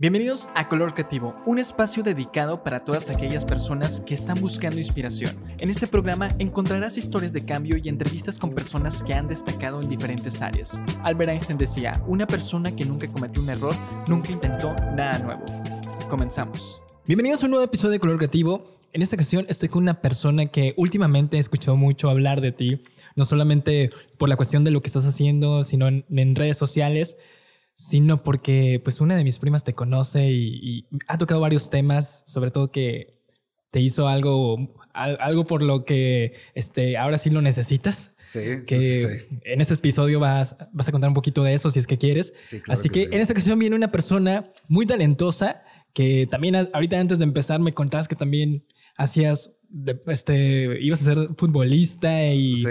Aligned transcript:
Bienvenidos 0.00 0.48
a 0.54 0.66
Color 0.66 0.94
Creativo, 0.94 1.34
un 1.44 1.58
espacio 1.58 2.02
dedicado 2.02 2.62
para 2.62 2.84
todas 2.84 3.10
aquellas 3.10 3.44
personas 3.44 4.00
que 4.00 4.14
están 4.14 4.40
buscando 4.40 4.78
inspiración. 4.78 5.36
En 5.58 5.68
este 5.68 5.86
programa 5.86 6.30
encontrarás 6.38 6.96
historias 6.96 7.34
de 7.34 7.44
cambio 7.44 7.76
y 7.76 7.86
entrevistas 7.86 8.38
con 8.38 8.54
personas 8.54 9.02
que 9.02 9.12
han 9.12 9.28
destacado 9.28 9.78
en 9.78 9.90
diferentes 9.90 10.40
áreas. 10.40 10.80
Albert 11.02 11.32
Einstein 11.32 11.58
decía, 11.58 12.02
una 12.06 12.26
persona 12.26 12.74
que 12.74 12.86
nunca 12.86 13.08
cometió 13.08 13.42
un 13.42 13.50
error, 13.50 13.74
nunca 14.08 14.32
intentó 14.32 14.74
nada 14.96 15.18
nuevo. 15.18 15.44
Comenzamos. 16.08 16.80
Bienvenidos 17.04 17.42
a 17.42 17.44
un 17.44 17.50
nuevo 17.50 17.66
episodio 17.66 17.92
de 17.92 18.00
Color 18.00 18.16
Creativo. 18.16 18.72
En 18.94 19.02
esta 19.02 19.16
ocasión 19.16 19.44
estoy 19.50 19.68
con 19.68 19.82
una 19.82 20.00
persona 20.00 20.46
que 20.46 20.72
últimamente 20.78 21.36
he 21.36 21.40
escuchado 21.40 21.76
mucho 21.76 22.08
hablar 22.08 22.40
de 22.40 22.52
ti, 22.52 22.84
no 23.16 23.26
solamente 23.26 23.90
por 24.16 24.30
la 24.30 24.36
cuestión 24.36 24.64
de 24.64 24.70
lo 24.70 24.80
que 24.80 24.86
estás 24.86 25.04
haciendo, 25.04 25.62
sino 25.62 25.88
en, 25.88 26.06
en 26.08 26.36
redes 26.36 26.56
sociales 26.56 27.18
sino 27.80 28.22
porque 28.22 28.78
pues 28.84 29.00
una 29.00 29.16
de 29.16 29.24
mis 29.24 29.38
primas 29.38 29.64
te 29.64 29.72
conoce 29.72 30.30
y, 30.30 30.86
ha 31.08 31.16
tocado 31.16 31.40
varios 31.40 31.70
temas, 31.70 32.24
sobre 32.26 32.50
todo 32.50 32.70
que 32.70 33.18
te 33.70 33.80
hizo 33.80 34.06
algo, 34.06 34.76
algo 34.92 35.46
por 35.46 35.62
lo 35.62 35.86
que 35.86 36.34
este, 36.54 36.98
ahora 36.98 37.16
sí 37.16 37.30
lo 37.30 37.40
necesitas. 37.40 38.16
Sí, 38.20 38.40
que 38.68 39.26
en 39.44 39.62
este 39.62 39.74
episodio 39.74 40.20
vas, 40.20 40.56
vas 40.72 40.88
a 40.88 40.92
contar 40.92 41.08
un 41.08 41.14
poquito 41.14 41.42
de 41.42 41.54
eso 41.54 41.70
si 41.70 41.78
es 41.78 41.86
que 41.86 41.96
quieres. 41.96 42.34
Así 42.68 42.90
que, 42.90 43.04
en 43.04 43.14
esta 43.14 43.32
ocasión 43.32 43.58
viene 43.58 43.76
una 43.76 43.90
persona 43.90 44.52
muy 44.68 44.84
talentosa 44.84 45.62
que 45.94 46.28
también 46.30 46.56
ahorita 46.56 47.00
antes 47.00 47.20
de 47.20 47.24
empezar 47.24 47.60
me 47.60 47.72
contabas 47.72 48.08
que 48.08 48.14
también 48.14 48.66
hacías 48.96 49.56
este, 50.06 50.78
ibas 50.82 51.00
a 51.00 51.14
ser 51.14 51.28
futbolista 51.38 52.26
y, 52.26 52.62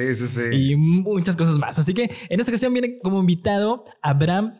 y 0.52 0.76
muchas 0.76 1.36
cosas 1.36 1.58
más. 1.58 1.80
Así 1.80 1.95
que 1.95 2.12
en 2.30 2.39
esta 2.39 2.52
ocasión 2.52 2.73
viene 2.73 3.00
como 3.00 3.20
invitado 3.20 3.86
Abraham 4.03 4.53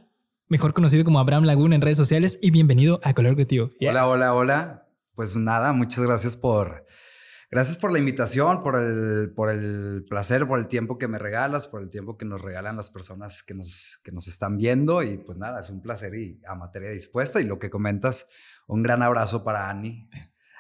mejor 0.50 0.74
conocido 0.74 1.06
como 1.06 1.20
Abraham 1.20 1.44
Laguna 1.46 1.76
en 1.76 1.82
redes 1.82 1.98
sociales 1.98 2.40
y 2.42 2.50
bienvenido 2.50 3.00
a 3.04 3.14
Color 3.14 3.36
Creativo. 3.36 3.70
Hola, 3.80 4.08
hola, 4.08 4.34
hola. 4.34 4.88
Pues 5.14 5.36
nada, 5.36 5.74
muchas 5.74 6.04
gracias 6.04 6.36
por, 6.36 6.88
gracias 7.52 7.78
por 7.78 7.92
la 7.92 8.00
invitación, 8.00 8.64
por 8.64 8.76
el, 8.76 9.32
por 9.36 9.52
el 9.52 10.06
placer, 10.10 10.48
por 10.48 10.58
el 10.58 10.68
tiempo 10.68 10.98
que 10.98 11.08
me 11.08 11.20
regalas, 11.20 11.68
por 11.68 11.84
el 11.84 11.90
tiempo 11.90 12.18
que 12.18 12.26
nos 12.26 12.42
regalan 12.42 12.78
las 12.78 12.90
personas 12.90 13.44
que 13.44 13.54
nos, 13.54 14.02
que 14.04 14.12
nos 14.12 14.28
están 14.28 14.58
viendo 14.58 15.04
y 15.04 15.20
pues 15.20 15.38
nada, 15.38 15.62
es 15.62 15.70
un 15.70 15.84
placer 15.84 16.16
y 16.16 16.42
a 16.48 16.56
materia 16.56 16.90
dispuesta 16.90 17.40
y 17.40 17.44
lo 17.44 17.60
que 17.60 17.70
comentas, 17.70 18.28
un 18.68 18.82
gran 18.82 19.04
abrazo 19.04 19.44
para 19.44 19.70
Ani. 19.70 20.10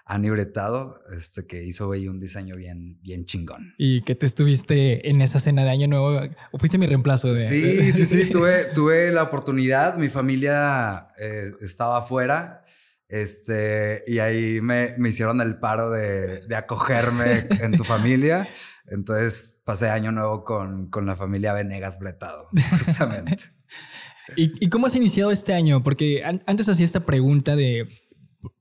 Ani 0.09 0.31
Bretado, 0.31 1.03
este, 1.15 1.45
que 1.45 1.63
hizo 1.63 1.91
ahí 1.91 2.07
un 2.07 2.19
diseño 2.19 2.55
bien, 2.55 2.99
bien 3.03 3.25
chingón. 3.25 3.75
Y 3.77 4.01
que 4.01 4.15
tú 4.15 4.25
estuviste 4.25 5.07
en 5.07 5.21
esa 5.21 5.39
cena 5.39 5.63
de 5.63 5.69
Año 5.69 5.87
Nuevo, 5.87 6.19
o 6.51 6.57
fuiste 6.57 6.79
mi 6.79 6.87
reemplazo 6.87 7.31
de... 7.31 7.47
Sí, 7.47 7.91
sí, 7.93 8.05
sí, 8.05 8.31
tuve, 8.31 8.65
tuve 8.73 9.11
la 9.11 9.21
oportunidad, 9.21 9.97
mi 9.97 10.07
familia 10.09 11.09
eh, 11.21 11.51
estaba 11.61 11.99
afuera, 11.99 12.65
este, 13.07 14.01
y 14.07 14.17
ahí 14.17 14.61
me, 14.61 14.95
me 14.97 15.09
hicieron 15.09 15.41
el 15.41 15.59
paro 15.59 15.91
de, 15.91 16.41
de, 16.47 16.55
acogerme 16.55 17.47
en 17.61 17.77
tu 17.77 17.83
familia. 17.83 18.47
Entonces 18.87 19.61
pasé 19.63 19.89
Año 19.89 20.11
Nuevo 20.11 20.43
con, 20.43 20.89
con 20.89 21.05
la 21.05 21.17
familia 21.17 21.53
Venegas 21.53 21.99
Bretado, 21.99 22.49
justamente. 22.71 23.43
¿Y, 24.35 24.65
¿Y 24.65 24.69
cómo 24.69 24.87
has 24.87 24.95
iniciado 24.95 25.31
este 25.31 25.53
año? 25.53 25.83
Porque 25.83 26.23
antes 26.23 26.67
hacía 26.67 26.85
esta 26.85 26.99
pregunta 26.99 27.55
de 27.55 27.87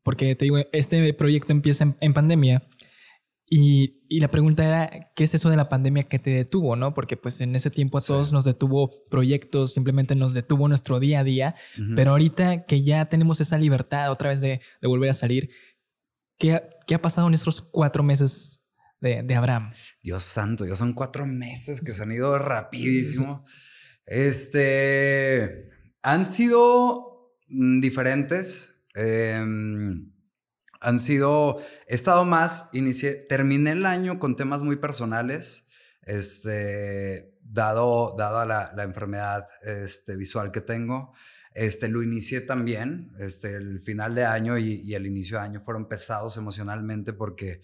porque 0.02 0.34
te 0.34 0.44
digo, 0.44 0.58
este 0.72 1.12
proyecto 1.14 1.52
empieza 1.52 1.96
en, 2.00 2.12
pandemia 2.12 2.68
y, 3.48 4.02
y, 4.08 4.20
la 4.20 4.28
pregunta 4.28 4.64
era, 4.64 5.12
¿qué 5.14 5.24
es 5.24 5.34
eso 5.34 5.48
de 5.50 5.56
la 5.56 5.68
pandemia 5.68 6.02
que 6.02 6.18
te 6.18 6.30
detuvo? 6.30 6.76
¿no? 6.76 6.94
Porque 6.94 7.16
pues 7.16 7.40
en 7.40 7.54
ese 7.54 7.70
tiempo 7.70 7.98
a 7.98 8.02
todos 8.02 8.32
nos 8.32 8.44
detuvo 8.44 8.90
proyectos, 9.08 9.72
simplemente 9.72 10.14
nos 10.14 10.34
detuvo 10.34 10.68
nuestro 10.68 11.00
día 11.00 11.20
a 11.20 11.24
día, 11.24 11.54
pero 11.94 12.10
ahorita 12.10 12.64
que 12.64 12.82
ya 12.82 13.06
tenemos 13.06 13.40
esa 13.40 13.56
libertad 13.56 14.10
otra 14.10 14.30
vez 14.30 14.40
de, 14.40 14.60
de 14.80 14.88
volver 14.88 15.10
a 15.10 15.14
salir, 15.14 15.50
¿qué, 16.38 16.62
¿qué, 16.86 16.94
ha 16.94 17.02
pasado 17.02 17.28
en 17.28 17.34
estos 17.34 17.60
cuatro 17.62 18.02
meses 18.02 18.64
de, 19.00 19.22
de, 19.22 19.34
Abraham? 19.34 19.72
Dios 20.02 20.24
santo, 20.24 20.66
ya 20.66 20.74
son 20.74 20.92
cuatro 20.92 21.26
meses 21.26 21.80
que 21.80 21.92
se 21.92 22.02
han 22.02 22.12
ido 22.12 22.38
rapidísimo. 22.38 23.44
Este, 24.04 25.68
han 26.02 26.24
sido 26.24 27.34
mm, 27.48 27.80
diferentes 27.80 28.77
Em, 28.98 30.12
han 30.80 30.98
sido, 30.98 31.58
he 31.86 31.94
estado 31.94 32.24
más, 32.24 32.70
inicié, 32.72 33.14
terminé 33.14 33.72
el 33.72 33.86
año 33.86 34.18
con 34.18 34.34
temas 34.34 34.62
muy 34.62 34.76
personales, 34.76 35.70
este, 36.02 37.38
dado, 37.40 38.16
dado 38.18 38.38
a 38.40 38.46
la, 38.46 38.72
la 38.76 38.82
enfermedad 38.82 39.46
este, 39.62 40.16
visual 40.16 40.50
que 40.50 40.60
tengo. 40.60 41.14
Este, 41.54 41.88
lo 41.88 42.02
inicié 42.02 42.40
también, 42.40 43.12
este, 43.18 43.54
el 43.54 43.80
final 43.80 44.14
de 44.14 44.24
año 44.24 44.58
y, 44.58 44.80
y 44.84 44.94
el 44.94 45.06
inicio 45.06 45.38
de 45.38 45.44
año 45.44 45.60
fueron 45.60 45.88
pesados 45.88 46.36
emocionalmente 46.36 47.12
porque 47.12 47.62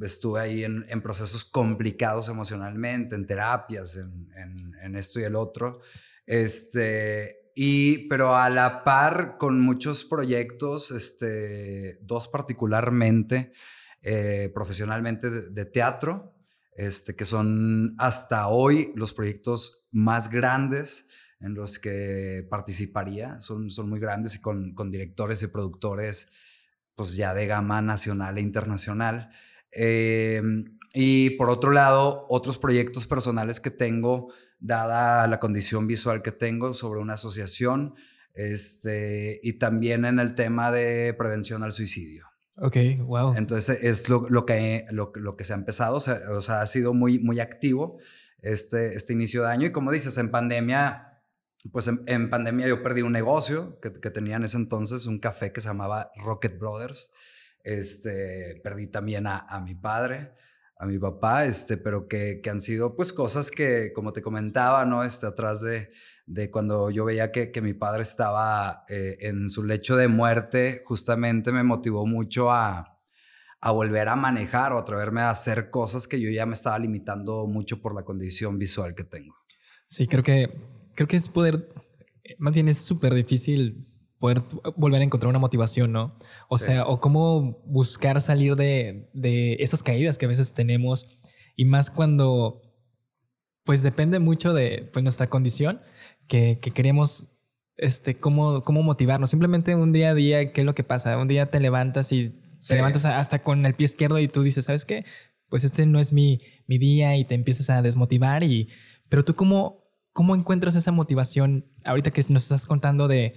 estuve 0.00 0.40
ahí 0.40 0.64
en, 0.64 0.86
en 0.88 1.02
procesos 1.02 1.44
complicados 1.44 2.28
emocionalmente, 2.28 3.14
en 3.14 3.26
terapias, 3.26 3.96
en, 3.96 4.28
en, 4.36 4.74
en, 4.82 4.96
esto 4.96 5.20
y 5.20 5.24
el 5.24 5.36
otro. 5.36 5.80
Este, 6.26 7.37
y, 7.60 8.06
pero 8.06 8.36
a 8.36 8.48
la 8.50 8.84
par 8.84 9.36
con 9.36 9.60
muchos 9.60 10.04
proyectos, 10.04 10.92
este, 10.92 11.98
dos 12.02 12.28
particularmente, 12.28 13.52
eh, 14.00 14.52
profesionalmente 14.54 15.28
de, 15.28 15.64
teatro, 15.64 16.36
este, 16.76 17.16
que 17.16 17.24
son 17.24 17.96
hasta 17.98 18.46
hoy 18.46 18.92
los 18.94 19.12
proyectos 19.12 19.88
más 19.90 20.30
grandes 20.30 21.08
en 21.40 21.54
los 21.54 21.80
que 21.80 22.46
participaría. 22.48 23.40
Son, 23.40 23.72
son 23.72 23.90
muy 23.90 23.98
grandes 23.98 24.36
y 24.36 24.40
con, 24.40 24.72
con 24.72 24.92
directores 24.92 25.42
y 25.42 25.48
productores, 25.48 26.34
pues 26.94 27.16
ya 27.16 27.34
de 27.34 27.48
gama 27.48 27.82
nacional 27.82 28.38
e 28.38 28.42
internacional. 28.42 29.30
Eh, 29.72 30.40
y 30.94 31.30
por 31.30 31.50
otro 31.50 31.72
lado, 31.72 32.24
otros 32.28 32.56
proyectos 32.56 33.08
personales 33.08 33.58
que 33.58 33.72
tengo 33.72 34.32
dada 34.60 35.26
la 35.26 35.38
condición 35.38 35.86
visual 35.86 36.22
que 36.22 36.32
tengo 36.32 36.74
sobre 36.74 37.00
una 37.00 37.14
asociación 37.14 37.94
este, 38.34 39.40
y 39.42 39.54
también 39.54 40.04
en 40.04 40.18
el 40.18 40.34
tema 40.34 40.70
de 40.70 41.14
prevención 41.14 41.62
al 41.62 41.72
suicidio. 41.72 42.26
Ok, 42.60 42.76
wow. 43.00 43.34
Entonces 43.36 43.78
es 43.82 44.08
lo, 44.08 44.28
lo 44.28 44.44
que, 44.46 44.84
lo, 44.90 45.12
lo, 45.14 45.36
que 45.36 45.44
se 45.44 45.52
ha 45.52 45.56
empezado, 45.56 45.96
o 45.96 46.00
sea, 46.00 46.20
o 46.30 46.40
sea, 46.40 46.60
ha 46.60 46.66
sido 46.66 46.92
muy, 46.92 47.18
muy 47.18 47.40
activo 47.40 47.98
este, 48.42 48.94
este 48.94 49.12
inicio 49.12 49.42
de 49.42 49.50
año 49.50 49.66
y 49.68 49.72
como 49.72 49.92
dices, 49.92 50.18
en 50.18 50.30
pandemia, 50.30 51.20
pues 51.72 51.86
en, 51.86 52.00
en 52.06 52.30
pandemia 52.30 52.66
yo 52.66 52.82
perdí 52.82 53.02
un 53.02 53.12
negocio 53.12 53.78
que, 53.80 53.92
que, 54.00 54.10
tenía 54.10 54.36
en 54.36 54.44
ese 54.44 54.56
entonces, 54.56 55.06
un 55.06 55.20
café 55.20 55.52
que 55.52 55.60
se 55.60 55.68
llamaba 55.68 56.10
Rocket 56.16 56.58
Brothers, 56.58 57.12
este, 57.62 58.60
perdí 58.62 58.88
también 58.88 59.26
a, 59.26 59.38
a 59.38 59.60
mi 59.60 59.74
padre, 59.74 60.32
a 60.78 60.86
mi 60.86 60.98
papá, 60.98 61.44
este, 61.44 61.76
pero 61.76 62.06
que, 62.06 62.40
que, 62.40 62.50
han 62.50 62.60
sido 62.60 62.94
pues 62.94 63.12
cosas 63.12 63.50
que, 63.50 63.92
como 63.92 64.12
te 64.12 64.22
comentaba, 64.22 64.84
¿no? 64.84 65.02
Este, 65.02 65.26
atrás 65.26 65.60
de, 65.60 65.90
de 66.26 66.50
cuando 66.50 66.90
yo 66.90 67.04
veía 67.04 67.32
que, 67.32 67.50
que 67.50 67.60
mi 67.60 67.74
padre 67.74 68.02
estaba 68.02 68.84
eh, 68.88 69.16
en 69.20 69.50
su 69.50 69.64
lecho 69.64 69.96
de 69.96 70.06
muerte, 70.06 70.82
justamente 70.84 71.50
me 71.50 71.64
motivó 71.64 72.06
mucho 72.06 72.52
a, 72.52 73.00
a 73.60 73.70
volver 73.72 74.08
a 74.08 74.14
manejar 74.14 74.72
o 74.72 74.78
atreverme 74.78 75.22
a 75.22 75.30
hacer 75.30 75.70
cosas 75.70 76.06
que 76.06 76.20
yo 76.20 76.30
ya 76.30 76.46
me 76.46 76.52
estaba 76.52 76.78
limitando 76.78 77.46
mucho 77.48 77.82
por 77.82 77.92
la 77.92 78.04
condición 78.04 78.56
visual 78.56 78.94
que 78.94 79.02
tengo. 79.04 79.34
Sí, 79.84 80.06
creo 80.06 80.22
que, 80.22 80.48
creo 80.94 81.08
que 81.08 81.16
es 81.16 81.28
poder, 81.28 81.68
más 82.38 82.54
bien 82.54 82.68
es 82.68 82.78
súper 82.78 83.14
difícil 83.14 83.87
poder 84.18 84.42
volver 84.76 85.00
a 85.00 85.04
encontrar 85.04 85.30
una 85.30 85.38
motivación, 85.38 85.92
¿no? 85.92 86.16
O 86.48 86.58
sea, 86.58 86.86
o 86.86 87.00
cómo 87.00 87.62
buscar 87.66 88.20
salir 88.20 88.56
de, 88.56 89.10
de, 89.14 89.56
esas 89.60 89.82
caídas 89.82 90.18
que 90.18 90.26
a 90.26 90.28
veces 90.28 90.54
tenemos 90.54 91.18
y 91.56 91.64
más 91.64 91.90
cuando, 91.90 92.62
pues 93.64 93.82
depende 93.82 94.18
mucho 94.18 94.52
de 94.54 94.88
pues, 94.92 95.02
nuestra 95.02 95.28
condición, 95.28 95.80
que, 96.26 96.58
que 96.60 96.72
queremos, 96.72 97.26
este, 97.76 98.16
cómo, 98.16 98.62
cómo 98.64 98.82
motivarnos. 98.82 99.30
Simplemente 99.30 99.74
un 99.74 99.92
día 99.92 100.10
a 100.10 100.14
día, 100.14 100.52
¿qué 100.52 100.62
es 100.62 100.64
lo 100.64 100.74
que 100.74 100.84
pasa? 100.84 101.16
Un 101.18 101.28
día 101.28 101.46
te 101.46 101.60
levantas 101.60 102.12
y 102.12 102.30
te 102.66 102.74
levantas 102.74 103.04
hasta 103.04 103.42
con 103.42 103.64
el 103.66 103.74
pie 103.74 103.86
izquierdo 103.86 104.18
y 104.18 104.28
tú 104.28 104.42
dices, 104.42 104.64
¿sabes 104.64 104.84
qué? 104.84 105.04
Pues 105.48 105.64
este 105.64 105.86
no 105.86 106.00
es 106.00 106.12
mi, 106.12 106.40
mi 106.66 106.78
día 106.78 107.16
y 107.16 107.24
te 107.24 107.34
empiezas 107.34 107.70
a 107.70 107.82
desmotivar 107.82 108.42
y, 108.42 108.68
pero 109.08 109.24
tú 109.24 109.34
cómo, 109.34 109.84
cómo 110.12 110.34
encuentras 110.34 110.74
esa 110.74 110.92
motivación 110.92 111.66
ahorita 111.84 112.10
que 112.10 112.22
nos 112.28 112.42
estás 112.42 112.66
contando 112.66 113.08
de 113.08 113.34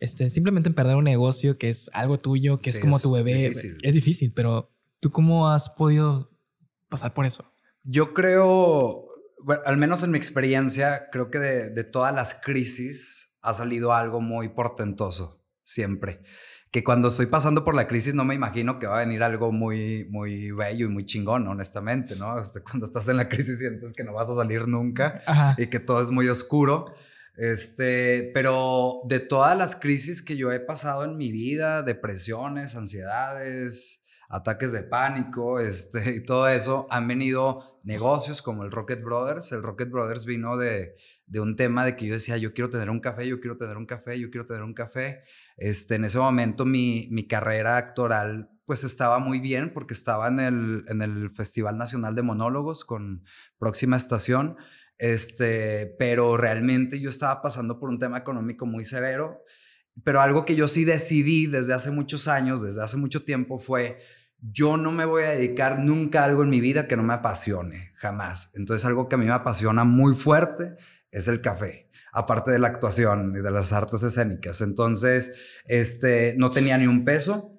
este, 0.00 0.28
simplemente 0.28 0.70
perder 0.70 0.96
un 0.96 1.04
negocio 1.04 1.58
que 1.58 1.68
es 1.68 1.90
algo 1.92 2.18
tuyo, 2.18 2.58
que 2.58 2.70
es 2.70 2.78
como 2.78 2.98
tu 3.00 3.12
bebé, 3.12 3.46
es 3.46 3.94
difícil, 3.94 4.32
pero 4.34 4.70
¿tú 5.00 5.10
cómo 5.10 5.50
has 5.50 5.70
podido 5.70 6.30
pasar 6.88 7.14
por 7.14 7.26
eso? 7.26 7.44
Yo 7.82 8.14
creo, 8.14 9.08
al 9.64 9.76
menos 9.76 10.02
en 10.02 10.10
mi 10.10 10.18
experiencia, 10.18 11.08
creo 11.10 11.30
que 11.30 11.38
de, 11.38 11.70
de 11.70 11.84
todas 11.84 12.14
las 12.14 12.40
crisis 12.42 13.38
ha 13.42 13.54
salido 13.54 13.92
algo 13.92 14.20
muy 14.20 14.48
portentoso, 14.48 15.44
siempre 15.62 16.20
que 16.74 16.82
cuando 16.82 17.06
estoy 17.06 17.26
pasando 17.26 17.64
por 17.64 17.76
la 17.76 17.86
crisis 17.86 18.14
no 18.14 18.24
me 18.24 18.34
imagino 18.34 18.80
que 18.80 18.88
va 18.88 18.96
a 18.96 19.04
venir 19.04 19.22
algo 19.22 19.52
muy, 19.52 20.08
muy 20.10 20.50
bello 20.50 20.86
y 20.86 20.88
muy 20.88 21.06
chingón, 21.06 21.46
honestamente, 21.46 22.16
¿no? 22.16 22.36
Este, 22.36 22.62
cuando 22.64 22.84
estás 22.84 23.06
en 23.06 23.16
la 23.16 23.28
crisis 23.28 23.60
sientes 23.60 23.92
que 23.92 24.02
no 24.02 24.12
vas 24.12 24.28
a 24.28 24.34
salir 24.34 24.66
nunca 24.66 25.22
y 25.56 25.68
que 25.68 25.78
todo 25.78 26.02
es 26.02 26.10
muy 26.10 26.28
oscuro. 26.28 26.92
Este, 27.36 28.30
pero 28.32 29.00
de 29.08 29.20
todas 29.20 29.56
las 29.56 29.76
crisis 29.76 30.22
que 30.22 30.36
yo 30.36 30.52
he 30.52 30.60
pasado 30.60 31.04
en 31.04 31.16
mi 31.16 31.32
vida, 31.32 31.82
depresiones, 31.82 32.76
ansiedades, 32.76 34.04
ataques 34.28 34.72
de 34.72 34.82
pánico, 34.82 35.58
este, 35.60 36.16
y 36.16 36.24
todo 36.24 36.48
eso, 36.48 36.86
han 36.90 37.08
venido 37.08 37.80
negocios 37.82 38.42
como 38.42 38.62
el 38.64 38.70
Rocket 38.70 39.02
Brothers. 39.02 39.52
El 39.52 39.62
Rocket 39.62 39.90
Brothers 39.90 40.26
vino 40.26 40.56
de, 40.56 40.94
de 41.26 41.40
un 41.40 41.56
tema 41.56 41.84
de 41.84 41.96
que 41.96 42.06
yo 42.06 42.14
decía, 42.14 42.36
yo 42.36 42.54
quiero 42.54 42.70
tener 42.70 42.90
un 42.90 43.00
café, 43.00 43.26
yo 43.26 43.40
quiero 43.40 43.56
tener 43.56 43.76
un 43.76 43.86
café, 43.86 44.18
yo 44.18 44.30
quiero 44.30 44.46
tener 44.46 44.62
un 44.62 44.74
café. 44.74 45.22
Este, 45.56 45.96
en 45.96 46.04
ese 46.04 46.18
momento 46.18 46.64
mi, 46.64 47.08
mi 47.10 47.26
carrera 47.26 47.76
actoral 47.76 48.50
pues 48.66 48.84
estaba 48.84 49.18
muy 49.18 49.40
bien 49.40 49.72
porque 49.72 49.94
estaba 49.94 50.28
en 50.28 50.40
el, 50.40 50.84
en 50.88 51.02
el 51.02 51.30
Festival 51.30 51.76
Nacional 51.76 52.14
de 52.14 52.22
Monólogos 52.22 52.84
con 52.84 53.24
Próxima 53.58 53.96
Estación, 53.96 54.56
este, 54.98 55.94
pero 55.98 56.36
realmente 56.36 57.00
yo 57.00 57.10
estaba 57.10 57.42
pasando 57.42 57.78
por 57.78 57.88
un 57.88 57.98
tema 57.98 58.18
económico 58.18 58.66
muy 58.66 58.84
severo, 58.84 59.42
pero 60.02 60.20
algo 60.20 60.44
que 60.44 60.56
yo 60.56 60.68
sí 60.68 60.84
decidí 60.84 61.46
desde 61.46 61.74
hace 61.74 61.90
muchos 61.90 62.28
años, 62.28 62.62
desde 62.62 62.82
hace 62.82 62.96
mucho 62.96 63.24
tiempo 63.24 63.58
fue, 63.58 63.98
yo 64.40 64.76
no 64.76 64.92
me 64.92 65.04
voy 65.04 65.22
a 65.22 65.30
dedicar 65.30 65.78
nunca 65.78 66.22
a 66.22 66.24
algo 66.24 66.42
en 66.42 66.50
mi 66.50 66.60
vida 66.60 66.86
que 66.86 66.96
no 66.96 67.02
me 67.02 67.14
apasione, 67.14 67.92
jamás. 67.96 68.52
Entonces 68.54 68.84
algo 68.84 69.08
que 69.08 69.14
a 69.14 69.18
mí 69.18 69.26
me 69.26 69.32
apasiona 69.32 69.84
muy 69.84 70.14
fuerte 70.14 70.74
es 71.10 71.28
el 71.28 71.40
café 71.40 71.84
aparte 72.14 72.52
de 72.52 72.60
la 72.60 72.68
actuación 72.68 73.34
y 73.36 73.42
de 73.42 73.50
las 73.50 73.72
artes 73.72 74.02
escénicas. 74.02 74.60
Entonces, 74.60 75.34
este, 75.66 76.34
no 76.38 76.50
tenía 76.52 76.78
ni 76.78 76.86
un 76.86 77.04
peso. 77.04 77.50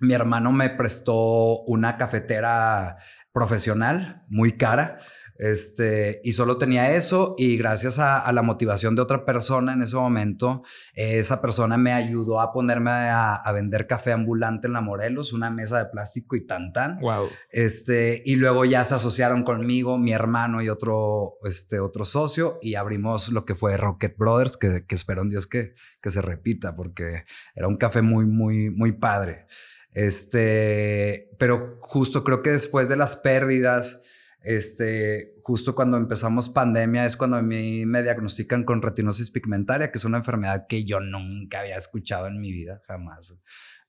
Mi 0.00 0.12
hermano 0.12 0.52
me 0.52 0.68
prestó 0.68 1.62
una 1.62 1.96
cafetera 1.96 2.98
profesional 3.32 4.24
muy 4.28 4.58
cara 4.58 4.98
este, 5.42 6.20
y 6.22 6.34
solo 6.34 6.56
tenía 6.56 6.94
eso 6.94 7.34
y 7.36 7.56
gracias 7.56 7.98
a, 7.98 8.30
la 8.32 8.42
motivación 8.42 8.94
de 8.94 9.02
otra 9.02 9.24
persona 9.24 9.72
en 9.72 9.82
ese 9.82 9.96
momento, 9.96 10.62
esa 10.94 11.42
persona 11.42 11.76
me 11.76 11.92
ayudó 11.92 12.40
a 12.40 12.52
ponerme 12.52 12.92
a, 12.92 13.42
vender 13.52 13.88
café 13.88 14.12
ambulante 14.12 14.68
en 14.68 14.72
la 14.72 14.80
Morelos, 14.80 15.32
una 15.32 15.50
mesa 15.50 15.78
de 15.78 15.90
plástico 15.90 16.36
y 16.36 16.46
tan 16.46 16.72
tan. 16.72 17.00
Wow. 17.00 17.28
Este, 17.50 18.22
y 18.24 18.36
luego 18.36 18.64
ya 18.64 18.84
se 18.84 18.94
asociaron 18.94 19.42
conmigo, 19.42 19.98
mi 19.98 20.12
hermano 20.12 20.62
y 20.62 20.68
otro, 20.68 21.38
este, 21.42 21.80
otro 21.80 22.04
socio 22.04 22.60
y 22.62 22.76
abrimos 22.76 23.30
lo 23.30 23.44
que 23.44 23.56
fue 23.56 23.76
Rocket 23.76 24.16
Brothers, 24.16 24.56
que, 24.56 24.86
que 24.86 24.94
espero 24.94 25.22
en 25.22 25.30
Dios 25.30 25.48
que, 25.48 25.74
que 26.00 26.10
se 26.10 26.22
repita 26.22 26.76
porque 26.76 27.24
era 27.56 27.66
un 27.66 27.78
café 27.78 28.00
muy, 28.00 28.26
muy, 28.26 28.70
muy 28.70 28.92
padre. 28.92 29.46
Este, 29.92 31.30
pero 31.36 31.78
justo 31.80 32.22
creo 32.22 32.42
que 32.42 32.50
después 32.50 32.88
de 32.88 32.96
las 32.96 33.16
pérdidas, 33.16 34.04
este, 34.44 35.31
justo 35.42 35.74
cuando 35.74 35.96
empezamos 35.96 36.48
pandemia 36.48 37.04
es 37.04 37.16
cuando 37.16 37.36
a 37.36 37.42
mí 37.42 37.84
me 37.86 38.02
diagnostican 38.02 38.64
con 38.64 38.82
retinosis 38.82 39.30
pigmentaria, 39.30 39.90
que 39.90 39.98
es 39.98 40.04
una 40.04 40.18
enfermedad 40.18 40.66
que 40.68 40.84
yo 40.84 41.00
nunca 41.00 41.60
había 41.60 41.76
escuchado 41.76 42.26
en 42.26 42.40
mi 42.40 42.52
vida, 42.52 42.80
jamás. 42.86 43.42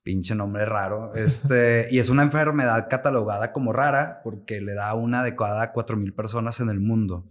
Pinche 0.04 0.36
nombre 0.36 0.66
raro. 0.66 1.12
Este, 1.16 1.88
y 1.92 2.00
es 2.00 2.10
una 2.10 2.24
enfermedad 2.24 2.88
catalogada 2.90 3.54
como 3.54 3.72
rara 3.72 4.22
porque 4.24 4.62
le 4.62 4.74
da 4.74 4.94
una 4.96 5.24
de 5.24 5.36
cada 5.36 5.74
4.000 5.74 6.16
personas 6.16 6.60
en 6.60 6.70
el 6.70 6.80
mundo. 6.80 7.30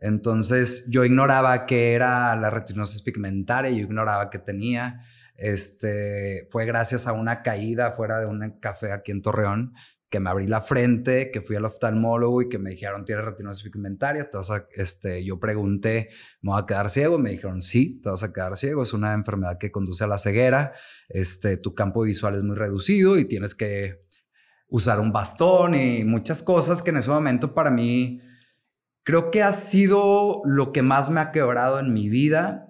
Entonces 0.00 0.88
yo 0.90 1.04
ignoraba 1.04 1.66
que 1.66 1.94
era 1.94 2.34
la 2.36 2.50
retinosis 2.50 3.02
pigmentaria, 3.02 3.70
yo 3.70 3.78
ignoraba 3.78 4.30
que 4.30 4.38
tenía. 4.38 5.04
Este, 5.36 6.48
fue 6.50 6.66
gracias 6.66 7.06
a 7.06 7.12
una 7.12 7.42
caída 7.42 7.92
fuera 7.92 8.18
de 8.20 8.26
un 8.26 8.58
café 8.60 8.92
aquí 8.92 9.12
en 9.12 9.22
Torreón 9.22 9.74
que 10.10 10.20
me 10.20 10.30
abrí 10.30 10.46
la 10.46 10.62
frente, 10.62 11.30
que 11.30 11.42
fui 11.42 11.56
al 11.56 11.66
oftalmólogo 11.66 12.40
y 12.40 12.48
que 12.48 12.58
me 12.58 12.70
dijeron, 12.70 13.04
¿tienes 13.04 13.24
retinosis 13.24 13.62
pigmentaria? 13.64 14.30
Te 14.30 14.38
este, 14.74 15.22
yo 15.22 15.38
pregunté, 15.38 16.08
¿me 16.40 16.52
voy 16.52 16.62
a 16.62 16.66
quedar 16.66 16.88
ciego? 16.88 17.18
Me 17.18 17.30
dijeron, 17.30 17.60
sí, 17.60 18.00
te 18.00 18.08
vas 18.08 18.22
a 18.22 18.32
quedar 18.32 18.56
ciego. 18.56 18.82
Es 18.82 18.94
una 18.94 19.12
enfermedad 19.12 19.58
que 19.58 19.70
conduce 19.70 20.04
a 20.04 20.06
la 20.06 20.16
ceguera. 20.16 20.72
Este, 21.08 21.58
tu 21.58 21.74
campo 21.74 22.02
visual 22.02 22.36
es 22.36 22.42
muy 22.42 22.56
reducido 22.56 23.18
y 23.18 23.26
tienes 23.26 23.54
que 23.54 24.02
usar 24.68 24.98
un 24.98 25.12
bastón 25.12 25.74
y 25.74 26.04
muchas 26.04 26.42
cosas 26.42 26.82
que 26.82 26.90
en 26.90 26.98
ese 26.98 27.10
momento 27.10 27.54
para 27.54 27.70
mí 27.70 28.20
creo 29.02 29.30
que 29.30 29.42
ha 29.42 29.52
sido 29.52 30.42
lo 30.44 30.72
que 30.72 30.82
más 30.82 31.10
me 31.10 31.20
ha 31.20 31.32
quebrado 31.32 31.80
en 31.80 31.92
mi 31.92 32.08
vida. 32.08 32.64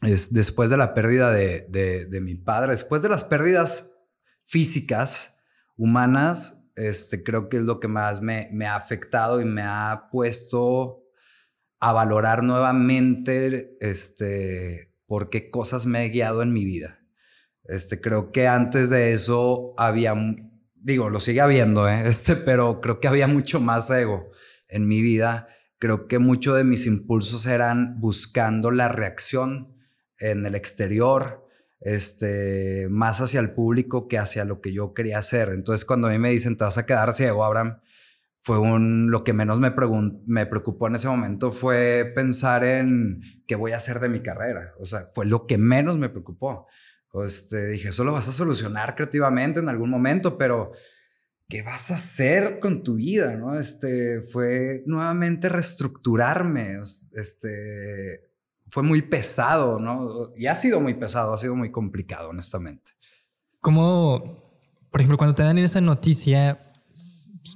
Es 0.00 0.32
después 0.32 0.70
de 0.70 0.78
la 0.78 0.94
pérdida 0.94 1.30
de, 1.30 1.66
de, 1.68 2.06
de 2.06 2.20
mi 2.22 2.36
padre, 2.36 2.72
después 2.72 3.02
de 3.02 3.10
las 3.10 3.24
pérdidas 3.24 4.06
físicas, 4.46 5.40
humanas, 5.76 6.59
este, 6.80 7.22
creo 7.22 7.48
que 7.48 7.58
es 7.58 7.64
lo 7.64 7.78
que 7.80 7.88
más 7.88 8.22
me, 8.22 8.48
ha 8.66 8.76
afectado 8.76 9.40
y 9.40 9.44
me 9.44 9.62
ha 9.62 10.06
puesto 10.10 11.04
a 11.78 11.92
valorar 11.92 12.42
nuevamente 12.42 13.76
este, 13.80 14.94
por 15.06 15.30
qué 15.30 15.50
cosas 15.50 15.86
me 15.86 16.04
he 16.04 16.08
guiado 16.08 16.42
en 16.42 16.52
mi 16.52 16.64
vida. 16.64 17.00
Este, 17.64 18.00
creo 18.00 18.32
que 18.32 18.48
antes 18.48 18.90
de 18.90 19.12
eso 19.12 19.74
había, 19.76 20.14
digo, 20.74 21.10
lo 21.10 21.20
sigue 21.20 21.40
habiendo, 21.40 21.88
¿eh? 21.88 22.02
este, 22.06 22.36
pero 22.36 22.80
creo 22.80 23.00
que 23.00 23.08
había 23.08 23.26
mucho 23.26 23.60
más 23.60 23.90
ego 23.90 24.30
en 24.68 24.88
mi 24.88 25.02
vida. 25.02 25.48
Creo 25.78 26.08
que 26.08 26.18
muchos 26.18 26.56
de 26.56 26.64
mis 26.64 26.86
impulsos 26.86 27.46
eran 27.46 28.00
buscando 28.00 28.70
la 28.70 28.88
reacción 28.88 29.76
en 30.18 30.44
el 30.44 30.54
exterior, 30.54 31.46
este, 31.80 32.88
más 32.90 33.20
hacia 33.20 33.40
el 33.40 33.52
público 33.52 34.08
que 34.08 34.18
hacia 34.18 34.44
lo 34.44 34.60
que 34.60 34.72
yo 34.72 34.94
quería 34.94 35.18
hacer. 35.18 35.50
Entonces, 35.50 35.84
cuando 35.84 36.08
a 36.08 36.10
mí 36.10 36.18
me 36.18 36.30
dicen, 36.30 36.56
te 36.56 36.64
vas 36.64 36.78
a 36.78 36.86
quedar 36.86 37.12
ciego, 37.12 37.44
Abraham, 37.44 37.80
fue 38.42 38.58
un, 38.58 39.10
lo 39.10 39.22
que 39.22 39.32
menos 39.32 39.60
me, 39.60 39.72
me 40.26 40.46
preocupó 40.46 40.86
en 40.86 40.94
ese 40.94 41.08
momento 41.08 41.52
fue 41.52 42.10
pensar 42.14 42.64
en 42.64 43.20
qué 43.46 43.54
voy 43.54 43.72
a 43.72 43.76
hacer 43.76 44.00
de 44.00 44.08
mi 44.08 44.20
carrera. 44.20 44.74
O 44.78 44.86
sea, 44.86 45.08
fue 45.14 45.26
lo 45.26 45.46
que 45.46 45.58
menos 45.58 45.98
me 45.98 46.08
preocupó. 46.08 46.66
Este, 47.26 47.68
dije, 47.68 47.88
eso 47.88 48.04
lo 48.04 48.12
vas 48.12 48.28
a 48.28 48.32
solucionar 48.32 48.94
creativamente 48.94 49.60
en 49.60 49.68
algún 49.68 49.90
momento, 49.90 50.38
pero 50.38 50.72
¿qué 51.48 51.62
vas 51.62 51.90
a 51.90 51.96
hacer 51.96 52.60
con 52.60 52.82
tu 52.82 52.94
vida? 52.94 53.36
¿no? 53.36 53.58
Este, 53.58 54.22
fue 54.22 54.84
nuevamente 54.86 55.48
reestructurarme. 55.48 56.78
Este, 57.12 58.29
fue 58.70 58.82
muy 58.82 59.02
pesado, 59.02 59.78
¿no? 59.78 60.32
Y 60.36 60.46
ha 60.46 60.54
sido 60.54 60.80
muy 60.80 60.94
pesado, 60.94 61.34
ha 61.34 61.38
sido 61.38 61.54
muy 61.54 61.70
complicado, 61.70 62.30
honestamente. 62.30 62.92
¿Cómo, 63.60 64.58
por 64.90 65.00
ejemplo, 65.00 65.18
cuando 65.18 65.34
te 65.34 65.42
dan 65.42 65.58
esa 65.58 65.80
noticia, 65.80 66.58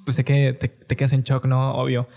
pues 0.04 0.16
sé 0.16 0.24
que 0.24 0.52
te, 0.52 0.96
quedas 0.96 1.12
en 1.12 1.22
shock, 1.22 1.46
¿no? 1.46 1.72
Obvio. 1.72 2.08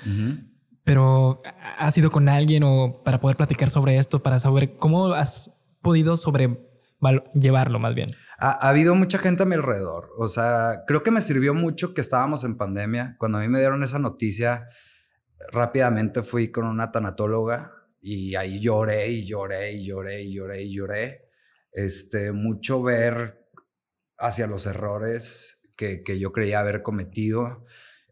Pero 0.83 1.41
¿has 1.77 1.97
ido 1.97 2.11
con 2.11 2.27
alguien 2.27 2.63
o 2.63 3.03
para 3.03 3.19
poder 3.19 3.37
platicar 3.37 3.69
sobre 3.69 3.97
esto, 3.97 4.19
para 4.19 4.39
saber 4.39 4.77
cómo 4.77 5.13
has 5.13 5.59
podido 5.81 6.15
sobrellevarlo 6.15 7.79
más 7.79 7.93
bien? 7.93 8.15
Ha, 8.39 8.51
ha, 8.51 8.69
habido 8.69 8.95
mucha 8.95 9.19
gente 9.19 9.43
a 9.43 9.45
mi 9.45 9.55
alrededor. 9.55 10.09
O 10.17 10.27
sea, 10.27 10.83
creo 10.87 11.03
que 11.03 11.11
me 11.11 11.21
sirvió 11.21 11.53
mucho 11.53 11.93
que 11.93 12.01
estábamos 12.01 12.43
en 12.43 12.57
pandemia. 12.57 13.15
Cuando 13.19 13.37
a 13.37 13.41
mí 13.41 13.47
me 13.47 13.59
dieron 13.59 13.83
esa 13.83 13.99
noticia, 13.99 14.69
rápidamente 15.51 16.23
fui 16.23 16.51
con 16.51 16.65
una 16.65 16.91
tanatóloga 16.91 17.76
y 18.01 18.35
ahí 18.35 18.59
lloré 18.59 19.07
y 19.09 19.25
lloré 19.25 19.71
y 19.73 19.85
lloré 19.85 20.21
y 20.21 20.33
lloré 20.33 20.63
y 20.63 20.73
lloré. 20.73 21.29
Este, 21.71 22.31
mucho 22.31 22.81
ver 22.81 23.47
hacia 24.17 24.47
los 24.47 24.65
errores 24.65 25.69
que, 25.77 26.03
que 26.03 26.19
yo 26.19 26.31
creía 26.31 26.59
haber 26.59 26.81
cometido. 26.81 27.65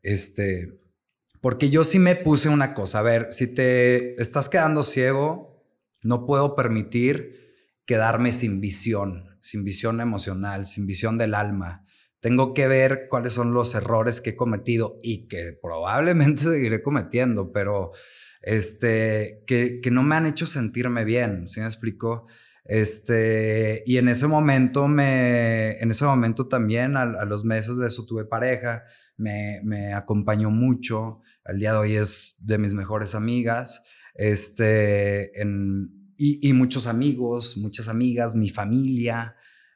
Este, 0.03 0.79
porque 1.41 1.69
yo 1.69 1.83
sí 1.83 1.99
me 1.99 2.15
puse 2.15 2.49
una 2.49 2.73
cosa, 2.73 2.99
a 2.99 3.03
ver, 3.03 3.27
si 3.31 3.53
te 3.53 4.19
estás 4.21 4.49
quedando 4.49 4.83
ciego, 4.83 5.63
no 6.01 6.25
puedo 6.25 6.55
permitir 6.55 7.35
quedarme 7.85 8.33
sin 8.33 8.61
visión, 8.61 9.37
sin 9.41 9.63
visión 9.63 10.01
emocional, 10.01 10.65
sin 10.65 10.87
visión 10.87 11.17
del 11.17 11.35
alma. 11.35 11.85
Tengo 12.19 12.55
que 12.55 12.67
ver 12.67 13.05
cuáles 13.09 13.33
son 13.33 13.53
los 13.53 13.75
errores 13.75 14.21
que 14.21 14.31
he 14.31 14.35
cometido 14.35 14.97
y 15.03 15.27
que 15.27 15.57
probablemente 15.61 16.41
seguiré 16.43 16.81
cometiendo, 16.81 17.51
pero 17.51 17.91
este, 18.45 19.43
que, 19.47 19.81
no 19.91 20.03
me 20.03 20.15
han 20.15 20.27
hecho 20.27 20.45
sentirme 20.45 21.03
bien, 21.03 21.47
¿sí 21.47 21.59
me 21.59 21.65
explico? 21.65 22.27
Este, 22.63 23.83
y 23.85 23.97
en 23.97 24.07
ese 24.07 24.27
momento 24.27 24.87
me, 24.87 25.79
en 25.79 25.89
ese 25.89 26.05
momento 26.05 26.47
también, 26.47 26.95
a, 26.95 27.25
los 27.25 27.43
meses 27.43 27.77
de 27.77 27.87
eso 27.87 28.05
tuve 28.05 28.23
pareja, 28.25 28.83
me, 29.17 29.93
acompañó 29.93 30.51
mucho, 30.51 31.21
al 31.43 31.57
día 31.57 31.71
de 31.71 31.77
hoy 31.79 31.95
es 31.95 32.35
de 32.39 32.59
mis 32.59 32.73
mejores 32.73 33.15
amigas, 33.15 33.83
este, 34.13 35.41
en, 35.41 36.13
y 36.17 36.53
muchos 36.53 36.85
amigos, 36.85 37.57
muchas 37.57 37.87
amigas, 37.87 38.35
mi 38.35 38.49
familia, 38.49 39.34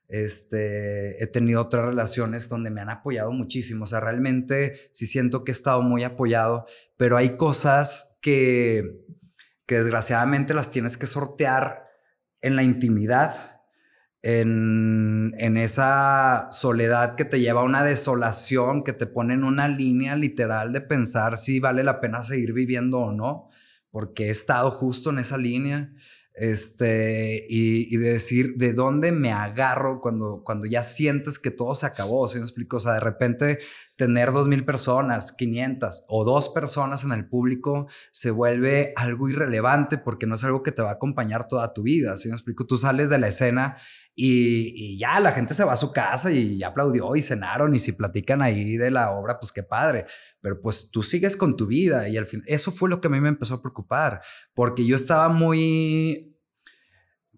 este, 0.10 1.24
he 1.24 1.28
tenido 1.28 1.62
otras 1.62 1.86
relaciones 1.86 2.50
donde 2.50 2.72
me 2.72 2.82
han 2.82 2.90
apoyado 2.90 3.32
muchísimo. 3.32 3.84
O 3.84 3.88
sea, 3.88 4.00
realmente 4.00 4.90
sí 4.92 5.06
siento 5.06 5.44
que 5.44 5.52
he 5.52 5.54
estado 5.54 5.82
muy 5.84 6.04
apoyado, 6.04 6.66
pero 6.98 7.16
hay 7.16 7.38
cosas 7.38 8.18
que, 8.22 9.06
que 9.66 9.78
desgraciadamente 9.78 10.56
las 10.56 10.72
tienes 10.72 10.98
que 10.98 11.08
sortear 11.08 11.82
en 12.42 12.56
la 12.56 12.64
intimidad, 12.64 13.62
en, 14.22 15.34
en 15.38 15.58
esa 15.58 16.50
soledad 16.52 17.16
que 17.16 17.24
te 17.24 17.40
lleva 17.40 17.62
a 17.62 17.66
una 17.66 17.84
desolación, 17.84 18.84
que 18.84 18.94
te 18.94 19.06
pone 19.06 19.36
en 19.36 19.44
una 19.44 19.68
línea 19.68 20.16
literal 20.16 20.74
de 20.74 20.82
pensar 20.82 21.38
si 21.38 21.60
vale 21.60 21.84
la 21.84 22.02
pena 22.02 22.24
seguir 22.24 22.54
viviendo 22.54 23.00
o 23.00 23.12
no, 23.14 23.50
porque 23.92 24.28
he 24.28 24.30
estado 24.32 24.72
justo 24.72 25.12
en 25.12 25.20
esa 25.20 25.38
línea. 25.38 25.94
Este, 26.40 27.46
y, 27.50 27.98
de 27.98 28.14
decir 28.14 28.56
de 28.56 28.74
dónde 28.74 29.12
me 29.12 29.34
agarro 29.34 30.00
cuando, 30.00 30.42
cuando 30.44 30.66
ya 30.66 30.84
sientes 30.84 31.38
que 31.38 31.52
todo 31.52 31.76
se 31.76 31.86
acabó, 31.86 32.28
¿sí 32.28 32.38
me 32.38 32.44
explico? 32.44 32.78
O 32.78 32.80
sea, 32.80 32.94
de 32.94 33.02
repente 33.02 33.60
tener 33.98 34.32
dos 34.32 34.48
mil 34.48 34.64
personas, 34.64 35.34
500 35.34 36.06
o 36.08 36.24
dos 36.24 36.48
personas 36.50 37.04
en 37.04 37.12
el 37.12 37.28
público 37.28 37.90
se 38.12 38.32
vuelve 38.32 38.94
algo 38.96 39.28
irrelevante 39.28 39.98
porque 39.98 40.26
no 40.26 40.36
es 40.36 40.44
algo 40.46 40.64
que 40.64 40.72
te 40.72 40.82
va 40.82 40.92
a 40.92 40.94
acompañar 40.94 41.50
toda 41.50 41.74
tu 41.74 41.84
vida, 41.84 42.16
¿sí 42.16 42.30
me 42.30 42.36
explico? 42.36 42.66
Tú 42.66 42.78
sales 42.78 43.10
de 43.10 43.18
la 43.18 43.28
escena 43.28 43.76
y, 44.16 44.98
ya 44.98 45.20
la 45.20 45.32
gente 45.32 45.54
se 45.54 45.64
va 45.64 45.74
a 45.74 45.78
su 45.78 45.94
casa 45.94 46.32
y 46.32 46.58
ya 46.58 46.68
aplaudió 46.68 47.16
y 47.16 47.22
cenaron 47.22 47.74
y 47.74 47.80
si 47.80 47.94
platican 47.94 48.42
ahí 48.42 48.76
de 48.76 48.92
la 48.92 49.12
obra, 49.12 49.40
pues 49.40 49.52
qué 49.52 49.64
padre. 49.64 50.08
Pero 50.42 50.62
pues 50.62 50.90
tú 50.92 51.04
sigues 51.04 51.36
con 51.36 51.58
tu 51.58 51.68
vida 51.68 52.08
y 52.08 52.18
al 52.18 52.28
fin, 52.28 52.44
eso 52.46 52.72
fue 52.72 52.90
lo 52.90 53.02
que 53.02 53.08
a 53.08 53.12
mí 53.12 53.20
me 53.20 53.30
empezó 53.30 53.56
a 53.56 53.62
preocupar, 53.62 54.22
porque 54.54 54.86
yo 54.86 54.96
estaba 54.96 55.30
muy 55.30 56.30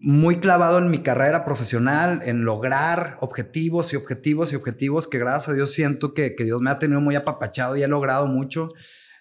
muy 0.04 0.40
clavado 0.40 0.78
en 0.78 0.90
mi 0.90 0.98
carrera 0.98 1.44
profesional, 1.44 2.22
en 2.24 2.44
lograr 2.44 3.18
objetivos 3.20 3.92
y 3.92 3.96
objetivos 3.96 4.52
y 4.52 4.56
objetivos 4.56 5.06
que 5.06 5.20
gracias 5.20 5.50
a 5.50 5.52
Dios 5.52 5.70
siento 5.70 6.12
que, 6.12 6.34
Dios 6.36 6.60
me 6.60 6.70
ha 6.70 6.80
tenido 6.80 7.00
muy 7.00 7.14
apapachado 7.14 7.76
y 7.76 7.84
he 7.84 7.88
logrado 7.88 8.26
mucho. 8.26 8.72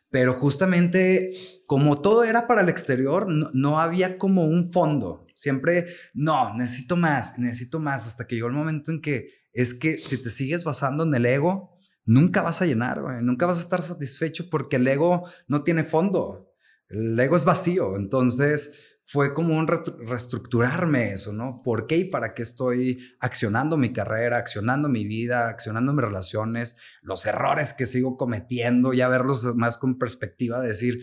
Pero 0.10 0.34
justamente 0.34 1.30
como 1.68 2.02
todo 2.02 2.24
era 2.24 2.48
para 2.48 2.62
el 2.62 2.70
exterior, 2.70 3.28
no, 3.30 3.80
había 3.80 4.18
como 4.18 4.44
un 4.44 4.72
fondo. 4.72 5.28
Siempre, 5.36 5.86
no, 6.16 6.56
necesito 6.56 6.98
más, 6.98 7.38
necesito 7.38 7.80
más, 7.80 8.08
hasta 8.08 8.26
que 8.26 8.36
llegó 8.36 8.48
el 8.48 8.54
momento 8.54 8.92
en 8.92 9.02
que 9.02 9.28
es 9.54 9.76
que 9.76 10.00
si 10.00 10.18
te 10.18 10.32
sigues 10.32 10.64
basando 10.64 11.04
en 11.04 11.14
el 11.14 11.28
ego, 11.28 11.71
nunca 12.12 12.42
vas 12.42 12.62
a 12.62 12.66
llenar, 12.66 13.02
nunca 13.22 13.46
vas 13.46 13.58
a 13.58 13.62
estar 13.62 13.84
satisfecho 13.84 14.50
porque 14.50 14.76
el 14.76 14.88
ego 14.88 15.26
no 15.48 15.64
tiene 15.64 15.84
fondo. 15.84 16.54
El 16.90 17.18
ego 17.20 17.36
es 17.36 17.46
vacío. 17.46 17.96
Entonces, 17.96 18.92
fue 19.04 19.34
como 19.34 19.58
un 19.58 19.68
reestructurarme 19.68 21.12
eso, 21.12 21.34
¿no? 21.34 21.62
¿Por 21.64 21.88
qué 21.88 21.98
y 21.98 22.06
para 22.06 22.34
qué 22.34 22.44
estoy 22.44 23.00
accionando 23.20 23.78
mi 23.78 23.92
carrera, 23.92 24.38
accionando 24.38 24.88
mi 24.90 25.06
vida, 25.06 25.50
accionando 25.50 25.92
mis 25.92 26.06
relaciones, 26.06 26.78
los 27.02 27.26
errores 27.26 27.74
que 27.74 27.88
sigo 27.88 28.16
cometiendo, 28.16 28.94
ya 28.94 29.10
verlos 29.10 29.44
más 29.56 29.78
con 29.78 29.98
perspectiva 29.98 30.62
de 30.62 30.70
decir, 30.70 31.02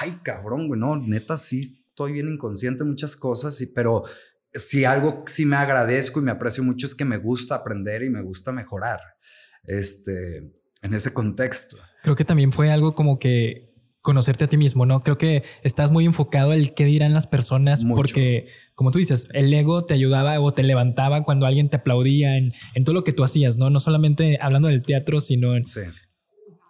ay, 0.00 0.20
cabrón, 0.22 0.68
güey, 0.68 0.80
no, 0.80 0.96
neta, 0.96 1.36
sí, 1.36 1.84
estoy 1.88 2.12
bien 2.12 2.28
inconsciente 2.28 2.82
en 2.82 2.90
muchas 2.90 3.16
cosas, 3.16 3.60
y, 3.60 3.66
pero 3.66 4.04
si 4.54 4.84
algo 4.84 5.24
sí 5.26 5.44
me 5.44 5.56
agradezco 5.56 6.20
y 6.20 6.22
me 6.22 6.30
aprecio 6.30 6.64
mucho 6.64 6.86
es 6.86 6.94
que 6.94 7.04
me 7.04 7.18
gusta 7.18 7.56
aprender 7.56 8.02
y 8.02 8.10
me 8.10 8.22
gusta 8.22 8.52
mejorar, 8.52 9.00
este, 9.64 10.38
en 10.82 10.94
ese 10.94 11.12
contexto. 11.12 11.76
Creo 12.02 12.16
que 12.16 12.24
también 12.24 12.52
fue 12.52 12.70
algo 12.70 12.94
como 12.94 13.18
que 13.18 13.70
conocerte 14.02 14.44
a 14.44 14.48
ti 14.48 14.56
mismo, 14.56 14.86
¿no? 14.86 15.02
Creo 15.02 15.18
que 15.18 15.44
estás 15.62 15.90
muy 15.90 16.06
enfocado 16.06 16.54
en 16.54 16.66
qué 16.74 16.84
dirán 16.84 17.12
las 17.12 17.26
personas 17.26 17.84
porque, 17.84 18.48
como 18.74 18.90
tú 18.90 18.98
dices, 18.98 19.28
el 19.34 19.52
ego 19.52 19.84
te 19.84 19.94
ayudaba 19.94 20.40
o 20.40 20.52
te 20.52 20.62
levantaba 20.62 21.22
cuando 21.22 21.46
alguien 21.46 21.68
te 21.68 21.76
aplaudía 21.76 22.36
en, 22.36 22.52
todo 22.84 22.94
lo 22.94 23.04
que 23.04 23.12
tú 23.12 23.24
hacías, 23.24 23.56
¿no? 23.56 23.68
No 23.68 23.78
solamente 23.78 24.38
hablando 24.40 24.68
del 24.68 24.82
teatro, 24.82 25.20
sino 25.20 25.54
en... 25.54 25.66
Sí. 25.66 25.80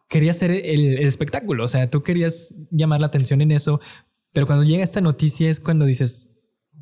Querías 0.08 0.38
ser 0.38 0.50
el, 0.50 0.98
espectáculo, 0.98 1.64
o 1.64 1.68
sea, 1.68 1.88
tú 1.88 2.02
querías 2.02 2.52
llamar 2.72 3.00
la 3.00 3.06
atención 3.06 3.42
en 3.42 3.52
eso, 3.52 3.80
pero 4.32 4.44
cuando 4.44 4.64
llega 4.64 4.82
esta 4.82 5.00
noticia 5.00 5.48
es 5.48 5.60
cuando 5.60 5.84
dices, 5.84 6.40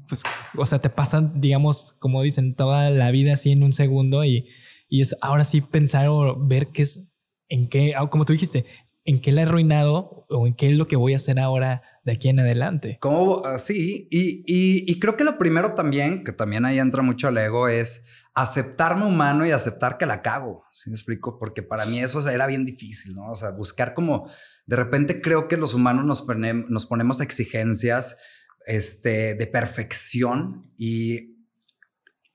pues, 0.09 0.23
o 0.57 0.65
sea, 0.65 0.79
te 0.79 0.89
pasan, 0.89 1.39
digamos, 1.39 1.93
como 1.99 2.23
dicen, 2.23 2.55
toda 2.55 2.89
la 2.89 3.11
vida 3.11 3.35
así 3.35 3.53
en 3.53 3.63
un 3.63 3.73
segundo 3.73 4.25
y, 4.25 4.49
y 4.89 5.03
es 5.03 5.17
ahora 5.21 5.45
sí 5.45 5.61
pensar 5.61 6.07
o 6.09 6.37
ver 6.47 6.69
qué 6.69 6.83
es, 6.83 7.11
en 7.49 7.69
qué, 7.69 7.95
como 8.11 8.25
tú 8.25 8.33
dijiste, 8.33 8.65
en 9.05 9.21
qué 9.21 9.33
la 9.33 9.43
he 9.43 9.45
arruinado 9.45 10.27
o 10.29 10.47
en 10.47 10.55
qué 10.55 10.71
es 10.71 10.77
lo 10.77 10.87
que 10.87 10.97
voy 10.97 11.15
a 11.15 11.17
hacer 11.17 11.39
ahora 11.39 11.83
de 12.05 12.13
aquí 12.13 12.29
en 12.29 12.41
adelante. 12.41 12.99
Como 13.01 13.45
así. 13.47 14.05
Ah, 14.05 14.09
y, 14.11 14.45
y, 14.91 15.01
creo 15.01 15.17
que 15.17 15.25
lo 15.25 15.39
primero 15.39 15.75
también, 15.75 16.25
que 16.25 16.33
también 16.33 16.65
ahí 16.65 16.79
entra 16.79 17.03
mucho 17.03 17.29
el 17.29 17.39
ego, 17.39 17.69
es 17.69 18.05
aceptarme 18.35 19.07
humano 19.07 19.47
y 19.47 19.51
aceptar 19.51 19.99
que 19.99 20.07
la 20.07 20.23
cago. 20.23 20.65
¿Sí 20.73 20.91
me 20.91 20.95
explico? 20.95 21.39
Porque 21.39 21.63
para 21.63 21.87
mí 21.87 22.01
eso 22.01 22.27
era 22.29 22.47
bien 22.47 22.65
difícil, 22.65 23.15
¿no? 23.15 23.31
O 23.31 23.35
sea, 23.35 23.51
buscar 23.51 23.95
como 23.95 24.29
de 24.67 24.77
repente 24.77 25.23
creo 25.23 25.49
que 25.49 25.57
los 25.57 25.75
humanos 25.75 26.05
nos, 26.05 26.27
nos 26.69 26.87
ponemos 26.87 27.21
exigencias 27.21 28.19
este, 28.67 29.35
de 29.35 29.47
perfección 29.47 30.71
y 30.77 31.38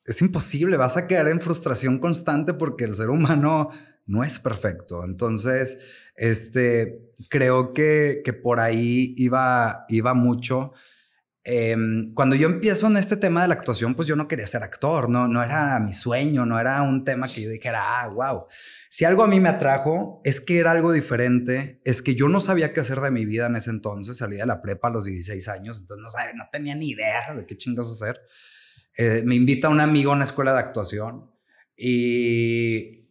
es 0.06 0.22
imposible. 0.22 0.78
Vas 0.78 0.98
a 0.98 1.08
quedar 1.08 1.28
en 1.28 1.42
frustración 1.42 2.00
constante 2.00 2.54
porque 2.54 2.86
el 2.86 2.96
ser 2.96 3.10
humano 3.10 3.70
no 4.06 4.24
es 4.24 4.40
perfecto. 4.40 5.04
Entonces, 5.06 5.82
este, 6.16 7.10
creo 7.30 7.74
que, 7.74 8.22
que 8.24 8.34
por 8.34 8.60
ahí 8.60 9.14
iba, 9.18 9.86
iba 9.90 10.14
mucho. 10.14 10.74
Em, 11.46 12.14
cuando 12.14 12.38
yo 12.38 12.48
empiezo 12.48 12.88
en 12.88 12.96
este 12.96 13.18
tema 13.18 13.42
de 13.42 13.50
la 13.50 13.56
actuación, 13.56 13.96
pues 13.96 14.08
yo 14.08 14.16
no 14.16 14.30
quería 14.30 14.48
ser 14.48 14.64
actor, 14.64 15.10
no, 15.10 15.28
no 15.28 15.44
era 15.44 15.78
mi 15.80 15.92
sueño, 15.92 16.46
no 16.46 16.58
era 16.58 16.82
un 16.84 17.04
tema 17.04 17.28
que 17.28 17.42
yo 17.42 17.50
dijera, 17.50 18.02
ah, 18.02 18.08
wow. 18.08 18.46
Si 18.90 19.04
algo 19.04 19.24
a 19.24 19.28
mí 19.28 19.42
me 19.42 19.50
atrajo 19.50 20.22
es 20.24 20.40
que 20.40 20.60
era 20.60 20.72
algo 20.72 20.94
diferente, 20.94 21.82
es 21.84 22.02
que 22.02 22.16
yo 22.16 22.30
no 22.30 22.40
sabía 22.40 22.74
qué 22.74 22.80
hacer 22.80 23.02
de 23.02 23.12
mi 23.12 23.26
vida 23.26 23.48
en 23.48 23.58
ese 23.58 23.72
entonces, 23.72 24.18
salí 24.18 24.38
de 24.38 24.46
la 24.46 24.62
prepa 24.62 24.88
a 24.88 24.92
los 24.92 25.04
16 25.04 25.48
años, 25.50 25.82
entonces 25.82 26.02
no, 26.02 26.10
sabía, 26.10 26.34
no 26.34 26.46
tenía 26.50 26.76
ni 26.76 26.92
idea 26.92 27.34
de 27.36 27.46
qué 27.46 27.58
chingos 27.58 27.92
hacer. 27.92 28.22
Eh, 28.98 29.24
me 29.26 29.36
invita 29.36 29.70
un 29.70 29.80
amigo 29.80 30.12
a 30.12 30.16
una 30.16 30.24
escuela 30.24 30.54
de 30.54 30.60
actuación 30.60 31.32
y 31.76 33.04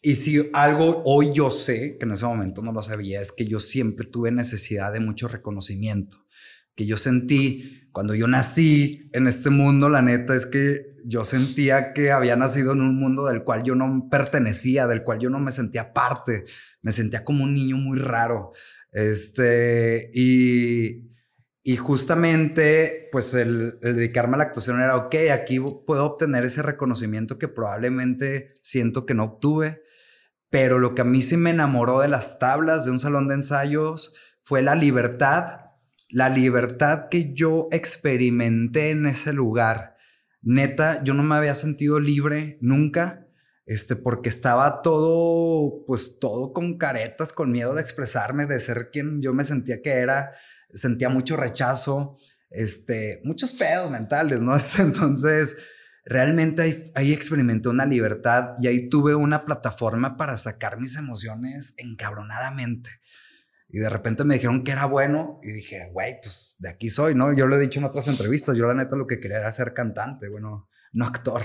y 0.00 0.14
si 0.16 0.48
algo 0.52 1.02
hoy 1.04 1.32
yo 1.34 1.50
sé, 1.50 1.98
que 1.98 2.06
en 2.06 2.12
ese 2.12 2.24
momento 2.24 2.62
no 2.62 2.72
lo 2.72 2.82
sabía, 2.82 3.20
es 3.20 3.32
que 3.32 3.46
yo 3.46 3.58
siempre 3.58 4.06
tuve 4.06 4.30
necesidad 4.30 4.92
de 4.92 5.00
mucho 5.00 5.26
reconocimiento, 5.26 6.24
que 6.74 6.86
yo 6.86 6.96
sentí 6.96 7.88
cuando 7.90 8.14
yo 8.14 8.28
nací 8.28 9.08
en 9.12 9.26
este 9.26 9.50
mundo, 9.50 9.88
la 9.88 10.02
neta 10.02 10.36
es 10.36 10.46
que 10.46 10.94
yo 11.04 11.24
sentía 11.24 11.92
que 11.94 12.12
había 12.12 12.36
nacido 12.36 12.72
en 12.72 12.82
un 12.82 12.94
mundo 12.96 13.26
del 13.26 13.42
cual 13.42 13.64
yo 13.64 13.74
no 13.74 14.08
pertenecía, 14.10 14.86
del 14.86 15.02
cual 15.02 15.18
yo 15.18 15.30
no 15.30 15.40
me 15.40 15.50
sentía 15.50 15.92
parte, 15.92 16.44
me 16.82 16.92
sentía 16.92 17.24
como 17.24 17.44
un 17.44 17.54
niño 17.54 17.76
muy 17.76 17.98
raro. 17.98 18.52
Este, 18.92 20.10
y, 20.14 21.07
y 21.70 21.76
justamente, 21.76 23.08
pues 23.12 23.34
el, 23.34 23.78
el, 23.82 23.96
dedicarme 23.96 24.34
a 24.34 24.38
la 24.38 24.44
actuación 24.44 24.80
era, 24.80 24.96
ok, 24.96 25.14
aquí 25.32 25.60
puedo 25.60 26.04
obtener 26.04 26.44
ese 26.44 26.62
reconocimiento 26.62 27.38
que 27.38 27.48
probablemente 27.48 28.52
siento 28.62 29.04
que 29.04 29.14
no 29.14 29.24
obtuve 29.24 29.82
pero 30.50 30.78
lo 30.78 30.94
que 30.94 31.02
a 31.02 31.04
mí 31.04 31.22
sí 31.22 31.36
me 31.36 31.50
enamoró 31.50 32.00
de 32.00 32.08
las 32.08 32.38
tablas 32.38 32.84
de 32.84 32.90
un 32.90 32.98
salón 32.98 33.28
de 33.28 33.34
ensayos 33.34 34.14
fue 34.40 34.62
la 34.62 34.74
libertad, 34.74 35.72
la 36.08 36.30
libertad 36.30 37.08
que 37.10 37.34
yo 37.34 37.68
experimenté 37.70 38.90
en 38.90 39.06
ese 39.06 39.32
lugar. 39.32 39.96
Neta, 40.40 41.02
yo 41.04 41.12
no 41.12 41.22
me 41.22 41.34
había 41.34 41.54
sentido 41.54 42.00
libre 42.00 42.56
nunca, 42.62 43.26
este, 43.66 43.94
porque 43.94 44.30
estaba 44.30 44.80
todo, 44.80 45.84
pues 45.86 46.18
todo 46.18 46.54
con 46.54 46.78
caretas, 46.78 47.34
con 47.34 47.52
miedo 47.52 47.74
de 47.74 47.82
expresarme, 47.82 48.46
de 48.46 48.58
ser 48.60 48.90
quien 48.90 49.20
yo 49.20 49.34
me 49.34 49.44
sentía 49.44 49.82
que 49.82 49.90
era, 49.90 50.32
sentía 50.72 51.08
mucho 51.08 51.36
rechazo, 51.36 52.18
este, 52.50 53.20
muchos 53.24 53.52
pedos 53.52 53.90
mentales, 53.90 54.40
¿no? 54.40 54.52
Entonces, 54.78 55.56
realmente 56.04 56.90
ahí, 56.94 57.12
experimenté 57.12 57.68
una 57.68 57.84
libertad 57.84 58.54
y 58.60 58.66
ahí 58.66 58.88
tuve 58.88 59.14
una 59.14 59.44
plataforma 59.44 60.16
para 60.16 60.36
sacar 60.36 60.80
mis 60.80 60.96
emociones 60.96 61.74
encabronadamente. 61.76 62.90
Y 63.70 63.78
de 63.78 63.90
repente 63.90 64.24
me 64.24 64.34
dijeron 64.34 64.64
que 64.64 64.72
era 64.72 64.86
bueno 64.86 65.38
y 65.42 65.52
dije, 65.52 65.90
güey, 65.92 66.18
pues 66.22 66.56
de 66.60 66.70
aquí 66.70 66.88
soy, 66.88 67.14
¿no? 67.14 67.34
Yo 67.34 67.46
lo 67.46 67.56
he 67.56 67.60
dicho 67.60 67.78
en 67.78 67.84
otras 67.84 68.08
entrevistas, 68.08 68.56
yo 68.56 68.66
la 68.66 68.72
neta 68.72 68.96
lo 68.96 69.06
que 69.06 69.20
quería 69.20 69.40
era 69.40 69.52
ser 69.52 69.74
cantante, 69.74 70.28
bueno, 70.28 70.68
no 70.92 71.04
actor. 71.04 71.42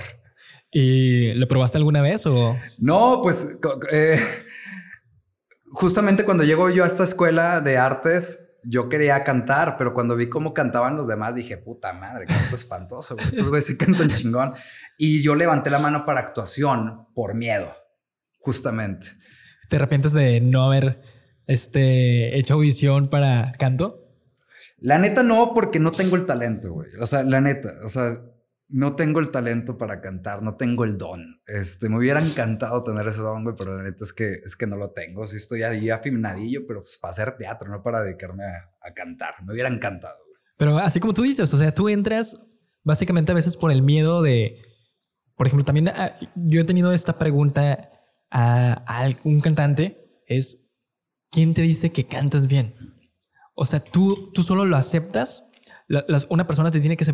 ¿Y 0.72 1.34
lo 1.34 1.48
probaste 1.50 1.78
alguna 1.78 2.02
vez 2.02 2.26
o...? 2.26 2.58
No, 2.80 3.20
pues 3.22 3.60
eh, 3.92 4.20
justamente 5.74 6.24
cuando 6.24 6.46
llego 6.46 6.70
yo 6.70 6.86
a 6.86 6.88
esta 6.88 7.04
escuela 7.04 7.60
de 7.60 7.78
artes, 7.78 8.53
yo 8.64 8.90
quería 8.90 9.24
cantar, 9.24 9.76
pero 9.78 9.94
cuando 9.94 10.16
vi 10.16 10.30
cómo 10.30 10.54
cantaban 10.54 10.96
los 10.96 11.08
demás, 11.08 11.36
dije, 11.36 11.58
puta 11.58 11.94
madre, 11.94 12.26
espantoso. 12.54 13.18
Estos 13.18 13.50
güeyes 13.50 13.66
se 13.66 13.78
cantan 13.78 14.10
chingón. 14.14 14.54
Y 14.98 15.22
yo 15.22 15.36
levanté 15.36 15.70
la 15.70 15.80
mano 15.80 16.06
para 16.06 16.20
actuación 16.20 17.08
por 17.14 17.34
miedo, 17.36 17.74
justamente. 18.40 19.08
¿Te 19.70 19.78
arrepientes 19.78 20.14
de 20.14 20.40
no 20.42 20.66
haber 20.66 21.02
este, 21.48 22.38
hecho 22.38 22.56
audición 22.56 23.08
para 23.08 23.52
canto? 23.58 24.00
La 24.78 24.98
neta 24.98 25.24
no, 25.24 25.54
porque 25.54 25.80
no 25.80 25.92
tengo 25.92 26.16
el 26.16 26.26
talento, 26.26 26.74
güey. 26.74 26.90
O 27.00 27.08
sea, 27.08 27.24
la 27.24 27.42
neta, 27.42 27.74
o 27.84 27.90
sea, 27.90 28.18
no 28.74 28.96
tengo 28.96 29.20
el 29.20 29.30
talento 29.30 29.78
para 29.78 30.02
cantar, 30.02 30.42
no 30.42 30.56
tengo 30.56 30.84
el 30.84 30.98
don. 30.98 31.40
Este, 31.46 31.90
me 31.90 31.98
hubiera 31.98 32.20
encantado 32.20 32.84
tener 32.84 33.06
ese 33.06 33.22
don, 33.22 33.44
güey, 33.44 33.56
pero 33.56 33.78
la 33.78 33.84
neta 33.84 34.04
es 34.04 34.14
que, 34.14 34.34
es 34.44 34.56
que 34.56 34.66
no 34.66 34.78
lo 34.78 34.92
tengo. 34.92 35.28
Sí 35.28 35.36
estoy 35.36 35.62
ahí 35.62 35.92
afinadillo, 35.92 36.62
pero 36.68 36.82
pues 36.82 36.98
para 37.00 37.12
hacer 37.12 37.38
teatro, 37.38 37.70
no 37.70 37.84
para 37.84 38.02
dedicarme 38.02 38.44
a, 38.44 38.94
cantar. 38.96 39.36
Me 39.46 39.54
hubiera 39.54 39.70
encantado. 39.70 40.18
Pero 40.58 40.80
así 40.80 41.00
como 41.00 41.14
tú 41.14 41.22
dices, 41.22 41.54
o 41.54 41.58
sea, 41.58 41.72
tú 41.72 41.88
entras 41.88 42.48
básicamente 42.84 43.32
a 43.32 43.36
veces 43.36 43.58
por 43.58 43.72
el 43.72 43.84
miedo 43.84 44.24
de, 44.24 44.60
por 45.36 45.46
ejemplo, 45.46 45.66
también 45.66 45.90
ah, 45.90 46.18
yo 46.36 46.62
he 46.62 46.66
tenido 46.66 46.94
esta 46.94 47.14
pregunta 47.14 47.92
a, 48.32 48.84
a 48.88 48.98
algún 49.02 49.40
cantante, 49.40 50.24
es, 50.26 50.72
¿quién 51.30 51.54
te 51.54 51.62
dice 51.62 51.92
que 51.92 52.08
cantas 52.08 52.48
bien? 52.48 52.76
O 53.54 53.66
sea, 53.66 53.80
tú, 53.80 54.32
tú 54.34 54.42
solo 54.42 54.66
lo 54.66 54.78
aceptas 54.78 55.52
una 56.30 56.48
persona 56.48 56.72
te 56.72 56.80
tiene 56.80 56.98
que, 56.98 57.06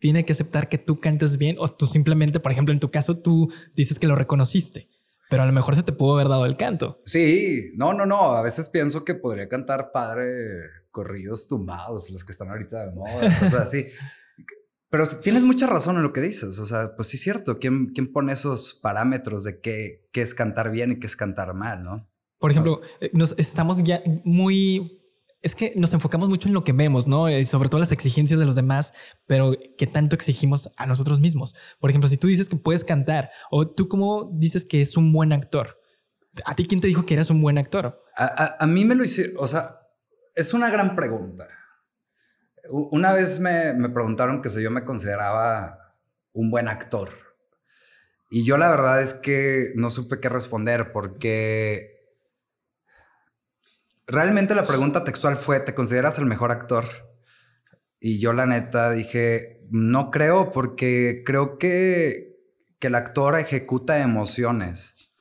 tiene 0.00 0.24
que 0.24 0.32
aceptar 0.32 0.68
que 0.68 0.78
tú 0.78 1.00
cantes 1.00 1.38
bien 1.38 1.56
o 1.58 1.68
tú 1.68 1.86
simplemente, 1.86 2.40
por 2.40 2.52
ejemplo, 2.52 2.72
en 2.72 2.80
tu 2.80 2.90
caso, 2.90 3.18
tú 3.18 3.52
dices 3.74 3.98
que 3.98 4.06
lo 4.06 4.14
reconociste. 4.14 4.88
Pero 5.30 5.42
a 5.42 5.46
lo 5.46 5.52
mejor 5.52 5.74
se 5.74 5.82
te 5.82 5.92
pudo 5.92 6.14
haber 6.14 6.28
dado 6.28 6.46
el 6.46 6.56
canto. 6.56 7.02
Sí, 7.06 7.72
no, 7.76 7.94
no, 7.94 8.06
no. 8.06 8.32
A 8.32 8.42
veces 8.42 8.68
pienso 8.68 9.04
que 9.04 9.14
podría 9.14 9.48
cantar 9.48 9.90
padre 9.92 10.24
corridos 10.90 11.48
tumbados, 11.48 12.10
los 12.10 12.24
que 12.24 12.32
están 12.32 12.50
ahorita 12.50 12.86
de 12.86 12.94
moda, 12.94 13.38
o 13.44 13.48
sea, 13.48 13.66
sí. 13.66 13.86
Pero 14.90 15.08
tienes 15.08 15.42
mucha 15.42 15.66
razón 15.66 15.96
en 15.96 16.04
lo 16.04 16.12
que 16.12 16.20
dices. 16.20 16.58
O 16.60 16.66
sea, 16.66 16.94
pues 16.94 17.08
sí 17.08 17.16
es 17.16 17.22
cierto. 17.22 17.58
¿Quién, 17.58 17.86
quién 17.86 18.12
pone 18.12 18.32
esos 18.32 18.74
parámetros 18.74 19.42
de 19.42 19.60
qué, 19.60 20.08
qué 20.12 20.22
es 20.22 20.34
cantar 20.34 20.70
bien 20.70 20.92
y 20.92 21.00
qué 21.00 21.08
es 21.08 21.16
cantar 21.16 21.52
mal, 21.54 21.82
no? 21.82 22.08
Por 22.38 22.52
ejemplo, 22.52 22.80
eh, 23.00 23.10
nos 23.12 23.34
estamos 23.36 23.82
ya 23.82 24.02
muy 24.24 25.03
es 25.44 25.54
que 25.54 25.74
nos 25.76 25.92
enfocamos 25.92 26.30
mucho 26.30 26.48
en 26.48 26.54
lo 26.54 26.64
que 26.64 26.72
vemos, 26.72 27.06
¿no? 27.06 27.28
Y 27.28 27.44
sobre 27.44 27.68
todo 27.68 27.78
las 27.78 27.92
exigencias 27.92 28.40
de 28.40 28.46
los 28.46 28.56
demás, 28.56 28.94
pero 29.26 29.52
¿qué 29.76 29.86
tanto 29.86 30.16
exigimos 30.16 30.70
a 30.78 30.86
nosotros 30.86 31.20
mismos? 31.20 31.54
Por 31.78 31.90
ejemplo, 31.90 32.08
si 32.08 32.16
tú 32.16 32.28
dices 32.28 32.48
que 32.48 32.56
puedes 32.56 32.82
cantar 32.82 33.30
o 33.50 33.68
tú 33.68 33.86
cómo 33.86 34.30
dices 34.32 34.64
que 34.64 34.80
es 34.80 34.96
un 34.96 35.12
buen 35.12 35.34
actor, 35.34 35.78
¿a 36.46 36.56
ti 36.56 36.66
quién 36.66 36.80
te 36.80 36.86
dijo 36.86 37.04
que 37.04 37.12
eras 37.12 37.28
un 37.28 37.42
buen 37.42 37.58
actor? 37.58 38.02
A, 38.16 38.66
mí 38.66 38.86
me 38.86 38.94
lo 38.94 39.04
hicieron, 39.04 39.34
o 39.38 39.46
sea, 39.46 39.80
es 40.34 40.54
una 40.54 40.70
gran 40.70 40.96
pregunta. 40.96 41.46
Una 42.70 43.12
vez 43.12 43.38
me, 43.38 43.74
me 43.74 43.90
preguntaron 43.90 44.40
que 44.40 44.48
si 44.48 44.62
yo 44.62 44.70
me 44.70 44.86
consideraba 44.86 45.94
un 46.32 46.50
buen 46.50 46.68
actor. 46.68 47.10
Y 48.30 48.46
yo 48.46 48.56
la 48.56 48.70
verdad 48.70 49.02
es 49.02 49.12
que 49.12 49.72
no 49.74 49.90
supe 49.90 50.20
qué 50.20 50.30
responder 50.30 50.90
porque 50.90 51.93
realmente 54.06 54.54
la 54.54 54.66
pregunta 54.66 55.04
textual 55.04 55.36
fue, 55.36 55.60
¿te 55.60 55.74
consideras 55.74 56.18
el 56.18 56.26
mejor 56.26 56.50
actor? 56.50 56.84
Y 58.00 58.18
yo 58.18 58.32
la 58.32 58.46
neta 58.46 58.90
dije, 58.90 59.60
no 59.70 60.10
creo 60.10 60.52
porque 60.52 61.22
creo 61.24 61.58
que, 61.58 62.36
que 62.78 62.88
el 62.88 62.94
actor 62.94 63.38
ejecuta 63.38 64.02
emociones. 64.02 65.12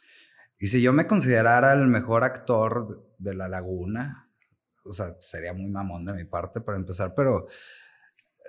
Y 0.59 0.67
si 0.67 0.81
yo 0.81 0.93
me 0.93 1.07
considerara 1.07 1.73
el 1.73 1.87
mejor 1.87 2.23
actor 2.23 3.09
de 3.17 3.35
La 3.35 3.47
Laguna, 3.47 4.29
o 4.85 4.93
sea, 4.93 5.15
sería 5.19 5.53
muy 5.53 5.69
mamón 5.69 6.05
de 6.05 6.13
mi 6.13 6.25
parte 6.25 6.61
para 6.61 6.77
empezar, 6.77 7.13
pero 7.15 7.47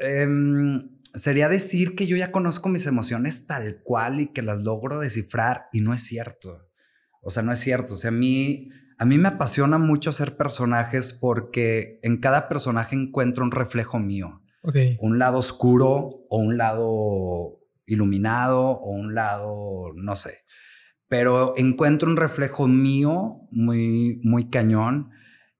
em, 0.00 1.00
sería 1.14 1.48
decir 1.48 1.94
que 1.94 2.06
yo 2.06 2.16
ya 2.16 2.32
conozco 2.32 2.68
mis 2.68 2.86
emociones 2.86 3.46
tal 3.46 3.82
cual 3.82 4.20
y 4.20 4.32
que 4.32 4.42
las 4.42 4.62
logro 4.62 4.98
descifrar 4.98 5.68
y 5.72 5.80
no 5.80 5.94
es 5.94 6.02
cierto. 6.02 6.68
O 7.22 7.30
sea, 7.30 7.42
no 7.42 7.52
es 7.52 7.60
cierto. 7.60 7.94
O 7.94 7.96
sea, 7.96 8.08
a 8.08 8.12
mí 8.12 8.70
a 8.98 9.04
mí 9.04 9.18
me 9.18 9.28
apasiona 9.28 9.78
mucho 9.78 10.10
hacer 10.10 10.36
personajes 10.36 11.18
porque 11.20 11.98
en 12.02 12.18
cada 12.18 12.48
personaje 12.48 12.96
encuentro 12.96 13.44
un 13.44 13.50
reflejo 13.50 13.98
mío. 13.98 14.38
Un 15.00 15.18
lado 15.18 15.38
oscuro 15.38 16.08
o 16.30 16.38
un 16.38 16.56
lado 16.56 17.60
iluminado 17.86 18.70
o 18.70 18.92
un 18.92 19.14
lado, 19.14 19.92
no 19.94 20.16
sé. 20.16 20.38
Pero 21.08 21.54
encuentro 21.56 22.08
un 22.08 22.16
reflejo 22.16 22.66
mío 22.66 23.40
muy, 23.50 24.20
muy 24.22 24.48
cañón 24.48 25.10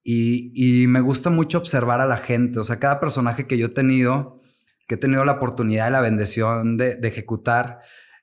y, 0.03 0.87
me 0.89 1.01
gusta 1.01 1.31
mucho 1.31 1.59
observar 1.59 2.01
a 2.01 2.07
la 2.07 2.17
gente. 2.17 2.59
O 2.61 2.65
sea, 2.65 2.79
cada 2.79 3.01
personaje 3.01 3.47
que 3.47 3.59
yo 3.59 3.67
he 3.67 3.71
tenido, 3.71 4.41
que 4.87 4.95
he 4.95 4.99
tenido 4.99 5.25
la 5.25 5.33
oportunidad 5.33 5.89
y 5.89 5.93
la 5.93 6.01
bendición 6.01 6.77
de, 6.77 6.97
de 6.97 7.09
ejecutar, 7.09 7.81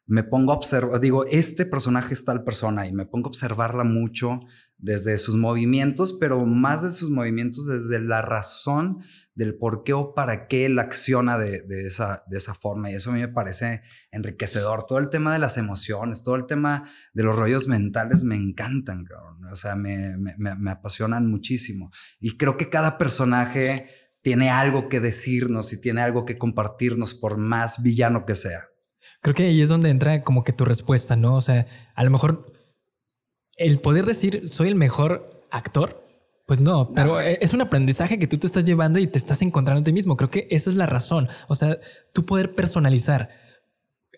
me 0.08 0.24
pongo 0.24 0.51
a 0.51 0.56
observar, 0.56 1.00
digo, 1.00 1.25
este 1.25 1.65
personaje 1.65 2.13
es 2.13 2.25
tal 2.25 2.44
persona 2.44 2.88
y 2.88 2.91
me 2.91 3.06
pongo 3.06 3.27
a 3.27 3.30
observarla 3.30 3.84
mucho 3.84 4.39
desde 4.81 5.17
sus 5.17 5.35
movimientos, 5.35 6.17
pero 6.19 6.45
más 6.45 6.83
de 6.83 6.91
sus 6.91 7.09
movimientos 7.09 7.67
desde 7.67 8.00
la 8.00 8.21
razón 8.21 9.00
del 9.35 9.55
por 9.57 9.83
qué 9.83 9.93
o 9.93 10.13
para 10.13 10.47
qué 10.47 10.65
él 10.65 10.77
acciona 10.79 11.38
de, 11.38 11.63
esa, 11.85 12.23
de 12.27 12.38
esa 12.38 12.53
forma. 12.53 12.91
Y 12.91 12.95
eso 12.95 13.11
a 13.11 13.13
mí 13.13 13.19
me 13.19 13.27
parece 13.27 13.81
enriquecedor. 14.11 14.85
Todo 14.85 15.00
el 15.00 15.09
tema 15.09 15.31
de 15.33 15.39
las 15.39 15.57
emociones, 15.57 16.23
todo 16.23 16.35
el 16.35 16.47
tema 16.47 16.89
de 17.13 17.23
los 17.23 17.35
rollos 17.35 17.67
mentales 17.67 18.23
me 18.23 18.35
encantan, 18.35 19.05
O 19.51 19.55
sea, 19.55 19.75
me, 19.75 20.17
me 20.17 20.71
apasionan 20.71 21.29
muchísimo. 21.29 21.91
Y 22.19 22.38
creo 22.38 22.58
que 22.58 22.69
cada 22.69 22.97
personaje 22.97 23.88
tiene 24.21 24.49
algo 24.49 24.89
que 24.89 24.99
decirnos 24.99 25.73
y 25.73 25.82
tiene 25.82 26.01
algo 26.01 26.25
que 26.25 26.38
compartirnos, 26.38 27.13
por 27.13 27.38
más 27.38 27.82
villano 27.82 28.25
que 28.25 28.36
sea. 28.36 28.67
Creo 29.21 29.36
que 29.36 29.43
ahí 29.43 29.62
es 29.62 29.69
donde 29.69 29.89
entra 29.89 30.23
como 30.23 30.43
que 30.43 30.53
tu 30.53 30.65
respuesta, 30.65 31.15
¿no? 31.15 31.36
O 31.36 31.41
sea, 31.41 31.67
a 31.95 32.03
lo 32.03 32.10
mejor 32.10 32.50
el 33.62 33.80
poder 33.80 34.06
decir 34.06 34.50
soy 34.50 34.67
el 34.67 34.76
mejor 34.76 35.45
actor, 35.52 36.04
pues 36.45 36.60
no, 36.60 36.89
pero 36.93 37.19
es 37.21 37.54
un 37.54 37.62
aprendizaje 37.62 38.19
que 38.19 38.28
tú 38.28 38.38
te 38.38 38.47
estás 38.47 38.65
llevando 38.65 39.00
y 39.00 39.08
te 39.08 39.17
estás 39.17 39.41
encontrando 39.41 39.82
a 39.82 39.84
ti 39.84 39.93
mismo. 39.93 40.17
Creo 40.17 40.30
que 40.30 40.47
esa 40.50 40.69
es 40.69 40.76
la 40.76 40.86
razón. 40.86 41.30
O 41.47 41.56
sea, 41.56 41.80
tú 42.13 42.26
poder 42.26 42.56
personalizar 42.56 43.30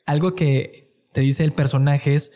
algo 0.05 0.33
que 0.33 1.07
te 1.11 1.21
dice 1.21 1.43
el 1.43 1.51
personaje 1.51 2.15
es 2.15 2.31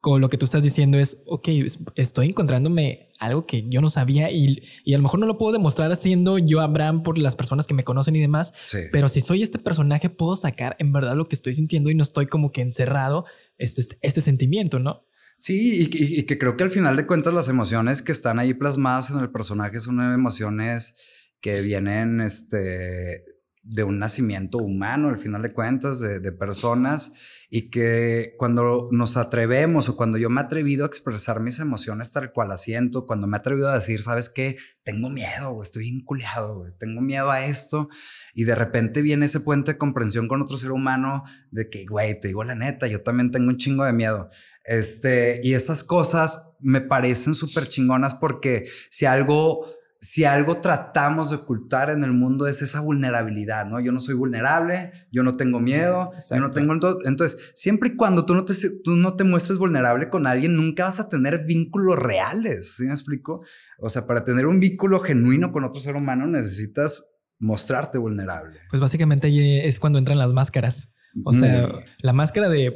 con 0.00 0.20
lo 0.20 0.28
que 0.28 0.38
tú 0.38 0.44
estás 0.44 0.62
diciendo 0.62 0.98
es, 0.98 1.22
ok, 1.26 1.48
estoy 1.96 2.28
encontrándome 2.28 3.10
algo 3.18 3.46
que 3.46 3.68
yo 3.68 3.80
no 3.80 3.90
sabía 3.90 4.30
y, 4.30 4.62
y, 4.84 4.94
a 4.94 4.96
lo 4.96 5.02
mejor 5.02 5.20
no 5.20 5.26
lo 5.26 5.38
puedo 5.38 5.52
demostrar 5.52 5.90
haciendo 5.90 6.38
yo 6.38 6.60
Abraham 6.60 7.02
por 7.02 7.18
las 7.18 7.34
personas 7.34 7.66
que 7.66 7.74
me 7.74 7.84
conocen 7.84 8.16
y 8.16 8.20
demás, 8.20 8.54
pero 8.92 9.08
si 9.08 9.20
soy 9.20 9.42
este 9.42 9.58
personaje 9.58 10.08
puedo 10.08 10.36
sacar 10.36 10.76
en 10.78 10.92
verdad 10.92 11.16
lo 11.16 11.26
que 11.26 11.34
estoy 11.34 11.52
sintiendo 11.52 11.90
y 11.90 11.94
no 11.94 12.04
estoy 12.04 12.26
como 12.26 12.52
que 12.52 12.62
encerrado 12.62 13.24
este, 13.58 13.98
este 14.00 14.20
sentimiento, 14.20 14.78
¿no? 14.78 15.04
Sí, 15.40 15.88
y, 15.92 16.24
que 16.26 16.36
creo 16.36 16.56
que 16.56 16.64
al 16.64 16.70
final 16.70 16.96
de 16.96 17.06
cuentas 17.06 17.32
las 17.32 17.48
emociones 17.48 18.02
que 18.02 18.10
están 18.10 18.40
ahí 18.40 18.54
plasmadas 18.54 19.10
en 19.10 19.20
el 19.20 19.30
personaje 19.30 19.78
son 19.78 20.00
emociones 20.00 20.96
que 21.40 21.60
vienen 21.60 22.20
este, 22.20 23.22
de 23.62 23.84
un 23.84 24.00
nacimiento 24.00 24.58
humano, 24.58 25.08
al 25.08 25.20
final 25.20 25.42
de 25.42 25.52
cuentas, 25.52 26.00
de, 26.00 26.32
personas 26.32 27.12
y 27.48 27.70
que 27.70 28.34
cuando 28.36 28.88
nos 28.90 29.16
atrevemos 29.16 29.88
o 29.88 29.96
cuando 29.96 30.18
yo 30.18 30.28
me 30.28 30.40
he 30.40 30.44
atrevido 30.44 30.84
a 30.84 30.88
expresar 30.88 31.38
mis 31.38 31.60
emociones 31.60 32.10
tal 32.10 32.32
cual 32.32 32.48
las 32.48 32.62
siento, 32.62 33.06
cuando 33.06 33.28
me 33.28 33.36
he 33.36 33.40
atrevido 33.40 33.68
a 33.70 33.76
decir, 33.76 34.02
sabes 34.02 34.30
qué, 34.30 34.56
tengo 34.82 35.08
miedo, 35.08 35.62
estoy 35.62 35.86
inculeado, 35.86 36.64
tengo 36.80 37.00
miedo 37.00 37.30
a 37.30 37.46
esto 37.46 37.88
y 38.38 38.44
de 38.44 38.54
repente 38.54 39.02
viene 39.02 39.26
ese 39.26 39.40
puente 39.40 39.72
de 39.72 39.78
comprensión 39.78 40.28
con 40.28 40.40
otro 40.40 40.56
ser 40.58 40.70
humano 40.70 41.24
de 41.50 41.68
que, 41.68 41.86
güey, 41.86 42.20
te 42.20 42.28
digo 42.28 42.44
la 42.44 42.54
neta, 42.54 42.86
yo 42.86 43.02
también 43.02 43.32
tengo 43.32 43.48
un 43.48 43.56
chingo 43.56 43.84
de 43.84 43.92
miedo. 43.92 44.30
Este, 44.62 45.40
y 45.42 45.54
esas 45.54 45.82
cosas 45.82 46.56
me 46.60 46.80
parecen 46.80 47.34
súper 47.34 47.66
chingonas 47.66 48.14
porque 48.14 48.68
si 48.90 49.06
algo, 49.06 49.66
si 50.00 50.22
algo 50.22 50.58
tratamos 50.58 51.30
de 51.30 51.36
ocultar 51.38 51.90
en 51.90 52.04
el 52.04 52.12
mundo 52.12 52.46
es 52.46 52.62
esa 52.62 52.78
vulnerabilidad, 52.78 53.66
¿no? 53.66 53.80
Yo 53.80 53.90
no 53.90 53.98
soy 53.98 54.14
vulnerable, 54.14 54.92
yo 55.10 55.24
no 55.24 55.36
tengo 55.36 55.58
miedo, 55.58 56.12
yo 56.30 56.38
no 56.38 56.52
tengo... 56.52 56.74
Entonces, 57.06 57.50
siempre 57.56 57.88
y 57.88 57.96
cuando 57.96 58.24
tú 58.24 58.36
no, 58.36 58.44
te, 58.44 58.54
tú 58.84 58.94
no 58.94 59.16
te 59.16 59.24
muestres 59.24 59.58
vulnerable 59.58 60.10
con 60.10 60.28
alguien, 60.28 60.54
nunca 60.54 60.84
vas 60.84 61.00
a 61.00 61.08
tener 61.08 61.44
vínculos 61.44 61.98
reales, 61.98 62.76
¿sí 62.76 62.84
me 62.84 62.92
explico? 62.92 63.42
O 63.80 63.90
sea, 63.90 64.06
para 64.06 64.24
tener 64.24 64.46
un 64.46 64.60
vínculo 64.60 65.00
genuino 65.00 65.50
con 65.50 65.64
otro 65.64 65.80
ser 65.80 65.96
humano 65.96 66.28
necesitas 66.28 67.17
mostrarte 67.38 67.98
vulnerable. 67.98 68.58
Pues 68.70 68.80
básicamente 68.80 69.28
ahí 69.28 69.60
es 69.60 69.78
cuando 69.78 69.98
entran 69.98 70.18
las 70.18 70.32
máscaras. 70.32 70.94
O 71.24 71.32
sea, 71.32 71.66
mm. 71.66 71.84
la 72.02 72.12
máscara 72.12 72.48
de 72.48 72.74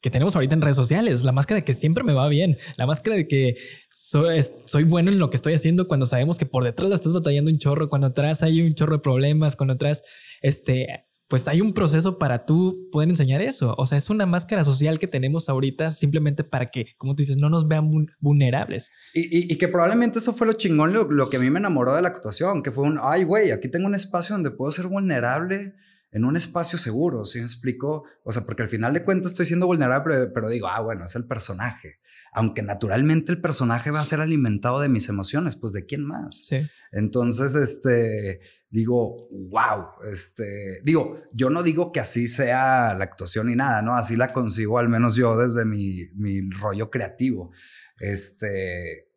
que 0.00 0.10
tenemos 0.10 0.34
ahorita 0.34 0.54
en 0.54 0.60
redes 0.60 0.76
sociales, 0.76 1.24
la 1.24 1.32
máscara 1.32 1.60
de 1.60 1.64
que 1.64 1.74
siempre 1.74 2.04
me 2.04 2.12
va 2.12 2.28
bien, 2.28 2.56
la 2.76 2.86
máscara 2.86 3.16
de 3.16 3.26
que 3.26 3.56
soy, 3.90 4.40
soy 4.64 4.84
bueno 4.84 5.10
en 5.10 5.18
lo 5.18 5.28
que 5.28 5.36
estoy 5.36 5.54
haciendo 5.54 5.88
cuando 5.88 6.06
sabemos 6.06 6.38
que 6.38 6.46
por 6.46 6.62
detrás 6.62 6.88
la 6.88 6.94
estás 6.94 7.12
batallando 7.12 7.50
un 7.50 7.58
chorro, 7.58 7.88
cuando 7.88 8.08
atrás 8.08 8.42
hay 8.42 8.62
un 8.62 8.74
chorro 8.74 8.96
de 8.96 9.02
problemas, 9.02 9.56
cuando 9.56 9.74
atrás, 9.74 10.04
este, 10.40 11.07
pues 11.28 11.46
hay 11.46 11.60
un 11.60 11.74
proceso 11.74 12.18
para 12.18 12.46
tú 12.46 12.88
poder 12.90 13.10
enseñar 13.10 13.42
eso. 13.42 13.74
O 13.76 13.84
sea, 13.84 13.98
es 13.98 14.08
una 14.08 14.24
máscara 14.24 14.64
social 14.64 14.98
que 14.98 15.06
tenemos 15.06 15.48
ahorita 15.48 15.92
simplemente 15.92 16.42
para 16.42 16.70
que, 16.70 16.94
como 16.96 17.14
tú 17.14 17.22
dices, 17.22 17.36
no 17.36 17.50
nos 17.50 17.68
vean 17.68 17.90
vulnerables. 18.18 18.90
Y, 19.12 19.56
que 19.58 19.68
probablemente 19.68 20.20
eso 20.20 20.32
fue 20.32 20.46
lo 20.46 20.54
chingón, 20.54 20.94
lo, 20.94 21.04
lo, 21.10 21.28
que 21.28 21.36
a 21.36 21.40
mí 21.40 21.50
me 21.50 21.58
enamoró 21.58 21.94
de 21.94 22.02
la 22.02 22.08
actuación, 22.08 22.62
que 22.62 22.72
fue 22.72 22.84
un, 22.84 22.98
ay, 23.02 23.24
güey, 23.24 23.50
aquí 23.50 23.68
tengo 23.68 23.86
un 23.86 23.94
espacio 23.94 24.34
donde 24.34 24.50
puedo 24.50 24.72
ser 24.72 24.86
vulnerable 24.86 25.74
en 26.10 26.24
un 26.24 26.36
espacio 26.36 26.78
seguro, 26.78 27.26
¿sí 27.26 27.38
me 27.38 27.44
explico? 27.44 28.04
O 28.24 28.32
sea, 28.32 28.42
porque 28.46 28.62
al 28.62 28.68
final 28.68 28.94
de 28.94 29.04
cuentas 29.04 29.32
estoy 29.32 29.44
siendo 29.44 29.66
vulnerable, 29.66 30.28
pero 30.34 30.48
digo, 30.48 30.68
ah, 30.68 30.80
bueno, 30.80 31.04
es 31.04 31.14
el 31.16 31.26
personaje. 31.26 32.00
Aunque 32.32 32.62
naturalmente 32.62 33.32
el 33.32 33.40
personaje 33.40 33.90
va 33.90 34.00
a 34.00 34.04
ser 34.04 34.20
alimentado 34.20 34.80
de 34.80 34.88
mis 34.88 35.08
emociones, 35.08 35.56
pues 35.56 35.72
de 35.74 35.84
quién 35.84 36.04
más. 36.04 36.46
Sí. 36.46 36.66
Entonces, 36.92 37.54
este, 37.54 38.40
digo, 38.70 39.28
wow, 39.30 39.86
este, 40.12 40.80
digo, 40.82 41.20
yo 41.32 41.50
no 41.50 41.62
digo 41.62 41.92
que 41.92 42.00
así 42.00 42.28
sea 42.28 42.94
la 42.94 43.04
actuación 43.04 43.48
ni 43.48 43.56
nada, 43.56 43.82
¿no? 43.82 43.94
Así 43.94 44.16
la 44.16 44.32
consigo 44.32 44.78
al 44.78 44.88
menos 44.88 45.14
yo 45.14 45.36
desde 45.36 45.64
mi, 45.64 46.04
mi 46.16 46.50
rollo 46.50 46.90
creativo. 46.90 47.50
Este, 47.98 49.08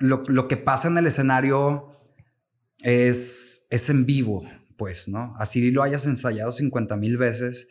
lo, 0.00 0.22
lo 0.28 0.48
que 0.48 0.56
pasa 0.56 0.88
en 0.88 0.98
el 0.98 1.06
escenario 1.06 1.92
es, 2.82 3.66
es 3.70 3.90
en 3.90 4.06
vivo 4.06 4.44
pues, 4.76 5.08
¿no? 5.08 5.34
Así 5.38 5.70
lo 5.70 5.82
hayas 5.82 6.06
ensayado 6.06 6.52
50 6.52 6.96
mil 6.96 7.16
veces, 7.16 7.68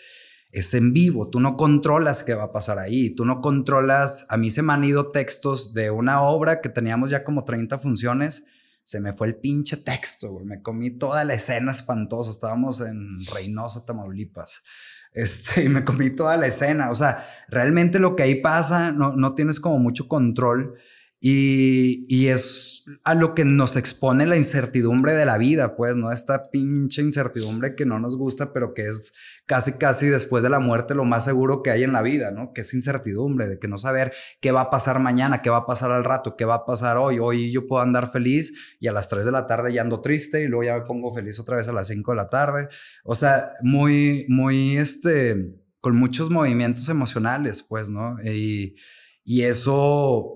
es 0.52 0.74
en 0.74 0.94
vivo, 0.94 1.30
tú 1.30 1.40
no 1.40 1.58
controlas 1.58 2.24
qué 2.24 2.34
va 2.34 2.46
a 2.46 2.52
pasar 2.52 2.80
ahí, 2.80 3.14
tú 3.14 3.26
no 3.26 3.42
controlas, 3.42 4.26
a 4.30 4.38
mí 4.38 4.50
se 4.50 4.62
me 4.62 4.74
han 4.74 4.84
ido 4.84 5.12
textos 5.12 5.74
de 5.74 5.92
una 5.92 6.22
obra 6.22 6.62
que 6.62 6.70
teníamos 6.70 7.10
ya 7.10 7.24
como 7.24 7.44
30 7.44 7.80
funciones, 7.80 8.46
se 8.86 9.02
me 9.02 9.14
fue 9.14 9.28
el 9.28 9.36
pinche 9.36 9.78
texto. 9.78 10.40
Me 10.46 10.62
comí 10.62 10.92
toda 10.92 11.26
la 11.26 11.34
escena 11.34 11.72
espantosa. 11.72 12.30
Estábamos 12.30 12.82
en 12.82 13.18
Reynosa, 13.34 13.84
Tamaulipas. 13.84 14.64
Este, 15.12 15.64
y 15.66 15.70
me 15.70 15.84
comí 15.84 16.12
toda 16.12 16.38
la 16.38 16.46
escena. 16.46 16.92
O 16.92 16.96
sea, 16.96 17.26
realmente 17.50 17.98
lo 18.00 18.16
que 18.16 18.24
ahí 18.24 18.42
pasa, 18.42 18.92
no, 18.92 19.16
no 19.16 19.34
tienes 19.34 19.60
como 19.60 19.80
mucho 19.80 20.08
control. 20.08 20.76
Y, 21.20 22.06
y, 22.08 22.28
es 22.28 22.84
a 23.04 23.16
lo 23.16 23.34
que 23.34 23.46
nos 23.46 23.78
expone 23.78 24.28
la 24.28 24.36
incertidumbre 24.36 25.14
de 25.14 25.26
la 25.26 25.40
vida, 25.40 25.76
pues, 25.76 25.96
¿no? 25.96 26.12
Esta 26.12 26.52
pinche 26.52 27.02
incertidumbre 27.02 27.76
que 27.76 27.86
no 27.86 27.98
nos 27.98 28.16
gusta, 28.16 28.54
pero 28.54 28.76
que 28.76 28.84
es 28.84 29.14
casi, 29.46 29.78
casi 29.78 30.08
después 30.08 30.44
de 30.44 30.50
la 30.50 30.60
muerte 30.60 30.96
lo 30.96 31.06
más 31.06 31.26
seguro 31.26 31.64
que 31.64 31.72
hay 31.72 31.84
en 31.84 31.94
la 31.94 32.02
vida, 32.02 32.32
¿no? 32.32 32.54
Que 32.54 32.62
es 32.62 32.74
incertidumbre, 32.74 33.48
de 33.48 33.60
que 33.60 33.68
no 33.68 33.78
saber 33.78 34.14
qué 34.42 34.52
va 34.52 34.62
a 34.62 34.70
pasar 34.70 35.00
mañana, 35.00 35.42
qué 35.42 35.50
va 35.50 35.58
a 35.58 35.66
pasar 35.66 35.92
al 35.92 36.04
rato, 36.04 36.36
qué 36.36 36.46
va 36.46 36.56
a 36.56 36.66
pasar 36.66 36.98
hoy. 36.98 37.20
Hoy 37.20 37.52
yo 37.52 37.68
puedo 37.68 37.82
andar 37.82 38.12
feliz 38.12 38.78
y 38.80 38.88
a 38.88 38.92
las 38.92 39.08
3 39.08 39.26
de 39.26 39.32
la 39.32 39.48
tarde 39.48 39.74
ya 39.74 39.82
ando 39.82 40.02
triste 40.02 40.44
y 40.44 40.48
luego 40.48 40.64
ya 40.64 40.76
me 40.76 40.86
pongo 40.86 41.14
feliz 41.14 41.40
otra 41.40 41.58
vez 41.58 41.68
a 41.68 41.74
las 41.74 41.88
5 41.88 42.12
de 42.12 42.16
la 42.16 42.30
tarde. 42.30 42.68
O 43.04 43.16
sea, 43.16 43.52
muy, 43.62 44.26
muy, 44.30 44.78
este, 44.78 45.56
con 45.82 45.98
muchos 45.98 46.30
movimientos 46.30 46.90
emocionales, 46.90 47.64
pues, 47.64 47.90
¿no? 47.90 48.18
Y, 48.24 48.76
y 49.24 49.42
eso 49.42 50.36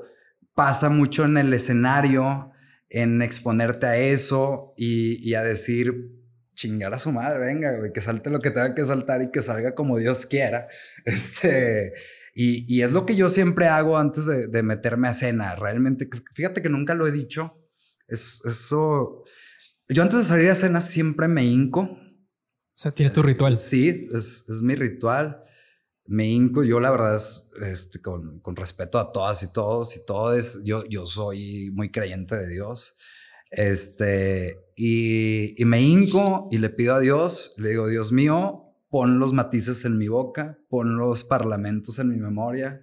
pasa 0.59 0.89
mucho 0.89 1.23
en 1.23 1.37
el 1.37 1.53
escenario, 1.53 2.51
en 2.89 3.21
exponerte 3.21 3.85
a 3.85 3.97
eso 3.97 4.73
y, 4.75 5.33
a 5.35 5.41
decir, 5.41 6.18
chingar 6.59 6.93
a 6.93 6.99
su 6.99 7.11
madre, 7.11 7.39
venga, 7.39 7.77
güey, 7.77 7.93
que 7.93 8.01
salte 8.01 8.29
lo 8.29 8.41
que 8.41 8.51
tenga 8.51 8.75
que 8.75 8.85
saltar 8.85 9.21
y 9.21 9.31
que 9.31 9.41
salga 9.41 9.75
como 9.75 9.97
Dios 9.97 10.25
quiera. 10.25 10.67
Este, 11.05 11.93
y, 12.35 12.81
es 12.81 12.91
lo 12.91 13.05
que 13.05 13.15
yo 13.15 13.29
siempre 13.29 13.67
hago 13.67 13.97
antes 13.97 14.25
de, 14.25 14.63
meterme 14.63 15.07
a 15.07 15.11
escena. 15.11 15.55
Realmente, 15.55 16.09
fíjate 16.33 16.61
que 16.61 16.69
nunca 16.69 16.93
lo 16.93 17.07
he 17.07 17.11
dicho. 17.11 17.57
Es, 18.07 18.43
eso. 18.45 19.23
Yo 19.87 20.03
antes 20.03 20.19
de 20.19 20.25
salir 20.25 20.49
a 20.49 20.53
escena 20.53 20.81
siempre 20.81 21.27
me 21.27 21.43
hinco. 21.43 21.81
O 21.81 22.75
sea, 22.75 22.91
tienes 22.91 23.13
tu 23.13 23.21
ritual. 23.21 23.57
Sí, 23.57 24.07
es, 24.13 24.49
es 24.49 24.61
mi 24.61 24.75
ritual 24.75 25.43
me 26.05 26.25
hinco, 26.27 26.63
yo 26.63 26.79
la 26.79 26.89
verdad 26.89 27.15
es, 27.15 27.51
este, 27.61 28.01
con, 28.01 28.39
con, 28.39 28.55
respeto 28.55 28.97
a 28.97 29.11
todas 29.11 29.43
y 29.43 29.53
todos 29.53 29.95
y 29.95 30.03
todos, 30.07 30.63
yo, 30.65 30.83
yo 30.89 31.05
soy 31.05 31.69
muy 31.71 31.91
creyente 31.91 32.35
de 32.35 32.47
Dios. 32.47 32.97
Este, 33.51 34.57
y, 34.81 35.65
me 35.65 35.81
hinco 35.81 36.47
y 36.51 36.57
le 36.57 36.69
pido 36.69 36.95
a 36.95 37.01
Dios, 37.01 37.55
le 37.57 37.71
digo, 37.71 37.87
Dios 37.87 38.13
mío, 38.13 38.77
pon 38.89 39.19
los 39.19 39.33
matices 39.33 39.83
en 39.83 39.97
mi 39.97 40.07
boca, 40.07 40.57
pon 40.69 40.97
los 40.97 41.25
parlamentos 41.25 41.99
en 41.99 42.07
mi 42.07 42.15
memoria 42.15 42.79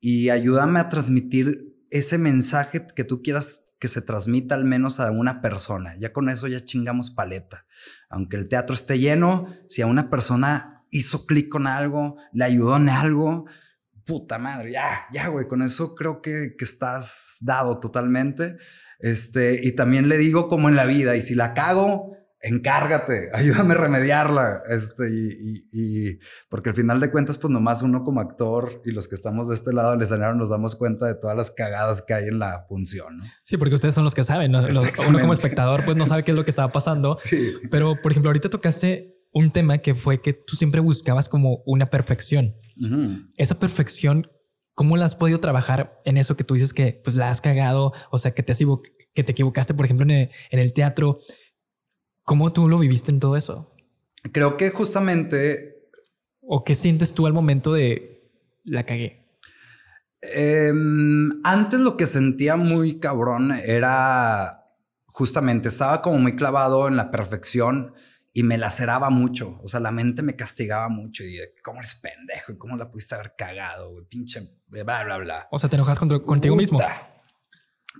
y 0.00 0.30
ayúdame 0.30 0.80
a 0.80 0.88
transmitir 0.88 1.76
ese 1.90 2.16
mensaje 2.16 2.86
que 2.96 3.04
tú 3.04 3.20
quieras 3.22 3.74
que 3.78 3.88
se 3.88 4.00
transmita 4.00 4.54
al 4.54 4.64
menos 4.64 4.98
a 4.98 5.10
una 5.10 5.42
persona. 5.42 5.94
Ya 5.98 6.14
con 6.14 6.30
eso 6.30 6.46
ya 6.46 6.64
chingamos 6.64 7.10
paleta. 7.10 7.66
Aunque 8.08 8.38
el 8.38 8.48
teatro 8.48 8.74
esté 8.74 8.98
lleno, 8.98 9.46
si 9.68 9.82
a 9.82 9.86
una 9.86 10.08
persona 10.08 10.86
hizo 10.90 11.26
clic 11.26 11.50
con 11.50 11.66
algo, 11.66 12.16
le 12.32 12.46
ayudó 12.46 12.78
en 12.78 12.88
algo. 12.88 13.44
Puta 14.06 14.38
madre, 14.38 14.72
ya, 14.72 15.06
ya, 15.12 15.28
güey, 15.28 15.46
con 15.46 15.60
eso 15.60 15.94
creo 15.94 16.22
que, 16.22 16.54
que 16.56 16.64
estás 16.64 17.36
dado 17.42 17.78
totalmente. 17.78 18.56
Este, 18.98 19.60
y 19.62 19.72
también 19.72 20.08
le 20.08 20.18
digo 20.18 20.48
como 20.48 20.68
en 20.68 20.76
la 20.76 20.86
vida, 20.86 21.16
y 21.16 21.22
si 21.22 21.34
la 21.34 21.54
cago, 21.54 22.16
encárgate, 22.40 23.30
ayúdame 23.34 23.74
a 23.74 23.78
remediarla. 23.78 24.62
Este, 24.68 25.04
y, 25.10 25.66
y, 25.72 26.18
porque 26.48 26.70
al 26.70 26.76
final 26.76 27.00
de 27.00 27.10
cuentas, 27.10 27.38
pues 27.38 27.52
nomás 27.52 27.82
uno 27.82 28.04
como 28.04 28.20
actor 28.20 28.82
y 28.84 28.92
los 28.92 29.08
que 29.08 29.14
estamos 29.14 29.48
de 29.48 29.54
este 29.54 29.72
lado 29.72 29.92
del 29.92 30.02
escenario 30.02 30.34
nos 30.34 30.50
damos 30.50 30.74
cuenta 30.76 31.06
de 31.06 31.14
todas 31.14 31.36
las 31.36 31.50
cagadas 31.50 32.02
que 32.06 32.14
hay 32.14 32.28
en 32.28 32.38
la 32.38 32.64
función. 32.68 33.18
¿no? 33.18 33.24
Sí, 33.42 33.56
porque 33.56 33.74
ustedes 33.74 33.94
son 33.94 34.04
los 34.04 34.14
que 34.14 34.24
saben. 34.24 34.52
¿no? 34.52 34.60
Uno 35.08 35.18
como 35.20 35.32
espectador, 35.32 35.84
pues 35.84 35.96
no 35.96 36.06
sabe 36.06 36.24
qué 36.24 36.32
es 36.32 36.36
lo 36.36 36.44
que 36.44 36.50
estaba 36.50 36.72
pasando. 36.72 37.14
Sí. 37.26 37.54
Pero, 37.72 38.00
por 38.00 38.12
ejemplo, 38.12 38.28
ahorita 38.28 38.50
tocaste 38.50 39.16
un 39.32 39.50
tema 39.50 39.78
que 39.78 39.96
fue 39.96 40.20
que 40.20 40.32
tú 40.32 40.54
siempre 40.54 40.80
buscabas 40.80 41.28
como 41.28 41.62
una 41.66 41.86
perfección. 41.86 42.54
Esa 43.36 43.58
perfección, 43.58 44.30
¿cómo 44.76 44.96
la 44.96 45.06
has 45.06 45.16
podido 45.16 45.40
trabajar 45.40 45.98
en 46.04 46.18
eso 46.18 46.36
que 46.36 46.44
tú 46.44 46.54
dices 46.54 46.72
que 46.72 47.00
pues 47.02 47.16
la 47.16 47.30
has 47.30 47.40
cagado? 47.40 47.92
O 48.10 48.18
sea, 48.18 48.32
que 48.32 48.44
te, 48.44 48.52
has 48.52 48.58
que 49.14 49.24
te 49.24 49.32
equivocaste, 49.32 49.74
por 49.74 49.86
ejemplo, 49.86 50.06
en 50.08 50.30
el, 50.50 50.72
teatro. 50.72 51.18
¿Cómo 52.22 52.52
tú 52.52 52.68
lo 52.68 52.78
viviste 52.78 53.10
en 53.10 53.18
todo 53.18 53.36
eso? 53.36 53.74
Creo 54.32 54.56
que 54.56 54.70
justamente... 54.70 55.90
¿O 56.40 56.62
qué 56.62 56.74
sientes 56.76 57.14
tú 57.14 57.26
al 57.26 57.32
momento 57.32 57.72
de 57.72 58.30
la 58.64 58.84
cagué? 58.84 59.26
Em, 60.20 61.40
antes 61.42 61.80
lo 61.80 61.96
que 61.96 62.06
sentía 62.06 62.56
muy 62.56 63.00
cabrón 63.00 63.52
era 63.52 64.62
justamente, 65.06 65.68
estaba 65.68 66.02
como 66.02 66.18
muy 66.18 66.36
clavado 66.36 66.86
en 66.86 66.96
la 66.96 67.10
perfección 67.10 67.94
y 68.34 68.42
me 68.42 68.58
laceraba 68.58 69.08
mucho. 69.08 69.58
O 69.62 69.68
sea, 69.68 69.80
la 69.80 69.90
mente 69.90 70.22
me 70.22 70.36
castigaba 70.36 70.90
mucho 70.90 71.24
y 71.24 71.28
dije, 71.28 71.54
¿cómo 71.62 71.78
eres 71.78 71.94
pendejo? 71.94 72.52
¿Y 72.52 72.58
cómo 72.58 72.76
la 72.76 72.90
pudiste 72.90 73.14
haber 73.14 73.34
cagado? 73.36 73.92
Güey? 73.92 74.04
Pinche 74.04 74.55
bla, 74.68 75.04
bla, 75.04 75.18
bla. 75.18 75.48
O 75.50 75.58
sea, 75.58 75.68
te 75.68 75.76
enojas 75.76 75.98
contigo 75.98 76.56
mismo. 76.56 76.80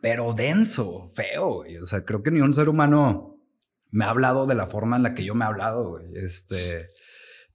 Pero 0.02 0.35
denso, 0.35 1.09
feo. 1.14 1.55
Güey. 1.57 1.79
O 1.79 1.87
sea, 1.87 2.05
creo 2.05 2.22
que 2.22 2.31
ni 2.31 2.40
un 2.40 2.52
ser 2.52 2.68
humano 2.68 3.38
me 3.90 4.05
ha 4.05 4.11
hablado 4.11 4.46
de 4.46 4.55
la 4.55 4.66
forma 4.66 4.96
en 4.96 5.02
la 5.02 5.14
que 5.14 5.24
yo 5.24 5.35
me 5.35 5.44
he 5.44 5.48
hablado. 5.48 5.90
Güey. 5.90 6.07
Este, 6.14 6.88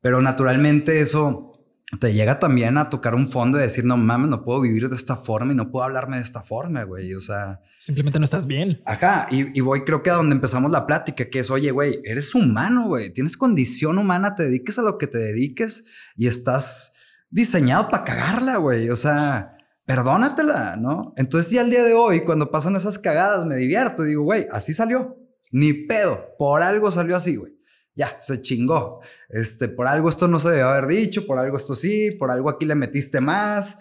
pero 0.01 0.21
naturalmente 0.21 0.99
eso 0.99 1.51
te 1.99 2.13
llega 2.13 2.39
también 2.39 2.77
a 2.77 2.89
tocar 2.89 3.15
un 3.15 3.29
fondo 3.29 3.57
de 3.57 3.65
decir, 3.65 3.83
no 3.83 3.97
mames, 3.97 4.29
no 4.29 4.45
puedo 4.45 4.61
vivir 4.61 4.87
de 4.89 4.95
esta 4.95 5.17
forma 5.17 5.51
y 5.51 5.55
no 5.55 5.71
puedo 5.71 5.83
hablarme 5.83 6.17
de 6.17 6.23
esta 6.23 6.41
forma, 6.41 6.83
güey. 6.83 7.13
O 7.13 7.21
sea, 7.21 7.59
simplemente 7.77 8.17
no 8.17 8.25
estás 8.25 8.47
bien. 8.47 8.81
Ajá. 8.85 9.27
Y, 9.29 9.59
voy, 9.59 9.83
creo 9.83 10.01
que 10.01 10.09
a 10.09 10.15
donde 10.15 10.35
empezamos 10.35 10.71
la 10.71 10.87
plática, 10.87 11.29
que 11.29 11.39
es, 11.39 11.49
oye, 11.49 11.71
güey, 11.71 11.99
eres 12.05 12.33
humano, 12.33 12.87
güey. 12.87 13.13
Tienes 13.13 13.35
condición 13.35 13.97
humana, 13.97 14.35
te 14.35 14.43
dediques 14.43 14.79
a 14.79 14.83
lo 14.83 14.97
que 14.97 15.07
te 15.07 15.17
dediques 15.17 15.87
y 16.15 16.27
estás 16.27 16.95
diseñado 17.31 17.89
para 17.89 18.03
cagarla, 18.03 18.57
güey. 18.57 18.89
O 18.91 18.95
sea, 18.95 19.57
perdónatela, 19.85 20.75
¿no? 20.75 21.13
Entonces, 21.17 21.51
ya 21.51 21.61
al 21.61 21.71
día 21.71 21.83
de 21.83 21.95
hoy, 21.95 22.21
cuando 22.21 22.51
pasan 22.51 22.75
esas 22.75 22.99
cagadas, 22.99 23.45
me 23.45 23.55
divierto 23.55 24.05
y 24.05 24.09
digo, 24.09 24.23
güey, 24.23 24.47
así 24.51 24.73
salió. 24.73 25.17
Ni 25.51 25.73
pedo. 25.73 26.35
Por 26.37 26.61
algo 26.61 26.91
salió 26.91 27.15
así, 27.15 27.35
güey 27.35 27.61
ya, 27.95 28.17
se 28.19 28.41
chingó. 28.41 29.01
Este, 29.29 29.67
por 29.67 29.87
algo 29.87 30.09
esto 30.09 30.27
no 30.27 30.39
se 30.39 30.49
debe 30.49 30.63
haber 30.63 30.87
dicho, 30.87 31.25
por 31.25 31.37
algo 31.37 31.57
esto 31.57 31.75
sí, 31.75 32.11
por 32.11 32.31
algo 32.31 32.49
aquí 32.49 32.65
le 32.65 32.75
metiste 32.75 33.21
más, 33.21 33.79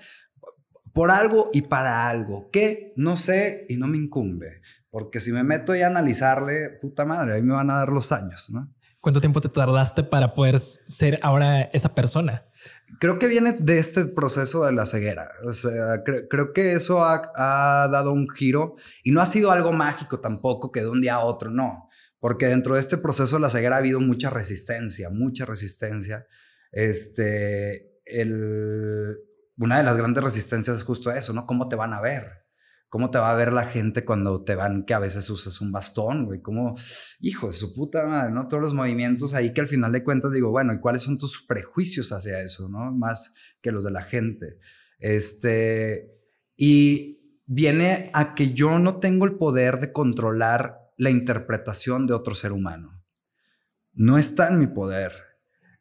por 0.93 1.11
algo 1.11 1.51
y 1.53 1.63
para 1.63 2.09
algo 2.09 2.51
que 2.51 2.93
no 2.97 3.17
sé 3.17 3.67
y 3.69 3.77
no 3.77 3.87
me 3.87 3.99
incumbe. 3.99 4.63
Porque 4.91 5.21
si 5.21 5.31
me 5.31 5.45
meto 5.45 5.75
y 5.75 5.83
a 5.83 5.87
analizarle, 5.87 6.79
puta 6.81 7.05
madre, 7.05 7.35
ahí 7.35 7.43
me 7.43 7.55
van 7.55 7.71
a 7.71 7.77
dar 7.77 7.91
los 7.91 8.11
años, 8.11 8.51
¿no? 8.51 8.75
¿Cuánto 9.01 9.21
tiempo 9.21 9.41
te 9.41 9.49
tardaste 9.49 10.03
para 10.03 10.35
poder 10.35 10.59
ser 10.59 11.19
ahora 11.23 11.63
esa 11.73 11.95
persona? 11.95 12.45
Creo 13.01 13.19
que 13.19 13.29
viene 13.29 13.55
de 13.59 13.79
este 13.79 14.05
proceso 14.05 14.67
de 14.67 14.73
la 14.73 14.85
ceguera. 14.85 15.33
O 15.45 15.55
sea, 15.55 16.05
creo 16.05 16.53
que 16.53 16.75
eso 16.75 17.03
ha, 17.03 17.89
dado 17.91 18.13
un 18.13 18.29
giro 18.29 18.75
y 19.03 19.11
no 19.11 19.23
ha 19.23 19.27
sido 19.27 19.51
algo 19.51 19.73
mágico 19.73 20.21
tampoco 20.21 20.71
que 20.71 20.83
de 20.83 20.91
un 20.91 21.01
día 21.01 21.15
a 21.15 21.25
otro, 21.25 21.51
no. 21.51 21.89
Porque 22.19 22.47
dentro 22.47 22.75
de 22.75 22.81
este 22.81 22.99
proceso 22.99 23.37
de 23.37 23.41
la 23.41 23.49
ceguera 23.49 23.77
ha 23.77 23.79
habido 23.79 24.01
mucha 24.01 24.29
resistencia, 24.29 25.09
mucha 25.09 25.47
resistencia. 25.47 26.27
Este, 26.73 28.03
una 29.57 29.79
de 29.79 29.83
las 29.83 29.97
grandes 29.97 30.23
resistencias 30.23 30.77
es 30.77 30.83
justo 30.83 31.11
eso, 31.11 31.33
¿no? 31.33 31.47
¿Cómo 31.47 31.71
te 31.71 31.77
van 31.77 31.95
a 31.95 32.03
ver? 32.03 32.40
¿Cómo 32.91 33.11
te 33.11 33.19
va 33.19 33.31
a 33.31 33.37
ver 33.37 33.53
la 33.53 33.67
gente 33.67 34.05
cuando 34.05 34.43
te 34.43 34.57
van 34.57 34.85
que 34.85 34.95
a 34.95 34.99
veces 34.99 35.31
usas 35.31 35.61
un 35.61 35.71
bastón, 35.71 36.27
güey? 36.27 36.43
¿Cómo, 36.43 36.77
hijo 37.21 37.47
de 37.47 37.53
su 37.55 37.73
puta 37.73 38.05
madre, 38.05 38.33
¿no? 38.33 38.49
Todos 38.49 38.61
los 38.61 38.75
movimientos 38.75 39.33
ahí 39.33 39.55
que 39.55 39.61
al 39.61 39.69
final 39.69 39.93
de 39.93 40.03
cuentas 40.03 40.33
digo, 40.33 40.51
bueno, 40.51 40.75
¿y 40.75 40.81
cuáles 40.81 41.03
son 41.03 41.17
tus 41.17 41.47
prejuicios 41.47 42.11
hacia 42.11 42.43
eso, 42.43 42.69
¿no? 42.69 42.91
Más 42.91 43.37
que 43.63 43.71
los 43.71 43.85
de 43.85 43.93
la 43.93 44.03
gente. 44.03 44.59
Este, 44.99 46.19
y 46.57 47.39
viene 47.47 48.11
a 48.13 48.35
que 48.35 48.55
yo 48.55 48.81
no 48.81 48.99
tengo 48.99 49.25
el 49.25 49.37
poder 49.37 49.79
de 49.79 49.93
controlar 49.93 50.93
la 50.97 51.11
interpretación 51.11 52.09
de 52.09 52.15
otro 52.15 52.35
ser 52.35 52.51
humano. 52.51 53.05
No 53.93 54.19
está 54.19 54.49
en 54.49 54.59
mi 54.59 54.67
poder. 54.67 55.13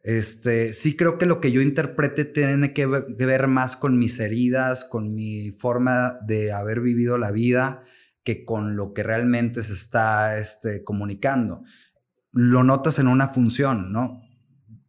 Este, 0.10 0.74
sí 0.74 0.98
creo 0.98 1.20
que 1.20 1.28
lo 1.28 1.40
que 1.40 1.52
yo 1.52 1.62
interprete 1.62 2.26
tiene 2.26 2.74
que 2.74 2.88
ver 2.88 3.48
más 3.48 3.76
con 3.76 4.00
mis 4.00 4.20
heridas, 4.20 4.84
con 4.84 5.14
mi 5.14 5.52
forma 5.52 6.18
de 6.26 6.52
haber 6.52 6.82
vivido 6.82 7.20
la 7.20 7.30
vida, 7.30 7.84
que 8.24 8.44
con 8.44 8.76
lo 8.76 8.94
que 8.94 9.04
realmente 9.04 9.62
se 9.62 9.74
está 9.74 10.40
este, 10.40 10.84
comunicando. 10.84 11.62
Lo 12.32 12.64
notas 12.64 12.98
en 12.98 13.08
una 13.08 13.28
función, 13.28 13.94
¿no? 13.94 14.20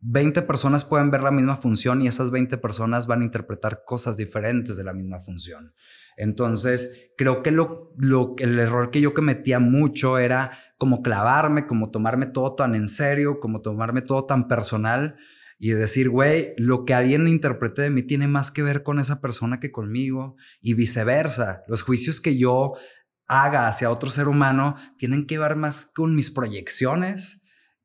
20 0.00 0.40
personas 0.40 0.86
pueden 0.86 1.10
ver 1.10 1.22
la 1.22 1.30
misma 1.30 1.58
función 1.58 2.00
y 2.00 2.06
esas 2.06 2.30
20 2.30 2.56
personas 2.56 3.06
van 3.06 3.20
a 3.20 3.26
interpretar 3.26 3.82
cosas 3.84 4.16
diferentes 4.16 4.78
de 4.78 4.84
la 4.84 4.94
misma 4.94 5.20
función. 5.20 5.74
Entonces, 6.16 7.10
creo 7.16 7.42
que 7.42 7.50
lo, 7.50 7.92
lo, 7.96 8.34
el 8.38 8.58
error 8.58 8.90
que 8.90 9.00
yo 9.00 9.14
cometía 9.14 9.58
mucho 9.58 10.18
era 10.18 10.52
como 10.78 11.02
clavarme, 11.02 11.66
como 11.66 11.90
tomarme 11.90 12.26
todo 12.26 12.54
tan 12.54 12.74
en 12.74 12.88
serio, 12.88 13.40
como 13.40 13.62
tomarme 13.62 14.02
todo 14.02 14.26
tan 14.26 14.48
personal 14.48 15.16
y 15.58 15.70
decir, 15.70 16.08
güey, 16.08 16.54
lo 16.56 16.86
que 16.86 16.94
alguien 16.94 17.28
interprete 17.28 17.82
de 17.82 17.90
mí 17.90 18.02
tiene 18.02 18.26
más 18.26 18.50
que 18.50 18.62
ver 18.62 18.82
con 18.82 18.98
esa 18.98 19.20
persona 19.20 19.60
que 19.60 19.70
conmigo 19.70 20.36
y 20.62 20.72
viceversa. 20.72 21.62
Los 21.68 21.82
juicios 21.82 22.20
que 22.22 22.38
yo 22.38 22.74
haga 23.26 23.68
hacia 23.68 23.90
otro 23.90 24.10
ser 24.10 24.26
humano 24.26 24.76
tienen 24.98 25.26
que 25.26 25.38
ver 25.38 25.56
más 25.56 25.92
con 25.94 26.16
mis 26.16 26.30
proyecciones 26.30 27.39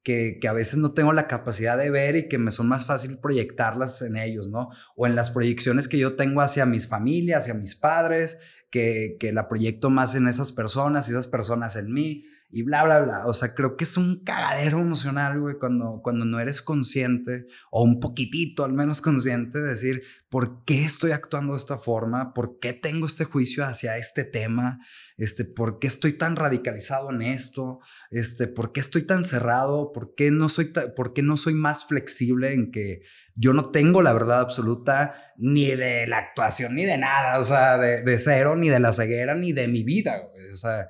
que, 0.05 0.37
que, 0.39 0.47
a 0.47 0.53
veces 0.53 0.77
no 0.77 0.93
tengo 0.93 1.11
la 1.11 1.27
capacidad 1.27 1.77
de 1.77 1.89
ver 1.89 2.15
y 2.15 2.29
que 2.29 2.37
me 2.37 2.51
son 2.51 2.69
más 2.69 2.85
fácil 2.85 3.17
proyectarlas 3.17 4.03
en 4.03 4.15
ellos, 4.15 4.47
¿no? 4.47 4.69
O 4.95 5.07
en 5.07 5.15
las 5.15 5.31
proyecciones 5.31 5.87
que 5.87 5.97
yo 5.97 6.15
tengo 6.15 6.41
hacia 6.41 6.67
mis 6.67 6.87
familias, 6.87 7.41
hacia 7.41 7.55
mis 7.55 7.75
padres, 7.75 8.39
que, 8.69 9.17
que 9.19 9.33
la 9.33 9.49
proyecto 9.49 9.89
más 9.89 10.13
en 10.13 10.27
esas 10.27 10.51
personas 10.51 11.07
y 11.07 11.11
esas 11.11 11.27
personas 11.27 11.75
en 11.75 11.91
mí 11.91 12.23
y 12.49 12.63
bla, 12.63 12.83
bla, 12.85 13.01
bla. 13.01 13.27
O 13.27 13.33
sea, 13.33 13.53
creo 13.53 13.75
que 13.75 13.83
es 13.83 13.97
un 13.97 14.23
cagadero 14.23 14.79
emocional, 14.79 15.39
güey, 15.39 15.55
cuando, 15.59 15.99
cuando 16.01 16.23
no 16.25 16.39
eres 16.39 16.61
consciente 16.61 17.47
o 17.71 17.83
un 17.83 17.99
poquitito 17.99 18.63
al 18.63 18.73
menos 18.73 19.01
consciente 19.01 19.59
de 19.59 19.71
decir, 19.71 20.03
¿por 20.29 20.63
qué 20.63 20.85
estoy 20.85 21.11
actuando 21.11 21.53
de 21.53 21.57
esta 21.57 21.77
forma? 21.77 22.31
¿Por 22.31 22.59
qué 22.59 22.73
tengo 22.73 23.07
este 23.07 23.25
juicio 23.25 23.65
hacia 23.65 23.97
este 23.97 24.23
tema? 24.23 24.79
Este, 25.17 25.45
¿Por 25.45 25.79
qué 25.79 25.87
estoy 25.87 26.13
tan 26.13 26.35
radicalizado 26.35 27.11
en 27.11 27.21
esto? 27.21 27.79
Este, 28.11 28.47
¿Por 28.47 28.73
qué 28.73 28.81
estoy 28.81 29.03
tan 29.03 29.23
cerrado? 29.23 29.91
¿Por 29.93 30.13
qué 30.15 30.31
no 30.31 30.49
soy, 30.49 30.73
por 30.95 31.13
qué 31.13 31.21
no 31.21 31.37
soy 31.37 31.53
más 31.53 31.85
flexible 31.85 32.53
en 32.53 32.71
que 32.71 33.01
yo 33.35 33.53
no 33.53 33.71
tengo 33.71 34.01
la 34.01 34.13
verdad 34.13 34.41
absoluta 34.41 35.15
ni 35.37 35.67
de 35.67 36.07
la 36.07 36.17
actuación 36.17 36.75
ni 36.75 36.85
de 36.85 36.97
nada? 36.97 37.39
O 37.39 37.45
sea, 37.45 37.77
de, 37.77 38.03
de 38.03 38.19
cero, 38.19 38.55
ni 38.55 38.69
de 38.69 38.79
la 38.79 38.91
ceguera, 38.91 39.35
ni 39.35 39.53
de 39.53 39.67
mi 39.67 39.83
vida. 39.83 40.21
O 40.53 40.57
sea, 40.57 40.89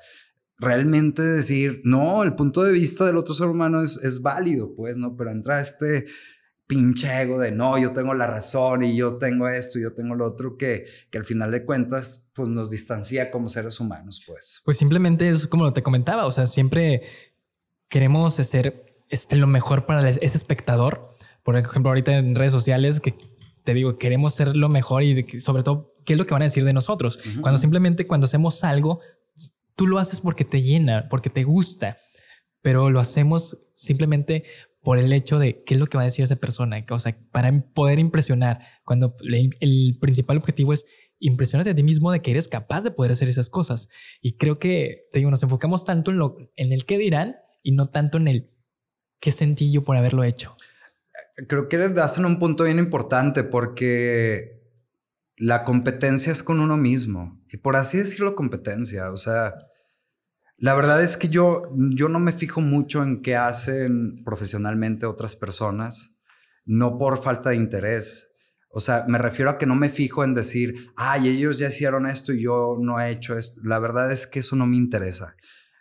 realmente 0.57 1.21
decir, 1.21 1.81
no, 1.83 2.23
el 2.23 2.35
punto 2.35 2.63
de 2.63 2.71
vista 2.71 3.05
del 3.05 3.17
otro 3.17 3.33
ser 3.33 3.47
humano 3.47 3.81
es, 3.81 4.03
es 4.03 4.21
válido, 4.21 4.73
pues, 4.75 4.95
¿no? 4.95 5.15
Pero 5.15 5.31
entra 5.31 5.61
este 5.61 6.05
pinche 6.67 7.21
ego 7.21 7.39
de 7.39 7.51
no, 7.51 7.77
yo 7.77 7.93
tengo 7.93 8.13
la 8.13 8.27
razón 8.27 8.83
y 8.83 8.95
yo 8.95 9.17
tengo 9.17 9.47
esto 9.47 9.77
y 9.77 9.83
yo 9.83 9.93
tengo 9.93 10.15
lo 10.15 10.25
otro 10.25 10.57
que, 10.57 10.85
que 11.11 11.17
al 11.17 11.25
final 11.25 11.51
de 11.51 11.63
cuentas 11.63 12.31
pues 12.33 12.49
nos 12.49 12.71
distancia 12.71 13.31
como 13.31 13.49
seres 13.49 13.79
humanos, 13.79 14.23
pues. 14.25 14.61
Pues 14.65 14.77
simplemente 14.77 15.29
es 15.29 15.47
como 15.47 15.71
te 15.73 15.83
comentaba, 15.83 16.25
o 16.25 16.31
sea, 16.31 16.45
siempre 16.45 17.03
queremos 17.87 18.33
ser 18.33 18.85
este, 19.09 19.35
lo 19.35 19.47
mejor 19.47 19.85
para 19.85 20.07
ese 20.09 20.37
espectador. 20.37 21.15
Por 21.43 21.57
ejemplo, 21.57 21.89
ahorita 21.89 22.13
en 22.13 22.35
redes 22.35 22.51
sociales 22.51 22.99
que 22.99 23.15
te 23.63 23.73
digo, 23.73 23.97
queremos 23.97 24.33
ser 24.33 24.57
lo 24.57 24.69
mejor 24.69 25.03
y 25.03 25.39
sobre 25.39 25.63
todo 25.63 25.93
qué 26.05 26.13
es 26.13 26.19
lo 26.19 26.25
que 26.25 26.33
van 26.33 26.41
a 26.41 26.45
decir 26.45 26.65
de 26.65 26.73
nosotros. 26.73 27.19
Cuando 27.41 27.59
simplemente 27.59 28.07
cuando 28.07 28.25
hacemos 28.25 28.63
algo 28.63 28.99
tú 29.75 29.87
lo 29.87 29.99
haces 29.99 30.21
porque 30.21 30.45
te 30.45 30.61
llena, 30.61 31.07
porque 31.09 31.29
te 31.29 31.43
gusta, 31.43 31.97
pero 32.61 32.89
lo 32.89 32.99
hacemos 32.99 33.69
simplemente 33.73 34.45
por 34.85 34.99
el 34.99 35.11
hecho 35.11 35.39
de 35.39 35.63
qué 35.63 35.73
es 35.73 35.79
lo 35.79 35.87
que 35.87 35.97
va 35.97 36.03
a 36.03 36.05
decir 36.05 36.23
esa 36.23 36.35
persona, 36.35 36.85
o 36.87 36.99
sea, 36.99 37.17
para 37.31 37.51
poder 37.73 37.97
impresionar, 37.97 38.61
cuando 38.85 39.15
el 39.27 39.97
principal 39.99 40.37
objetivo 40.37 40.73
es 40.73 40.85
impresionarte 41.17 41.71
a 41.71 41.75
ti 41.75 41.81
mismo 41.81 42.11
de 42.11 42.21
que 42.21 42.29
eres 42.29 42.47
capaz 42.47 42.83
de 42.83 42.91
poder 42.91 43.11
hacer 43.11 43.27
esas 43.27 43.49
cosas. 43.49 43.89
Y 44.21 44.37
creo 44.37 44.59
que, 44.59 45.07
te 45.11 45.17
digo, 45.17 45.31
nos 45.31 45.41
enfocamos 45.41 45.85
tanto 45.85 46.11
en, 46.11 46.17
lo, 46.17 46.37
en 46.55 46.71
el 46.71 46.85
qué 46.85 46.99
dirán 46.99 47.35
y 47.63 47.71
no 47.71 47.89
tanto 47.89 48.19
en 48.19 48.27
el 48.27 48.51
qué 49.19 49.31
sentí 49.31 49.71
yo 49.71 49.83
por 49.83 49.97
haberlo 49.97 50.23
hecho. 50.23 50.55
Creo 51.47 51.67
que 51.67 51.77
das 51.89 52.19
en 52.19 52.25
un 52.25 52.37
punto 52.37 52.65
bien 52.65 52.77
importante 52.77 53.43
porque 53.43 54.61
la 55.35 55.63
competencia 55.63 56.31
es 56.31 56.43
con 56.43 56.59
uno 56.59 56.77
mismo. 56.77 57.43
Y 57.49 57.57
por 57.57 57.75
así 57.75 57.97
decirlo, 57.97 58.35
competencia. 58.35 59.11
O 59.11 59.17
sea, 59.17 59.55
la 60.57 60.73
verdad 60.73 61.03
es 61.03 61.17
que 61.17 61.29
yo, 61.29 61.63
yo 61.75 62.07
no 62.07 62.19
me 62.19 62.31
fijo 62.31 62.61
mucho 62.61 63.03
en 63.03 63.21
qué 63.21 63.35
hacen 63.35 64.23
profesionalmente 64.23 65.05
otras 65.05 65.35
personas, 65.35 66.23
no 66.65 66.97
por 66.97 67.21
falta 67.21 67.49
de 67.49 67.57
interés. 67.57 68.31
O 68.69 68.81
sea, 68.81 69.05
me 69.07 69.17
refiero 69.17 69.51
a 69.51 69.57
que 69.57 69.65
no 69.65 69.75
me 69.75 69.89
fijo 69.89 70.23
en 70.23 70.33
decir, 70.33 70.91
ay, 70.95 71.29
ellos 71.29 71.59
ya 71.59 71.67
hicieron 71.67 72.05
esto 72.07 72.33
y 72.33 72.43
yo 72.43 72.77
no 72.79 72.99
he 72.99 73.11
hecho 73.11 73.37
esto. 73.37 73.61
La 73.63 73.79
verdad 73.79 74.11
es 74.11 74.27
que 74.27 74.39
eso 74.39 74.55
no 74.55 74.65
me 74.65 74.77
interesa. 74.77 75.35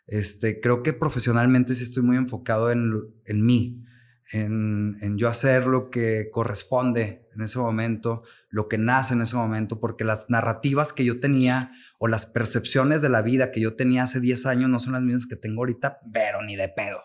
Este, 0.07 0.61
creo 0.61 0.83
que 0.83 0.93
profesionalmente 0.93 1.75
sí 1.75 1.83
estoy 1.83 2.03
muy 2.03 2.17
enfocado 2.17 2.71
en, 2.71 2.93
en 3.25 3.47
mí, 3.47 3.85
en, 4.33 4.97
en 5.01 5.17
yo 5.17 5.29
hacer 5.29 5.67
lo 5.67 5.89
que 5.91 6.29
corresponde 6.31 7.24
en 7.35 7.43
ese 7.43 7.59
momento, 7.59 8.23
lo 8.51 8.69
que 8.69 8.79
nace 8.79 9.15
en 9.15 9.23
ese 9.23 9.37
momento, 9.37 9.81
porque 9.81 10.05
las 10.05 10.31
narrativas 10.31 10.93
que 10.93 11.05
yo 11.05 11.21
tenía 11.21 11.73
o 11.99 12.09
las 12.09 12.27
percepciones 12.27 13.03
de 13.03 13.09
la 13.09 13.23
vida 13.23 13.53
que 13.53 13.61
yo 13.61 13.77
tenía 13.77 14.05
hace 14.05 14.21
10 14.21 14.47
años 14.47 14.71
no 14.71 14.79
son 14.79 14.93
las 14.95 15.03
mismas 15.03 15.27
que 15.27 15.37
tengo 15.37 15.63
ahorita, 15.63 15.99
pero 16.13 16.43
ni 16.43 16.57
de 16.57 16.69
pedo. 16.69 17.01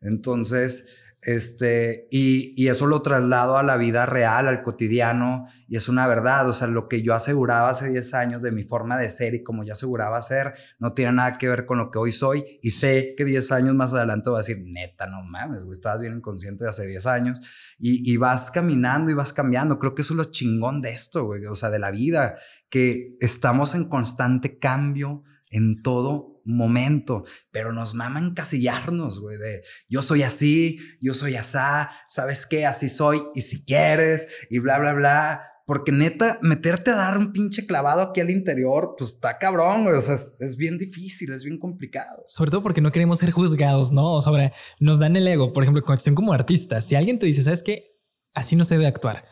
Entonces, 0.00 0.96
este, 1.24 2.08
y, 2.10 2.52
y, 2.60 2.66
eso 2.66 2.88
lo 2.88 3.00
traslado 3.00 3.56
a 3.56 3.62
la 3.62 3.76
vida 3.76 4.06
real, 4.06 4.48
al 4.48 4.60
cotidiano, 4.62 5.46
y 5.68 5.76
es 5.76 5.88
una 5.88 6.08
verdad. 6.08 6.48
O 6.48 6.52
sea, 6.52 6.66
lo 6.66 6.88
que 6.88 7.02
yo 7.02 7.14
aseguraba 7.14 7.68
hace 7.68 7.88
10 7.88 8.14
años 8.14 8.42
de 8.42 8.50
mi 8.50 8.64
forma 8.64 8.98
de 8.98 9.08
ser 9.08 9.32
y 9.34 9.44
como 9.44 9.62
yo 9.62 9.72
aseguraba 9.72 10.20
ser, 10.20 10.54
no 10.80 10.94
tiene 10.94 11.12
nada 11.12 11.38
que 11.38 11.48
ver 11.48 11.64
con 11.64 11.78
lo 11.78 11.92
que 11.92 11.98
hoy 11.98 12.10
soy. 12.10 12.44
Y 12.60 12.72
sé 12.72 13.14
que 13.16 13.24
10 13.24 13.52
años 13.52 13.74
más 13.76 13.92
adelante 13.92 14.30
voy 14.30 14.38
a 14.38 14.40
decir, 14.40 14.64
neta, 14.66 15.06
no 15.06 15.22
mames, 15.22 15.60
güey, 15.60 15.70
estabas 15.70 16.00
bien 16.00 16.14
inconsciente 16.14 16.64
de 16.64 16.70
hace 16.70 16.88
10 16.88 17.06
años. 17.06 17.40
Y, 17.78 18.12
y 18.12 18.16
vas 18.16 18.50
caminando 18.50 19.08
y 19.12 19.14
vas 19.14 19.32
cambiando. 19.32 19.78
Creo 19.78 19.94
que 19.94 20.02
eso 20.02 20.14
es 20.14 20.18
lo 20.18 20.24
chingón 20.24 20.82
de 20.82 20.90
esto, 20.90 21.24
güey, 21.24 21.46
o 21.46 21.54
sea, 21.54 21.70
de 21.70 21.78
la 21.78 21.92
vida, 21.92 22.34
que 22.68 23.16
estamos 23.20 23.76
en 23.76 23.84
constante 23.84 24.58
cambio 24.58 25.22
en 25.50 25.82
todo 25.82 26.31
momento, 26.44 27.24
pero 27.50 27.72
nos 27.72 27.94
mama 27.94 28.20
encasillarnos, 28.20 29.20
güey, 29.20 29.38
de 29.38 29.62
yo 29.88 30.02
soy 30.02 30.22
así, 30.22 30.78
yo 31.00 31.14
soy 31.14 31.36
asá, 31.36 31.90
¿sabes 32.08 32.46
qué? 32.46 32.66
Así 32.66 32.88
soy, 32.88 33.22
y 33.34 33.42
si 33.42 33.64
quieres, 33.64 34.28
y 34.50 34.58
bla, 34.58 34.78
bla, 34.78 34.94
bla. 34.94 35.42
Porque 35.64 35.92
neta, 35.92 36.38
meterte 36.42 36.90
a 36.90 36.96
dar 36.96 37.18
un 37.18 37.32
pinche 37.32 37.66
clavado 37.66 38.02
aquí 38.02 38.20
al 38.20 38.30
interior, 38.30 38.94
pues 38.98 39.12
está 39.12 39.38
cabrón. 39.38 39.86
O 39.86 40.00
sea, 40.00 40.14
es, 40.14 40.56
bien 40.56 40.76
difícil, 40.76 41.32
es 41.32 41.44
bien 41.44 41.58
complicado. 41.58 42.24
Sobre 42.26 42.50
todo 42.50 42.62
porque 42.62 42.80
no 42.80 42.90
queremos 42.90 43.18
ser 43.18 43.30
juzgados, 43.30 43.92
¿no? 43.92 44.20
Sobre, 44.20 44.52
nos 44.80 44.98
dan 44.98 45.16
el 45.16 45.26
ego. 45.26 45.52
Por 45.52 45.62
ejemplo, 45.62 45.82
cuestión 45.84 46.14
como 46.14 46.32
artistas. 46.32 46.84
Si 46.84 46.96
alguien 46.96 47.18
te 47.18 47.26
dice, 47.26 47.44
¿sabes 47.44 47.62
qué? 47.62 48.00
Así 48.34 48.56
no 48.56 48.64
se 48.64 48.74
debe 48.74 48.86
actuar. 48.86 49.24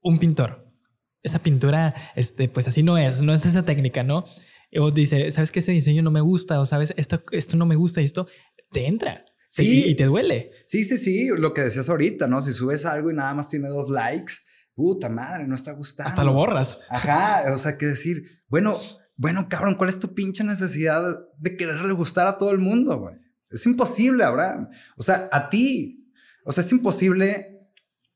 Un 0.00 0.18
pintor. 0.18 0.64
Esa 1.22 1.40
pintura, 1.40 1.94
este, 2.14 2.48
pues 2.48 2.68
así 2.68 2.82
no 2.82 2.96
es, 2.96 3.20
no 3.20 3.34
es 3.34 3.44
esa 3.44 3.64
técnica, 3.64 4.02
¿no? 4.02 4.24
O 4.78 4.90
dice, 4.90 5.30
¿sabes 5.30 5.52
que 5.52 5.60
ese 5.60 5.72
diseño 5.72 6.02
no 6.02 6.10
me 6.10 6.20
gusta? 6.20 6.60
O 6.60 6.66
sabes, 6.66 6.94
esto, 6.96 7.22
esto 7.32 7.56
no 7.56 7.66
me 7.66 7.76
gusta 7.76 8.00
y 8.00 8.04
esto 8.04 8.26
te 8.72 8.86
entra. 8.86 9.24
Sí. 9.48 9.84
Y, 9.86 9.96
te 9.96 10.04
duele. 10.04 10.50
Sí, 10.64 10.84
sí, 10.84 10.96
sí. 10.98 11.28
Lo 11.36 11.54
que 11.54 11.62
decías 11.62 11.88
ahorita, 11.88 12.26
¿no? 12.26 12.40
Si 12.40 12.52
subes 12.52 12.84
algo 12.84 13.10
y 13.10 13.14
nada 13.14 13.32
más 13.32 13.48
tiene 13.48 13.68
dos 13.68 13.88
likes, 13.88 14.34
puta 14.74 15.08
madre, 15.08 15.46
no 15.46 15.54
está 15.54 15.72
gustando. 15.72 16.10
Hasta 16.10 16.24
lo 16.24 16.32
borras. 16.32 16.78
Ajá. 16.90 17.54
O 17.54 17.58
sea, 17.58 17.78
que 17.78 17.86
decir, 17.86 18.22
bueno, 18.48 18.78
bueno, 19.16 19.46
cabrón, 19.48 19.76
¿cuál 19.76 19.88
es 19.88 20.00
tu 20.00 20.14
pinche 20.14 20.44
necesidad 20.44 21.02
de 21.38 21.56
quererle 21.56 21.92
gustar 21.92 22.26
a 22.26 22.38
todo 22.38 22.50
el 22.50 22.58
mundo, 22.58 22.98
güey? 22.98 23.14
Es 23.50 23.64
imposible, 23.66 24.24
Abraham. 24.24 24.68
O 24.96 25.02
sea, 25.02 25.28
a 25.32 25.48
ti. 25.48 26.12
O 26.44 26.52
sea, 26.52 26.62
es 26.62 26.72
imposible 26.72 27.56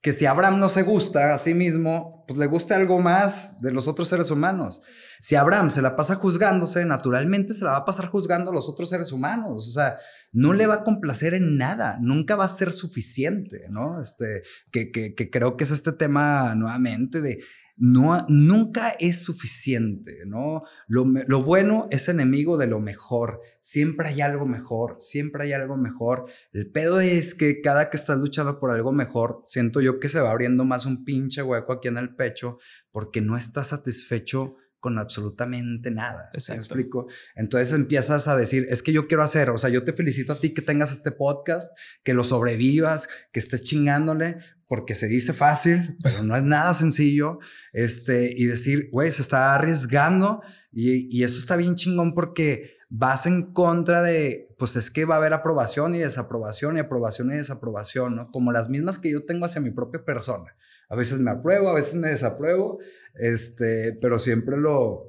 que 0.03 0.13
si 0.13 0.27
Abraham 0.27 0.59
no 0.61 0.69
se 0.69 0.83
gusta 0.83 1.35
a 1.35 1.39
sí 1.39 1.55
mismo, 1.55 2.25
pues 2.27 2.39
le 2.39 2.47
guste 2.47 2.75
algo 2.75 3.01
más 3.01 3.61
de 3.61 3.73
los 3.73 3.89
otros 3.89 4.09
seres 4.09 4.31
humanos. 4.31 4.83
Si 5.21 5.37
Abraham 5.37 5.71
se 5.71 5.83
la 5.83 5.97
pasa 5.97 6.15
juzgándose, 6.17 6.85
naturalmente 6.85 7.53
se 7.53 7.65
la 7.65 7.73
va 7.73 7.77
a 7.79 7.85
pasar 7.85 8.07
juzgando 8.07 8.51
a 8.51 8.55
los 8.55 8.69
otros 8.69 8.89
seres 8.89 9.13
humanos. 9.13 9.69
O 9.69 9.73
sea, 9.73 9.99
no 10.33 10.53
le 10.53 10.67
va 10.67 10.77
a 10.77 10.85
complacer 10.85 11.35
en 11.35 11.59
nada, 11.59 11.99
nunca 12.01 12.37
va 12.37 12.45
a 12.45 12.49
ser 12.49 12.73
suficiente, 12.73 13.67
¿no? 13.69 14.01
Este, 14.01 14.43
que, 14.71 14.91
que, 14.91 15.15
que 15.15 15.31
creo 15.31 15.57
que 15.57 15.65
es 15.65 15.71
este 15.71 15.93
tema 15.93 16.55
nuevamente 16.55 17.21
de 17.21 17.39
no, 17.83 18.27
nunca 18.29 18.91
es 19.01 19.23
suficiente, 19.23 20.19
¿no? 20.27 20.65
Lo, 20.87 21.07
lo, 21.27 21.43
bueno 21.43 21.89
es 21.91 22.11
enemigo 22.11 22.59
de 22.59 22.67
lo 22.67 22.79
mejor. 22.79 23.41
Siempre 23.63 24.09
hay 24.09 24.21
algo 24.21 24.45
mejor, 24.45 24.97
siempre 24.99 25.45
hay 25.45 25.55
algo 25.55 25.79
mejor. 25.79 26.27
El 26.53 26.71
pedo 26.71 27.01
es 27.01 27.35
que 27.35 27.63
cada 27.63 27.89
que 27.89 27.97
estás 27.97 28.19
luchando 28.19 28.61
por 28.61 28.71
algo 28.71 28.93
mejor, 28.93 29.43
siento 29.47 29.81
yo 29.81 29.99
que 29.99 30.11
se 30.11 30.21
va 30.21 30.31
abriendo 30.31 30.65
más 30.65 30.85
un 30.85 31.07
pinche 31.07 31.43
hueco 31.43 31.73
aquí 31.73 31.89
en 31.89 31.97
el 31.97 32.15
pecho 32.15 32.59
porque 32.93 33.23
no 33.23 33.39
estás 33.39 33.69
satisfecho 33.69 34.57
con 34.81 34.99
absolutamente 34.99 35.91
nada. 35.91 36.31
¿Me 36.33 36.55
explico? 36.57 37.07
Entonces 37.37 37.73
empiezas 37.73 38.27
a 38.27 38.37
decir, 38.37 38.67
es 38.71 38.83
que 38.83 38.93
yo 38.93 39.07
quiero 39.07 39.23
hacer, 39.23 39.51
o 39.51 39.59
sea, 39.59 39.71
yo 39.71 39.85
te 39.85 39.93
felicito 39.93 40.33
a 40.33 40.39
ti 40.39 40.53
que 40.55 40.63
tengas 40.63 40.91
este 40.91 41.13
podcast, 41.13 41.71
que 42.03 42.15
lo 42.15 42.25
sobrevivas, 42.25 43.09
que 43.33 43.41
estés 43.41 43.63
chingándole, 43.63 44.39
porque 44.67 44.95
se 44.95 45.07
dice 45.07 45.33
fácil, 45.33 45.97
pero 46.03 46.23
no 46.23 46.35
es 46.37 46.43
nada 46.43 46.75
sencillo, 46.75 47.39
este, 47.73 48.33
y 48.35 48.47
decir, 48.47 48.89
güey, 48.91 49.13
se 49.13 49.23
está 49.23 49.55
arriesgando 49.55 50.43
y, 50.73 51.17
y 51.17 51.25
eso 51.25 51.39
está 51.39 51.57
bien 51.57 51.75
chingón 51.75 52.15
porque 52.15 52.79
vas 52.89 53.27
en 53.27 53.53
contra 53.53 54.03
de, 54.03 54.45
pues 54.59 54.77
es 54.77 54.91
que 54.91 55.05
va 55.05 55.15
a 55.15 55.19
haber 55.19 55.33
aprobación 55.33 55.95
y 55.95 55.99
desaprobación 55.99 56.77
y 56.77 56.81
aprobación 56.81 57.33
y 57.33 57.37
desaprobación, 57.37 58.17
¿no? 58.17 58.31
Como 58.31 58.51
las 58.51 58.69
mismas 58.69 58.99
que 58.99 59.13
yo 59.13 59.25
tengo 59.25 59.45
hacia 59.45 59.61
mi 59.61 59.71
propia 59.71 60.05
persona. 60.05 60.57
A 60.91 60.97
veces 60.97 61.21
me 61.21 61.31
apruebo, 61.31 61.71
a 61.71 61.75
veces 61.75 61.95
me 61.95 62.09
desapruebo, 62.09 62.79
este, 63.15 63.97
pero 64.03 64.19
siempre 64.19 64.59
lo, 64.59 65.05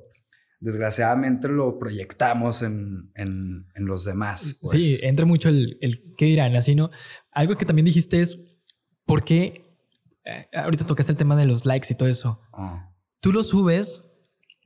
desgraciadamente 0.62 1.50
lo 1.50 1.78
proyectamos 1.78 2.62
en, 2.62 3.12
en, 3.16 3.68
en 3.76 3.86
los 3.86 4.06
demás. 4.06 4.60
Pues. 4.62 4.72
Sí, 4.72 5.00
entra 5.02 5.26
mucho 5.26 5.50
el, 5.50 5.78
el 5.82 6.14
qué 6.16 6.26
dirán, 6.26 6.56
así, 6.56 6.76
¿no? 6.76 6.90
Algo 7.32 7.56
que 7.56 7.66
también 7.66 7.86
dijiste 7.86 8.22
es, 8.22 8.60
¿por 9.06 9.26
qué? 9.26 9.76
Eh, 10.24 10.48
ahorita 10.54 10.86
tocaste 10.86 11.12
el 11.12 11.18
tema 11.18 11.36
de 11.36 11.48
los 11.48 11.66
likes 11.66 11.88
y 11.90 11.96
todo 11.98 12.08
eso. 12.08 12.40
Ah. 12.54 12.94
Tú 13.20 13.34
lo 13.34 13.44
subes 13.44 14.12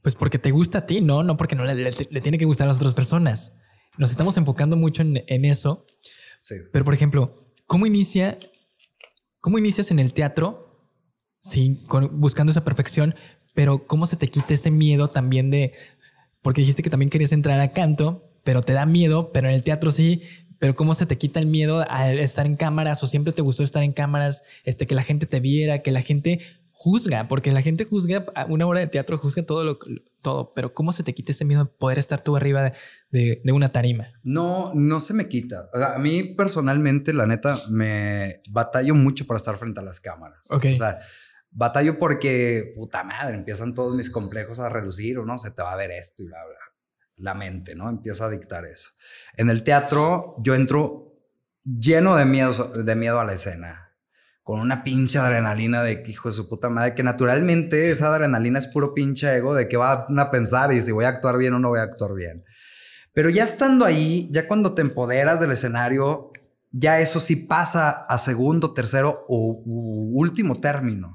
pues 0.06 0.13
porque 0.13 0.38
te 0.38 0.51
gusta 0.51 0.78
a 0.78 0.86
ti, 0.86 1.01
¿no? 1.01 1.23
No 1.23 1.36
porque 1.36 1.56
no 1.56 1.65
le, 1.65 1.91
tiene 2.21 2.38
que 2.38 2.45
gustar 2.45 2.65
a 2.65 2.67
las 2.67 2.78
otras 2.78 2.93
personas. 2.93 3.58
Nos 3.97 4.12
estamos 4.12 4.38
enfocando 4.38 4.75
mucho 4.75 5.01
en, 5.01 5.45
eso. 5.45 5.88
Sí. 6.41 6.54
Pero, 6.71 6.86
por 6.86 6.93
ejemplo, 6.93 7.51
¿cómo 7.65 7.88
inicia? 7.88 8.38
¿Cómo 9.39 9.58
inicias 9.58 9.89
en 9.89 9.97
el 9.97 10.13
teatro? 10.13 10.64
Sí, 11.50 11.84
buscando 12.12 12.52
esa 12.52 12.64
perfección, 12.64 13.14
pero 13.54 13.86
¿cómo 13.86 14.08
se 14.08 14.18
te 14.18 14.28
quita 14.28 14.54
ese 14.56 14.72
miedo 14.72 15.08
también 15.08 15.52
de... 15.52 15.74
Porque 16.42 16.62
dijiste 16.62 16.82
que 16.82 16.90
también 16.90 17.10
querías 17.10 17.34
entrar 17.34 17.60
a 17.60 17.72
canto, 17.72 18.32
pero 18.44 18.64
te 18.64 18.74
da 18.74 18.86
miedo, 18.86 19.32
pero 19.32 19.48
en 19.48 19.54
el 19.54 19.62
teatro 19.62 19.92
sí, 19.92 20.22
pero 20.60 20.76
cómo 20.76 20.96
se 20.96 21.06
te 21.06 21.20
quita 21.20 21.40
el 21.40 21.46
miedo 21.46 21.86
al 21.88 22.18
estar 22.18 22.48
en 22.48 22.56
cámaras 22.56 23.04
o 23.04 23.08
siempre 23.08 23.32
te 23.32 23.44
gustó 23.44 23.64
estar 23.64 23.84
en 23.84 23.94
cámaras, 23.94 24.44
este, 24.64 24.88
que 24.88 24.96
la 24.96 25.04
gente 25.04 25.28
te 25.28 25.40
viera, 25.40 25.84
que 25.84 25.92
la 25.92 26.02
gente 26.02 26.40
juzga, 26.72 27.28
porque 27.28 27.52
la 27.52 27.62
gente 27.62 27.86
juzga, 27.86 28.26
una 28.50 28.66
hora 28.66 28.80
de 28.80 28.88
teatro 28.88 29.18
juzga 29.18 29.44
todo 29.44 29.64
lo 29.64 29.80
todo, 30.22 30.52
pero 30.56 30.74
cómo 30.74 30.92
se 30.92 31.04
te 31.04 31.14
quita 31.14 31.32
ese 31.32 31.46
miedo 31.46 31.66
de 31.66 31.70
poder 31.70 32.00
estar 32.00 32.22
tú 32.22 32.36
arriba 32.36 32.74
de, 33.12 33.42
una 33.54 33.70
tarima. 33.70 34.08
No, 34.24 34.72
no 34.74 35.00
se 35.00 35.14
me 35.14 35.30
quita. 35.30 35.70
a 35.74 36.00
mí 36.00 36.24
personalmente, 36.24 37.14
la 37.14 37.28
neta, 37.28 37.58
me 37.70 38.42
batallo 38.50 38.96
mucho 38.96 39.28
para 39.28 39.38
estar 39.38 39.58
frente 39.58 39.80
a 39.80 39.84
las 39.84 40.00
cámaras. 40.00 40.40
Ok. 40.50 40.66
O 40.74 40.76
sea, 40.76 41.00
batallo 41.56 41.98
porque, 41.98 42.74
puta 42.76 43.04
madre, 43.04 43.36
empiezan 43.36 43.74
todos 43.74 43.96
mis 43.96 44.12
complejos 44.12 44.60
a 44.60 44.70
relucir 44.70 45.18
o 45.18 45.26
no, 45.26 45.39
se 45.39 45.52
te 45.52 45.63
va 45.63 45.74
a 45.74 45.78
ver 45.78 45.91
esto 45.91 46.22
y 46.22 46.28
bla, 46.28 46.46
bla 46.46 46.65
la 47.18 47.34
mente, 47.34 47.76
¿no? 47.76 47.89
Empieza 47.89 48.26
a 48.26 48.30
dictar 48.30 48.65
eso. 48.65 48.89
En 49.38 49.50
el 49.50 49.63
teatro 49.63 50.36
yo 50.39 50.56
entro 50.56 51.13
lleno 51.63 52.15
de 52.15 52.26
miedo, 52.26 52.52
de 52.84 52.96
miedo 52.96 53.20
a 53.20 53.26
la 53.26 53.34
escena, 53.34 53.96
con 54.44 54.60
una 54.60 54.84
pinche 54.84 55.18
adrenalina 55.18 55.82
de 55.82 56.04
hijo 56.08 56.30
de 56.30 56.36
su 56.36 56.48
puta 56.48 56.70
madre, 56.70 56.94
que 56.94 57.04
naturalmente 57.04 57.89
esa 57.89 58.13
adrenalina 58.13 58.60
es 58.60 58.68
puro 58.68 58.94
pinche 58.94 59.34
ego 59.36 59.56
de 59.56 59.68
que 59.68 59.78
van 59.78 60.20
a 60.20 60.30
pensar 60.30 60.72
y 60.72 60.82
si 60.82 60.91
voy 60.91 61.06
a 61.06 61.10
actuar 61.10 61.38
bien 61.38 61.54
o 61.54 61.60
no 61.60 61.70
voy 61.70 61.80
a 61.80 61.84
actuar 61.84 62.13
bien. 62.13 62.44
Pero 63.13 63.30
ya 63.30 63.46
estando 63.46 63.86
ahí, 63.86 64.30
ya 64.32 64.48
cuando 64.48 64.76
te 64.76 64.82
empoderas 64.82 65.39
del 65.39 65.54
escenario, 65.54 66.32
ya 66.72 67.00
eso 67.00 67.22
sí 67.22 67.38
pasa 67.38 67.91
a 67.91 68.18
segundo, 68.18 68.74
tercero 68.74 69.26
o 69.30 69.63
último 69.65 70.60
término 70.60 71.14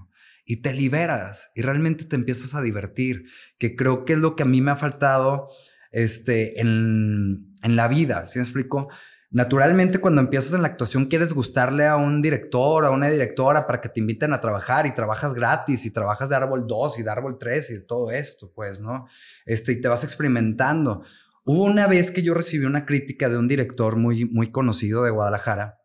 y 0.51 0.63
te 0.63 0.73
liberas 0.73 1.53
y 1.55 1.63
realmente 1.63 2.07
te 2.07 2.17
empiezas 2.17 2.57
a 2.57 2.61
divertir, 2.61 3.27
que 3.57 3.77
creo 3.77 4.05
que 4.05 4.15
es 4.15 4.19
lo 4.19 4.35
que 4.35 4.43
a 4.43 4.47
mí 4.47 4.61
me 4.61 4.73
ha 4.73 4.77
faltado 4.77 5.49
este, 5.93 6.61
en, 6.61 7.55
en 7.63 7.77
la 7.77 7.87
vida, 7.87 8.27
¿sí 8.27 8.41
me 8.41 8.43
explico? 8.43 8.89
Naturalmente, 9.31 10.01
cuando 10.01 10.21
empiezas 10.21 10.55
en 10.55 10.63
la 10.63 10.67
actuación, 10.67 11.05
quieres 11.05 11.35
gustarle 11.35 11.87
a 11.87 11.95
un 11.95 12.21
director, 12.21 12.85
a 12.85 12.91
una 12.91 13.09
directora 13.09 13.65
para 13.69 13.81
que 13.81 13.91
te 13.91 14.01
inviten 14.01 14.33
a 14.33 14.41
trabajar 14.41 14.87
y 14.87 14.95
trabajas 14.97 15.35
gratis 15.35 15.87
y 15.87 15.93
trabajas 15.93 16.31
de 16.31 16.35
árbol 16.35 16.67
2 16.67 16.99
y 16.99 17.05
de 17.05 17.11
árbol 17.11 17.39
3 17.39 17.71
y 17.71 17.87
todo 17.87 18.11
esto, 18.11 18.51
pues, 18.53 18.81
¿no? 18.81 19.07
Este, 19.47 19.71
y 19.71 19.81
te 19.81 19.87
vas 19.87 20.03
experimentando. 20.03 21.05
Hubo 21.45 21.63
una 21.63 21.87
vez 21.87 22.11
que 22.11 22.23
yo 22.23 22.35
recibí 22.35 22.65
una 22.65 22.87
crítica 22.87 23.29
de 23.29 23.39
un 23.39 23.47
director 23.47 23.95
muy, 23.95 24.25
muy 24.25 24.51
conocido 24.51 25.05
de 25.05 25.13
Guadalajara, 25.13 25.79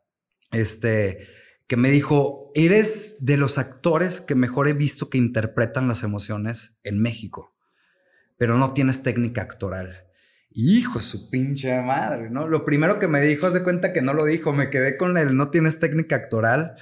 este, 0.52 1.35
que 1.68 1.78
me 1.78 1.90
dijo, 1.90 2.52
eres 2.54 3.26
de 3.26 3.38
los 3.38 3.58
actores 3.58 4.22
que 4.22 4.36
mejor 4.36 4.68
he 4.68 4.74
visto 4.74 5.10
que 5.10 5.18
interpretan 5.18 5.88
las 5.88 6.04
emociones 6.04 6.80
en 6.84 7.02
México 7.02 7.56
pero 8.38 8.58
no 8.58 8.74
tienes 8.74 9.04
técnica 9.04 9.42
actoral. 9.42 10.04
Hijo, 10.52 11.02
su 11.02 11.30
pinche 11.30 11.82
madre, 11.82 12.30
¿no? 12.30 12.48
Lo 12.48 12.64
primero 12.64 13.00
que 13.00 13.08
me 13.08 13.22
dijo, 13.22 13.48
hace 13.48 13.64
cuenta 13.64 13.94
que 13.94 14.02
no 14.02 14.14
lo 14.14 14.26
dijo, 14.26 14.54
me 14.54 14.70
quedé 14.70 14.98
con 14.98 15.18
él, 15.18 15.36
no 15.36 15.50
tienes 15.50 15.80
técnica 15.80 16.16
actoral. 16.16 16.76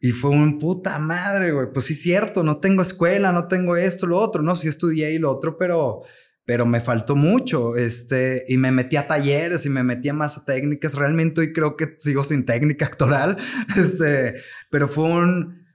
Y 0.00 0.10
fue 0.10 0.30
un 0.30 0.58
puta 0.58 0.98
madre, 0.98 1.52
güey. 1.52 1.68
Pues 1.72 1.86
sí, 1.86 1.94
cierto, 1.94 2.42
no 2.42 2.58
tengo 2.58 2.82
escuela, 2.82 3.32
no 3.32 3.46
tengo 3.46 3.76
esto, 3.76 4.06
lo 4.06 4.18
otro, 4.18 4.42
no, 4.42 4.56
sí 4.56 4.68
estudié 4.68 5.12
y 5.12 5.18
lo 5.18 5.30
otro, 5.30 5.56
pero, 5.56 6.02
pero 6.44 6.66
me 6.66 6.80
faltó 6.80 7.16
mucho. 7.16 7.76
Este, 7.76 8.44
y 8.48 8.56
me 8.56 8.70
metí 8.70 8.96
a 8.96 9.06
talleres 9.06 9.66
y 9.66 9.70
me 9.70 9.82
metí 9.82 10.08
a 10.08 10.14
más 10.14 10.44
técnicas. 10.44 10.94
Realmente 10.94 11.40
hoy 11.40 11.52
creo 11.52 11.76
que 11.76 11.94
sigo 11.98 12.24
sin 12.24 12.44
técnica 12.44 12.86
actoral. 12.86 13.36
Este, 13.76 14.34
pero 14.70 14.88
fue 14.88 15.04
un, 15.04 15.66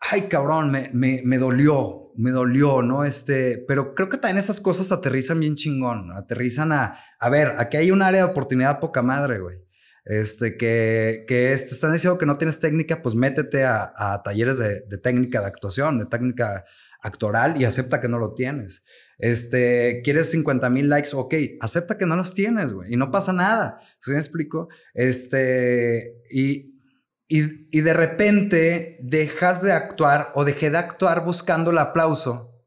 ay, 0.00 0.22
cabrón, 0.22 0.70
me, 0.70 0.90
me, 0.92 1.22
me 1.24 1.38
dolió 1.38 2.08
me 2.18 2.32
dolió, 2.32 2.82
¿no? 2.82 3.04
Este, 3.04 3.64
pero 3.68 3.94
creo 3.94 4.08
que 4.08 4.16
también 4.18 4.38
esas 4.38 4.60
cosas 4.60 4.90
aterrizan 4.90 5.38
bien 5.38 5.54
chingón, 5.54 6.10
aterrizan 6.10 6.72
a, 6.72 6.98
a 7.20 7.30
ver, 7.30 7.54
aquí 7.58 7.76
hay 7.76 7.92
un 7.92 8.02
área 8.02 8.24
de 8.24 8.30
oportunidad 8.30 8.80
poca 8.80 9.02
madre, 9.02 9.38
güey. 9.38 9.56
Este, 10.04 10.56
que, 10.56 11.24
que 11.28 11.34
te 11.34 11.54
están 11.54 11.92
diciendo 11.92 12.18
que 12.18 12.26
no 12.26 12.38
tienes 12.38 12.58
técnica, 12.58 13.02
pues 13.02 13.14
métete 13.14 13.64
a, 13.64 13.92
a 13.94 14.22
talleres 14.22 14.58
de, 14.58 14.80
de, 14.88 14.98
técnica 14.98 15.40
de 15.40 15.46
actuación, 15.46 15.98
de 15.98 16.06
técnica 16.06 16.64
actoral 17.02 17.60
y 17.60 17.64
acepta 17.64 18.00
que 18.00 18.08
no 18.08 18.18
lo 18.18 18.34
tienes. 18.34 18.84
Este, 19.18 20.00
quieres 20.04 20.30
50 20.30 20.70
mil 20.70 20.88
likes, 20.88 21.10
ok, 21.12 21.34
acepta 21.60 21.98
que 21.98 22.06
no 22.06 22.14
los 22.14 22.34
tienes, 22.34 22.72
güey, 22.72 22.94
y 22.94 22.96
no 22.96 23.10
pasa 23.10 23.32
nada. 23.32 23.80
¿Sí 24.00 24.12
me 24.12 24.18
explico? 24.18 24.68
Este, 24.94 26.22
y, 26.30 26.78
y, 27.26 27.80
de 27.80 27.92
repente 27.92 28.98
dejas 29.02 29.60
de 29.62 29.72
actuar 29.72 30.32
o 30.34 30.44
dejé 30.44 30.70
de 30.70 30.78
actuar 30.78 31.24
buscando 31.24 31.72
el 31.72 31.78
aplauso 31.78 32.64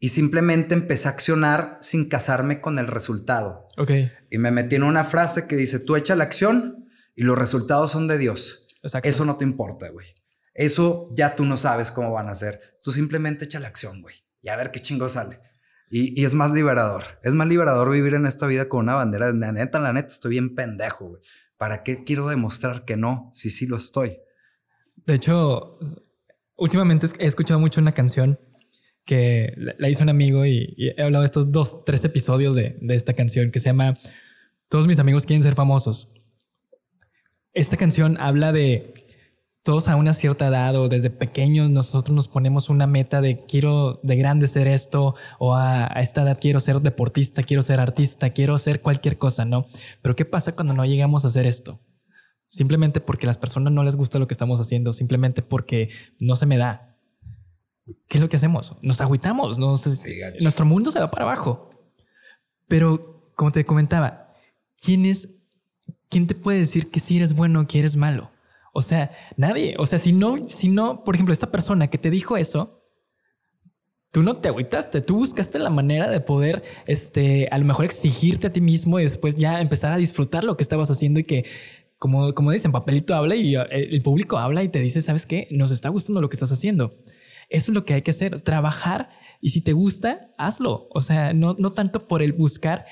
y 0.00 0.08
simplemente 0.08 0.74
empecé 0.74 1.06
a 1.06 1.12
accionar 1.12 1.78
sin 1.80 2.08
casarme 2.08 2.60
con 2.60 2.80
el 2.80 2.88
resultado. 2.88 3.68
Ok. 3.78 3.92
Y 4.30 4.38
me 4.38 4.50
metí 4.50 4.74
en 4.74 4.82
una 4.82 5.04
frase 5.04 5.46
que 5.46 5.54
dice, 5.54 5.78
tú 5.78 5.94
echa 5.94 6.16
la 6.16 6.24
acción 6.24 6.88
y 7.14 7.22
los 7.22 7.38
resultados 7.38 7.92
son 7.92 8.08
de 8.08 8.18
Dios. 8.18 8.66
Exacto. 8.82 9.08
Eso 9.08 9.24
no 9.24 9.36
te 9.36 9.44
importa, 9.44 9.90
güey. 9.90 10.08
Eso 10.54 11.08
ya 11.14 11.36
tú 11.36 11.44
no 11.44 11.56
sabes 11.56 11.92
cómo 11.92 12.10
van 12.10 12.28
a 12.28 12.34
ser. 12.34 12.60
Tú 12.82 12.90
simplemente 12.90 13.44
echa 13.44 13.60
la 13.60 13.68
acción, 13.68 14.02
güey. 14.02 14.16
Y 14.42 14.48
a 14.48 14.56
ver 14.56 14.72
qué 14.72 14.82
chingo 14.82 15.08
sale. 15.08 15.38
Y, 15.94 16.24
es 16.24 16.32
más 16.32 16.50
liberador. 16.52 17.02
Es 17.22 17.34
más 17.34 17.46
liberador 17.46 17.90
vivir 17.90 18.14
en 18.14 18.24
esta 18.24 18.46
vida 18.46 18.66
con 18.66 18.80
una 18.80 18.94
bandera. 18.94 19.30
La 19.30 19.52
neta, 19.52 19.78
la 19.78 19.92
neta, 19.92 20.08
estoy 20.08 20.30
bien 20.30 20.54
pendejo, 20.54 21.10
güey. 21.10 21.22
¿Para 21.58 21.82
qué 21.82 22.02
quiero 22.02 22.26
demostrar 22.28 22.86
que 22.86 22.96
no 22.96 23.28
si 23.34 23.50
sí 23.50 23.66
lo 23.66 23.76
estoy? 23.76 24.16
De 24.96 25.12
hecho, 25.12 25.78
últimamente 26.56 27.08
he 27.18 27.26
escuchado 27.26 27.60
mucho 27.60 27.82
una 27.82 27.92
canción 27.92 28.40
que 29.04 29.52
la 29.78 29.90
hizo 29.90 30.02
un 30.02 30.08
amigo 30.08 30.46
y, 30.46 30.74
he 30.78 31.02
hablado 31.02 31.22
de 31.22 31.26
estos 31.26 31.52
dos, 31.52 31.84
tres 31.84 32.02
episodios 32.06 32.54
de, 32.54 32.78
de 32.80 32.94
esta 32.94 33.12
canción 33.12 33.50
que 33.50 33.60
se 33.60 33.66
llama 33.66 33.98
Todos 34.68 34.86
mis 34.86 34.98
amigos 34.98 35.26
quieren 35.26 35.42
ser 35.42 35.54
famosos. 35.54 36.14
Esta 37.52 37.76
canción 37.76 38.16
habla 38.18 38.50
de 38.52 39.01
todos 39.62 39.86
a 39.88 39.96
una 39.96 40.12
cierta 40.12 40.48
edad 40.48 40.74
o 40.76 40.88
desde 40.88 41.10
pequeños 41.10 41.70
nosotros 41.70 42.14
nos 42.14 42.28
ponemos 42.28 42.68
una 42.68 42.86
meta 42.86 43.20
de 43.20 43.44
quiero 43.44 44.00
de 44.02 44.16
grande 44.16 44.48
ser 44.48 44.66
esto 44.66 45.14
o 45.38 45.54
a, 45.54 45.86
esta 45.86 46.22
edad 46.22 46.38
quiero 46.40 46.58
ser 46.58 46.80
deportista, 46.80 47.44
quiero 47.44 47.62
ser 47.62 47.78
artista, 47.78 48.30
quiero 48.30 48.58
ser 48.58 48.80
cualquier 48.80 49.18
cosa, 49.18 49.44
¿no? 49.44 49.66
Pero 50.02 50.16
¿qué 50.16 50.24
pasa 50.24 50.54
cuando 50.54 50.74
no 50.74 50.84
llegamos 50.84 51.24
a 51.24 51.28
hacer 51.28 51.46
esto? 51.46 51.80
Simplemente 52.46 53.00
porque 53.00 53.26
a 53.26 53.28
las 53.28 53.38
personas 53.38 53.72
no 53.72 53.84
les 53.84 53.94
gusta 53.94 54.18
lo 54.18 54.26
que 54.26 54.34
estamos 54.34 54.60
haciendo, 54.60 54.92
simplemente 54.92 55.42
porque 55.42 55.90
no 56.18 56.34
se 56.34 56.46
me 56.46 56.58
da. 56.58 56.98
¿Qué 58.08 58.18
es 58.18 58.20
lo 58.20 58.28
que 58.28 58.36
hacemos? 58.36 58.76
Nos 58.82 59.00
agüitamos, 59.00 59.58
nuestro 59.58 60.66
mundo 60.66 60.90
se 60.90 60.98
va 60.98 61.10
para 61.10 61.24
abajo. 61.24 61.70
Pero 62.66 63.32
como 63.36 63.52
te 63.52 63.64
comentaba, 63.64 64.34
¿quién 64.76 65.06
es, 65.06 65.36
quién 66.08 66.26
te 66.26 66.34
puede 66.34 66.58
decir 66.58 66.90
que 66.90 67.00
si 67.00 67.16
eres 67.16 67.34
bueno 67.34 67.60
o 67.60 67.66
que 67.66 67.78
eres 67.78 67.96
malo? 67.96 68.31
O 68.72 68.80
sea, 68.80 69.12
nadie. 69.36 69.74
O 69.78 69.86
sea, 69.86 69.98
si 69.98 70.12
no, 70.12 70.36
si 70.48 70.68
no, 70.68 71.04
por 71.04 71.14
ejemplo, 71.14 71.32
esta 71.32 71.50
persona 71.50 71.88
que 71.88 71.98
te 71.98 72.10
dijo 72.10 72.36
eso, 72.36 72.82
tú 74.10 74.22
no 74.22 74.36
te 74.36 74.48
agüitaste, 74.48 75.00
tú 75.00 75.16
buscaste 75.16 75.58
la 75.58 75.70
manera 75.70 76.10
de 76.10 76.20
poder, 76.20 76.62
este, 76.86 77.48
a 77.50 77.58
lo 77.58 77.64
mejor 77.64 77.84
exigirte 77.84 78.46
a 78.46 78.52
ti 78.52 78.60
mismo 78.60 78.98
y 78.98 79.04
después 79.04 79.36
ya 79.36 79.60
empezar 79.60 79.92
a 79.92 79.96
disfrutar 79.96 80.44
lo 80.44 80.56
que 80.56 80.62
estabas 80.62 80.90
haciendo 80.90 81.20
y 81.20 81.24
que, 81.24 81.44
como, 81.98 82.34
como 82.34 82.50
dicen, 82.50 82.72
papelito 82.72 83.14
habla 83.14 83.36
y 83.36 83.56
eh, 83.56 83.66
el 83.70 84.02
público 84.02 84.38
habla 84.38 84.62
y 84.62 84.68
te 84.68 84.80
dice, 84.80 85.00
¿sabes 85.00 85.26
qué? 85.26 85.48
Nos 85.50 85.70
está 85.70 85.88
gustando 85.88 86.20
lo 86.20 86.28
que 86.28 86.36
estás 86.36 86.52
haciendo. 86.52 86.96
Eso 87.48 87.70
es 87.70 87.74
lo 87.74 87.84
que 87.84 87.94
hay 87.94 88.02
que 88.02 88.12
hacer, 88.12 88.40
trabajar 88.40 89.10
y 89.42 89.50
si 89.50 89.62
te 89.62 89.72
gusta, 89.72 90.32
hazlo. 90.38 90.88
O 90.90 91.00
sea, 91.00 91.34
no, 91.34 91.56
no 91.58 91.72
tanto 91.72 92.06
por 92.06 92.22
el 92.22 92.32
buscar 92.32 92.86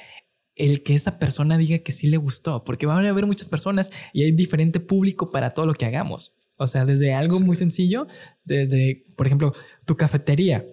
el 0.60 0.82
que 0.82 0.94
esa 0.94 1.18
persona 1.18 1.56
diga 1.56 1.78
que 1.78 1.90
sí 1.90 2.06
le 2.06 2.18
gustó, 2.18 2.64
porque 2.64 2.84
van 2.84 3.04
a 3.04 3.08
haber 3.08 3.24
muchas 3.24 3.48
personas 3.48 3.90
y 4.12 4.24
hay 4.24 4.32
diferente 4.32 4.78
público 4.78 5.32
para 5.32 5.54
todo 5.54 5.64
lo 5.64 5.72
que 5.72 5.86
hagamos. 5.86 6.36
O 6.58 6.66
sea, 6.66 6.84
desde 6.84 7.14
algo 7.14 7.40
muy 7.40 7.56
sencillo, 7.56 8.06
desde, 8.44 9.06
por 9.16 9.26
ejemplo, 9.26 9.52
tu 9.86 9.96
cafetería, 9.96 10.66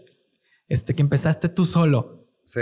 este 0.67 0.93
que 0.93 1.01
empezaste 1.01 1.47
tú 1.47 1.63
solo. 1.63 2.27
Sí. 2.43 2.59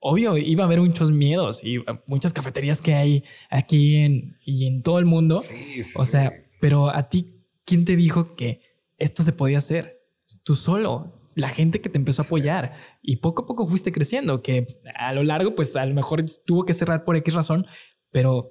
Obvio, 0.00 0.36
iba 0.36 0.64
a 0.64 0.66
haber 0.66 0.80
muchos 0.80 1.12
miedos 1.12 1.62
y 1.62 1.78
muchas 2.06 2.32
cafeterías 2.32 2.82
que 2.82 2.94
hay 2.94 3.22
aquí 3.48 3.98
en, 3.98 4.36
y 4.44 4.66
en 4.66 4.82
todo 4.82 4.98
el 4.98 5.04
mundo. 5.04 5.38
Sí, 5.38 5.84
sí, 5.84 5.94
o 5.96 6.04
sea, 6.04 6.32
pero 6.60 6.90
a 6.90 7.08
ti, 7.08 7.44
¿quién 7.64 7.84
te 7.84 7.94
dijo 7.94 8.34
que 8.34 8.60
esto 8.98 9.22
se 9.22 9.32
podía 9.32 9.58
hacer? 9.58 10.00
Tú 10.42 10.56
solo 10.56 11.16
la 11.36 11.48
gente 11.48 11.80
que 11.80 11.90
te 11.90 11.98
empezó 11.98 12.22
a 12.22 12.24
apoyar 12.24 12.74
y 13.06 13.18
poco 13.18 13.44
a 13.44 13.46
poco 13.46 13.68
fuiste 13.68 13.92
creciendo, 13.92 14.42
que 14.42 14.66
a 14.96 15.14
lo 15.14 15.22
largo, 15.22 15.54
pues 15.54 15.76
a 15.76 15.86
lo 15.86 15.94
mejor 15.94 16.24
tuvo 16.44 16.64
que 16.64 16.74
cerrar 16.74 17.04
por 17.04 17.16
X 17.16 17.34
razón, 17.34 17.64
pero 18.10 18.50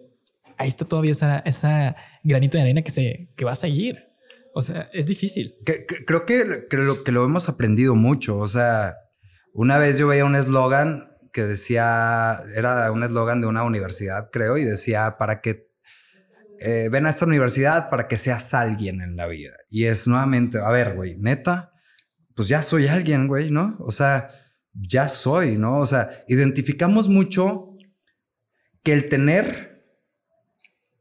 ahí 0.57 0.69
está 0.69 0.85
todavía 0.85 1.11
esa, 1.11 1.39
esa 1.39 1.95
granito 2.23 2.57
de 2.57 2.61
arena 2.63 2.81
que 2.81 2.89
se 2.89 3.27
que 3.35 3.43
va 3.43 3.51
a 3.51 3.55
seguir. 3.55 4.05
O 4.53 4.61
sea, 4.61 4.89
es 4.93 5.05
difícil. 5.05 5.55
creo 6.07 6.25
que, 6.25 6.67
que, 6.69 6.77
lo, 6.77 7.03
que 7.03 7.11
lo 7.11 7.25
hemos 7.25 7.49
aprendido 7.49 7.95
mucho. 7.95 8.37
O 8.37 8.47
sea, 8.47 8.95
Una 9.53 9.77
vez 9.77 9.97
yo 9.97 10.07
veía 10.07 10.23
un 10.23 10.35
eslogan 10.35 11.03
que 11.33 11.43
decía, 11.43 12.39
era 12.55 12.89
un 12.93 13.03
eslogan 13.03 13.41
de 13.41 13.47
una 13.47 13.63
universidad, 13.63 14.29
creo, 14.31 14.57
y 14.57 14.63
decía, 14.63 15.15
para 15.19 15.41
que 15.41 15.67
eh, 16.59 16.87
ven 16.89 17.05
a 17.05 17.09
esta 17.09 17.25
universidad 17.25 17.89
para 17.89 18.07
que 18.07 18.17
seas 18.17 18.53
alguien 18.53 19.01
en 19.01 19.17
la 19.17 19.27
vida. 19.27 19.51
Y 19.69 19.85
es 19.85 20.07
nuevamente, 20.07 20.59
a 20.59 20.69
ver, 20.69 20.95
güey, 20.95 21.17
neta, 21.17 21.73
pues 22.35 22.47
ya 22.47 22.61
soy 22.61 22.87
alguien, 22.87 23.27
güey, 23.27 23.51
¿no? 23.51 23.75
O 23.79 23.91
sea, 23.91 24.31
ya 24.75 25.07
soy, 25.07 25.57
¿no? 25.57 25.79
O 25.79 25.85
sea, 25.85 26.23
identificamos 26.27 27.07
mucho 27.07 27.77
que 28.83 28.93
el 28.93 29.09
tener 29.09 29.83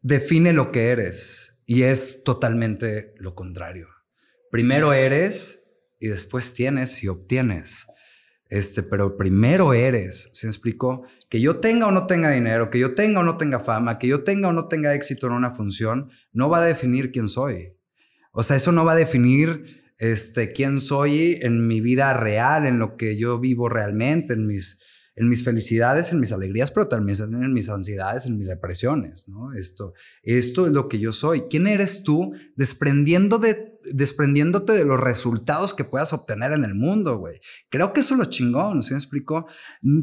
define 0.00 0.52
lo 0.52 0.72
que 0.72 0.88
eres 0.88 1.62
y 1.66 1.82
es 1.82 2.24
totalmente 2.24 3.14
lo 3.18 3.34
contrario. 3.34 3.88
Primero 4.50 4.92
eres 4.92 5.72
y 5.98 6.08
después 6.08 6.54
tienes 6.54 7.02
y 7.02 7.08
obtienes. 7.08 7.86
Este, 8.48 8.82
pero 8.82 9.16
primero 9.16 9.74
eres, 9.74 10.30
¿se 10.34 10.46
explicó? 10.46 11.06
Que 11.28 11.40
yo 11.40 11.60
tenga 11.60 11.88
o 11.88 11.90
no 11.90 12.06
tenga 12.06 12.30
dinero, 12.30 12.70
que 12.70 12.78
yo 12.78 12.94
tenga 12.94 13.20
o 13.20 13.24
no 13.24 13.36
tenga 13.36 13.58
fama, 13.58 13.98
que 13.98 14.06
yo 14.06 14.22
tenga 14.22 14.48
o 14.48 14.52
no 14.52 14.68
tenga 14.68 14.94
éxito 14.94 15.26
en 15.26 15.32
una 15.32 15.50
función, 15.50 16.10
no 16.32 16.48
va 16.48 16.58
a 16.58 16.66
definir 16.66 17.10
quién 17.10 17.28
soy. 17.28 17.76
O 18.32 18.42
sea, 18.42 18.56
eso 18.56 18.70
no 18.70 18.84
va 18.84 18.92
a 18.92 18.96
definir 18.96 19.83
este, 19.98 20.48
quién 20.48 20.80
soy 20.80 21.38
en 21.40 21.66
mi 21.66 21.80
vida 21.80 22.12
real, 22.14 22.66
en 22.66 22.78
lo 22.78 22.96
que 22.96 23.16
yo 23.16 23.38
vivo 23.38 23.68
realmente, 23.68 24.34
en 24.34 24.46
mis, 24.46 24.80
en 25.16 25.28
mis 25.28 25.44
felicidades, 25.44 26.12
en 26.12 26.20
mis 26.20 26.32
alegrías, 26.32 26.70
pero 26.70 26.88
también 26.88 27.16
en 27.20 27.52
mis 27.52 27.70
ansiedades, 27.70 28.26
en 28.26 28.36
mis 28.36 28.48
depresiones, 28.48 29.28
¿no? 29.28 29.52
Esto, 29.52 29.94
esto 30.22 30.66
es 30.66 30.72
lo 30.72 30.88
que 30.88 30.98
yo 30.98 31.12
soy. 31.12 31.42
¿Quién 31.48 31.66
eres 31.66 32.02
tú 32.02 32.32
desprendiendo 32.56 33.38
de, 33.38 33.78
desprendiéndote 33.92 34.72
de 34.72 34.84
los 34.84 34.98
resultados 34.98 35.74
que 35.74 35.84
puedas 35.84 36.12
obtener 36.12 36.52
en 36.52 36.64
el 36.64 36.74
mundo, 36.74 37.18
güey? 37.18 37.40
Creo 37.70 37.92
que 37.92 38.00
eso 38.00 38.14
es 38.14 38.18
lo 38.18 38.26
chingón, 38.26 38.82
¿sí 38.82 38.92
me 38.92 38.98
explico? 38.98 39.46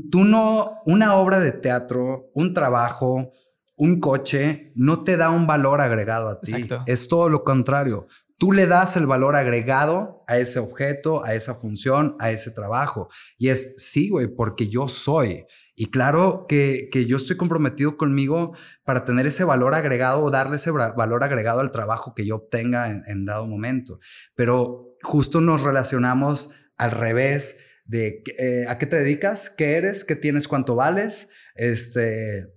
Tú 0.10 0.24
no, 0.24 0.78
una 0.86 1.16
obra 1.16 1.39
de 1.39 1.52
teatro, 1.52 2.32
un 2.34 2.54
trabajo, 2.54 3.34
un 3.82 4.00
coche, 4.00 4.72
no 4.76 5.04
te 5.04 5.18
da 5.18 5.32
un 5.32 5.48
valor 5.48 5.82
agregado 5.82 6.30
a 6.30 6.39
ti. 6.39 6.54
Exacto. 6.54 6.84
Es 6.86 7.08
todo 7.08 7.30
lo 7.30 7.44
contrario. 7.44 8.08
Tú 8.42 8.54
le 8.54 8.66
das 8.66 8.98
el 8.98 9.06
valor 9.06 9.36
agregado 9.36 10.24
a 10.28 10.39
ese 10.39 10.58
objeto, 10.58 11.24
a 11.24 11.36
esa 11.36 11.54
función, 11.54 12.16
a 12.18 12.32
ese 12.32 12.50
trabajo. 12.50 13.08
Y 13.38 13.50
es, 13.50 13.76
sí, 13.78 14.10
güey, 14.10 14.30
porque 14.36 14.68
yo 14.68 14.88
soy. 14.88 15.46
Y 15.76 15.92
claro 15.92 16.48
que, 16.50 16.89
que, 16.92 17.06
yo 17.06 17.18
estoy 17.18 17.38
comprometido 17.38 17.98
conmigo 17.98 18.58
para 18.84 19.06
tener 19.06 19.28
ese 19.28 19.44
valor 19.44 19.76
agregado 19.76 20.24
o 20.24 20.32
darle 20.32 20.56
ese 20.56 20.72
valor 20.72 21.24
agregado 21.24 21.60
al 21.60 21.72
trabajo 21.72 22.16
que 22.16 22.26
yo 22.26 22.38
obtenga 22.38 22.89
en, 22.89 23.26
dado 23.26 23.46
momento. 23.46 24.00
Pero 24.34 24.89
justo 25.04 25.39
nos 25.39 25.62
relacionamos 25.62 26.50
al 26.78 26.89
revés 26.89 27.68
de 27.86 28.24
eh, 28.39 28.66
a 28.68 28.80
qué 28.80 28.88
te 28.88 28.96
dedicas, 28.96 29.54
qué 29.56 29.76
eres, 29.76 30.04
qué 30.04 30.16
tienes, 30.16 30.48
cuánto 30.48 30.76
vales, 30.76 31.30
este, 31.54 32.48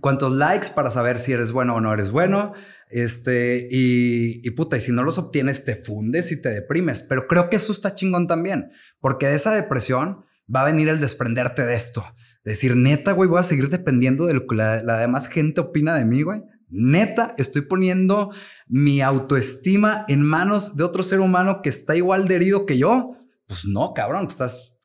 cuántos 0.00 0.32
likes 0.32 0.68
para 0.76 0.92
saber 0.92 1.18
si 1.18 1.32
eres 1.32 1.50
bueno 1.50 1.74
o 1.74 1.80
no 1.80 1.92
eres 1.92 2.12
bueno, 2.12 2.54
este, 2.94 3.66
y, 3.68 4.48
puta, 4.50 4.76
y 4.76 4.80
si 4.80 4.92
no 4.92 5.02
los 5.02 5.18
obtienes, 5.18 5.64
te 5.64 5.74
fundes 5.74 6.30
y 6.30 6.40
te 6.40 6.50
deprimes. 6.50 7.04
Pero 7.08 7.26
creo 7.26 7.50
que 7.50 7.56
eso 7.56 7.72
está 7.72 7.96
chingón 7.96 8.28
también, 8.28 8.70
porque 9.00 9.26
de 9.26 9.34
esa 9.34 9.52
depresión 9.52 10.24
va 10.54 10.60
a 10.60 10.66
venir 10.66 10.88
el 10.88 11.00
desprenderte 11.00 11.66
de 11.66 11.74
esto. 11.74 12.04
Decir, 12.44 12.76
neta, 12.76 13.10
güey, 13.10 13.28
voy 13.28 13.40
a 13.40 13.42
seguir 13.42 13.68
dependiendo 13.68 14.26
de 14.26 14.34
lo 14.34 14.46
que 14.46 14.54
la, 14.54 14.80
la 14.84 14.98
demás 15.00 15.26
gente 15.26 15.60
opina 15.60 15.96
de 15.96 16.04
mí, 16.04 16.22
güey. 16.22 16.42
Neta, 16.68 17.34
estoy 17.36 17.62
poniendo 17.62 18.30
mi 18.68 19.00
autoestima 19.00 20.04
en 20.06 20.22
manos 20.22 20.76
de 20.76 20.84
otro 20.84 21.02
ser 21.02 21.18
humano 21.18 21.62
que 21.62 21.70
está 21.70 21.96
igual 21.96 22.28
de 22.28 22.36
herido 22.36 22.64
que 22.64 22.78
yo. 22.78 23.06
Pues 23.48 23.64
no, 23.64 23.92
cabrón, 23.92 24.28
estás, 24.28 24.80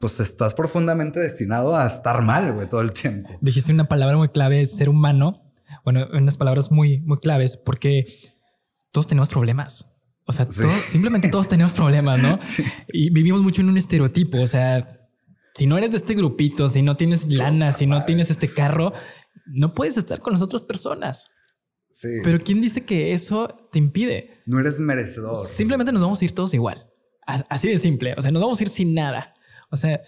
pues 0.00 0.20
estás 0.20 0.52
profundamente 0.52 1.18
destinado 1.18 1.74
a 1.74 1.86
estar 1.86 2.20
mal, 2.20 2.52
güey, 2.52 2.68
todo 2.68 2.82
el 2.82 2.92
tiempo. 2.92 3.38
Dijiste 3.40 3.72
una 3.72 3.88
palabra 3.88 4.18
muy 4.18 4.28
clave, 4.28 4.66
ser 4.66 4.90
humano 4.90 5.47
bueno, 5.90 6.06
unas 6.12 6.36
palabras 6.36 6.70
muy, 6.70 7.00
muy 7.00 7.18
claves, 7.18 7.56
porque 7.56 8.04
todos 8.92 9.06
tenemos 9.06 9.30
problemas. 9.30 9.86
O 10.26 10.32
sea, 10.32 10.46
simplemente 10.84 11.30
todos 11.30 11.48
tenemos 11.48 11.72
problemas, 11.72 12.20
¿no? 12.20 12.38
Y 12.92 13.08
vivimos 13.08 13.40
mucho 13.40 13.62
en 13.62 13.70
un 13.70 13.78
estereotipo. 13.78 14.38
O 14.38 14.46
sea, 14.46 15.08
si 15.54 15.66
no 15.66 15.78
eres 15.78 15.92
de 15.92 15.96
este 15.96 16.14
grupito, 16.14 16.68
si 16.68 16.82
no 16.82 16.98
tienes 16.98 17.32
lana, 17.32 17.72
si 17.72 17.86
no 17.86 18.04
tienes 18.04 18.30
este 18.30 18.48
carro, 18.48 18.92
no 19.46 19.72
puedes 19.72 19.96
estar 19.96 20.20
con 20.20 20.34
las 20.34 20.42
otras 20.42 20.60
personas. 20.60 21.30
Sí. 21.88 22.08
Pero 22.22 22.38
¿quién 22.40 22.60
dice 22.60 22.84
que 22.84 23.14
eso 23.14 23.68
te 23.72 23.78
impide? 23.78 24.42
No 24.44 24.60
eres 24.60 24.80
merecedor. 24.80 25.34
Simplemente 25.36 25.90
nos 25.90 26.02
vamos 26.02 26.20
a 26.20 26.24
ir 26.26 26.34
todos 26.34 26.52
igual. 26.52 26.86
Así 27.24 27.66
de 27.66 27.78
simple. 27.78 28.14
O 28.18 28.20
sea, 28.20 28.30
nos 28.30 28.42
vamos 28.42 28.60
a 28.60 28.62
ir 28.64 28.68
sin 28.68 28.92
nada. 28.92 29.32
O 29.70 29.76
sea, 29.76 30.02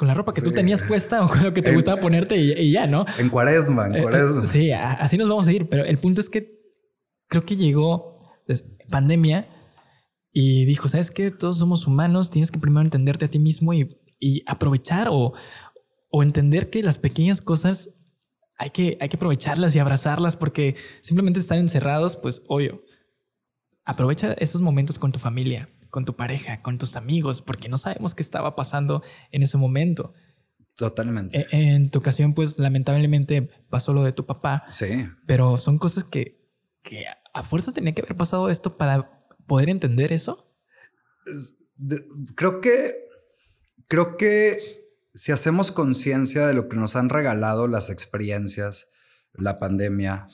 con 0.00 0.08
la 0.08 0.14
ropa 0.14 0.32
que 0.32 0.40
tú 0.40 0.50
tenías 0.50 0.80
puesta 0.80 1.22
o 1.22 1.28
con 1.28 1.42
lo 1.42 1.52
que 1.52 1.60
te 1.60 1.74
gustaba 1.74 2.00
ponerte 2.00 2.34
y, 2.38 2.72
ya, 2.72 2.86
¿no? 2.86 3.04
En 3.18 3.28
cuaresma, 3.28 3.86
en 3.86 3.96
eh, 3.96 4.02
cuaresma. 4.02 4.46
sí, 4.46 4.72
así 4.72 5.18
nos 5.18 5.28
vamos 5.28 5.46
a 5.46 5.52
ir. 5.52 5.68
Pero 5.68 5.84
el 5.84 5.98
punto 5.98 6.22
es 6.22 6.30
que 6.30 6.58
creo 7.28 7.44
que 7.44 7.54
llegó 7.54 8.18
pandemia 8.90 9.46
y 10.32 10.64
dijo, 10.64 10.88
¿sabes 10.88 11.10
qué? 11.10 11.30
Todos 11.30 11.58
somos 11.58 11.86
humanos, 11.86 12.30
tienes 12.30 12.50
que 12.50 12.58
primero 12.58 12.80
entenderte 12.80 13.26
a 13.26 13.28
ti 13.28 13.38
mismo 13.38 13.74
y, 13.74 13.94
aprovechar 14.46 15.08
o, 15.10 15.34
o 16.10 16.22
entender 16.22 16.70
que 16.70 16.82
las 16.82 16.96
pequeñas 16.96 17.42
cosas 17.42 18.00
hay 18.56 18.70
que, 18.70 18.96
hay 19.02 19.10
que 19.10 19.16
aprovecharlas 19.16 19.76
y 19.76 19.80
abrazarlas 19.80 20.34
porque 20.34 20.76
simplemente 21.02 21.40
estar 21.40 21.58
encerrados, 21.58 22.16
pues 22.16 22.42
obvio. 22.48 22.82
Aprovecha 23.84 24.32
esos 24.32 24.62
momentos 24.62 24.98
con 24.98 25.12
tu 25.12 25.18
familia 25.18 25.68
con 25.90 26.04
tu 26.04 26.16
pareja, 26.16 26.60
con 26.62 26.78
tus 26.78 26.96
amigos, 26.96 27.40
porque 27.42 27.68
no 27.68 27.76
sabemos 27.76 28.14
qué 28.14 28.22
estaba 28.22 28.56
pasando 28.56 29.02
en 29.30 29.42
ese 29.42 29.58
momento. 29.58 30.14
Totalmente. 30.76 31.38
E, 31.38 31.74
en, 31.74 31.90
tu 31.90 31.98
ocasión, 31.98 32.34
pues 32.34 32.58
lamentablemente 32.58 33.50
pasó 33.68 33.92
lo 33.92 34.02
de 34.02 34.12
tu 34.12 34.24
papá. 34.24 34.64
Sí. 34.70 35.06
Pero 35.26 35.56
son 35.56 35.78
cosas 35.78 36.04
que, 36.04 36.48
que 36.82 37.04
a 37.34 37.42
fuerzas 37.42 37.74
tenía 37.74 37.92
que 37.92 38.02
haber 38.02 38.16
pasado 38.16 38.48
esto 38.48 38.76
para 38.76 39.26
poder 39.46 39.68
entender 39.68 40.12
eso. 40.12 40.54
creo 42.34 42.60
que, 42.60 42.94
creo 43.88 44.16
que 44.16 44.58
si 45.12 45.32
hacemos 45.32 45.72
conciencia 45.72 46.46
de 46.46 46.54
lo 46.54 46.68
que 46.68 46.76
nos 46.76 46.96
han 46.96 47.08
regalado 47.08 47.68
las 47.68 47.90
experiencias, 47.90 48.92
la 49.34 49.58
pandemia, 49.58 50.26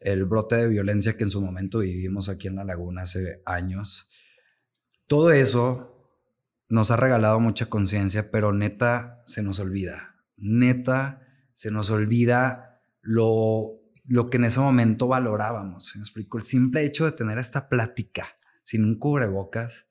el 0.00 0.24
brote 0.24 0.56
de 0.56 0.68
violencia 0.68 1.16
que 1.16 1.24
en 1.24 1.30
su 1.30 1.40
momento 1.40 1.78
vivimos 1.78 2.28
aquí 2.28 2.48
en 2.48 2.56
la 2.56 2.64
laguna 2.64 3.02
hace 3.02 3.40
años, 3.46 4.10
todo 5.06 5.32
eso 5.32 5.92
nos 6.68 6.90
ha 6.90 6.96
regalado 6.96 7.40
mucha 7.40 7.66
conciencia, 7.66 8.30
pero 8.30 8.52
neta 8.52 9.22
se 9.26 9.42
nos 9.42 9.58
olvida. 9.58 10.16
Neta 10.36 11.22
se 11.54 11.70
nos 11.70 11.90
olvida 11.90 12.82
lo, 13.00 13.80
lo 14.08 14.30
que 14.30 14.36
en 14.36 14.44
ese 14.44 14.60
momento 14.60 15.08
valorábamos. 15.08 15.94
¿Me 15.96 16.02
explico? 16.02 16.38
El 16.38 16.44
simple 16.44 16.84
hecho 16.84 17.04
de 17.04 17.12
tener 17.12 17.38
esta 17.38 17.68
plática 17.68 18.34
sin 18.62 18.84
un 18.84 18.98
cubrebocas 18.98 19.86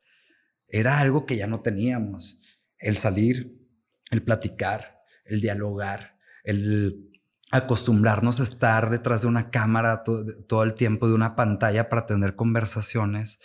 era 0.68 1.00
algo 1.00 1.26
que 1.26 1.38
ya 1.38 1.48
no 1.48 1.62
teníamos. 1.62 2.42
El 2.78 2.98
salir, 2.98 3.58
el 4.12 4.22
platicar, 4.22 5.02
el 5.26 5.42
dialogar, 5.42 6.18
el 6.44 7.12
acostumbrarnos 7.52 8.40
a 8.40 8.44
estar 8.44 8.90
detrás 8.90 9.22
de 9.22 9.28
una 9.28 9.50
cámara 9.50 10.04
todo, 10.04 10.64
el 10.64 10.74
tiempo, 10.74 11.08
de 11.08 11.14
una 11.14 11.36
pantalla 11.36 11.90
para 11.90 12.06
tener 12.06 12.36
conversaciones, 12.36 13.40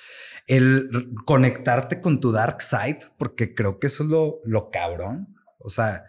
el 0.50 1.14
conectarte 1.26 2.00
con 2.00 2.18
tu 2.18 2.32
dark 2.32 2.60
side, 2.60 2.98
porque 3.16 3.54
creo 3.54 3.78
que 3.78 3.86
eso 3.86 4.02
es 4.02 4.10
lo, 4.10 4.40
lo 4.44 4.68
cabrón. 4.70 5.36
O 5.60 5.70
sea, 5.70 6.04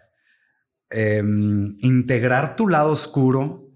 em, 0.90 1.76
integrar 1.78 2.56
tu 2.56 2.66
lado 2.66 2.90
oscuro, 2.90 3.70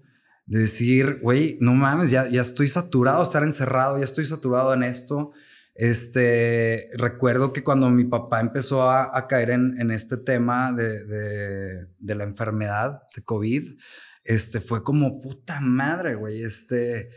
de 0.45 0.59
decir, 0.59 1.19
güey, 1.21 1.57
no 1.61 1.73
mames, 1.73 2.11
ya, 2.11 2.27
ya 2.27 2.41
estoy 2.41 2.67
saturado 2.67 3.19
de 3.19 3.23
estar 3.23 3.43
encerrado, 3.43 3.97
ya 3.97 4.03
estoy 4.03 4.25
saturado 4.25 4.73
en 4.73 4.83
esto. 4.83 5.31
Este, 5.73 6.89
recuerdo 6.97 7.53
que 7.53 7.63
cuando 7.63 7.89
mi 7.89 8.03
papá 8.03 8.41
empezó 8.41 8.89
a, 8.89 9.27
caer 9.29 9.51
en, 9.51 9.79
en, 9.79 9.91
este 9.91 10.17
tema 10.17 10.73
de, 10.73 11.05
de, 11.05 11.87
de 11.97 12.15
la 12.15 12.25
enfermedad 12.25 13.03
de 13.15 13.23
COVID, 13.23 13.77
este, 14.25 14.59
fue 14.59 14.83
como 14.83 15.21
puta 15.21 15.61
madre, 15.61 16.15
güey, 16.15 16.43
este, 16.43 17.09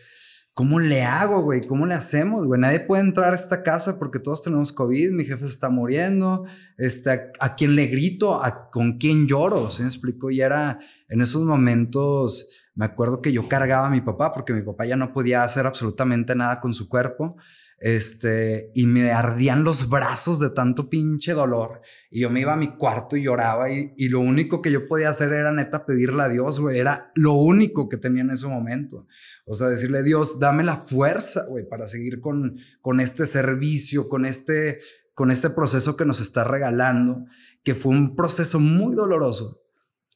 ¿cómo 0.54 0.80
le 0.80 1.02
hago, 1.02 1.42
güey? 1.42 1.66
¿Cómo 1.66 1.86
le 1.86 1.94
hacemos, 1.94 2.46
güey? 2.46 2.60
Nadie 2.60 2.80
puede 2.80 3.02
entrar 3.02 3.32
a 3.32 3.36
esta 3.36 3.62
casa 3.62 3.98
porque 3.98 4.18
todos 4.18 4.42
tenemos 4.42 4.72
COVID, 4.72 5.12
mi 5.12 5.24
jefe 5.24 5.46
se 5.46 5.52
está 5.52 5.70
muriendo, 5.70 6.44
este, 6.76 7.10
¿a, 7.40 7.56
quién 7.56 7.76
le 7.76 7.86
grito? 7.86 8.42
¿A 8.42 8.70
con 8.70 8.98
quién 8.98 9.26
lloro? 9.26 9.70
¿Se 9.70 9.82
me 9.82 9.88
explicó? 9.88 10.30
Y 10.30 10.40
era 10.40 10.78
en 11.08 11.20
esos 11.20 11.42
momentos, 11.42 12.48
me 12.74 12.84
acuerdo 12.84 13.22
que 13.22 13.32
yo 13.32 13.48
cargaba 13.48 13.86
a 13.86 13.90
mi 13.90 14.00
papá 14.00 14.32
porque 14.32 14.52
mi 14.52 14.62
papá 14.62 14.86
ya 14.86 14.96
no 14.96 15.12
podía 15.12 15.42
hacer 15.42 15.66
absolutamente 15.66 16.34
nada 16.34 16.60
con 16.60 16.74
su 16.74 16.88
cuerpo 16.88 17.36
este, 17.80 18.70
y 18.74 18.84
me 18.84 19.10
ardían 19.10 19.64
los 19.64 19.88
brazos 19.88 20.38
de 20.38 20.50
tanto 20.50 20.90
pinche 20.90 21.32
dolor. 21.32 21.80
Y 22.10 22.20
yo 22.20 22.30
me 22.30 22.40
iba 22.40 22.52
a 22.52 22.58
mi 22.58 22.76
cuarto 22.76 23.16
y 23.16 23.22
lloraba 23.22 23.72
y, 23.72 23.94
y 23.96 24.08
lo 24.10 24.20
único 24.20 24.60
que 24.60 24.70
yo 24.70 24.86
podía 24.86 25.08
hacer 25.08 25.32
era 25.32 25.50
neta 25.50 25.86
pedirle 25.86 26.22
a 26.22 26.28
Dios, 26.28 26.60
güey. 26.60 26.78
Era 26.78 27.10
lo 27.14 27.32
único 27.32 27.88
que 27.88 27.96
tenía 27.96 28.22
en 28.22 28.30
ese 28.30 28.46
momento. 28.46 29.06
O 29.50 29.56
sea, 29.56 29.66
decirle, 29.66 30.04
Dios, 30.04 30.38
dame 30.38 30.62
la 30.62 30.76
fuerza, 30.76 31.44
güey, 31.48 31.68
para 31.68 31.88
seguir 31.88 32.20
con, 32.20 32.56
con 32.80 33.00
este 33.00 33.26
servicio, 33.26 34.08
con 34.08 34.24
este, 34.24 34.78
con 35.12 35.32
este 35.32 35.50
proceso 35.50 35.96
que 35.96 36.04
nos 36.04 36.20
está 36.20 36.44
regalando, 36.44 37.24
que 37.64 37.74
fue 37.74 37.90
un 37.90 38.14
proceso 38.14 38.60
muy 38.60 38.94
doloroso, 38.94 39.60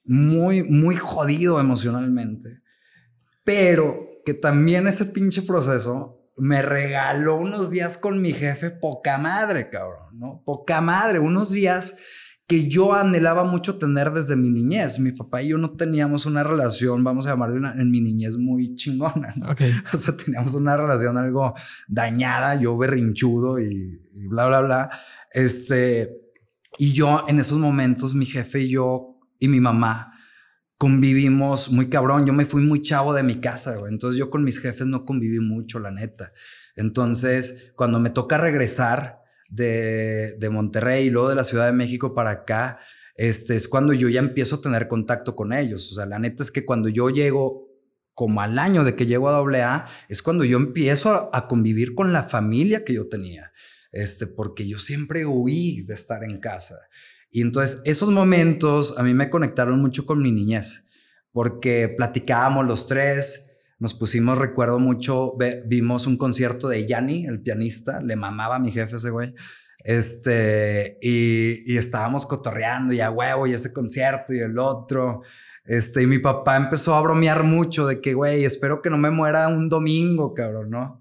muy, 0.05 0.63
muy 0.63 0.95
jodido 0.95 1.59
emocionalmente, 1.59 2.63
pero 3.43 4.07
que 4.25 4.35
también 4.35 4.87
ese 4.87 5.07
pinche 5.07 5.43
proceso 5.43 6.31
me 6.37 6.63
regaló 6.63 7.35
unos 7.35 7.73
días 7.73 7.99
con 7.99 8.23
mi 8.23 8.33
jefe 8.33 8.71
poca 8.71 9.19
madre, 9.19 9.69
cabrón, 9.69 10.17
¿no? 10.17 10.45
Poca 10.45 10.81
madre, 10.81 11.19
unos 11.19 11.51
días 11.51 11.97
que 12.47 12.69
yo 12.69 12.93
anhelaba 12.93 13.45
mucho 13.45 13.79
tener 13.79 14.11
desde 14.11 14.37
mi 14.37 14.51
niñez. 14.51 14.99
Mi 14.99 15.13
papá 15.13 15.43
y 15.43 15.49
yo 15.49 15.59
no 15.59 15.71
teníamos 15.71 16.27
una 16.27 16.43
relación, 16.43 17.03
vamos 17.03 17.27
a 17.27 17.31
llamarle 17.31 17.67
en 17.69 17.91
mi 17.91 18.01
niñez 18.01 18.37
muy 18.37 18.75
chingona. 18.77 19.35
O 19.93 19.97
sea, 19.97 20.17
teníamos 20.17 20.55
una 20.55 20.77
relación 20.77 21.17
algo 21.17 21.55
dañada, 21.89 22.61
yo 22.61 22.77
berrinchudo 22.77 23.61
y, 23.61 24.01
y, 24.13 24.27
bla, 24.27 24.47
bla, 24.47 24.61
bla. 24.61 24.91
Este, 25.33 26.11
y 26.79 26.93
yo 26.93 27.25
en 27.29 27.41
esos 27.41 27.59
momentos, 27.59 28.15
mi 28.15 28.27
jefe 28.27 28.63
y 28.63 28.71
yo 28.71 29.19
y 29.39 29.49
mi 29.49 29.61
mamá 29.61 30.13
convivimos 30.77 31.71
muy 31.71 31.89
cabrón. 31.89 32.27
Yo 32.27 32.33
me 32.33 32.45
fui 32.45 32.63
muy 32.63 32.83
chavo 32.83 33.15
de 33.15 33.23
mi 33.23 33.41
casa, 33.41 33.77
güey. 33.77 33.93
Entonces 33.93 34.19
yo 34.19 34.29
con 34.29 34.45
mis 34.45 34.61
jefes 34.61 34.87
no 34.87 35.05
conviví 35.05 35.41
mucho, 35.41 35.79
la 35.79 35.91
neta. 35.91 36.33
Entonces, 36.77 37.73
cuando 37.77 38.01
me 38.01 38.11
toca 38.11 38.37
regresar, 38.37 39.24
de, 39.49 40.37
de 40.39 40.51
Monterrey 40.51 41.07
y 41.07 41.11
luego 41.11 41.29
de 41.29 41.35
la 41.35 41.45
Ciudad 41.45 41.67
de 41.67 41.73
México 41.73 42.15
para 42.15 42.31
acá, 42.31 42.79
este, 43.17 43.55
es 43.55 43.69
cuando 43.69 43.93
yo 43.93 44.09
ya 44.09 44.21
empiezo 44.21 44.57
a 44.57 44.61
tener 44.61 44.89
contacto 44.89 45.37
con 45.37 45.53
ellos. 45.53 45.91
O 45.93 45.95
sea, 45.95 46.07
la 46.07 46.19
neta 46.19 46.43
es 46.43 46.51
que 46.51 46.65
cuando 46.65 46.89
yo 46.89 47.11
llego, 47.11 47.69
como 48.13 48.41
al 48.41 48.59
año 48.59 48.85
de 48.85 48.97
que 48.97 49.07
llego 49.07 49.29
a 49.29 49.39
AA, 49.39 49.89
es 50.09 50.23
cuando 50.23 50.45
yo 50.45 50.57
empiezo 50.57 51.31
a, 51.33 51.49
convivir 51.49 51.95
con 51.95 52.13
la 52.13 52.25
familia 52.25 52.85
que 52.85 52.95
yo 52.95 53.09
tenía. 53.09 53.53
Este, 53.93 54.27
porque 54.27 54.67
yo 54.67 54.79
siempre 54.79 55.25
huí 55.25 55.83
de 55.83 55.95
estar 55.95 56.25
en 56.25 56.41
casa. 56.41 56.77
Y 57.31 57.41
entonces 57.43 57.83
esos 57.85 58.11
momentos 58.11 58.99
a 58.99 59.03
mí 59.03 59.15
me 59.15 59.31
conectaron 59.31 59.81
mucho 59.81 60.07
con 60.07 60.23
mi 60.23 60.33
niñez, 60.33 60.89
porque 61.33 61.89
platicábamos 61.89 62.67
los 62.67 62.87
tres, 62.87 63.54
nos 63.79 63.95
pusimos, 63.95 64.39
recuerdo 64.39 64.79
mucho, 64.79 65.37
vimos 65.67 66.07
un 66.07 66.17
concierto 66.17 66.69
de 66.69 66.87
Yanni, 66.87 67.27
el 67.27 67.41
pianista, 67.41 68.01
le 68.01 68.17
mamaba 68.17 68.57
a 68.57 68.59
mi 68.59 68.71
jefe 68.71 68.97
ese 68.97 69.11
güey. 69.11 69.35
Este, 69.79 70.99
y, 71.03 71.71
y 71.71 71.77
estábamos 71.77 72.27
cotorreando 72.27 72.95
y 72.95 73.01
a 73.01 73.11
huevo 73.11 73.47
y 73.47 73.53
ese 73.53 73.73
concierto 73.73 74.33
y 74.33 74.39
el 74.39 74.59
otro. 74.59 75.23
Este, 75.65 76.03
y 76.03 76.07
mi 76.07 76.19
papá 76.19 76.57
empezó 76.57 76.95
a 76.95 77.01
bromear 77.01 77.43
mucho 77.43 77.87
de 77.87 78.01
que, 78.01 78.15
güey, 78.15 78.45
espero 78.45 78.83
que 78.83 78.91
no 78.91 78.99
me 78.99 79.11
muera 79.11 79.49
un 79.49 79.69
domingo, 79.69 80.35
cabrón, 80.35 80.71
¿no? 80.71 81.01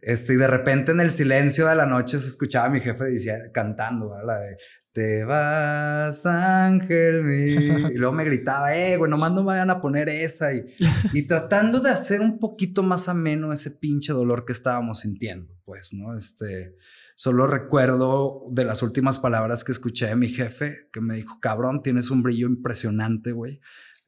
Este, 0.00 0.34
y 0.34 0.36
de 0.36 0.48
repente 0.48 0.92
en 0.92 1.00
el 1.00 1.10
silencio 1.10 1.66
de 1.66 1.76
la 1.76 1.86
noche 1.86 2.18
se 2.18 2.26
escuchaba 2.26 2.66
a 2.66 2.70
mi 2.70 2.80
jefe 2.80 3.04
decía, 3.04 3.36
cantando, 3.54 4.10
¿verdad? 4.10 4.40
de 4.40 4.56
te 4.92 5.24
vas, 5.24 6.26
ángel. 6.26 7.90
Y 7.92 7.96
luego 7.96 8.14
me 8.14 8.24
gritaba, 8.24 8.76
eh, 8.76 8.96
güey, 8.96 9.10
nomás 9.10 9.32
no 9.32 9.44
vayan 9.44 9.70
a 9.70 9.80
poner 9.80 10.08
esa. 10.08 10.54
Y, 10.54 10.64
y 11.12 11.26
tratando 11.26 11.80
de 11.80 11.90
hacer 11.90 12.20
un 12.20 12.38
poquito 12.38 12.82
más 12.82 13.08
ameno 13.08 13.52
ese 13.52 13.70
pinche 13.70 14.12
dolor 14.12 14.44
que 14.44 14.52
estábamos 14.52 15.00
sintiendo, 15.00 15.54
pues, 15.64 15.92
¿no? 15.94 16.16
Este, 16.16 16.76
solo 17.16 17.46
recuerdo 17.46 18.44
de 18.50 18.64
las 18.64 18.82
últimas 18.82 19.18
palabras 19.18 19.64
que 19.64 19.72
escuché 19.72 20.06
de 20.06 20.16
mi 20.16 20.28
jefe, 20.28 20.88
que 20.92 21.00
me 21.00 21.16
dijo, 21.16 21.40
cabrón, 21.40 21.82
tienes 21.82 22.10
un 22.10 22.22
brillo 22.22 22.46
impresionante, 22.46 23.32
güey. 23.32 23.60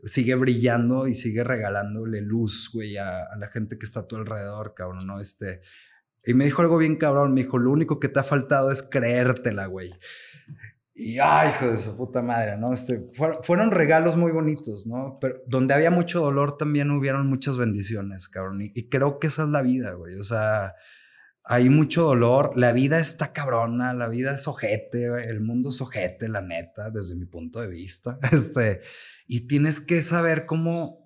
Sigue 0.04 0.34
brillando 0.34 1.08
y 1.08 1.14
sigue 1.14 1.44
regalándole 1.44 2.20
luz, 2.20 2.68
güey, 2.74 2.98
a, 2.98 3.22
a 3.22 3.38
la 3.38 3.48
gente 3.48 3.78
que 3.78 3.86
está 3.86 4.00
a 4.00 4.06
tu 4.06 4.16
alrededor, 4.16 4.74
cabrón, 4.76 5.06
¿no? 5.06 5.18
Este, 5.18 5.62
y 6.26 6.34
me 6.34 6.44
dijo 6.44 6.62
algo 6.62 6.76
bien 6.76 6.96
cabrón, 6.96 7.32
me 7.32 7.42
dijo, 7.42 7.58
lo 7.58 7.70
único 7.70 8.00
que 8.00 8.08
te 8.08 8.20
ha 8.20 8.24
faltado 8.24 8.70
es 8.70 8.82
creértela, 8.82 9.66
güey. 9.66 9.90
Y 10.96 11.18
ay, 11.18 11.50
hijo 11.50 11.72
de 11.72 11.76
su 11.76 11.96
puta 11.96 12.22
madre, 12.22 12.56
¿no? 12.56 12.72
Este, 12.72 13.04
fueron, 13.42 13.72
regalos 13.72 14.16
muy 14.16 14.30
bonitos, 14.30 14.86
¿no? 14.86 15.18
Pero 15.20 15.40
donde 15.48 15.74
había 15.74 15.90
mucho 15.90 16.20
dolor 16.20 16.56
también 16.56 16.92
hubieron 16.92 17.28
muchas 17.28 17.56
bendiciones, 17.56 18.28
cabrón. 18.28 18.60
Y, 18.62 18.88
creo 18.88 19.18
que 19.18 19.26
esa 19.26 19.42
es 19.42 19.48
la 19.48 19.62
vida, 19.62 19.94
güey. 19.94 20.14
O 20.20 20.22
sea, 20.22 20.74
hay 21.42 21.68
mucho 21.68 22.04
dolor. 22.04 22.52
La 22.54 22.70
vida 22.70 23.00
está 23.00 23.32
cabrona, 23.32 23.92
la 23.92 24.08
vida 24.08 24.34
es 24.34 24.46
ojete, 24.46 25.06
el 25.28 25.40
mundo 25.40 25.70
es 25.70 25.80
ojete, 25.80 26.28
la 26.28 26.42
neta, 26.42 26.92
desde 26.92 27.16
mi 27.16 27.26
punto 27.26 27.60
de 27.60 27.68
vista. 27.68 28.20
Este, 28.30 28.80
y 29.26 29.48
tienes 29.48 29.80
que 29.80 30.00
saber 30.00 30.46
cómo 30.46 31.03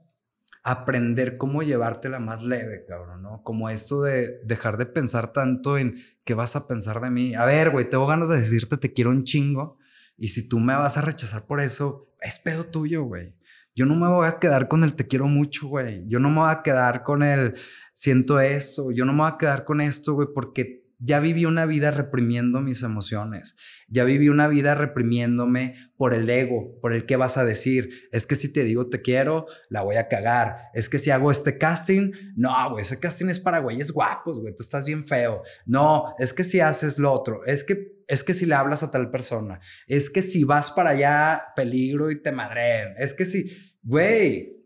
aprender 0.71 1.37
cómo 1.37 1.63
llevártela 1.63 2.19
más 2.19 2.43
leve, 2.43 2.85
cabrón, 2.87 3.23
¿no? 3.23 3.43
Como 3.43 3.71
esto 3.71 4.03
de 4.03 4.41
dejar 4.45 4.77
de 4.77 4.87
pensar 4.87 5.33
tanto 5.33 5.79
en 5.79 5.97
qué 6.25 6.35
vas 6.35 6.57
a 6.57 6.69
pensar 6.69 7.01
de 7.01 7.11
mí. 7.11 7.35
A 7.35 7.45
ver, 7.45 7.71
güey, 7.71 7.89
tengo 7.89 8.07
ganas 8.07 8.29
de 8.29 8.41
decirte 8.41 8.77
te 8.77 8.93
quiero 8.93 9.11
un 9.11 9.25
chingo 9.25 9.79
y 10.17 10.29
si 10.29 10.49
tú 10.49 10.59
me 10.59 10.75
vas 10.75 10.97
a 10.97 11.03
rechazar 11.03 11.47
por 11.47 11.61
eso, 11.61 12.13
es 12.21 12.39
pedo 12.39 12.65
tuyo, 12.65 13.05
güey. 13.05 13.35
Yo 13.75 13.87
no 13.87 13.95
me 13.95 14.09
voy 14.09 14.27
a 14.27 14.41
quedar 14.41 14.67
con 14.67 14.83
el 14.83 14.95
te 14.95 15.07
quiero 15.07 15.29
mucho, 15.29 15.69
güey. 15.69 16.05
Yo 16.09 16.19
no 16.19 16.31
me 16.31 16.41
voy 16.41 16.51
a 16.51 16.63
quedar 16.63 17.05
con 17.05 17.23
el 17.23 17.55
siento 17.93 18.41
esto. 18.41 18.91
Yo 18.91 19.05
no 19.05 19.13
me 19.13 19.21
voy 19.21 19.31
a 19.33 19.39
quedar 19.39 19.65
con 19.65 19.81
esto, 19.81 20.15
güey, 20.15 20.29
porque 20.35 20.85
ya 20.99 21.21
viví 21.21 21.45
una 21.45 21.65
vida 21.65 21.93
reprimiendo 21.93 22.61
mis 22.61 22.83
emociones. 22.83 23.57
Ya 23.89 24.05
viví 24.05 24.29
una 24.29 24.49
vida 24.49 24.75
reprimiéndome 24.75 25.75
por 25.97 26.15
el 26.15 26.29
ego, 26.29 26.79
por 26.81 26.93
el 26.93 27.07
que 27.07 27.17
vas 27.17 27.37
a 27.39 27.45
decir. 27.45 28.09
Es 28.13 28.27
que 28.27 28.37
si 28.37 28.53
te 28.53 28.65
digo 28.65 28.89
te 28.89 29.03
quiero, 29.03 29.47
la 29.71 29.83
voy 29.83 29.97
a 29.97 30.09
cagar. 30.09 30.69
Es 30.75 30.89
que 30.89 30.99
si 30.99 31.11
hago 31.11 31.31
este 31.31 31.59
casting, 31.59 32.13
no, 32.37 32.79
ese 32.79 33.01
casting 33.01 33.29
es 33.29 33.41
para 33.41 33.61
güeyes 33.61 33.91
guapos, 33.91 34.41
güey, 34.41 34.55
tú 34.55 34.63
estás 34.63 34.85
bien 34.85 35.07
feo. 35.07 35.43
No, 35.67 36.15
es 36.19 36.33
que 36.33 36.45
si 36.45 36.61
haces 36.61 36.99
lo 36.99 37.13
otro, 37.13 37.45
es 37.45 37.65
que 37.65 37.99
es 38.09 38.25
que 38.25 38.33
si 38.33 38.47
le 38.47 38.55
hablas 38.55 38.83
a 38.83 38.91
tal 38.91 39.11
persona, 39.11 39.61
es 39.87 40.09
que 40.09 40.23
si 40.23 40.43
vas 40.45 40.71
para 40.71 40.91
allá, 40.91 41.45
peligro 41.55 42.11
y 42.11 42.23
te 42.23 42.33
madreen. 42.33 42.95
Es 42.97 43.13
que 43.13 43.27
si, 43.27 43.51
güey, 43.83 44.59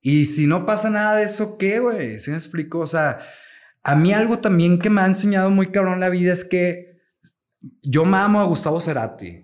y 0.00 0.24
si 0.24 0.46
no 0.46 0.66
pasa 0.66 0.90
nada 0.90 1.16
de 1.16 1.24
eso, 1.24 1.56
¿qué, 1.56 1.78
güey? 1.78 2.18
¿Sí 2.18 2.30
me 2.30 2.36
explico? 2.36 2.80
O 2.80 2.86
sea, 2.86 3.20
a 3.82 3.94
mí 3.94 4.12
algo 4.12 4.40
también 4.40 4.78
que 4.78 4.90
me 4.90 5.02
ha 5.02 5.06
enseñado 5.06 5.50
muy 5.50 5.70
cabrón 5.70 6.00
la 6.00 6.08
vida 6.08 6.32
es 6.32 6.44
que 6.44 6.89
yo 7.82 8.04
me 8.04 8.16
amo 8.16 8.40
a 8.40 8.44
Gustavo 8.44 8.80
Cerati. 8.80 9.38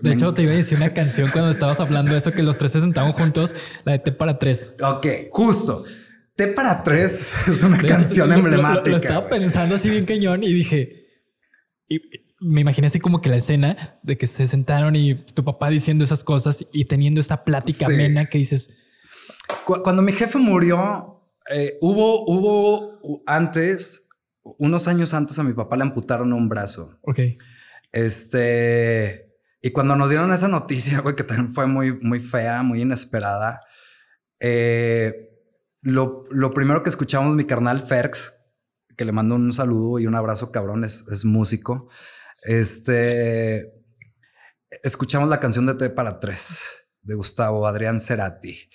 De 0.00 0.12
hecho, 0.12 0.34
te 0.34 0.42
iba 0.42 0.52
a 0.52 0.56
decir 0.56 0.78
una 0.78 0.90
canción 0.90 1.30
cuando 1.30 1.50
estabas 1.50 1.78
hablando 1.78 2.12
de 2.12 2.18
eso, 2.18 2.32
que 2.32 2.42
los 2.42 2.58
tres 2.58 2.72
se 2.72 2.80
sentaban 2.80 3.12
juntos, 3.12 3.54
la 3.84 3.92
de 3.92 3.98
T 4.00 4.12
para 4.12 4.38
tres. 4.38 4.74
Ok, 4.82 5.06
justo. 5.30 5.84
T 6.34 6.48
para 6.48 6.82
tres 6.82 7.32
es 7.48 7.62
una 7.62 7.78
canción 7.78 8.32
emblemática. 8.32 8.90
Lo, 8.90 8.96
estaba 8.96 9.28
pensando 9.28 9.76
así 9.76 9.90
bien 9.90 10.04
cañón 10.04 10.42
y 10.42 10.52
dije, 10.52 11.06
y 11.88 12.00
me 12.40 12.62
imaginé 12.62 12.88
así 12.88 12.98
como 12.98 13.20
que 13.20 13.28
la 13.28 13.36
escena 13.36 14.00
de 14.02 14.18
que 14.18 14.26
se 14.26 14.46
sentaron 14.48 14.96
y 14.96 15.14
tu 15.14 15.44
papá 15.44 15.70
diciendo 15.70 16.04
esas 16.04 16.24
cosas 16.24 16.66
y 16.72 16.86
teniendo 16.86 17.20
esa 17.20 17.44
plática 17.44 17.86
amena 17.86 18.26
que 18.26 18.38
dices. 18.38 18.76
Cuando 19.64 20.02
mi 20.02 20.12
jefe 20.12 20.38
murió, 20.38 21.14
eh, 21.54 21.78
hubo, 21.80 22.24
hubo 22.26 23.22
antes, 23.26 24.08
unos 24.42 24.88
años 24.88 25.14
antes 25.14 25.38
a 25.38 25.44
mi 25.44 25.52
papá 25.52 25.76
le 25.76 25.82
amputaron 25.82 26.32
un 26.32 26.48
brazo. 26.48 26.98
Ok. 27.02 27.20
Este, 27.92 29.36
y 29.60 29.70
cuando 29.70 29.94
nos 29.94 30.08
dieron 30.10 30.32
esa 30.32 30.48
noticia, 30.48 31.00
güey, 31.02 31.14
que 31.14 31.24
también 31.24 31.52
fue 31.52 31.66
muy, 31.66 31.92
muy 32.00 32.20
fea, 32.20 32.62
muy 32.62 32.82
inesperada, 32.82 33.62
eh, 34.40 35.28
lo, 35.82 36.24
lo, 36.30 36.52
primero 36.52 36.82
que 36.82 36.90
escuchamos, 36.90 37.34
mi 37.36 37.44
carnal 37.44 37.82
Ferx, 37.82 38.40
que 38.96 39.04
le 39.04 39.12
mando 39.12 39.36
un 39.36 39.52
saludo 39.52 39.98
y 39.98 40.06
un 40.06 40.14
abrazo 40.14 40.50
cabrón, 40.50 40.84
es, 40.84 41.06
es 41.08 41.24
músico. 41.24 41.88
Este, 42.42 43.72
escuchamos 44.82 45.28
la 45.28 45.40
canción 45.40 45.66
de 45.66 45.74
T 45.74 45.90
para 45.90 46.18
tres 46.18 46.88
de 47.02 47.14
Gustavo 47.14 47.66
Adrián 47.66 48.00
Cerati. 48.00 48.68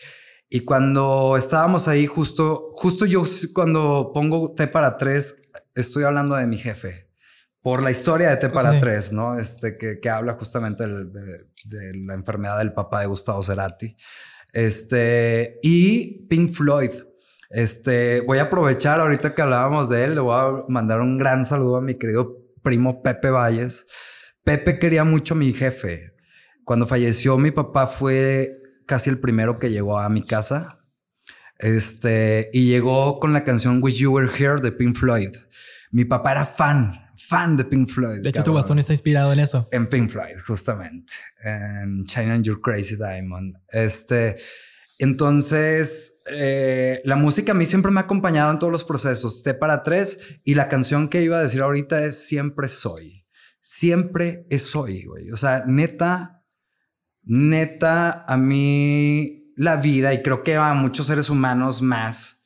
Y 0.50 0.62
cuando 0.62 1.36
estábamos 1.38 1.88
ahí, 1.88 2.08
justo, 2.08 2.72
justo 2.74 3.06
yo 3.06 3.24
cuando 3.54 4.12
pongo 4.14 4.54
T 4.54 4.68
para 4.68 4.98
tres, 4.98 5.50
estoy 5.76 6.04
hablando 6.04 6.36
de 6.36 6.48
mi 6.48 6.58
jefe 6.58 7.07
por 7.68 7.84
la 7.84 7.92
historia 7.92 8.30
de 8.30 8.38
T 8.38 8.48
para 8.48 8.80
tres, 8.80 9.12
¿no? 9.12 9.38
Este 9.38 9.78
que, 9.78 10.00
que 10.00 10.10
habla 10.10 10.38
justamente 10.40 10.88
de, 10.88 11.48
de, 11.66 11.98
la 12.06 12.14
enfermedad 12.14 12.60
del 12.60 12.72
papá 12.72 13.02
de 13.02 13.08
Gustavo 13.08 13.44
Cerati. 13.44 13.94
Este 14.54 15.60
y 15.62 16.26
Pink 16.30 16.54
Floyd. 16.54 16.92
Este 17.50 18.22
voy 18.22 18.38
a 18.38 18.44
aprovechar 18.44 19.02
ahorita 19.02 19.36
que 19.36 19.42
hablábamos 19.42 19.90
de 19.90 20.06
él, 20.06 20.16
le 20.16 20.22
voy 20.22 20.36
a 20.40 20.64
mandar 20.70 21.02
un 21.02 21.18
gran 21.18 21.44
saludo 21.44 21.76
a 21.76 21.82
mi 21.82 21.96
querido 21.96 22.38
primo 22.64 23.04
Pepe 23.04 23.32
Valles. 23.32 23.86
Pepe 24.46 24.80
quería 24.80 25.04
mucho 25.04 25.34
a 25.34 25.38
mi 25.38 25.52
jefe. 25.52 26.14
Cuando 26.64 26.88
falleció 26.88 27.38
mi 27.38 27.52
papá 27.52 27.88
fue 27.88 28.62
casi 28.86 29.10
el 29.10 29.20
primero 29.20 29.60
que 29.60 29.72
llegó 29.72 30.00
a 30.00 30.08
mi 30.08 30.22
casa. 30.22 30.86
Este, 31.60 32.50
y 32.54 32.70
llegó 32.70 33.20
con 33.20 33.34
la 33.34 33.44
canción 33.44 33.84
Wish 33.84 33.98
You 33.98 34.14
Were 34.14 34.32
Here 34.34 34.62
de 34.62 34.72
Pink 34.72 34.96
Floyd. 34.96 35.36
Mi 35.92 36.06
papá 36.06 36.32
era 36.32 36.46
fan, 36.46 37.07
fan 37.28 37.58
de 37.58 37.66
Pink 37.66 37.90
Floyd. 37.90 38.22
De 38.22 38.30
hecho, 38.30 38.44
tu 38.44 38.54
bastón 38.54 38.80
está 38.80 38.94
inspirado 38.94 39.34
en 39.34 39.40
eso. 39.40 39.68
En 39.72 39.88
Pink 39.88 40.10
Floyd, 40.10 40.36
justamente. 40.46 41.14
En 41.44 42.06
China 42.06 42.36
and 42.36 42.44
Your 42.44 42.62
Crazy 42.62 42.96
Diamond. 42.96 43.56
Este, 43.70 44.38
entonces, 44.98 46.24
eh, 46.32 47.02
la 47.04 47.16
música 47.16 47.52
a 47.52 47.56
mí 47.56 47.66
siempre 47.66 47.92
me 47.92 48.00
ha 48.00 48.04
acompañado 48.04 48.52
en 48.52 48.60
todos 48.60 48.72
los 48.72 48.84
procesos. 48.84 49.44
T 49.44 49.54
para 49.54 49.84
tres. 49.84 50.40
Y 50.44 50.56
la 50.56 50.70
canción 50.70 51.10
que 51.10 51.22
iba 51.22 51.38
a 51.38 51.44
decir 51.44 51.62
ahorita 51.62 52.04
es 52.06 52.28
Siempre 52.28 52.70
Soy. 52.70 53.26
Siempre 53.60 54.46
es 54.50 54.64
Soy, 54.64 55.04
güey. 55.04 55.32
O 55.32 55.38
sea, 55.38 55.64
neta, 55.68 56.44
neta, 57.24 58.26
a 58.28 58.38
mí 58.38 59.54
la 59.58 59.78
vida, 59.78 60.14
y 60.14 60.22
creo 60.22 60.44
que 60.44 60.56
a 60.56 60.74
muchos 60.76 61.08
seres 61.08 61.32
humanos 61.32 61.82
más, 61.82 62.37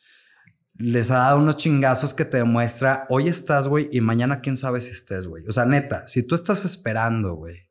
les 0.82 1.12
ha 1.12 1.18
dado 1.18 1.38
unos 1.38 1.58
chingazos 1.58 2.14
que 2.14 2.26
te 2.26 2.38
demuestra, 2.38 3.06
hoy 3.10 3.28
estás, 3.28 3.68
güey, 3.68 3.88
y 3.92 4.02
mañana 4.02 4.42
quién 4.42 4.58
sabe 4.58 4.82
si 4.82 4.92
estés, 4.92 5.28
güey. 5.28 5.46
O 5.48 5.52
sea, 5.52 5.66
neta, 5.66 6.08
si 6.08 6.24
tú 6.24 6.36
estás 6.36 6.66
esperando, 6.66 7.36
güey, 7.36 7.70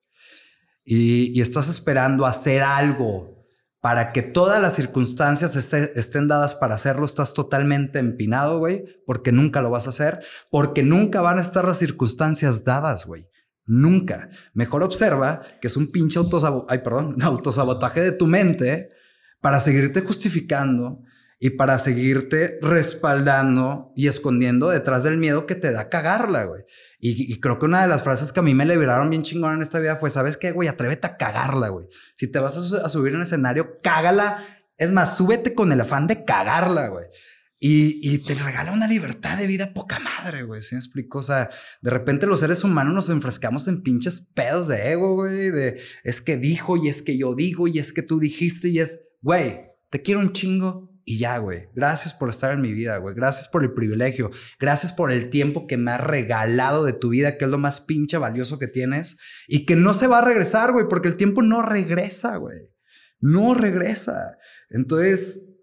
y, 0.85 1.41
estás 1.41 1.69
esperando 1.69 2.27
hacer 2.27 2.63
algo 2.63 3.47
para 3.81 4.13
que 4.13 4.23
todas 4.23 4.61
las 4.61 4.75
circunstancias 4.75 5.57
estén 5.57 6.29
dadas 6.29 6.55
para 6.55 6.75
hacerlo, 6.75 7.07
estás 7.07 7.33
totalmente 7.33 7.99
empinado, 7.99 8.59
güey, 8.59 8.85
porque 9.07 9.33
nunca 9.33 9.63
lo 9.63 9.71
vas 9.71 9.87
a 9.87 9.91
hacer, 9.91 10.21
porque 10.51 10.83
nunca 10.83 11.23
van 11.23 11.39
a 11.39 11.43
estar 11.43 11.65
las 11.65 11.79
circunstancias 11.79 12.65
dadas, 12.65 13.07
güey. 13.07 13.27
Nunca. 13.67 14.29
Mejor 14.53 14.83
observa 14.83 15.43
que 15.61 15.69
es 15.69 15.77
un 15.77 15.93
pinche 15.93 16.19
autosabotaje, 16.19 16.79
ay, 16.79 16.85
perdón, 16.85 17.17
autosabotaje 17.23 18.01
de 18.01 18.13
tu 18.13 18.27
mente 18.27 18.91
para 19.41 19.61
seguirte 19.61 20.03
justificando 20.03 21.03
y 21.43 21.51
para 21.51 21.79
seguirte 21.79 22.59
respaldando 22.61 23.95
y 23.97 24.09
escondiendo 24.09 24.69
detrás 24.69 25.05
del 25.05 25.17
miedo 25.17 25.47
que 25.47 25.55
te 25.55 25.73
da 25.73 25.89
cagarla, 25.89 26.45
güey. 26.45 26.65
Y, 27.03 27.41
creo 27.41 27.59
que 27.59 27.65
una 27.65 27.81
de 27.81 27.89
las 27.89 28.03
frases 28.03 28.31
que 28.31 28.41
a 28.41 28.43
mí 28.43 28.55
me 28.55 28.67
liberaron 28.67 29.09
bien 29.09 29.23
chingón 29.23 29.57
en 29.57 29.63
esta 29.63 29.79
vida 29.79 29.97
fue, 29.97 30.11
¿sabes 30.11 30.37
qué, 30.37 30.53
güey? 30.53 30.69
Atrévete 30.69 31.07
a 31.07 31.17
cagarla, 31.17 31.69
güey. 31.69 31.87
Si 32.15 32.31
te 32.31 32.39
vas 32.41 32.59
a, 32.75 32.89
subir 32.91 33.15
en 33.15 33.23
escenario, 33.23 33.81
cágala. 33.83 34.45
Es 34.77 34.93
más, 34.93 35.17
súbete 35.17 35.55
con 35.55 35.73
el 35.73 35.81
afán 35.81 36.07
de 36.07 36.27
cagarla, 36.27 36.89
güey. 36.89 37.07
Y, 37.59 38.19
te 38.19 38.35
regala 38.35 38.73
una 38.73 38.87
libertad 38.87 39.39
de 39.39 39.47
vida 39.47 39.73
poca 39.73 39.99
madre, 39.99 40.43
güey. 40.43 40.61
¿Sí 40.61 40.75
me 40.75 40.81
explico? 40.81 41.21
O 41.21 41.23
sea, 41.23 41.49
de 41.81 41.91
repente 41.91 42.27
los 42.27 42.41
seres 42.41 42.65
humanos 42.65 42.93
nos 42.93 43.09
enfrescamos 43.09 43.67
en 43.67 43.83
pinches 43.83 44.31
pedos 44.35 44.69
de 44.69 44.93
ego, 44.93 45.15
güey. 45.15 45.51
De 45.51 45.81
es 46.05 46.21
que 46.21 46.37
dijo 46.37 46.77
y 46.77 46.91
es 46.91 47.01
que 47.01 47.17
yo 47.17 47.35
digo 47.35 47.67
y 47.67 47.79
es 47.79 47.95
que 47.95 48.03
tú 48.03 48.21
dijiste 48.21 48.69
y 48.69 48.79
es, 48.79 49.09
güey, 49.23 49.71
te 49.89 50.03
quiero 50.03 50.21
un 50.21 50.33
chingo 50.35 50.90
y 51.11 51.19
ya, 51.19 51.39
güey. 51.39 51.69
Gracias 51.75 52.15
por 52.15 52.31
estar 52.31 52.53
en 52.53 52.63
mi 52.63 52.73
vida, 52.73 52.99
güey. 52.99 53.17
Gracias 53.17 53.49
por 53.49 53.65
el 53.65 53.73
privilegio. 53.73 54.31
Gracias 54.61 54.93
por 54.93 55.11
el 55.11 55.29
tiempo 55.29 55.67
que 55.67 55.77
me 55.77 55.91
has 55.91 56.01
regalado 56.01 56.85
de 56.85 56.93
tu 56.93 57.09
vida, 57.09 57.37
que 57.37 57.47
es 57.47 57.51
lo 57.51 57.59
más 57.59 57.81
pinche 57.81 58.17
valioso 58.17 58.61
que 58.61 58.69
tienes. 58.69 59.19
Y 59.49 59.67
que 59.67 59.75
no 59.75 59.93
se 59.93 60.07
va 60.07 60.19
a 60.19 60.25
regresar, 60.25 60.71
güey, 60.71 60.87
porque 60.89 61.09
el 61.09 61.17
tiempo 61.17 61.43
no 61.43 61.63
regresa, 61.63 62.37
güey. 62.37 62.71
No 63.19 63.55
regresa. 63.55 64.39
Entonces, 64.69 65.57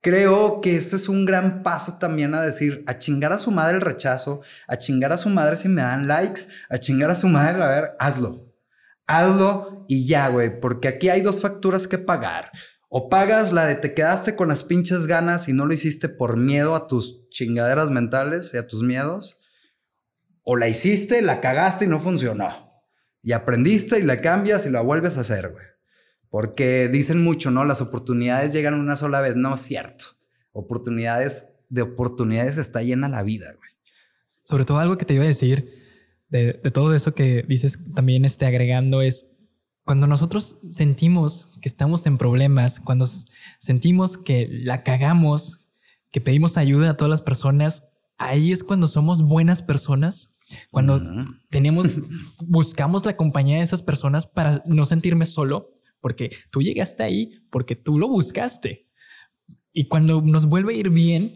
creo 0.00 0.60
que 0.60 0.78
ese 0.78 0.96
es 0.96 1.08
un 1.08 1.24
gran 1.24 1.62
paso 1.62 1.98
también 2.00 2.34
a 2.34 2.42
decir, 2.42 2.82
a 2.88 2.98
chingar 2.98 3.32
a 3.32 3.38
su 3.38 3.52
madre 3.52 3.76
el 3.76 3.80
rechazo, 3.80 4.42
a 4.66 4.76
chingar 4.76 5.12
a 5.12 5.18
su 5.18 5.28
madre 5.28 5.56
si 5.56 5.68
me 5.68 5.82
dan 5.82 6.08
likes, 6.08 6.40
a 6.68 6.78
chingar 6.78 7.12
a 7.12 7.14
su 7.14 7.28
madre, 7.28 7.62
a 7.62 7.68
ver, 7.68 7.90
hazlo. 8.00 8.52
Hazlo 9.06 9.84
y 9.86 10.04
ya, 10.04 10.26
güey, 10.30 10.58
porque 10.58 10.88
aquí 10.88 11.10
hay 11.10 11.20
dos 11.20 11.40
facturas 11.40 11.86
que 11.86 11.98
pagar. 11.98 12.50
O 12.96 13.08
pagas 13.08 13.52
la 13.52 13.66
de 13.66 13.74
te 13.74 13.92
quedaste 13.92 14.36
con 14.36 14.46
las 14.46 14.62
pinches 14.62 15.08
ganas 15.08 15.48
y 15.48 15.52
no 15.52 15.66
lo 15.66 15.74
hiciste 15.74 16.08
por 16.08 16.36
miedo 16.36 16.76
a 16.76 16.86
tus 16.86 17.28
chingaderas 17.28 17.90
mentales 17.90 18.54
y 18.54 18.56
a 18.56 18.68
tus 18.68 18.84
miedos. 18.84 19.38
O 20.44 20.54
la 20.54 20.68
hiciste, 20.68 21.20
la 21.20 21.40
cagaste 21.40 21.86
y 21.86 21.88
no 21.88 21.98
funcionó. 21.98 22.50
Y 23.20 23.32
aprendiste 23.32 23.98
y 23.98 24.04
la 24.04 24.20
cambias 24.20 24.64
y 24.64 24.70
la 24.70 24.80
vuelves 24.80 25.18
a 25.18 25.22
hacer, 25.22 25.50
güey. 25.50 25.64
Porque 26.30 26.86
dicen 26.86 27.20
mucho, 27.20 27.50
¿no? 27.50 27.64
Las 27.64 27.80
oportunidades 27.80 28.52
llegan 28.52 28.74
una 28.74 28.94
sola 28.94 29.20
vez. 29.20 29.34
No 29.34 29.56
es 29.56 29.62
cierto. 29.62 30.04
Oportunidades, 30.52 31.62
de 31.70 31.82
oportunidades 31.82 32.58
está 32.58 32.80
llena 32.84 33.08
la 33.08 33.24
vida. 33.24 33.56
Sobre 34.44 34.64
todo 34.64 34.78
algo 34.78 34.96
que 34.96 35.04
te 35.04 35.14
iba 35.14 35.24
a 35.24 35.26
decir 35.26 35.68
de, 36.28 36.52
todo 36.72 36.94
eso 36.94 37.12
que 37.12 37.44
dices 37.48 37.92
también 37.92 38.24
este, 38.24 38.46
agregando 38.46 39.02
es 39.02 39.33
cuando 39.84 40.06
nosotros 40.06 40.58
sentimos 40.66 41.58
que 41.60 41.68
estamos 41.68 42.06
en 42.06 42.16
problemas, 42.16 42.80
cuando 42.80 43.06
sentimos 43.58 44.16
que 44.16 44.48
la 44.50 44.82
cagamos, 44.82 45.66
que 46.10 46.20
pedimos 46.20 46.56
ayuda 46.56 46.90
a 46.90 46.96
todas 46.96 47.10
las 47.10 47.20
personas, 47.20 47.88
ahí 48.16 48.50
es 48.50 48.64
cuando 48.64 48.86
somos 48.86 49.22
buenas 49.22 49.62
personas, 49.62 50.38
cuando 50.70 51.00
tenemos, 51.50 51.92
buscamos 52.46 53.04
la 53.04 53.16
compañía 53.16 53.58
de 53.58 53.62
esas 53.62 53.82
personas 53.82 54.26
para 54.26 54.62
no 54.66 54.86
sentirme 54.86 55.26
solo, 55.26 55.74
porque 56.00 56.30
tú 56.50 56.62
llegaste 56.62 57.02
ahí, 57.02 57.42
porque 57.50 57.76
tú 57.76 57.98
lo 57.98 58.08
buscaste. 58.08 58.88
Y 59.72 59.88
cuando 59.88 60.22
nos 60.22 60.46
vuelve 60.46 60.74
a 60.74 60.76
ir 60.76 60.90
bien, 60.90 61.34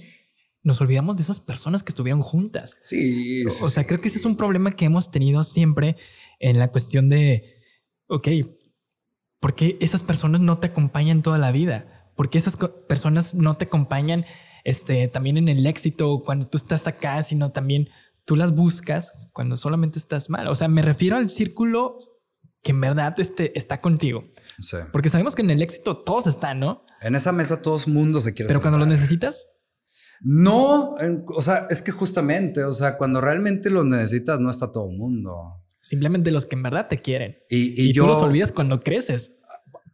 nos 0.63 0.81
olvidamos 0.81 1.17
de 1.17 1.23
esas 1.23 1.41
personas 1.41 1.83
que 1.83 1.91
estuvieron 1.91 2.23
juntas. 2.23 2.79
Sí. 2.85 3.45
O 3.47 3.69
sea, 3.69 3.87
creo 3.87 4.01
que 4.01 4.09
ese 4.09 4.19
es 4.19 4.25
un 4.25 4.37
problema 4.37 4.73
que 4.73 4.87
hemos 4.87 5.11
tenido 5.11 5.43
siempre 5.43 5.97
en 6.39 6.59
la 6.59 6.69
cuestión 6.69 7.09
de 7.09 7.58
ok, 8.09 8.29
¿por 9.41 9.55
qué 9.55 9.79
esas 9.81 10.03
personas 10.03 10.41
no 10.41 10.59
te 10.59 10.67
acompañan 10.67 11.23
toda 11.23 11.39
la 11.39 11.53
vida? 11.53 12.11
¿Por 12.17 12.31
qué 12.31 12.39
esas 12.39 12.57
personas 12.89 13.35
no 13.35 13.57
te 13.57 13.67
acompañan 13.67 14.25
este, 14.65 15.07
también 15.09 15.37
en 15.37 15.49
el 15.49 15.67
éxito 15.67 16.21
cuando 16.25 16.49
tú 16.49 16.59
estás 16.59 16.87
acá, 16.87 17.23
sino 17.23 17.51
también 17.51 17.89
tú 18.25 18.35
las 18.35 18.55
buscas 18.55 19.31
cuando 19.33 19.57
solamente 19.57 19.99
estás 19.99 20.29
mal? 20.29 20.49
O 20.49 20.55
sea, 20.55 20.69
me 20.69 20.83
refiero 20.83 21.17
al 21.17 21.31
círculo 21.31 21.99
que 22.63 22.73
en 22.73 22.81
verdad 22.81 23.15
este, 23.19 23.57
está 23.57 23.81
contigo. 23.81 24.25
Sí. 24.59 24.79
Porque 24.93 25.11
sabemos 25.11 25.37
que 25.37 25.43
en 25.43 25.51
el 25.51 25.63
éxito 25.63 25.97
todos 25.97 26.27
están, 26.27 26.59
¿no? 26.59 26.83
En 27.01 27.15
esa 27.15 27.31
mesa 27.31 27.63
todo 27.63 27.79
el 27.79 27.93
mundo 27.93 28.21
se 28.21 28.35
quiere 28.35 28.49
Pero 28.49 28.61
cuando 28.61 28.79
los 28.79 28.89
necesitas. 28.89 29.47
No, 30.21 30.97
o 31.27 31.43
sea, 31.43 31.69
es 31.71 31.81
que 31.81 31.93
justamente, 31.93 32.65
o 32.65 32.73
sea, 32.73 32.99
cuando 32.99 33.21
realmente 33.21 33.71
los 33.71 33.85
necesitas 33.85 34.41
no 34.41 34.51
está 34.51 34.73
todo 34.73 34.91
el 34.91 34.97
mundo. 34.97 35.63
Simplemente 35.81 36.31
los 36.31 36.47
que 36.47 36.57
en 36.57 36.63
verdad 36.63 36.89
te 36.89 37.01
quieren. 37.01 37.39
Y, 37.49 37.93
yo, 37.93 38.03
tú 38.03 38.09
los 38.09 38.19
olvidas 38.19 38.53
cuando 38.53 38.81
creces. 38.81 39.37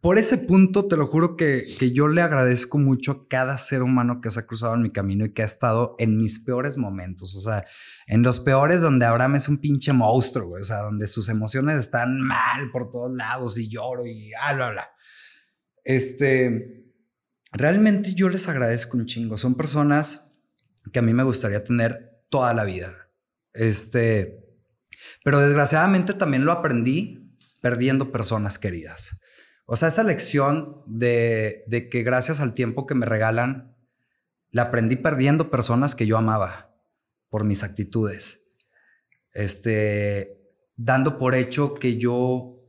Por 0.01 0.19
ese 0.19 0.37
punto, 0.37 0.87
te 0.87 0.97
lo 0.97 1.07
juro 1.07 1.35
que, 1.35 1.63
que 1.79 1.91
yo 1.91 2.07
le 2.07 2.21
agradezco 2.21 2.77
mucho 2.77 3.11
a 3.11 3.27
cada 3.27 3.57
ser 3.57 3.81
humano 3.81 4.21
que 4.21 4.29
se 4.29 4.39
ha 4.39 4.45
cruzado 4.45 4.75
en 4.75 4.83
mi 4.83 4.91
camino 4.91 5.25
y 5.25 5.33
que 5.33 5.41
ha 5.41 5.45
estado 5.45 5.95
en 5.97 6.19
mis 6.19 6.43
peores 6.43 6.77
momentos. 6.77 7.35
O 7.35 7.41
sea, 7.41 7.65
en 8.05 8.21
los 8.21 8.39
peores 8.39 8.81
donde 8.81 9.05
Abraham 9.05 9.35
es 9.35 9.49
un 9.49 9.59
pinche 9.59 9.93
monstruo, 9.93 10.59
O 10.59 10.63
sea, 10.63 10.83
donde 10.83 11.07
sus 11.07 11.27
emociones 11.29 11.79
están 11.79 12.21
mal 12.21 12.69
por 12.71 12.91
todos 12.91 13.11
lados 13.15 13.57
y 13.57 13.67
lloro 13.67 14.05
y 14.05 14.29
bla, 14.29 14.53
bla, 14.53 14.69
bla. 14.71 14.89
Este, 15.83 16.93
realmente 17.51 18.13
yo 18.13 18.29
les 18.29 18.47
agradezco 18.47 18.97
un 18.97 19.07
chingo. 19.07 19.37
Son 19.37 19.55
personas 19.55 20.41
que 20.91 20.99
a 20.99 21.01
mí 21.01 21.13
me 21.13 21.23
gustaría 21.23 21.63
tener 21.63 22.23
toda 22.29 22.53
la 22.53 22.63
vida. 22.63 23.09
Este, 23.53 24.44
pero 25.25 25.39
desgraciadamente 25.39 26.13
también 26.13 26.45
lo 26.45 26.51
aprendí 26.51 27.35
perdiendo 27.59 28.11
personas 28.11 28.59
queridas. 28.59 29.21
O 29.65 29.75
sea, 29.75 29.87
esa 29.87 30.03
lección 30.03 30.83
de, 30.85 31.63
de 31.65 31.89
que 31.89 32.03
gracias 32.03 32.41
al 32.41 32.53
tiempo 32.53 32.85
que 32.85 32.93
me 32.93 33.07
regalan, 33.07 33.75
la 34.51 34.61
aprendí 34.61 34.97
perdiendo 34.97 35.49
personas 35.49 35.95
que 35.95 36.05
yo 36.05 36.19
amaba 36.19 36.75
por 37.29 37.43
mis 37.43 37.63
actitudes. 37.63 38.51
Este, 39.33 40.53
dando 40.75 41.17
por 41.17 41.33
hecho 41.33 41.73
que 41.73 41.97
yo, 41.97 42.59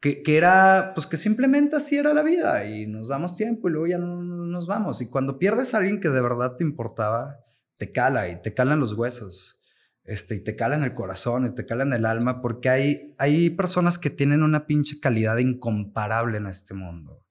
que, 0.00 0.22
era, 0.26 0.92
pues 0.94 1.06
que 1.06 1.18
simplemente 1.18 1.76
así 1.76 1.98
era 1.98 2.14
la 2.14 2.22
vida 2.22 2.64
y 2.64 2.86
nos 2.86 3.08
damos 3.08 3.36
tiempo 3.36 3.68
y 3.68 3.72
luego 3.72 3.86
ya 3.86 3.98
no, 3.98 4.22
nos 4.22 4.66
vamos. 4.66 5.02
Y 5.02 5.10
cuando 5.10 5.38
pierdes 5.38 5.74
a 5.74 5.76
alguien 5.76 6.00
que 6.00 6.08
de 6.08 6.22
verdad 6.22 6.56
te 6.56 6.64
importaba, 6.64 7.40
te 7.76 7.92
cala 7.92 8.30
y 8.30 8.40
te 8.40 8.54
calan 8.54 8.80
los 8.80 8.94
huesos 8.94 9.61
este, 10.04 10.36
y 10.36 10.44
te 10.44 10.56
cala 10.56 10.76
en 10.76 10.84
el 10.84 10.94
corazón 10.94 11.46
y 11.46 11.54
te 11.54 11.64
cala 11.66 11.84
en 11.84 11.92
el 11.92 12.06
alma, 12.06 12.40
porque 12.40 12.68
hay, 12.68 13.14
hay 13.18 13.50
personas 13.50 13.98
que 13.98 14.10
tienen 14.10 14.42
una 14.42 14.66
pinche 14.66 14.98
calidad 15.00 15.38
incomparable 15.38 16.38
en 16.38 16.46
este 16.46 16.74
mundo, 16.74 17.24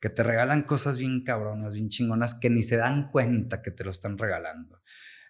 que 0.00 0.10
te 0.10 0.22
regalan 0.22 0.62
cosas 0.62 0.98
bien 0.98 1.24
cabronas, 1.24 1.74
bien 1.74 1.88
chingonas, 1.88 2.34
que 2.34 2.50
ni 2.50 2.62
se 2.62 2.76
dan 2.76 3.10
cuenta 3.10 3.62
que 3.62 3.70
te 3.70 3.84
lo 3.84 3.90
están 3.90 4.18
regalando. 4.18 4.80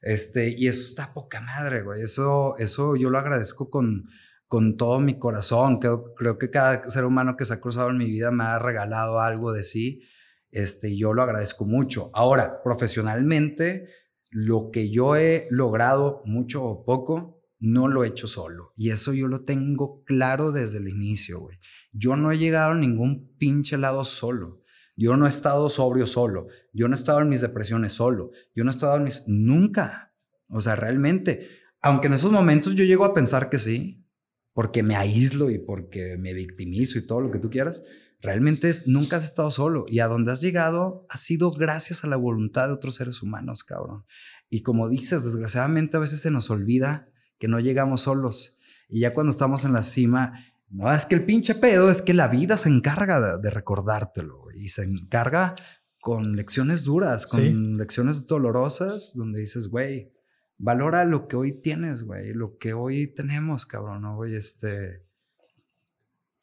Este, 0.03 0.51
y 0.51 0.68
eso 0.68 0.80
está 0.80 1.12
poca 1.12 1.40
madre, 1.40 1.82
güey. 1.82 2.03
Eso, 2.03 2.57
eso 2.59 2.96
yo 2.96 3.11
lo 3.11 3.18
agradezco 3.18 3.70
con, 3.70 4.09
con 4.46 4.76
todo 4.76 5.01
mi 5.01 5.18
corazón. 5.18 5.78
Creo, 5.80 6.14
creo 6.14 6.38
que 6.38 6.51
cada 6.51 6.88
ser 6.90 7.05
humano 7.05 7.36
que 7.36 7.44
se 7.44 7.55
ha 7.55 7.61
cruzado 7.61 7.90
en 7.90 7.99
mi 7.99 8.07
vida 8.07 8.30
me 8.30 8.44
ha 8.44 8.59
regalado 8.59 9.20
algo 9.20 9.53
de 9.53 9.62
sí. 9.62 10.03
Este, 10.51 10.96
yo 10.96 11.12
lo 11.12 11.22
agradezco 11.22 11.66
mucho. 11.66 12.11
Ahora, 12.14 12.62
profesionalmente, 12.62 13.88
lo 14.30 14.70
que 14.70 14.90
yo 14.90 15.16
he 15.16 15.46
logrado, 15.50 16.22
mucho 16.24 16.64
o 16.64 16.84
poco, 16.84 17.40
no 17.60 17.88
lo 17.88 18.04
he 18.04 18.08
hecho 18.08 18.28
solo. 18.28 18.72
Y 18.76 18.90
eso 18.90 19.12
yo 19.12 19.28
lo 19.28 19.44
tengo 19.44 20.04
claro 20.04 20.52
desde 20.52 20.78
el 20.78 20.88
inicio, 20.88 21.40
güey. 21.40 21.58
Yo 21.92 22.16
no 22.16 22.30
he 22.30 22.38
llegado 22.38 22.72
a 22.72 22.76
ningún 22.76 23.34
pinche 23.36 23.78
lado 23.78 24.04
solo. 24.04 24.62
Yo 24.96 25.16
no 25.16 25.26
he 25.26 25.28
estado 25.28 25.68
sobrio 25.68 26.06
solo. 26.06 26.48
Yo 26.72 26.88
no 26.88 26.94
he 26.94 26.98
estado 26.98 27.20
en 27.20 27.28
mis 27.28 27.40
depresiones 27.40 27.92
solo. 27.92 28.30
Yo 28.54 28.64
no 28.64 28.70
he 28.70 28.74
estado 28.74 28.96
en 28.96 29.04
mis... 29.04 29.28
Nunca. 29.28 30.14
O 30.48 30.60
sea, 30.60 30.76
realmente. 30.76 31.48
Aunque 31.80 32.08
en 32.08 32.14
esos 32.14 32.32
momentos 32.32 32.74
yo 32.74 32.84
llego 32.84 33.04
a 33.04 33.14
pensar 33.14 33.50
que 33.50 33.58
sí, 33.58 34.04
porque 34.52 34.82
me 34.82 34.96
aíslo 34.96 35.50
y 35.50 35.58
porque 35.58 36.16
me 36.18 36.34
victimizo 36.34 36.98
y 36.98 37.06
todo 37.06 37.20
lo 37.20 37.30
que 37.30 37.38
tú 37.38 37.48
quieras, 37.48 37.84
realmente 38.20 38.68
es, 38.68 38.88
nunca 38.88 39.16
has 39.16 39.24
estado 39.24 39.50
solo 39.50 39.84
y 39.88 40.00
a 40.00 40.08
donde 40.08 40.32
has 40.32 40.40
llegado 40.40 41.06
ha 41.08 41.16
sido 41.16 41.52
gracias 41.52 42.04
a 42.04 42.08
la 42.08 42.16
voluntad 42.16 42.66
de 42.66 42.74
otros 42.74 42.96
seres 42.96 43.22
humanos, 43.22 43.64
cabrón. 43.64 44.04
Y 44.50 44.62
como 44.62 44.88
dices, 44.88 45.24
desgraciadamente 45.24 45.96
a 45.96 46.00
veces 46.00 46.20
se 46.20 46.30
nos 46.30 46.50
olvida 46.50 47.06
que 47.38 47.48
no 47.48 47.60
llegamos 47.60 48.02
solos. 48.02 48.58
Y 48.88 49.00
ya 49.00 49.14
cuando 49.14 49.30
estamos 49.30 49.64
en 49.64 49.72
la 49.72 49.82
cima, 49.82 50.44
No, 50.70 50.92
es 50.92 51.06
que 51.06 51.14
el 51.14 51.24
pinche 51.24 51.54
pedo 51.54 51.90
es 51.90 52.02
que 52.02 52.12
la 52.12 52.28
vida 52.28 52.58
se 52.58 52.68
encarga 52.68 53.38
de, 53.38 53.50
recordártelo 53.50 54.50
y 54.54 54.68
se 54.68 54.82
encarga 54.82 55.54
con 55.98 56.36
lecciones 56.36 56.84
duras, 56.84 57.26
con 57.26 57.78
lecciones 57.78 58.26
dolorosas, 58.26 59.12
donde 59.14 59.40
dices, 59.40 59.68
güey, 59.68 60.12
valora 60.58 61.06
lo 61.06 61.26
que 61.26 61.36
hoy 61.36 61.60
tienes, 61.62 62.02
güey, 62.02 62.34
lo 62.34 62.58
que 62.58 62.74
hoy 62.74 63.14
tenemos, 63.14 63.64
cabrón, 63.64 64.02
¿no, 64.02 64.16
güey? 64.16 64.34
Este, 64.34 65.06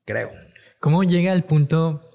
creo. 0.06 0.32
¿Cómo 0.86 1.04
llega 1.04 1.34
el 1.34 1.44
punto 1.44 2.12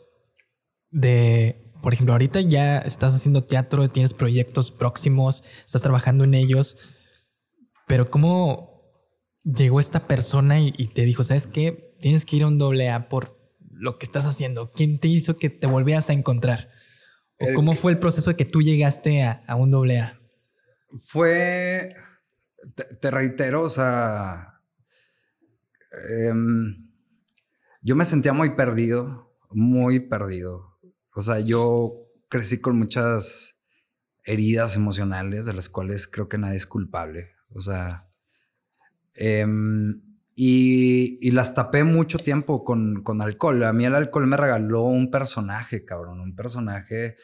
de, 0.90 1.72
por 1.82 1.92
ejemplo, 1.92 2.12
ahorita 2.12 2.40
ya 2.40 2.78
estás 2.78 3.16
haciendo 3.16 3.42
teatro, 3.42 3.90
tienes 3.90 4.14
proyectos 4.14 4.70
próximos, 4.70 5.42
estás 5.66 5.82
trabajando 5.82 6.22
en 6.22 6.34
ellos, 6.34 6.78
pero 7.88 8.08
cómo 8.08 8.80
llegó 9.42 9.80
esta 9.80 10.06
persona 10.06 10.60
y, 10.60 10.72
y 10.78 10.86
te 10.86 11.02
dijo, 11.02 11.24
¿sabes 11.24 11.48
qué? 11.48 11.90
tienes 12.00 12.24
que 12.24 12.36
ir 12.36 12.44
a 12.44 12.46
un 12.46 12.58
doble 12.58 12.90
A 12.90 13.08
por 13.08 13.36
lo 13.70 13.98
que 13.98 14.06
estás 14.06 14.24
haciendo. 14.24 14.70
¿Quién 14.72 15.00
te 15.00 15.08
hizo 15.08 15.36
que 15.36 15.50
te 15.50 15.66
volvieras 15.66 16.08
a 16.10 16.12
encontrar? 16.12 16.70
¿O 17.40 17.46
cómo 17.54 17.74
fue 17.74 17.90
el 17.90 17.98
proceso 17.98 18.30
de 18.30 18.36
que 18.36 18.44
tú 18.44 18.62
llegaste 18.62 19.24
a, 19.24 19.56
un 19.56 19.72
doble 19.72 19.98
A? 19.98 20.16
Fue, 20.96 21.92
te, 23.00 23.10
reitero, 23.10 23.62
o 23.62 23.68
sea, 23.68 24.60
em, 26.28 26.89
yo 27.80 27.96
me 27.96 28.04
sentía 28.04 28.32
muy 28.32 28.56
perdido, 28.56 29.34
muy 29.50 30.00
perdido. 30.00 30.78
O 31.14 31.22
sea, 31.22 31.40
yo 31.40 31.94
crecí 32.28 32.60
con 32.60 32.78
muchas 32.78 33.62
heridas 34.24 34.76
emocionales 34.76 35.46
de 35.46 35.54
las 35.54 35.68
cuales 35.68 36.06
creo 36.06 36.28
que 36.28 36.38
nadie 36.38 36.56
es 36.56 36.66
culpable. 36.66 37.32
O 37.50 37.60
sea, 37.60 38.08
eh, 39.16 39.46
y, 40.42 41.30
las 41.32 41.54
tapé 41.54 41.84
mucho 41.84 42.18
tiempo 42.18 42.64
con, 42.64 43.02
con 43.02 43.20
alcohol. 43.20 43.62
A 43.64 43.74
mí 43.74 43.84
el 43.84 43.94
alcohol 43.94 44.26
me 44.26 44.38
regaló 44.38 44.84
un 44.84 45.10
personaje, 45.10 45.84
cabrón, 45.84 46.20
un 46.20 46.34
personaje, 46.34 47.16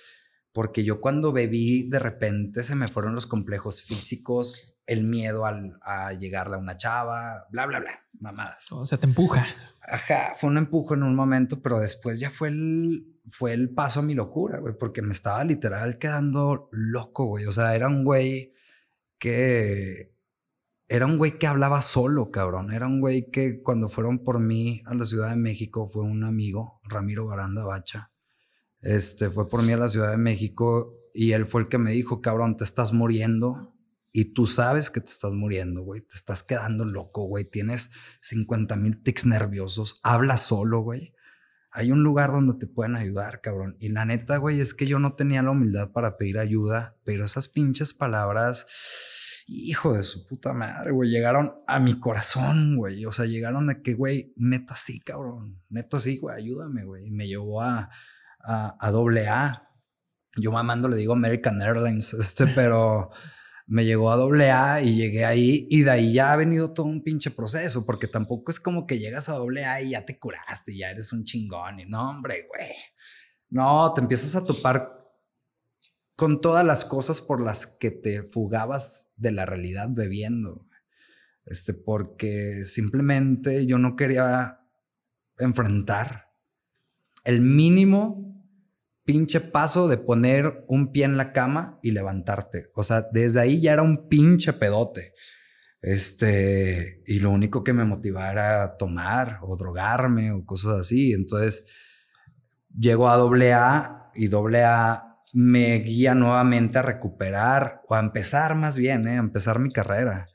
porque 0.53 0.85
yo 0.85 1.01
cuando 1.01 1.33
bebí, 1.33 1.89
de 1.89 1.99
repente 1.99 2.63
se 2.63 2.75
me 2.75 2.89
fueron 2.89 3.15
los 3.15 3.27
complejos 3.27 3.81
físicos, 3.81 4.77
el 4.87 5.05
miedo 5.05 5.47
al, 5.47 5.79
a 5.83 6.13
llegarle 6.13 6.57
a 6.57 6.59
una 6.59 6.77
chava, 6.77 7.47
bla, 7.51 7.65
bla, 7.65 7.81
bla, 7.81 8.07
mamadas. 8.21 8.71
O 8.73 8.85
sea, 8.85 8.99
te 8.99 9.07
empuja. 9.07 9.47
Ajá, 9.89 10.35
fue 10.37 10.51
un 10.51 10.59
empujo 10.59 10.95
en 10.95 11.03
un 11.03 11.15
momento, 11.15 11.63
pero 11.63 11.79
después 11.79 12.19
ya 12.21 12.31
fue 12.31 12.49
el, 12.49 13.21
fue 13.27 13.53
el 13.53 13.71
paso 13.71 14.01
a 14.01 14.03
mi 14.03 14.15
locura, 14.15 14.59
güey, 14.59 14.75
porque 14.79 15.03
me 15.03 15.13
estaba 15.13 15.45
literal 15.45 15.99
quedando 15.99 16.69
loco, 16.73 17.27
güey. 17.27 17.47
O 17.47 17.53
sea, 17.53 17.75
era 17.75 17.89
un 17.89 18.05
güey 18.05 18.53
que 19.19 20.17
era 20.89 21.07
un 21.07 21.19
güey 21.19 21.39
que 21.39 21.47
hablaba 21.47 21.83
solo, 21.83 22.31
cabrón. 22.31 22.73
Era 22.73 22.87
un 22.87 23.01
güey 23.01 23.31
que 23.31 23.61
cuando 23.63 23.89
fueron 23.89 24.23
por 24.25 24.39
mí 24.39 24.83
a 24.87 24.95
la 24.95 25.05
Ciudad 25.05 25.31
de 25.31 25.37
México 25.37 25.89
fue 25.89 26.05
un 26.05 26.25
amigo, 26.25 26.81
Ramiro 26.85 27.27
Baranda 27.27 27.65
Bacha. 27.65 28.13
Este 28.81 29.31
fue 29.31 29.49
por 29.49 29.63
mí 29.63 29.73
a 29.73 29.79
la 29.79 29.89
Ciudad 29.89 30.11
de 30.11 30.17
México 30.17 30.95
y 31.13 31.33
él 31.33 31.47
fue 31.47 31.63
el 31.63 31.69
que 31.69 31.79
me 31.79 31.93
dijo, 31.93 32.21
cabrón, 32.21 32.57
te 32.57 32.65
estás 32.65 32.93
muriendo 32.93 33.73
y 34.19 34.33
tú 34.33 34.47
sabes 34.47 34.89
que 34.89 35.03
te 35.03 35.11
estás 35.11 35.33
muriendo, 35.35 35.83
güey. 35.83 36.01
Te 36.01 36.15
estás 36.15 36.43
quedando 36.43 36.87
loco, 36.87 37.27
güey. 37.27 37.45
Tienes 37.45 37.93
50 38.23 38.75
mil 38.77 39.03
tics 39.03 39.27
nerviosos. 39.27 40.01
Habla 40.03 40.39
solo, 40.39 40.81
güey. 40.81 41.13
Hay 41.71 41.93
un 41.93 42.03
lugar 42.03 42.33
donde 42.33 42.55
te 42.55 42.67
pueden 42.67 42.97
ayudar, 42.97 43.43
cabrón. 43.43 43.77
Y 43.79 43.91
la 43.91 44.07
neta, 44.07 44.39
güey, 44.39 44.59
es 44.59 44.73
que 44.73 44.87
yo 44.87 44.99
no 44.99 45.17
tenía 45.17 45.43
la 45.43 45.51
humildad 45.51 45.93
para 45.93 46.17
pedir 46.17 46.39
ayuda, 46.39 46.97
pero 47.05 47.27
esas 47.27 47.49
pinches 47.49 47.93
palabras 47.93 48.67
hijo 49.49 49.93
de 49.93 50.03
su 50.03 50.27
puta 50.27 50.55
madre, 50.55 50.93
güey, 50.93 51.11
llegaron 51.11 51.53
a 51.67 51.79
mi 51.79 52.01
corazón, 52.01 52.79
güey. 52.79 53.05
O 53.05 53.13
sea, 53.13 53.27
llegaron 53.27 53.69
a 53.69 53.83
que, 53.83 53.93
güey, 53.93 54.33
neta 54.37 54.77
sí, 54.77 55.03
cabrón. 55.03 55.63
Neta 55.69 56.01
sí, 56.01 56.17
güey, 56.17 56.37
ayúdame, 56.37 56.85
güey. 56.85 57.09
Y 57.09 57.11
me 57.11 57.29
llevó 57.29 57.61
a, 57.61 57.91
a, 58.41 58.91
doble 58.91 59.29
A. 59.29 59.69
Yo 60.39 60.53
mamando 60.53 60.89
le 60.89 60.97
digo 60.97 61.13
American 61.13 61.61
Airlines, 61.61 62.15
este, 62.15 62.47
pero 62.47 63.11
me 63.67 63.85
llegó 63.85 64.13
a 64.13 64.17
doble 64.17 64.51
A 64.51 64.81
y 64.81 64.97
llegué 64.97 65.25
ahí 65.25 65.67
y 65.71 65.83
de 65.83 65.91
ahí 65.91 66.13
ya 66.13 66.33
ha 66.33 66.37
venido 66.37 66.73
todo 66.73 66.87
un 66.87 67.03
pinche 67.03 67.31
proceso, 67.31 67.85
porque 67.85 68.07
tampoco 68.07 68.53
es 68.53 68.61
como 68.61 68.87
que 68.87 68.99
llegas 68.99 69.29
a 69.29 69.35
doble 69.35 69.65
A 69.65 69.83
y 69.83 69.91
ya 69.91 70.05
te 70.05 70.19
curaste, 70.19 70.77
ya 70.77 70.91
eres 70.91 71.13
un 71.13 71.25
chingón 71.25 71.81
y 71.81 71.87
no, 71.87 72.11
hombre, 72.11 72.47
güey. 72.49 72.73
No, 73.49 73.93
te 73.95 74.01
empiezas 74.01 74.37
a 74.37 74.45
topar 74.45 74.97
con 76.15 76.41
todas 76.41 76.65
las 76.65 76.85
cosas 76.85 77.21
por 77.21 77.41
las 77.41 77.67
que 77.67 77.91
te 77.91 78.23
fugabas 78.23 79.15
de 79.17 79.33
la 79.33 79.47
realidad 79.47 79.89
bebiendo. 79.91 80.67
Este, 81.45 81.75
porque 81.75 82.65
simplemente 82.65 83.67
yo 83.67 83.79
no 83.79 83.95
quería 83.95 84.61
enfrentar 85.39 86.33
el 87.25 87.41
mínimo 87.41 88.36
pinche 89.07 89.41
paso 89.41 89.89
de 89.89 89.97
poner 89.97 90.65
un 90.67 90.93
pie 90.93 91.05
en 91.05 91.17
la 91.17 91.33
cama 91.33 91.79
y 91.81 91.93
levantarte. 91.93 92.71
O 92.75 92.83
sea, 92.83 93.07
desde 93.13 93.41
ahí 93.41 93.61
ya 93.61 93.73
era 93.73 93.83
un 93.83 94.09
pinche 94.09 94.53
pedote. 94.53 95.15
Este, 95.81 97.03
y 97.07 97.21
lo 97.21 97.31
único 97.31 97.63
que 97.63 97.73
me 97.73 97.85
motivaba 97.85 98.33
era 98.33 98.77
tomar 98.77 99.39
o 99.43 99.57
drogarme 99.57 100.33
o 100.33 100.45
cosas 100.45 100.81
así. 100.81 101.13
Entonces, 101.13 101.69
llego 102.77 103.09
a 103.09 103.17
doble 103.17 103.53
A 103.53 104.11
y 104.15 104.27
doble 104.27 104.65
A 104.65 105.23
me 105.33 105.79
guía 105.79 106.15
nuevamente 106.15 106.79
a 106.79 106.83
recuperar 106.83 107.83
o 107.89 107.95
a 107.95 108.01
empezar 108.01 108.57
más 108.57 108.77
bien, 108.77 109.07
¿eh? 109.07 109.13
a 109.13 109.21
empezar 109.21 109.61
mi 109.61 109.71
carrera. 109.71 110.27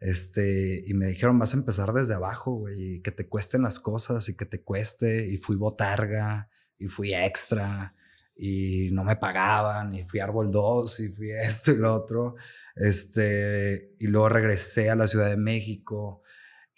Este, 0.00 0.82
y 0.84 0.94
me 0.94 1.06
dijeron, 1.06 1.38
vas 1.38 1.54
a 1.54 1.58
empezar 1.58 1.92
desde 1.92 2.14
abajo, 2.14 2.52
güey, 2.52 3.00
que 3.02 3.12
te 3.12 3.28
cuesten 3.28 3.62
las 3.62 3.78
cosas 3.78 4.28
y 4.28 4.36
que 4.36 4.46
te 4.46 4.62
cueste. 4.62 5.28
Y 5.28 5.36
fui 5.36 5.56
botarga 5.56 6.48
y 6.78 6.86
fui 6.86 7.14
extra 7.14 7.94
y 8.36 8.90
no 8.92 9.02
me 9.02 9.16
pagaban 9.16 9.94
y 9.94 10.04
fui 10.04 10.20
árbol 10.20 10.50
2 10.50 11.00
y 11.00 11.08
fui 11.08 11.30
esto 11.42 11.72
y 11.72 11.76
lo 11.76 11.94
otro. 11.94 12.36
Este, 12.74 13.94
y 13.98 14.06
luego 14.06 14.28
regresé 14.28 14.90
a 14.90 14.96
la 14.96 15.08
Ciudad 15.08 15.30
de 15.30 15.38
México 15.38 16.22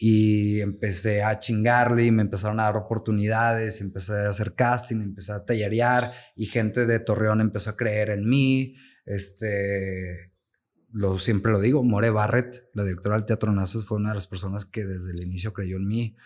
y 0.01 0.61
empecé 0.61 1.25
a 1.25 1.41
chingarle 1.41 2.05
y 2.05 2.13
me 2.13 2.23
empezaron 2.23 2.61
a 2.61 2.65
dar 2.65 2.77
oportunidades, 2.77 3.81
y 3.81 3.85
empecé 3.85 4.13
a 4.13 4.31
hacer 4.31 4.55
casting, 4.55 5.03
empecé 5.03 5.33
a 5.33 5.45
tallerear 5.45 6.13
y 6.37 6.47
gente 6.47 6.87
de 6.87 7.01
Torreón 7.01 7.41
empezó 7.41 7.71
a 7.71 7.77
creer 7.77 8.11
en 8.11 8.25
mí. 8.25 8.77
Este, 9.05 10.33
lo 10.93 11.19
siempre 11.19 11.51
lo 11.51 11.61
digo, 11.61 11.83
More 11.83 12.11
Barrett, 12.11 12.69
la 12.75 12.85
directora 12.85 13.17
del 13.17 13.25
Teatro 13.25 13.51
Nazas, 13.53 13.85
fue 13.85 13.99
una 13.99 14.11
de 14.11 14.15
las 14.15 14.29
personas 14.29 14.65
que 14.65 14.85
desde 14.85 15.11
el 15.11 15.23
inicio 15.25 15.53
creyó 15.53 15.77
en 15.79 15.89
mí. 15.89 16.17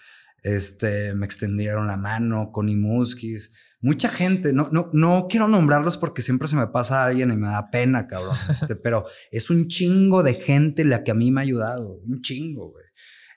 Este, 0.42 1.14
me 1.14 1.24
extendieron 1.24 1.86
la 1.86 1.96
mano, 1.96 2.50
Connie 2.52 2.76
Muskis, 2.76 3.54
mucha 3.82 4.08
gente, 4.08 4.52
no, 4.52 4.68
no, 4.70 4.88
no 4.92 5.26
quiero 5.28 5.48
nombrarlos 5.48 5.96
porque 5.96 6.22
siempre 6.22 6.48
se 6.48 6.56
me 6.56 6.68
pasa 6.68 7.02
a 7.02 7.06
alguien 7.06 7.30
y 7.32 7.36
me 7.36 7.48
da 7.48 7.70
pena, 7.70 8.06
cabrón, 8.06 8.36
este, 8.50 8.76
pero 8.76 9.04
es 9.30 9.50
un 9.50 9.68
chingo 9.68 10.22
de 10.22 10.34
gente 10.34 10.84
la 10.84 11.02
que 11.02 11.10
a 11.10 11.14
mí 11.14 11.30
me 11.30 11.40
ha 11.40 11.44
ayudado, 11.44 12.00
un 12.06 12.22
chingo, 12.22 12.70
güey. 12.70 12.84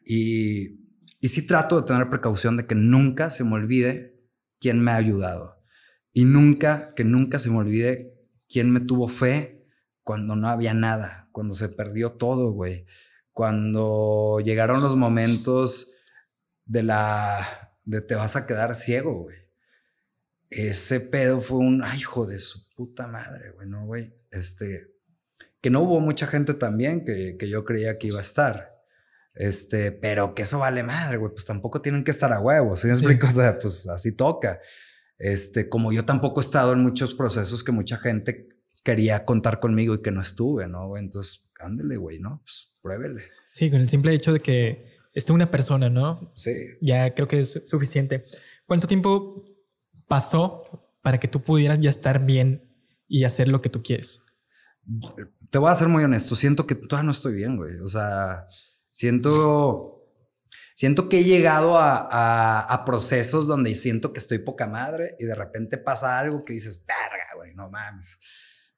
Y, 0.05 0.85
y 1.19 1.29
sí 1.29 1.47
trato 1.47 1.81
de 1.81 1.87
tener 1.87 2.09
precaución 2.09 2.57
de 2.57 2.67
que 2.67 2.75
nunca 2.75 3.31
se 3.31 3.43
me 3.43 3.53
olvide 3.53 4.15
quién 4.59 4.83
me 4.83 4.91
ha 4.91 4.95
ayudado. 4.95 5.63
Y 6.13 6.25
nunca, 6.25 6.93
que 6.95 7.03
nunca 7.03 7.39
se 7.39 7.49
me 7.49 7.57
olvide 7.57 8.15
quién 8.47 8.71
me 8.71 8.79
tuvo 8.79 9.07
fe 9.07 9.67
cuando 10.03 10.35
no 10.35 10.47
había 10.47 10.75
nada, 10.75 11.27
cuando 11.31 11.55
se 11.55 11.69
perdió 11.69 12.13
todo, 12.13 12.51
güey. 12.51 12.85
Cuando 13.31 14.39
llegaron 14.45 14.81
los 14.81 14.95
momentos 14.95 15.91
de 16.65 16.83
la, 16.83 17.73
de 17.85 18.01
te 18.01 18.13
vas 18.13 18.35
a 18.35 18.45
quedar 18.45 18.75
ciego, 18.75 19.23
güey. 19.23 19.44
Ese 20.55 21.01
pedo 21.01 21.41
fue 21.41 21.57
un, 21.57 21.83
ay, 21.83 21.99
hijo 21.99 22.25
de 22.25 22.39
su 22.39 22.69
puta 22.75 23.07
madre, 23.07 23.51
güey, 23.51 23.67
¿no, 23.67 23.85
güey? 23.85 24.13
Este, 24.31 24.87
que 25.61 25.69
no 25.69 25.81
hubo 25.81 25.99
mucha 25.99 26.27
gente 26.27 26.53
también 26.53 27.03
que, 27.03 27.35
que 27.37 27.49
yo 27.49 27.65
creía 27.65 27.97
que 27.97 28.07
iba 28.07 28.19
a 28.19 28.21
estar. 28.21 28.71
Este, 29.33 29.91
pero 29.91 30.33
que 30.33 30.43
eso 30.43 30.59
vale 30.59 30.81
madre, 30.81 31.17
güey, 31.17 31.31
pues 31.33 31.45
tampoco 31.45 31.81
tienen 31.81 32.05
que 32.05 32.11
estar 32.11 32.31
a 32.31 32.39
huevos, 32.39 32.79
¿sí 32.79 32.87
me 32.87 32.93
explico? 32.93 33.27
O 33.29 33.31
sea, 33.31 33.59
pues 33.59 33.87
así 33.89 34.15
toca. 34.15 34.59
Este, 35.17 35.69
como 35.69 35.91
yo 35.91 36.05
tampoco 36.05 36.41
he 36.41 36.45
estado 36.45 36.73
en 36.73 36.79
muchos 36.79 37.13
procesos 37.13 37.63
que 37.63 37.71
mucha 37.71 37.97
gente 37.97 38.47
quería 38.83 39.25
contar 39.25 39.59
conmigo 39.59 39.95
y 39.95 40.01
que 40.01 40.11
no 40.11 40.21
estuve, 40.21 40.67
¿no? 40.67 40.95
Entonces, 40.97 41.49
ándele, 41.59 41.97
güey, 41.97 42.19
¿no? 42.19 42.41
Pues 42.43 42.73
pruébele. 42.81 43.23
Sí, 43.51 43.69
con 43.69 43.81
el 43.81 43.89
simple 43.89 44.13
hecho 44.13 44.31
de 44.31 44.39
que 44.39 44.99
esté 45.13 45.33
una 45.33 45.49
persona, 45.51 45.89
¿no? 45.89 46.31
Sí. 46.35 46.51
Ya 46.81 47.13
creo 47.13 47.27
que 47.27 47.39
es 47.41 47.61
suficiente. 47.65 48.25
¿Cuánto 48.65 48.87
tiempo 48.87 49.43
pasó 50.07 50.97
para 51.01 51.19
que 51.19 51.27
tú 51.27 51.41
pudieras 51.41 51.79
ya 51.79 51.89
estar 51.89 52.25
bien 52.25 52.71
y 53.07 53.23
hacer 53.23 53.47
lo 53.47 53.61
que 53.61 53.69
tú 53.69 53.83
quieres? 53.83 54.19
Te 55.49 55.57
voy 55.57 55.71
a 55.71 55.75
ser 55.75 55.87
muy 55.87 56.03
honesto, 56.03 56.35
siento 56.35 56.67
que 56.67 56.75
todavía 56.75 57.07
no 57.07 57.11
estoy 57.11 57.33
bien, 57.33 57.57
güey. 57.57 57.79
O 57.79 57.87
sea, 57.87 58.45
Siento, 58.95 60.07
siento 60.73 61.09
que 61.09 61.19
he 61.19 61.23
llegado 61.25 61.77
a, 61.77 62.61
a, 62.61 62.85
procesos 62.85 63.45
donde 63.45 63.75
siento 63.75 64.13
que 64.13 64.19
estoy 64.19 64.37
poca 64.37 64.67
madre 64.67 65.17
y 65.19 65.25
de 65.25 65.35
repente 65.35 65.77
pasa 65.77 66.17
algo 66.17 66.45
que 66.45 66.53
dices, 66.53 66.85
verga, 66.87 67.27
güey, 67.35 67.53
no 67.55 67.69
mames, 67.69 68.17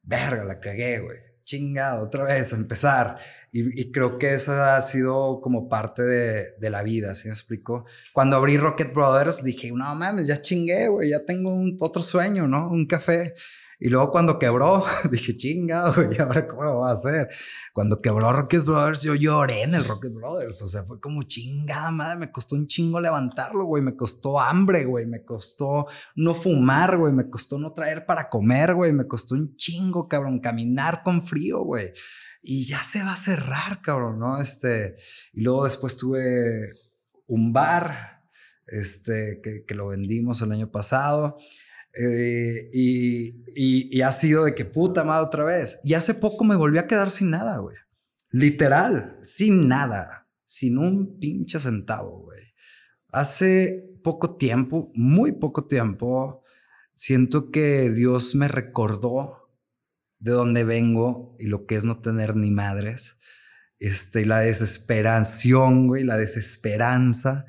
verga, 0.01 0.43
la 0.43 0.59
cagué, 0.59 1.01
güey. 1.01 1.19
Chingado, 1.47 2.03
otra 2.03 2.25
vez, 2.25 2.53
empezar. 2.53 3.17
Y, 3.51 3.91
creo 3.91 4.19
que 4.19 4.33
esa 4.33 4.75
ha 4.75 4.81
sido 4.81 5.39
como 5.41 5.69
parte 5.69 6.03
de, 6.03 6.51
de 6.59 6.69
la 6.69 6.83
vida, 6.83 7.15
¿sí 7.15 7.29
me 7.29 7.33
explico? 7.33 7.85
Cuando 8.13 8.35
abrí 8.35 8.57
Rocket 8.57 8.93
Brothers 8.93 9.43
dije, 9.43 9.71
no 9.71 9.95
mames, 9.95 10.27
ya 10.27 10.41
chingué, 10.41 10.89
güey, 10.89 11.09
ya 11.09 11.25
tengo 11.25 11.49
un, 11.49 11.77
otro 11.79 12.03
sueño, 12.03 12.47
¿no? 12.47 12.69
Un 12.69 12.85
café. 12.85 13.33
Y 13.79 13.89
luego 13.89 14.11
cuando 14.11 14.39
quebró, 14.39 14.83
dije, 15.11 15.37
chinga, 15.37 15.91
güey, 15.91 16.17
¿ahora 16.17 16.47
cómo 16.47 16.63
lo 16.63 16.77
voy 16.77 16.89
a 16.89 16.93
hacer? 16.93 17.29
Cuando 17.73 18.01
quebró 18.01 18.33
Rocket 18.33 18.63
Brothers, 18.63 19.03
yo 19.03 19.13
lloré 19.13 19.61
en 19.61 19.75
el 19.75 19.85
Rocket 19.85 20.13
Brothers. 20.13 20.63
O 20.63 20.67
sea, 20.67 20.83
fue 20.83 20.99
como 20.99 21.21
chingada 21.23 21.91
madre, 21.91 22.17
me 22.17 22.31
costó 22.31 22.55
un 22.55 22.65
chingo 22.65 22.99
levantarlo, 22.99 23.65
güey. 23.65 23.83
Me 23.83 23.95
costó 23.95 24.39
hambre, 24.39 24.85
güey. 24.85 25.05
Me 25.05 25.23
costó 25.23 25.85
no 26.15 26.33
fumar, 26.33 26.97
güey. 26.97 27.13
Me 27.13 27.29
costó 27.29 27.59
no 27.59 27.73
traer 27.73 28.07
para 28.07 28.29
comer, 28.29 28.73
güey. 28.73 28.93
Me 28.93 29.05
costó 29.05 29.35
un 29.35 29.55
chingo, 29.55 30.07
cabrón, 30.07 30.39
caminar 30.39 31.03
con 31.03 31.23
frío, 31.23 31.61
güey. 31.61 31.91
Y 32.41 32.65
ya 32.65 32.81
se 32.81 33.03
va 33.03 33.11
a 33.11 33.15
cerrar, 33.15 33.83
cabrón, 33.83 34.17
¿no? 34.17 34.41
Este, 34.41 34.95
y 35.33 35.41
luego 35.41 35.65
después 35.65 35.97
tuve 35.97 36.71
un 37.27 37.53
bar, 37.53 38.21
este, 38.65 39.39
que, 39.43 39.65
que 39.67 39.75
lo 39.75 39.87
vendimos 39.89 40.41
el 40.41 40.51
año 40.51 40.71
pasado. 40.71 41.37
Eh, 41.99 42.69
y, 42.73 44.01
ha 44.01 44.11
sido 44.11 44.45
de 44.45 44.53
que 44.53 44.65
puta 44.65 45.03
madre 45.03 45.25
otra 45.25 45.43
vez. 45.43 45.81
Y 45.83 45.95
hace 45.95 46.13
poco 46.13 46.43
me 46.43 46.55
volví 46.55 46.77
a 46.77 46.87
quedar 46.87 47.09
sin 47.09 47.31
nada, 47.31 47.57
güey. 47.57 47.75
Literal, 48.29 49.19
sin 49.23 49.67
nada. 49.67 50.27
Sin 50.45 50.77
un 50.77 51.19
pinche 51.19 51.59
centavo, 51.59 52.21
güey. 52.23 52.43
Hace 53.11 53.97
poco 54.03 54.37
tiempo, 54.37 54.91
muy 54.93 55.33
poco 55.33 55.65
tiempo, 55.65 56.43
siento 56.93 57.51
que 57.51 57.89
Dios 57.89 58.35
me 58.35 58.47
recordó 58.47 59.49
de 60.19 60.31
dónde 60.31 60.63
vengo 60.63 61.35
y 61.39 61.47
lo 61.47 61.65
que 61.65 61.75
es 61.75 61.83
no 61.83 61.99
tener 61.99 62.35
ni 62.35 62.51
madres. 62.51 63.19
Este, 63.79 64.25
la 64.25 64.39
desesperación, 64.39 65.87
güey, 65.87 66.03
la 66.03 66.17
desesperanza 66.17 67.45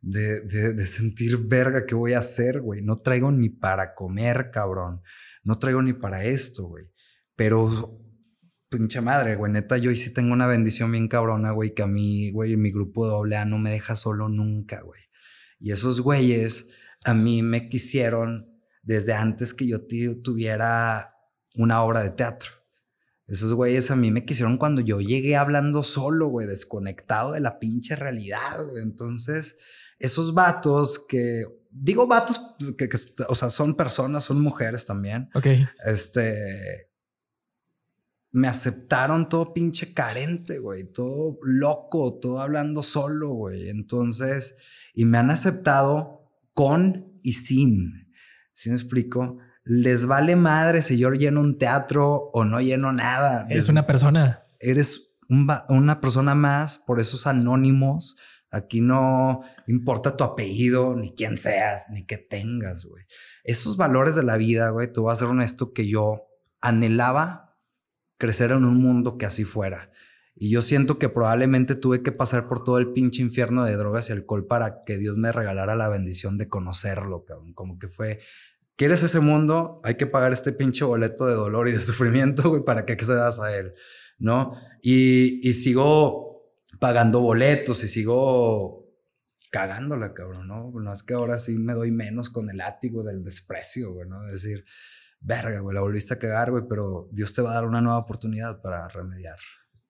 de, 0.00 0.40
de, 0.42 0.86
sentir 0.86 1.36
verga 1.46 1.86
que 1.86 1.94
voy 1.94 2.12
a 2.12 2.20
hacer, 2.20 2.60
güey. 2.60 2.82
No 2.82 3.00
traigo 3.00 3.30
ni 3.32 3.48
para 3.48 3.94
comer, 3.94 4.50
cabrón. 4.52 5.02
No 5.44 5.58
traigo 5.58 5.82
ni 5.82 5.92
para 5.92 6.24
esto, 6.24 6.68
güey. 6.68 6.84
Pero, 7.36 8.00
pinche 8.68 9.00
madre, 9.00 9.36
güey. 9.36 9.52
Neta, 9.52 9.78
yo 9.78 9.94
sí 9.94 10.12
tengo 10.12 10.32
una 10.32 10.46
bendición 10.46 10.92
bien 10.92 11.08
cabrona, 11.08 11.52
güey, 11.52 11.74
que 11.74 11.82
a 11.82 11.86
mí, 11.86 12.30
güey, 12.32 12.56
mi 12.56 12.70
grupo 12.70 13.06
doble 13.06 13.36
A 13.36 13.44
no 13.44 13.58
me 13.58 13.70
deja 13.70 13.96
solo 13.96 14.28
nunca, 14.28 14.80
güey. 14.82 15.00
Y 15.58 15.72
esos 15.72 16.00
güeyes 16.00 16.70
a 17.04 17.14
mí 17.14 17.42
me 17.42 17.68
quisieron 17.68 18.46
desde 18.82 19.12
antes 19.12 19.54
que 19.54 19.68
yo 19.68 19.86
tuviera 20.22 21.14
una 21.54 21.82
obra 21.82 22.02
de 22.02 22.10
teatro. 22.10 22.50
Esos 23.26 23.52
güeyes 23.52 23.90
a 23.90 23.96
mí 23.96 24.10
me 24.10 24.24
quisieron 24.24 24.56
cuando 24.56 24.80
yo 24.80 25.00
llegué 25.00 25.36
hablando 25.36 25.84
solo, 25.84 26.28
güey, 26.28 26.46
desconectado 26.46 27.32
de 27.32 27.40
la 27.40 27.58
pinche 27.58 27.94
realidad, 27.94 28.64
güey. 28.70 28.82
Entonces, 28.82 29.58
esos 29.98 30.34
vatos 30.34 31.04
que, 31.08 31.44
digo 31.70 32.06
vatos 32.06 32.40
que, 32.76 32.88
o 33.28 33.34
sea, 33.34 33.50
son 33.50 33.74
personas, 33.74 34.24
son 34.24 34.42
mujeres 34.42 34.86
también. 34.86 35.30
Ok. 35.34 35.46
Este, 35.84 36.88
me 38.30 38.48
aceptaron 38.48 39.28
todo 39.28 39.52
pinche 39.52 39.92
carente, 39.92 40.58
güey, 40.58 40.84
todo 40.84 41.38
loco, 41.42 42.18
todo 42.20 42.40
hablando 42.40 42.82
solo, 42.82 43.30
güey. 43.30 43.68
Entonces, 43.70 44.58
y 44.94 45.04
me 45.04 45.18
han 45.18 45.30
aceptado 45.30 46.30
con 46.54 47.20
y 47.22 47.34
sin. 47.34 48.12
¿Sí 48.52 48.70
me 48.70 48.76
explico? 48.76 49.38
Les 49.64 50.06
vale 50.06 50.34
madre 50.34 50.82
si 50.82 50.98
yo 50.98 51.10
lleno 51.10 51.40
un 51.40 51.58
teatro 51.58 52.30
o 52.32 52.44
no 52.44 52.60
lleno 52.60 52.92
nada. 52.92 53.46
Eres 53.48 53.68
una 53.68 53.86
persona. 53.86 54.44
Eres 54.60 55.16
una 55.68 56.00
persona 56.00 56.34
más, 56.34 56.78
por 56.78 57.00
esos 57.00 57.26
anónimos 57.26 58.16
Aquí 58.50 58.80
no 58.80 59.42
importa 59.66 60.16
tu 60.16 60.24
apellido, 60.24 60.96
ni 60.96 61.14
quién 61.14 61.36
seas, 61.36 61.86
ni 61.90 62.06
qué 62.06 62.16
tengas, 62.16 62.86
güey. 62.86 63.04
Esos 63.44 63.76
valores 63.76 64.14
de 64.14 64.22
la 64.22 64.36
vida, 64.36 64.70
güey, 64.70 64.90
te 64.92 65.00
voy 65.00 65.12
a 65.12 65.16
ser 65.16 65.28
honesto 65.28 65.72
que 65.72 65.86
yo 65.86 66.28
anhelaba 66.60 67.56
crecer 68.16 68.50
en 68.50 68.64
un 68.64 68.80
mundo 68.82 69.18
que 69.18 69.26
así 69.26 69.44
fuera. 69.44 69.90
Y 70.34 70.50
yo 70.50 70.62
siento 70.62 70.98
que 70.98 71.08
probablemente 71.08 71.74
tuve 71.74 72.02
que 72.02 72.12
pasar 72.12 72.48
por 72.48 72.62
todo 72.62 72.78
el 72.78 72.92
pinche 72.92 73.22
infierno 73.22 73.64
de 73.64 73.76
drogas 73.76 74.08
y 74.08 74.12
alcohol 74.12 74.46
para 74.46 74.84
que 74.84 74.96
Dios 74.96 75.16
me 75.16 75.32
regalara 75.32 75.74
la 75.74 75.88
bendición 75.88 76.38
de 76.38 76.48
conocerlo. 76.48 77.24
Como 77.54 77.78
que 77.78 77.88
fue, 77.88 78.20
¿quieres 78.76 79.02
ese 79.02 79.20
mundo? 79.20 79.80
Hay 79.84 79.96
que 79.96 80.06
pagar 80.06 80.32
este 80.32 80.52
pinche 80.52 80.84
boleto 80.84 81.26
de 81.26 81.34
dolor 81.34 81.68
y 81.68 81.72
de 81.72 81.80
sufrimiento, 81.80 82.50
güey, 82.50 82.64
para 82.64 82.86
que 82.86 82.92
accedas 82.92 83.40
a 83.40 83.56
él, 83.56 83.74
¿no? 84.18 84.54
Y, 84.80 85.46
y 85.46 85.52
sigo 85.54 86.27
pagando 86.78 87.20
boletos 87.20 87.82
y 87.84 87.88
sigo 87.88 88.86
cagándola, 89.50 90.14
cabrón, 90.14 90.48
¿no? 90.48 90.70
No 90.70 90.92
es 90.92 91.02
que 91.02 91.14
ahora 91.14 91.38
sí 91.38 91.58
me 91.58 91.72
doy 91.72 91.90
menos 91.90 92.30
con 92.30 92.50
el 92.50 92.58
látigo 92.58 93.02
del 93.02 93.22
desprecio, 93.22 93.94
güey, 93.94 94.08
¿no? 94.08 94.22
decir, 94.24 94.64
verga, 95.20 95.60
güey, 95.60 95.74
la 95.74 95.80
volviste 95.80 96.14
a 96.14 96.18
cagar, 96.18 96.50
güey, 96.50 96.64
pero 96.68 97.08
Dios 97.12 97.32
te 97.34 97.42
va 97.42 97.52
a 97.52 97.54
dar 97.54 97.64
una 97.64 97.80
nueva 97.80 97.98
oportunidad 97.98 98.60
para 98.60 98.88
remediar. 98.88 99.38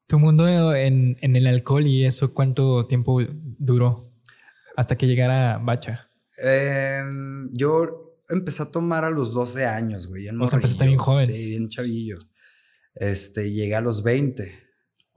¿Tu 0.06 0.18
mundo 0.18 0.74
en, 0.74 1.16
en 1.20 1.36
el 1.36 1.46
alcohol 1.46 1.86
y 1.86 2.04
eso 2.04 2.32
cuánto 2.32 2.86
tiempo 2.86 3.20
duró 3.58 4.02
hasta 4.76 4.96
que 4.96 5.06
llegara 5.06 5.58
Bacha? 5.58 6.10
Em, 6.42 7.50
yo 7.52 8.16
empecé 8.28 8.62
a 8.62 8.70
tomar 8.70 9.04
a 9.04 9.10
los 9.10 9.32
12 9.32 9.66
años, 9.66 10.06
güey. 10.06 10.28
O 10.28 10.46
sea, 10.46 10.56
empezaste 10.56 10.86
bien 10.86 10.98
joven. 10.98 11.26
Sí, 11.26 11.50
bien 11.50 11.68
chavillo. 11.68 12.18
Este, 12.94 13.50
llegué 13.50 13.74
a 13.74 13.80
los 13.80 14.02
20. 14.02 14.67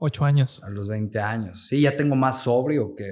Ocho 0.04 0.24
años. 0.24 0.60
A 0.64 0.68
los 0.68 0.88
20 0.88 1.20
años. 1.20 1.68
Sí, 1.68 1.82
ya 1.82 1.96
tengo 1.96 2.16
más 2.16 2.42
sobrio 2.42 2.96
que, 2.96 3.06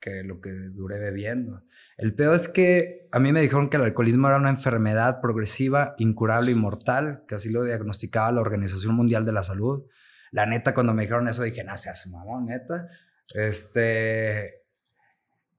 que 0.00 0.24
lo 0.24 0.40
que 0.40 0.50
duré 0.72 0.98
bebiendo. 0.98 1.64
El 1.98 2.14
peor 2.14 2.34
es 2.34 2.48
que 2.48 3.10
a 3.12 3.18
mí 3.18 3.30
me 3.30 3.42
dijeron 3.42 3.68
que 3.68 3.76
el 3.76 3.82
alcoholismo 3.82 4.26
era 4.26 4.38
una 4.38 4.48
enfermedad 4.48 5.20
progresiva, 5.20 5.94
incurable 5.98 6.50
y 6.50 6.54
mortal, 6.54 7.24
que 7.28 7.34
así 7.34 7.50
lo 7.50 7.62
diagnosticaba 7.62 8.32
la 8.32 8.40
Organización 8.40 8.94
Mundial 8.94 9.26
de 9.26 9.32
la 9.32 9.42
Salud. 9.42 9.84
La 10.30 10.46
neta, 10.46 10.72
cuando 10.72 10.94
me 10.94 11.02
dijeron 11.02 11.28
eso, 11.28 11.42
dije, 11.42 11.62
no 11.62 11.76
seas 11.76 12.06
mamón, 12.06 12.46
neta. 12.46 12.88
Este. 13.34 14.62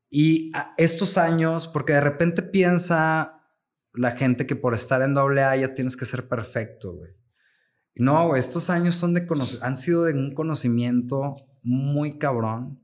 Y 0.10 0.52
estos 0.78 1.20
años, 1.20 1.68
porque 1.68 1.94
de 1.94 2.02
repente 2.02 2.42
piensa 2.42 3.46
la 3.94 4.14
gente 4.14 4.48
que 4.48 4.56
por 4.56 4.74
estar 4.74 5.04
en 5.04 5.14
doble 5.14 5.44
A 5.44 5.56
ya 5.56 5.76
tienes 5.76 5.96
que 5.96 6.06
ser 6.06 6.28
perfecto, 6.28 6.96
güey. 6.96 7.19
No, 7.96 8.36
estos 8.36 8.70
años 8.70 8.96
son 8.96 9.14
de 9.14 9.28
han 9.62 9.78
sido 9.78 10.06
de 10.06 10.14
un 10.14 10.34
conocimiento 10.34 11.34
muy 11.64 12.18
cabrón 12.18 12.82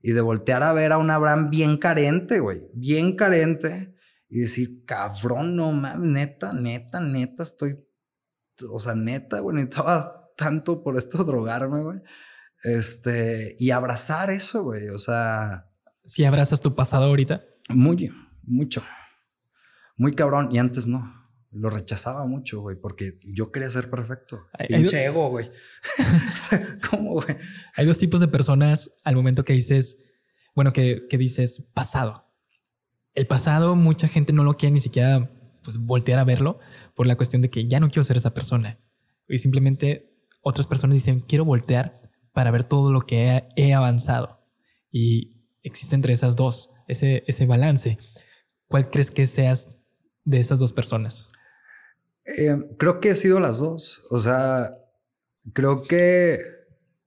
y 0.00 0.12
de 0.12 0.20
voltear 0.20 0.62
a 0.62 0.72
ver 0.72 0.92
a 0.92 0.98
un 0.98 1.10
Abraham 1.10 1.50
bien 1.50 1.76
carente, 1.76 2.40
güey, 2.40 2.68
bien 2.74 3.16
carente 3.16 3.94
y 4.28 4.40
decir, 4.40 4.84
cabrón, 4.86 5.56
no 5.56 5.72
mames, 5.72 6.10
neta, 6.10 6.52
neta, 6.52 7.00
neta, 7.00 7.42
estoy, 7.42 7.86
o 8.70 8.80
sea, 8.80 8.94
neta, 8.94 9.40
güey, 9.40 9.56
necesitaba 9.56 10.30
tanto 10.36 10.82
por 10.82 10.96
esto 10.96 11.24
drogarme, 11.24 11.82
güey. 11.82 12.00
Este, 12.62 13.54
y 13.58 13.70
abrazar 13.70 14.30
eso, 14.30 14.64
güey, 14.64 14.88
o 14.88 14.98
sea. 14.98 15.70
Si 16.02 16.24
abrazas 16.24 16.60
tu 16.60 16.74
pasado 16.74 17.04
ahorita. 17.04 17.44
Muy, 17.68 18.10
mucho. 18.42 18.82
Muy 19.96 20.14
cabrón, 20.14 20.48
y 20.50 20.58
antes 20.58 20.86
no 20.86 21.23
lo 21.54 21.70
rechazaba 21.70 22.26
mucho, 22.26 22.60
güey, 22.60 22.76
porque 22.76 23.18
yo 23.22 23.52
quería 23.52 23.70
ser 23.70 23.88
perfecto. 23.88 24.46
Hay, 24.52 24.68
Pinche 24.68 25.04
ego, 25.04 25.28
güey. 25.28 25.50
¿Cómo, 26.90 27.14
güey? 27.14 27.36
Hay 27.76 27.86
dos 27.86 27.98
tipos 27.98 28.20
de 28.20 28.28
personas 28.28 28.98
al 29.04 29.14
momento 29.14 29.44
que 29.44 29.52
dices, 29.52 30.10
bueno, 30.54 30.72
que, 30.72 31.06
que, 31.08 31.16
dices 31.16 31.64
pasado. 31.72 32.32
El 33.14 33.26
pasado, 33.26 33.76
mucha 33.76 34.08
gente 34.08 34.32
no 34.32 34.42
lo 34.42 34.56
quiere 34.56 34.72
ni 34.72 34.80
siquiera 34.80 35.30
pues, 35.62 35.78
voltear 35.78 36.18
a 36.18 36.24
verlo 36.24 36.58
por 36.94 37.06
la 37.06 37.16
cuestión 37.16 37.42
de 37.42 37.50
que 37.50 37.68
ya 37.68 37.80
no 37.80 37.88
quiero 37.88 38.04
ser 38.04 38.16
esa 38.16 38.34
persona. 38.34 38.80
Y 39.28 39.38
simplemente 39.38 40.18
otras 40.42 40.66
personas 40.66 40.94
dicen, 40.94 41.20
quiero 41.20 41.44
voltear 41.44 42.00
para 42.32 42.50
ver 42.50 42.64
todo 42.64 42.92
lo 42.92 43.02
que 43.02 43.28
he, 43.28 43.48
he 43.56 43.74
avanzado. 43.74 44.44
Y 44.90 45.48
existe 45.62 45.94
entre 45.94 46.12
esas 46.12 46.36
dos, 46.36 46.70
ese, 46.88 47.22
ese 47.26 47.46
balance. 47.46 47.96
¿Cuál 48.66 48.90
crees 48.90 49.10
que 49.10 49.26
seas 49.26 49.84
de 50.24 50.40
esas 50.40 50.58
dos 50.58 50.72
personas? 50.72 51.28
Eh, 52.24 52.56
creo 52.78 53.00
que 53.00 53.10
he 53.10 53.14
sido 53.14 53.40
las 53.40 53.58
dos. 53.58 54.02
O 54.10 54.18
sea, 54.18 54.74
creo 55.52 55.82
que 55.82 56.40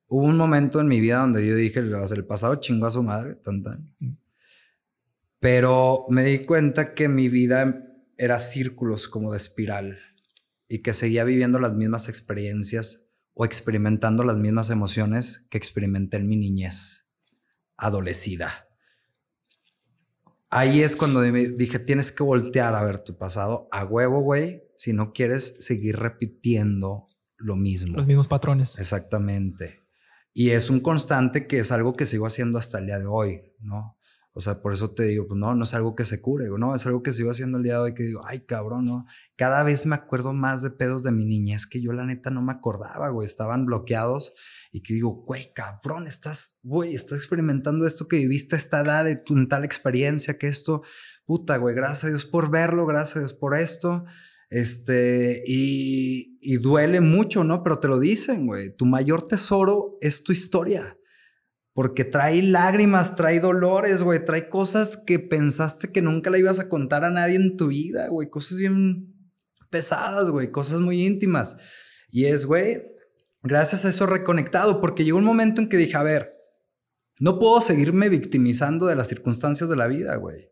hubo 0.07 0.25
un 0.25 0.37
momento 0.37 0.79
en 0.79 0.87
mi 0.87 0.99
vida 0.99 1.19
donde 1.19 1.45
yo 1.45 1.55
dije, 1.55 1.79
el 1.79 2.25
pasado 2.25 2.55
chingó 2.55 2.87
a 2.87 2.91
su 2.91 3.03
madre, 3.03 3.35
tan 3.35 3.63
tan. 3.63 3.95
Pero 5.39 6.05
me 6.09 6.23
di 6.23 6.39
cuenta 6.39 6.93
que 6.93 7.07
mi 7.07 7.29
vida 7.29 7.83
era 8.17 8.39
círculos 8.39 9.07
como 9.07 9.31
de 9.31 9.37
espiral 9.37 9.99
y 10.67 10.81
que 10.81 10.93
seguía 10.93 11.23
viviendo 11.23 11.59
las 11.59 11.73
mismas 11.73 12.09
experiencias 12.09 13.11
o 13.33 13.45
experimentando 13.45 14.23
las 14.23 14.37
mismas 14.37 14.71
emociones 14.71 15.47
que 15.49 15.57
experimenté 15.57 16.17
en 16.17 16.27
mi 16.27 16.37
niñez 16.37 17.11
adolecida. 17.77 18.67
Ahí 20.49 20.81
es 20.81 20.95
cuando 20.95 21.21
dije, 21.21 21.77
tienes 21.77 22.11
que 22.11 22.23
voltear 22.23 22.73
a 22.73 22.83
ver 22.83 22.99
tu 22.99 23.17
pasado 23.17 23.67
a 23.71 23.85
huevo, 23.85 24.21
güey, 24.21 24.63
si 24.77 24.93
no 24.93 25.11
quieres 25.11 25.65
seguir 25.65 25.97
repitiendo 25.97 27.07
lo 27.35 27.55
mismo. 27.55 27.97
Los 27.97 28.07
mismos 28.07 28.27
patrones. 28.27 28.79
Exactamente. 28.79 29.81
Y 30.33 30.51
es 30.51 30.69
un 30.69 30.79
constante 30.79 31.47
que 31.47 31.59
es 31.59 31.71
algo 31.71 31.95
que 31.95 32.05
sigo 32.05 32.27
haciendo 32.27 32.59
hasta 32.59 32.77
el 32.77 32.85
día 32.85 32.99
de 32.99 33.07
hoy, 33.07 33.41
¿no? 33.59 33.97
O 34.33 34.39
sea, 34.39 34.61
por 34.61 34.71
eso 34.71 34.91
te 34.91 35.01
digo, 35.05 35.27
pues 35.27 35.39
no, 35.39 35.55
no 35.55 35.63
es 35.63 35.73
algo 35.73 35.95
que 35.95 36.05
se 36.05 36.21
cure, 36.21 36.45
no, 36.59 36.75
es 36.75 36.85
algo 36.85 37.01
que 37.01 37.11
sigo 37.11 37.31
haciendo 37.31 37.57
el 37.57 37.63
día 37.63 37.73
de 37.73 37.79
hoy 37.79 37.95
que 37.95 38.03
digo, 38.03 38.21
ay, 38.23 38.41
cabrón, 38.41 38.85
¿no? 38.85 39.07
Cada 39.35 39.63
vez 39.63 39.87
me 39.87 39.95
acuerdo 39.95 40.31
más 40.31 40.61
de 40.61 40.69
pedos 40.69 41.01
de 41.01 41.11
mi 41.11 41.25
niñez 41.25 41.65
que 41.65 41.81
yo 41.81 41.91
la 41.91 42.05
neta 42.05 42.29
no 42.29 42.43
me 42.43 42.51
acordaba, 42.51 43.09
güey, 43.09 43.25
estaban 43.25 43.65
bloqueados 43.65 44.35
y 44.71 44.83
que 44.83 44.93
digo, 44.93 45.23
güey, 45.25 45.51
cabrón, 45.55 46.05
estás, 46.05 46.59
güey, 46.61 46.93
estás 46.93 47.17
experimentando 47.17 47.87
esto 47.87 48.07
que 48.07 48.17
viviste 48.17 48.53
a 48.53 48.59
esta 48.59 48.81
edad 48.81 49.05
de 49.05 49.15
tu 49.15 49.43
tal 49.47 49.65
experiencia, 49.65 50.37
que 50.37 50.47
esto, 50.47 50.83
puta, 51.25 51.57
güey, 51.57 51.73
gracias 51.73 52.03
a 52.03 52.09
Dios 52.09 52.25
por 52.25 52.51
verlo, 52.51 52.85
gracias 52.85 53.17
a 53.17 53.19
Dios 53.21 53.33
por 53.33 53.55
esto. 53.55 54.05
Este, 54.49 55.43
y, 55.45 56.37
y 56.41 56.57
duele 56.57 57.01
mucho, 57.01 57.43
¿no? 57.43 57.63
Pero 57.63 57.79
te 57.79 57.87
lo 57.87 57.99
dicen, 57.99 58.47
güey, 58.47 58.75
tu 58.75 58.85
mayor 58.85 59.27
tesoro 59.27 59.97
es 60.01 60.23
tu 60.23 60.31
historia. 60.31 60.97
Porque 61.73 62.05
trae 62.05 62.41
lágrimas, 62.41 63.15
trae 63.15 63.39
dolores, 63.39 64.01
güey, 64.01 64.23
trae 64.25 64.49
cosas 64.49 65.03
que 65.05 65.19
pensaste 65.19 65.91
que 65.91 66.01
nunca 66.01 66.29
le 66.29 66.39
ibas 66.39 66.59
a 66.59 66.69
contar 66.69 67.03
a 67.03 67.11
nadie 67.11 67.35
en 67.35 67.55
tu 67.55 67.67
vida, 67.67 68.07
güey, 68.07 68.29
cosas 68.29 68.57
bien 68.57 69.13
pesadas, 69.69 70.29
güey, 70.29 70.49
cosas 70.49 70.79
muy 70.79 71.05
íntimas. 71.05 71.59
Y 72.09 72.25
es, 72.25 72.45
güey, 72.45 72.83
gracias 73.43 73.85
a 73.85 73.89
eso 73.89 74.07
reconectado, 74.07 74.81
porque 74.81 75.03
llegó 75.03 75.17
un 75.17 75.23
momento 75.23 75.61
en 75.61 75.69
que 75.69 75.77
dije, 75.77 75.97
a 75.97 76.03
ver, 76.03 76.29
no 77.19 77.39
puedo 77.39 77.61
seguirme 77.61 78.09
victimizando 78.09 78.85
de 78.87 78.95
las 78.95 79.07
circunstancias 79.07 79.69
de 79.69 79.75
la 79.75 79.87
vida, 79.87 80.15
güey. 80.15 80.49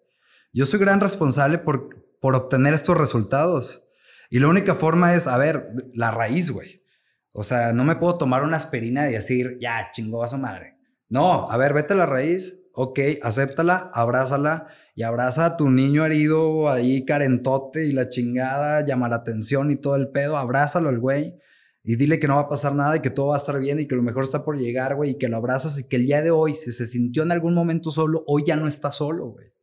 Yo 0.54 0.66
soy 0.66 0.80
gran 0.80 1.00
responsable 1.00 1.58
por, 1.58 1.90
por 2.20 2.36
obtener 2.36 2.74
estos 2.74 2.98
resultados. 2.98 3.85
Y 4.30 4.40
la 4.40 4.48
única 4.48 4.76
forma 4.76 5.14
es, 5.14 5.28
a 5.28 5.38
ver, 5.38 5.70
la 5.94 6.12
raíz, 6.12 6.52
güey. 6.52 6.84
O 7.32 7.44
sea, 7.44 7.74
no 7.74 7.84
me 7.84 7.96
puedo 7.96 8.18
tomar 8.18 8.44
una 8.44 8.58
aspirina 8.58 9.10
y 9.10 9.14
decir, 9.14 9.58
ya, 9.60 9.90
chingo 9.92 10.24
a 10.24 10.28
su 10.28 10.38
madre. 10.38 10.78
No, 11.10 11.50
a 11.50 11.58
ver, 11.58 11.74
vete 11.74 11.94
a 11.94 11.98
la 11.98 12.06
raíz, 12.06 12.68
ok, 12.74 13.00
acéptala, 13.22 13.92
abrázala 13.94 14.68
y 14.96 15.04
abraza 15.04 15.46
a 15.46 15.58
tu 15.58 15.70
niño 15.70 16.06
herido 16.06 16.70
ahí 16.70 17.06
carentote 17.06 17.86
y 17.86 17.92
la 17.92 18.10
chingada, 18.10 18.86
llama 18.86 19.10
la 19.10 19.18
atención 19.18 19.70
y 19.70 19.76
todo 19.76 19.98
el 19.98 20.10
pedo, 20.10 20.38
abrázalo 20.38 20.90
el 20.90 21.00
güey 21.00 21.38
y 21.88 21.98
dile 21.98 22.20
que 22.20 22.28
no 22.28 22.36
va 22.36 22.42
a 22.42 22.50
pasar 22.50 22.74
nada 22.74 22.98
y 22.98 23.02
que 23.02 23.12
todo 23.12 23.28
va 23.28 23.36
a 23.36 23.38
estar 23.38 23.60
bien 23.60 23.80
y 23.80 23.88
que 23.88 23.96
lo 23.96 24.02
mejor 24.02 24.24
está 24.24 24.44
por 24.44 24.58
llegar, 24.58 24.96
güey, 24.96 25.12
y 25.12 25.18
que 25.20 25.30
lo 25.30 25.38
abrazas 25.38 25.78
y 25.78 25.88
que 25.88 25.98
el 25.98 26.08
día 26.08 26.24
de 26.24 26.32
hoy, 26.32 26.56
si 26.56 26.72
se 26.72 26.88
sintió 26.88 27.22
en 27.22 27.32
algún 27.32 27.54
momento 27.54 27.92
solo, 27.92 28.24
hoy 28.26 28.44
ya 28.46 28.56
no 28.56 28.68
está 28.68 28.92
solo, 28.92 29.28
güey. 29.28 29.54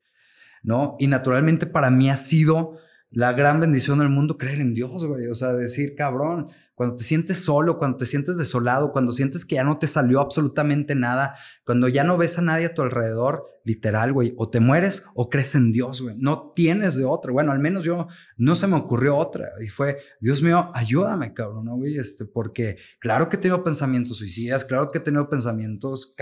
¿No? 0.62 0.94
Y 1.00 1.08
naturalmente 1.08 1.66
para 1.66 1.90
mí 1.90 2.08
ha 2.08 2.16
sido 2.16 2.76
la 3.12 3.32
gran 3.32 3.60
bendición 3.60 3.98
del 3.98 4.08
mundo 4.08 4.38
creer 4.38 4.60
en 4.60 4.74
Dios, 4.74 5.06
güey. 5.06 5.26
O 5.28 5.34
sea, 5.34 5.52
decir, 5.52 5.94
cabrón, 5.94 6.48
cuando 6.74 6.96
te 6.96 7.04
sientes 7.04 7.38
solo, 7.38 7.78
cuando 7.78 7.98
te 7.98 8.06
sientes 8.06 8.38
desolado, 8.38 8.90
cuando 8.90 9.12
sientes 9.12 9.44
que 9.44 9.56
ya 9.56 9.64
no 9.64 9.78
te 9.78 9.86
salió 9.86 10.20
absolutamente 10.20 10.94
nada, 10.94 11.34
cuando 11.64 11.88
ya 11.88 12.02
no 12.02 12.16
ves 12.16 12.38
a 12.38 12.42
nadie 12.42 12.66
a 12.66 12.74
tu 12.74 12.82
alrededor, 12.82 13.52
literal, 13.64 14.12
güey, 14.12 14.34
o 14.36 14.50
te 14.50 14.60
mueres 14.60 15.04
o 15.14 15.28
crees 15.28 15.54
en 15.54 15.72
Dios, 15.72 16.00
güey. 16.00 16.16
No 16.18 16.52
tienes 16.56 16.96
de 16.96 17.04
otra. 17.04 17.30
Bueno, 17.30 17.52
al 17.52 17.58
menos 17.58 17.84
yo 17.84 18.08
no 18.36 18.56
se 18.56 18.66
me 18.66 18.76
ocurrió 18.76 19.16
otra. 19.16 19.50
Y 19.62 19.68
fue, 19.68 19.98
Dios 20.20 20.42
mío, 20.42 20.70
ayúdame, 20.74 21.34
cabrón, 21.34 21.66
¿no, 21.66 21.76
güey? 21.76 21.96
Este, 21.98 22.24
porque 22.24 22.78
claro 22.98 23.28
que 23.28 23.36
he 23.36 23.38
tenido 23.38 23.62
pensamientos 23.62 24.16
suicidas, 24.16 24.64
claro 24.64 24.90
que 24.90 24.98
he 24.98 25.02
tenido 25.02 25.28
pensamientos 25.28 26.14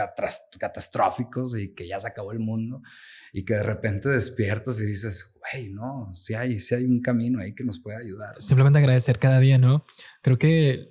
catastróficos 0.59 1.57
y 1.57 1.73
que 1.73 1.89
ya 1.89 2.01
se 2.01 2.09
acabó 2.09 2.33
el 2.33 2.41
mundo 2.41 2.83
y 3.33 3.45
que 3.45 3.55
de 3.55 3.63
repente 3.63 4.09
despiertas 4.09 4.81
y 4.81 4.87
dices, 4.87 5.39
güey, 5.39 5.71
no, 5.71 6.11
si 6.15 6.35
hay, 6.35 6.61
si 6.61 6.75
hay 6.75 6.85
un 6.85 7.01
camino 7.01 7.41
ahí 7.41 7.55
que 7.55 7.65
nos 7.65 7.79
puede 7.79 7.99
ayudar. 7.99 8.35
Simplemente 8.39 8.79
agradecer 8.79 9.19
cada 9.19 9.41
día, 9.41 9.59
¿no? 9.59 9.85
Creo 10.23 10.39
que 10.39 10.91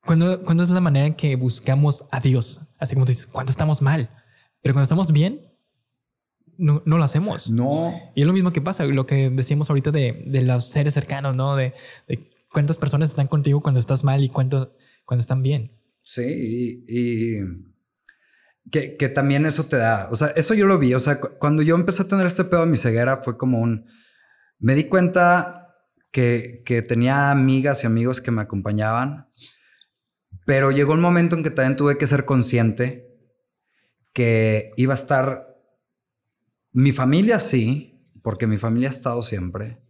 cuando, 0.00 0.42
cuando 0.44 0.62
es 0.62 0.70
la 0.70 0.80
manera 0.80 1.06
en 1.06 1.14
que 1.14 1.36
buscamos 1.36 2.08
a 2.12 2.20
Dios, 2.20 2.60
así 2.78 2.94
como 2.94 3.06
tú 3.06 3.12
dices, 3.12 3.26
cuando 3.26 3.50
estamos 3.50 3.80
mal, 3.80 4.10
pero 4.62 4.74
cuando 4.74 4.84
estamos 4.84 5.12
bien, 5.12 5.40
no, 6.56 6.82
no 6.86 6.98
lo 6.98 7.04
hacemos. 7.04 7.50
No. 7.50 7.92
Y 8.14 8.20
es 8.20 8.26
lo 8.26 8.32
mismo 8.32 8.52
que 8.52 8.60
pasa, 8.60 8.84
lo 8.84 9.06
que 9.06 9.30
decíamos 9.30 9.70
ahorita 9.70 9.90
de, 9.90 10.24
de 10.26 10.42
los 10.42 10.66
seres 10.66 10.94
cercanos, 10.94 11.34
¿no? 11.34 11.56
De, 11.56 11.74
de, 12.06 12.20
cuántas 12.50 12.76
personas 12.76 13.10
están 13.10 13.26
contigo 13.26 13.60
cuando 13.60 13.80
estás 13.80 14.04
mal 14.04 14.22
y 14.22 14.28
cuánto, 14.28 14.76
cuando 15.04 15.22
están 15.22 15.42
bien. 15.42 15.72
Sí, 16.02 16.84
y 16.86 17.38
que, 18.70 18.96
que, 18.96 19.08
también 19.08 19.46
eso 19.46 19.64
te 19.64 19.76
da, 19.76 20.08
o 20.10 20.16
sea, 20.16 20.28
eso 20.28 20.54
yo 20.54 20.66
lo 20.66 20.78
vi, 20.78 20.94
o 20.94 21.00
sea, 21.00 21.20
cuando 21.20 21.62
yo 21.62 21.74
empecé 21.74 22.02
a 22.02 22.08
tener 22.08 22.26
este 22.26 22.44
pedo 22.44 22.62
de 22.62 22.66
mi 22.66 22.76
ceguera 22.76 23.18
fue 23.18 23.36
como 23.36 23.60
un, 23.60 23.86
me 24.58 24.74
di 24.74 24.84
cuenta 24.84 25.76
que, 26.10 26.62
que 26.64 26.82
tenía 26.82 27.30
amigas 27.30 27.84
y 27.84 27.86
amigos 27.86 28.20
que 28.20 28.30
me 28.30 28.42
acompañaban, 28.42 29.28
pero 30.46 30.70
llegó 30.70 30.92
un 30.94 31.00
momento 31.00 31.36
en 31.36 31.42
que 31.42 31.50
también 31.50 31.76
tuve 31.76 31.98
que 31.98 32.06
ser 32.06 32.24
consciente 32.24 33.14
que 34.12 34.70
iba 34.76 34.94
a 34.94 34.96
estar 34.96 35.54
mi 36.72 36.92
familia 36.92 37.40
sí, 37.40 38.08
porque 38.22 38.46
mi 38.46 38.58
familia 38.58 38.88
ha 38.88 38.92
estado 38.92 39.22
siempre, 39.22 39.80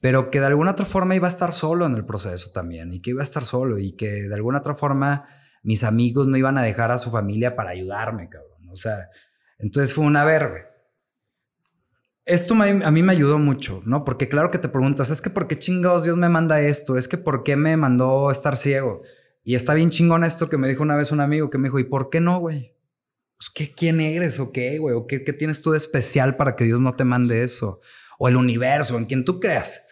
pero 0.00 0.30
que 0.30 0.40
de 0.40 0.46
alguna 0.46 0.72
otra 0.72 0.84
forma 0.84 1.14
iba 1.14 1.28
a 1.28 1.30
estar 1.30 1.52
solo 1.52 1.86
en 1.86 1.94
el 1.94 2.04
proceso 2.04 2.50
también 2.52 2.92
y 2.92 3.00
que 3.00 3.10
iba 3.10 3.20
a 3.20 3.24
estar 3.24 3.44
solo 3.44 3.78
y 3.78 3.92
que 3.92 4.28
de 4.28 4.34
alguna 4.34 4.58
otra 4.58 4.74
forma 4.74 5.26
mis 5.64 5.82
amigos 5.82 6.28
no 6.28 6.36
iban 6.36 6.58
a 6.58 6.62
dejar 6.62 6.92
a 6.92 6.98
su 6.98 7.10
familia 7.10 7.56
para 7.56 7.70
ayudarme, 7.70 8.28
cabrón. 8.28 8.68
O 8.70 8.76
sea, 8.76 9.08
entonces 9.58 9.92
fue 9.92 10.04
una 10.04 10.24
verga. 10.24 10.70
Esto 12.26 12.54
a 12.54 12.90
mí 12.90 13.02
me 13.02 13.12
ayudó 13.12 13.38
mucho, 13.38 13.82
¿no? 13.84 14.04
Porque 14.04 14.28
claro 14.28 14.50
que 14.50 14.58
te 14.58 14.68
preguntas, 14.68 15.10
es 15.10 15.20
que 15.20 15.30
¿por 15.30 15.48
qué 15.48 15.58
chingados 15.58 16.04
Dios 16.04 16.16
me 16.16 16.28
manda 16.28 16.60
esto? 16.60 16.96
Es 16.96 17.08
que 17.08 17.18
¿por 17.18 17.42
qué 17.42 17.56
me 17.56 17.76
mandó 17.76 18.30
estar 18.30 18.56
ciego? 18.56 19.02
Y 19.42 19.56
está 19.56 19.74
bien 19.74 19.90
chingón 19.90 20.24
esto 20.24 20.48
que 20.48 20.56
me 20.56 20.68
dijo 20.68 20.82
una 20.82 20.96
vez 20.96 21.12
un 21.12 21.20
amigo 21.20 21.50
que 21.50 21.58
me 21.58 21.68
dijo, 21.68 21.78
¿y 21.78 21.84
por 21.84 22.08
qué 22.08 22.20
no, 22.20 22.38
güey? 22.38 22.74
Pues, 23.36 23.50
¿qué, 23.54 23.74
¿quién 23.74 24.00
eres 24.00 24.40
o 24.40 24.52
qué, 24.52 24.78
güey? 24.78 24.94
¿O 24.94 25.06
qué, 25.06 25.24
qué 25.24 25.32
tienes 25.32 25.60
tú 25.60 25.72
de 25.72 25.78
especial 25.78 26.36
para 26.36 26.56
que 26.56 26.64
Dios 26.64 26.80
no 26.80 26.94
te 26.94 27.04
mande 27.04 27.42
eso? 27.42 27.80
O 28.18 28.28
el 28.28 28.36
universo, 28.36 28.96
en 28.96 29.04
quien 29.04 29.24
tú 29.24 29.40
creas. 29.40 29.83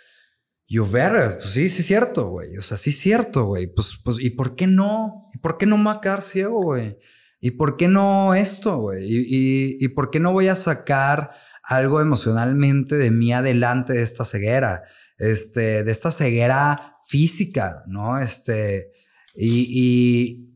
Yo, 0.73 0.89
ver, 0.89 1.37
pues 1.37 1.51
sí, 1.51 1.69
sí 1.69 1.81
es 1.81 1.87
cierto, 1.87 2.29
güey. 2.29 2.57
O 2.57 2.63
sea, 2.63 2.79
sí 2.79 2.91
es 2.91 2.99
cierto, 2.99 3.45
güey. 3.45 3.67
Pues, 3.67 4.01
pues, 4.03 4.17
¿y 4.19 4.31
por 4.31 4.57
qué 4.57 4.67
no? 4.67 5.21
¿Y 5.35 5.39
por 5.39 5.59
qué 5.59 5.67
no 5.67 5.77
me 5.77 5.85
va 5.85 5.93
a 5.93 6.01
quedar 6.01 6.23
ciego, 6.23 6.63
güey? 6.63 6.97
¿Y 7.41 7.51
por 7.51 7.77
qué 7.77 7.89
no 7.89 8.35
esto, 8.35 8.79
güey? 8.79 9.05
¿Y, 9.05 9.19
y, 9.19 9.77
y 9.85 9.89
por 9.89 10.11
qué 10.11 10.19
no 10.19 10.33
voy 10.33 10.49
a 10.49 10.57
sacar 10.57 11.33
algo 11.63 12.01
emocionalmente 12.01 12.97
de 12.97 13.11
mí 13.11 13.35
adelante 13.35 13.93
de 13.93 14.01
esta 14.01 14.25
ceguera? 14.25 14.85
Este, 15.19 15.85
de 15.85 15.93
esta 15.93 16.11
ceguera 16.11 16.97
física, 17.07 17.83
¿no? 17.87 18.19
Este, 18.19 18.93
y, 19.35 19.67
y 19.69 20.55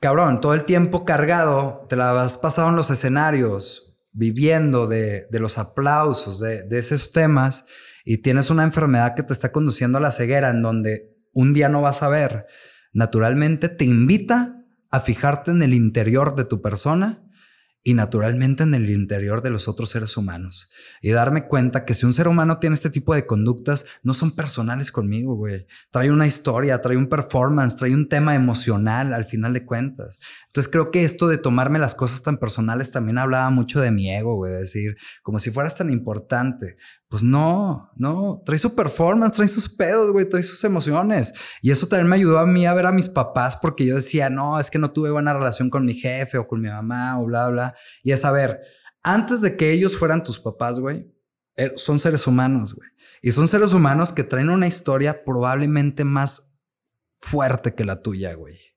cabrón, 0.00 0.42
todo 0.42 0.52
el 0.52 0.64
tiempo 0.64 1.06
cargado, 1.06 1.86
te 1.88 1.96
la 1.96 2.22
has 2.22 2.36
pasado 2.36 2.68
en 2.68 2.76
los 2.76 2.90
escenarios, 2.90 3.96
viviendo 4.12 4.86
de, 4.86 5.28
de 5.30 5.40
los 5.40 5.56
aplausos, 5.56 6.40
de, 6.40 6.64
de 6.64 6.78
esos 6.78 7.10
temas 7.12 7.64
y 8.04 8.18
tienes 8.18 8.50
una 8.50 8.64
enfermedad 8.64 9.14
que 9.14 9.22
te 9.22 9.32
está 9.32 9.52
conduciendo 9.52 9.98
a 9.98 10.00
la 10.00 10.12
ceguera 10.12 10.50
en 10.50 10.62
donde 10.62 11.16
un 11.32 11.54
día 11.54 11.68
no 11.68 11.82
vas 11.82 12.02
a 12.02 12.08
ver, 12.08 12.46
naturalmente 12.92 13.68
te 13.68 13.84
invita 13.84 14.62
a 14.90 15.00
fijarte 15.00 15.50
en 15.50 15.62
el 15.62 15.74
interior 15.74 16.34
de 16.36 16.44
tu 16.44 16.60
persona 16.60 17.22
y 17.84 17.94
naturalmente 17.94 18.62
en 18.62 18.74
el 18.74 18.90
interior 18.90 19.42
de 19.42 19.50
los 19.50 19.66
otros 19.66 19.90
seres 19.90 20.16
humanos. 20.16 20.70
Y 21.00 21.10
darme 21.10 21.48
cuenta 21.48 21.84
que 21.84 21.94
si 21.94 22.06
un 22.06 22.12
ser 22.12 22.28
humano 22.28 22.58
tiene 22.58 22.74
este 22.74 22.90
tipo 22.90 23.14
de 23.14 23.26
conductas, 23.26 23.86
no 24.04 24.14
son 24.14 24.36
personales 24.36 24.92
conmigo, 24.92 25.34
güey. 25.34 25.66
Trae 25.90 26.12
una 26.12 26.26
historia, 26.26 26.80
trae 26.80 26.96
un 26.96 27.08
performance, 27.08 27.76
trae 27.76 27.92
un 27.92 28.08
tema 28.08 28.34
emocional 28.34 29.12
al 29.12 29.24
final 29.24 29.52
de 29.52 29.64
cuentas. 29.66 30.20
Entonces 30.52 30.70
creo 30.70 30.90
que 30.90 31.02
esto 31.02 31.28
de 31.28 31.38
tomarme 31.38 31.78
las 31.78 31.94
cosas 31.94 32.22
tan 32.22 32.36
personales 32.36 32.92
también 32.92 33.16
hablaba 33.16 33.48
mucho 33.48 33.80
de 33.80 33.90
mi 33.90 34.14
ego, 34.14 34.36
güey. 34.36 34.52
Decir, 34.52 34.98
como 35.22 35.38
si 35.38 35.50
fueras 35.50 35.76
tan 35.76 35.88
importante. 35.88 36.76
Pues 37.08 37.22
no, 37.22 37.90
no, 37.96 38.42
trae 38.44 38.58
su 38.58 38.74
performance, 38.74 39.32
trae 39.34 39.48
sus 39.48 39.74
pedos, 39.74 40.12
güey, 40.12 40.28
trae 40.28 40.42
sus 40.42 40.62
emociones. 40.64 41.32
Y 41.62 41.70
eso 41.70 41.86
también 41.86 42.06
me 42.06 42.16
ayudó 42.16 42.38
a 42.38 42.44
mí 42.44 42.66
a 42.66 42.74
ver 42.74 42.84
a 42.84 42.92
mis 42.92 43.08
papás 43.08 43.56
porque 43.56 43.86
yo 43.86 43.96
decía, 43.96 44.28
no, 44.28 44.60
es 44.60 44.70
que 44.70 44.78
no 44.78 44.90
tuve 44.90 45.10
buena 45.10 45.32
relación 45.32 45.70
con 45.70 45.86
mi 45.86 45.94
jefe 45.94 46.36
o 46.36 46.46
con 46.46 46.60
mi 46.60 46.68
mamá 46.68 47.18
o 47.18 47.24
bla, 47.24 47.48
bla. 47.48 47.74
Y 48.02 48.12
es 48.12 48.22
a 48.26 48.30
ver, 48.30 48.60
antes 49.02 49.40
de 49.40 49.56
que 49.56 49.72
ellos 49.72 49.96
fueran 49.96 50.22
tus 50.22 50.38
papás, 50.38 50.78
güey, 50.80 51.10
er, 51.56 51.72
son 51.76 51.98
seres 51.98 52.26
humanos, 52.26 52.74
güey. 52.74 52.90
Y 53.22 53.32
son 53.32 53.48
seres 53.48 53.72
humanos 53.72 54.12
que 54.12 54.22
traen 54.22 54.50
una 54.50 54.66
historia 54.66 55.24
probablemente 55.24 56.04
más 56.04 56.60
fuerte 57.16 57.74
que 57.74 57.86
la 57.86 58.02
tuya, 58.02 58.34
güey. 58.34 58.71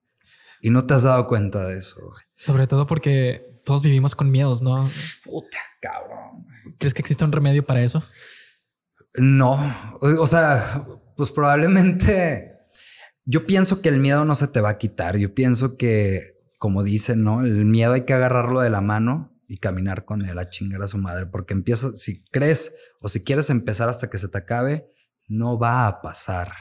Y 0.62 0.70
no 0.70 0.86
te 0.86 0.94
has 0.94 1.04
dado 1.04 1.28
cuenta 1.28 1.66
de 1.68 1.78
eso. 1.78 1.98
Sobre 2.38 2.68
todo 2.68 2.88
porque 2.88 3.60
todos 3.64 3.82
vivimos 3.82 4.16
con 4.16 4.32
miedos, 4.32 4.62
¿no? 4.62 4.88
Puta, 5.24 5.58
cabrón. 5.82 6.46
¿Crees 6.78 6.94
que 6.94 7.02
existe 7.02 7.24
un 7.24 7.32
remedio 7.32 7.66
para 7.66 7.82
eso? 7.82 8.04
No, 9.16 9.58
o 10.02 10.28
sea, 10.28 10.86
pues 11.16 11.32
probablemente 11.32 12.56
yo 13.24 13.46
pienso 13.46 13.82
que 13.82 13.90
el 13.90 13.98
miedo 13.98 14.26
no 14.26 14.36
se 14.36 14.48
te 14.48 14.62
va 14.62 14.70
a 14.70 14.78
quitar. 14.78 15.18
Yo 15.18 15.34
pienso 15.34 15.78
que, 15.78 16.38
como 16.60 16.84
dicen, 16.84 17.24
¿no? 17.24 17.42
El 17.42 17.66
miedo 17.66 17.94
hay 17.94 18.06
que 18.06 18.14
agarrarlo 18.14 18.62
de 18.62 18.70
la 18.70 18.82
mano 18.82 19.36
y 19.48 19.58
caminar 19.58 20.06
con 20.06 20.26
él 20.26 20.38
a 20.38 20.50
chingar 20.50 20.82
a 20.82 20.88
su 20.88 20.98
madre, 20.98 21.26
porque 21.28 21.54
empieza, 21.54 21.92
si 21.94 22.24
crees 22.26 22.76
o 23.00 23.10
si 23.10 23.24
quieres 23.24 23.50
empezar 23.50 23.90
hasta 23.90 24.10
que 24.10 24.18
se 24.18 24.28
te 24.28 24.38
acabe, 24.38 24.92
no 25.28 25.58
va 25.58 25.88
a 25.88 26.02
pasar. 26.02 26.52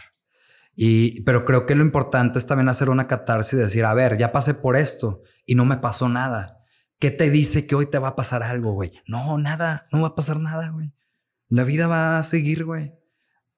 Y, 0.77 1.23
pero 1.23 1.45
creo 1.45 1.67
que 1.67 1.75
lo 1.75 1.85
importante 1.85 2.39
es 2.39 2.47
también 2.47 2.69
hacer 2.69 2.91
una 2.91 3.07
catarsis 3.07 3.55
y 3.55 3.63
decir, 3.63 3.85
a 3.85 3.95
ver, 3.95 4.19
ya 4.19 4.33
pasé 4.33 4.55
por 4.55 4.77
esto 4.77 5.23
y 5.47 5.55
no 5.55 5.65
me 5.65 5.77
pasó 5.77 6.09
nada. 6.09 6.59
¿Qué 6.99 7.11
te 7.11 7.31
dice 7.31 7.67
que 7.67 7.75
hoy 7.75 7.87
te 7.87 7.99
va 7.99 8.09
a 8.09 8.17
pasar 8.17 8.43
algo, 8.43 8.73
güey? 8.73 8.93
No, 9.07 9.39
nada, 9.39 9.87
no 9.93 10.03
va 10.03 10.09
a 10.09 10.15
pasar 10.15 10.41
nada, 10.41 10.71
güey. 10.71 10.93
La 11.49 11.65
vida 11.65 11.87
va 11.87 12.19
a 12.19 12.23
seguir, 12.23 12.65
güey. 12.65 12.95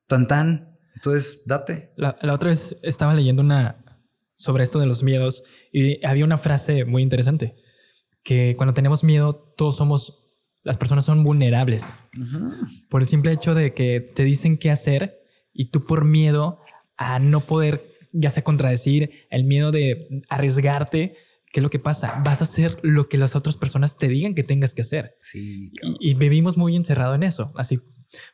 Tan 0.06 0.26
tan. 0.26 0.78
Entonces, 0.94 1.42
date. 1.46 1.92
La, 1.96 2.16
la 2.22 2.34
otra 2.34 2.50
vez 2.50 2.78
estaba 2.82 3.14
leyendo 3.14 3.42
una 3.42 3.84
sobre 4.36 4.62
esto 4.62 4.78
de 4.78 4.86
los 4.86 5.02
miedos 5.02 5.42
y 5.72 6.04
había 6.06 6.24
una 6.24 6.38
frase 6.38 6.84
muy 6.84 7.02
interesante 7.02 7.56
que 8.22 8.54
cuando 8.56 8.74
tenemos 8.74 9.02
miedo 9.02 9.34
todos 9.56 9.76
somos 9.76 10.22
las 10.62 10.76
personas 10.76 11.04
son 11.04 11.24
vulnerables 11.24 11.94
por 12.90 13.00
el 13.00 13.08
simple 13.08 13.32
hecho 13.32 13.54
de 13.54 13.72
que 13.72 14.00
te 14.00 14.24
dicen 14.24 14.58
qué 14.58 14.70
hacer 14.70 15.18
y 15.52 15.70
tú 15.70 15.84
por 15.84 16.04
miedo 16.04 16.60
a 16.97 17.18
no 17.18 17.40
poder 17.40 17.84
ya 18.12 18.30
sea 18.30 18.44
contradecir 18.44 19.26
el 19.30 19.44
miedo 19.44 19.72
de 19.72 20.24
arriesgarte 20.28 21.14
¿Qué 21.57 21.61
es 21.61 21.62
lo 21.62 21.70
que 21.70 21.78
pasa? 21.78 22.20
Vas 22.22 22.42
a 22.42 22.44
hacer 22.44 22.78
lo 22.82 23.09
que 23.09 23.16
las 23.16 23.34
otras 23.34 23.57
personas 23.57 23.97
te 23.97 24.09
digan 24.09 24.34
que 24.34 24.44
tengas 24.44 24.74
que 24.74 24.82
hacer. 24.82 25.16
Sí. 25.22 25.72
Y, 26.01 26.14
vivimos 26.14 26.59
muy 26.59 26.76
encerrado 26.76 27.14
en 27.14 27.22
eso. 27.22 27.51
Así, 27.57 27.80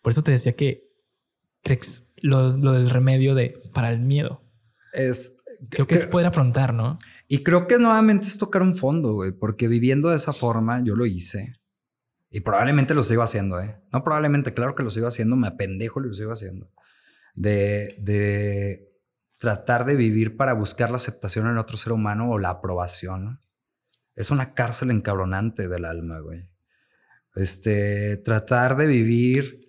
por 0.02 0.10
eso 0.10 0.22
te 0.22 0.32
decía 0.32 0.54
que 0.54 0.90
crees 1.62 2.08
lo, 2.16 2.50
del 2.50 2.90
remedio 2.90 3.36
de 3.36 3.60
para 3.72 3.90
el 3.90 4.00
miedo. 4.00 4.42
Es 4.92 5.38
creo 5.70 5.86
que, 5.86 5.94
es 5.94 6.04
poder 6.04 6.26
afrontar, 6.26 6.74
¿no? 6.74 6.98
Y 7.28 7.44
creo 7.44 7.68
que 7.68 7.78
nuevamente 7.78 8.26
es 8.26 8.38
tocar 8.38 8.62
un 8.62 8.76
fondo, 8.76 9.12
güey, 9.12 9.30
porque 9.30 9.68
viviendo 9.68 10.08
de 10.08 10.16
esa 10.16 10.32
forma 10.32 10.82
yo 10.82 10.96
lo 10.96 11.06
hice 11.06 11.54
y 12.28 12.40
probablemente 12.40 12.92
lo 12.92 13.04
sigo 13.04 13.22
haciendo, 13.22 13.60
¿eh? 13.60 13.80
No 13.92 14.02
probablemente, 14.02 14.52
claro 14.52 14.74
que 14.74 14.82
lo 14.82 14.90
sigo 14.90 15.06
haciendo, 15.06 15.36
me 15.36 15.46
apendejo 15.46 16.00
y 16.00 16.08
lo 16.08 16.14
sigo 16.14 16.32
haciendo. 16.32 16.72
De, 17.34 17.94
de 17.98 18.92
tratar 19.38 19.84
de 19.84 19.96
vivir 19.96 20.36
para 20.36 20.52
buscar 20.52 20.90
la 20.90 20.96
aceptación 20.96 21.48
en 21.48 21.58
otro 21.58 21.76
ser 21.76 21.92
humano 21.92 22.30
o 22.30 22.38
la 22.38 22.50
aprobación. 22.50 23.42
Es 24.14 24.30
una 24.30 24.54
cárcel 24.54 24.90
encabronante 24.90 25.68
del 25.68 25.84
alma, 25.84 26.20
güey. 26.20 26.48
Este, 27.34 28.18
tratar 28.18 28.76
de 28.76 28.86
vivir, 28.86 29.60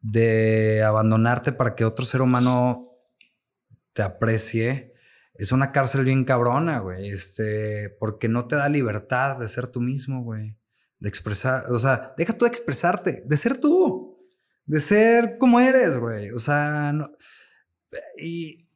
de 0.00 0.82
abandonarte 0.82 1.52
para 1.52 1.74
que 1.74 1.84
otro 1.84 2.04
ser 2.04 2.22
humano 2.22 2.90
te 3.92 4.02
aprecie, 4.02 4.90
es 5.40 5.52
una 5.52 5.72
cárcel 5.72 6.04
bien 6.04 6.24
cabrona, 6.24 6.80
güey. 6.80 7.10
Este, 7.10 7.88
porque 7.98 8.28
no 8.28 8.46
te 8.46 8.56
da 8.56 8.68
libertad 8.68 9.38
de 9.38 9.48
ser 9.48 9.68
tú 9.68 9.80
mismo, 9.80 10.22
güey. 10.22 10.58
De 10.98 11.08
expresar, 11.08 11.64
o 11.70 11.78
sea, 11.78 12.14
deja 12.18 12.36
tú 12.36 12.44
de 12.44 12.50
expresarte, 12.50 13.22
de 13.24 13.36
ser 13.38 13.58
tú, 13.58 14.09
de 14.70 14.80
ser 14.80 15.36
como 15.36 15.58
eres, 15.58 15.96
güey. 15.96 16.30
O 16.30 16.38
sea, 16.38 16.92
no, 16.94 17.10
y 18.22 18.68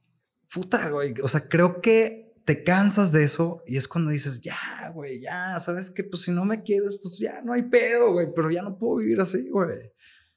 puta, 0.53 0.89
güey, 0.89 1.15
o 1.23 1.29
sea, 1.29 1.49
creo 1.49 1.81
que 1.81 2.35
te 2.45 2.65
cansas 2.65 3.13
de 3.13 3.23
eso 3.23 3.63
y 3.65 3.77
es 3.77 3.87
cuando 3.87 4.11
dices, 4.11 4.43
ya, 4.43 4.59
güey, 4.93 5.21
ya, 5.21 5.59
sabes 5.61 5.91
que 5.91 6.03
pues 6.03 6.23
si 6.23 6.33
no 6.33 6.45
me 6.45 6.65
quieres, 6.65 6.99
pues 7.01 7.19
ya 7.19 7.43
no 7.43 7.53
hay 7.53 7.63
pedo, 7.63 8.13
güey, 8.13 8.27
pero 8.35 8.51
ya 8.51 8.63
no 8.63 8.77
puedo 8.77 8.97
vivir 8.97 9.21
así, 9.21 9.49
güey. 9.51 9.93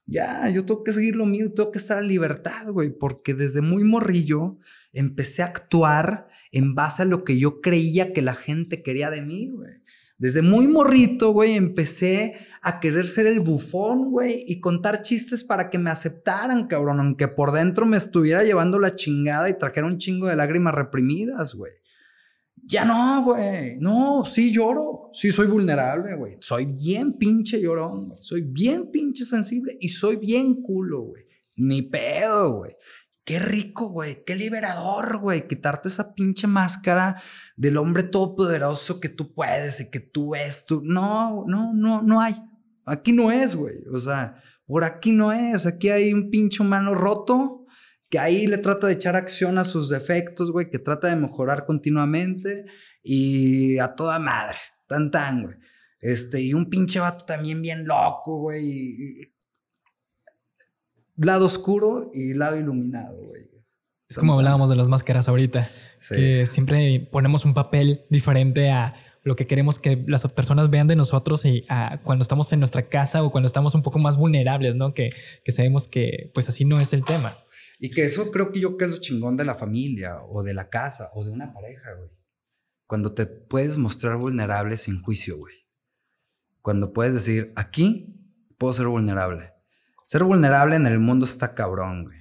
Ya, 0.05 0.47
yo 0.49 0.63
tengo 0.63 0.83
que 0.83 0.93
seguir 0.93 1.15
lo 1.15 1.25
mío, 1.25 1.51
tengo 1.53 1.71
que 1.71 1.79
estar 1.79 2.01
en 2.01 2.07
libertad, 2.07 2.69
güey, 2.69 2.91
porque 2.91 3.33
desde 3.33 3.61
muy 3.61 3.83
morrillo 3.83 4.59
empecé 4.93 5.41
a 5.41 5.47
actuar 5.47 6.29
en 6.51 6.75
base 6.75 7.01
a 7.01 7.05
lo 7.05 7.23
que 7.23 7.39
yo 7.39 7.61
creía 7.61 8.13
que 8.13 8.21
la 8.21 8.35
gente 8.35 8.83
quería 8.83 9.09
de 9.09 9.23
mí, 9.23 9.49
güey. 9.49 9.81
Desde 10.19 10.43
muy 10.43 10.67
morrito, 10.67 11.31
güey, 11.31 11.53
empecé 11.55 12.35
a 12.61 12.79
querer 12.79 13.07
ser 13.07 13.27
el 13.27 13.39
bufón, 13.39 14.11
güey, 14.11 14.43
y 14.47 14.59
contar 14.59 15.01
chistes 15.01 15.43
para 15.43 15.69
que 15.69 15.77
me 15.77 15.89
aceptaran, 15.89 16.67
cabrón, 16.67 16.99
aunque 16.99 17.27
por 17.27 17.51
dentro 17.51 17.85
me 17.85 17.97
estuviera 17.97 18.43
llevando 18.43 18.79
la 18.79 18.95
chingada 18.95 19.49
y 19.49 19.57
trajera 19.57 19.87
un 19.87 19.97
chingo 19.97 20.27
de 20.27 20.35
lágrimas 20.35 20.73
reprimidas, 20.73 21.55
güey. 21.55 21.73
Ya 22.69 22.83
no, 22.83 23.23
güey. 23.23 23.77
No, 23.79 24.25
sí 24.25 24.51
lloro. 24.51 25.09
Sí 25.13 25.31
soy 25.31 25.47
vulnerable, 25.47 26.15
güey. 26.15 26.37
Soy 26.41 26.65
bien 26.65 27.13
pinche 27.13 27.61
llorón, 27.61 28.09
güey. 28.09 28.19
Soy 28.21 28.41
bien 28.41 28.91
pinche 28.91 29.23
sensible 29.23 29.77
y 29.79 29.87
soy 29.87 30.17
bien 30.17 30.61
culo, 30.61 31.01
güey. 31.01 31.23
Ni 31.55 31.81
pedo, 31.83 32.57
güey. 32.57 32.73
Qué 33.23 33.39
rico, 33.39 33.89
güey. 33.89 34.23
Qué 34.25 34.35
liberador, 34.35 35.19
güey. 35.19 35.47
Quitarte 35.47 35.87
esa 35.87 36.13
pinche 36.13 36.47
máscara 36.47 37.21
del 37.55 37.77
hombre 37.77 38.03
todopoderoso 38.03 38.99
que 38.99 39.09
tú 39.09 39.33
puedes 39.33 39.79
y 39.79 39.89
que 39.89 39.99
tú 40.01 40.35
es 40.35 40.65
tú. 40.65 40.81
No, 40.83 41.45
no, 41.47 41.73
no, 41.73 42.01
no 42.01 42.19
hay. 42.19 42.35
Aquí 42.87 43.11
no 43.11 43.31
es, 43.31 43.55
güey. 43.55 43.75
O 43.93 43.99
sea, 43.99 44.41
por 44.65 44.83
aquí 44.83 45.11
no 45.11 45.31
es. 45.31 45.65
Aquí 45.67 45.89
hay 45.89 46.13
un 46.13 46.31
pinche 46.31 46.63
humano 46.63 46.95
roto 46.95 47.65
que 48.09 48.17
ahí 48.17 48.47
le 48.47 48.57
trata 48.57 48.87
de 48.87 48.93
echar 48.93 49.15
acción 49.15 49.57
a 49.59 49.65
sus 49.65 49.89
defectos, 49.89 50.51
güey. 50.51 50.69
Que 50.71 50.79
trata 50.79 51.09
de 51.09 51.15
mejorar 51.15 51.65
continuamente 51.65 52.65
y 53.03 53.77
a 53.77 53.93
toda 53.93 54.17
madre. 54.17 54.57
Tan, 54.87 55.11
tan, 55.11 55.43
güey. 55.43 55.55
Este, 55.99 56.41
y 56.41 56.53
un 56.53 56.69
pinche 56.69 56.99
vato 56.99 57.25
también 57.25 57.61
bien 57.61 57.85
loco, 57.85 58.39
güey 58.39 59.35
lado 61.17 61.47
oscuro 61.47 62.11
y 62.13 62.33
lado 62.33 62.57
iluminado, 62.57 63.17
güey. 63.23 63.49
Es 64.09 64.17
como 64.17 64.33
hablábamos 64.33 64.69
de 64.69 64.77
las 64.77 64.87
máscaras 64.87 65.27
ahorita, 65.27 65.67
que 66.09 66.45
siempre 66.45 67.09
ponemos 67.11 67.43
un 67.43 67.53
papel 67.53 68.05
diferente 68.09 68.71
a 68.71 68.95
lo 69.27 69.35
que 69.35 69.45
queremos 69.45 69.77
que 69.77 70.03
las 70.07 70.25
personas 70.29 70.69
vean 70.69 70.87
de 70.87 70.95
nosotros 70.95 71.45
y 71.45 71.65
a 71.69 71.99
cuando 72.03 72.23
estamos 72.23 72.51
en 72.53 72.59
nuestra 72.59 72.89
casa 72.89 73.23
o 73.23 73.31
cuando 73.31 73.47
estamos 73.47 73.75
un 73.75 73.83
poco 73.83 73.99
más 73.99 74.17
vulnerables, 74.17 74.75
¿no? 74.75 74.93
Que, 74.93 75.09
que 75.43 75.51
sabemos 75.51 75.87
que 75.87 76.31
pues 76.33 76.49
así 76.49 76.65
no 76.65 76.79
es 76.79 76.93
el 76.93 77.03
tema. 77.03 77.37
Y 77.79 77.91
que 77.91 78.03
eso 78.03 78.31
creo 78.31 78.51
que 78.51 78.59
yo 78.59 78.77
que 78.77 78.85
es 78.85 78.91
lo 78.91 78.97
chingón 78.97 79.37
de 79.37 79.45
la 79.45 79.55
familia 79.55 80.21
o 80.29 80.43
de 80.43 80.53
la 80.53 80.69
casa 80.69 81.09
o 81.13 81.23
de 81.23 81.31
una 81.31 81.53
pareja, 81.53 81.93
güey. 81.95 82.09
Cuando 82.87 83.13
te 83.13 83.25
puedes 83.25 83.77
mostrar 83.77 84.17
vulnerable 84.17 84.77
sin 84.77 85.01
juicio, 85.01 85.37
güey. 85.37 85.55
Cuando 86.61 86.93
puedes 86.93 87.13
decir, 87.13 87.51
aquí 87.55 88.15
puedo 88.57 88.73
ser 88.73 88.87
vulnerable 88.87 89.57
ser 90.07 90.23
vulnerable 90.23 90.77
en 90.77 90.87
el 90.87 90.99
mundo 90.99 91.25
está 91.25 91.53
cabrón, 91.53 92.05
güey. 92.05 92.16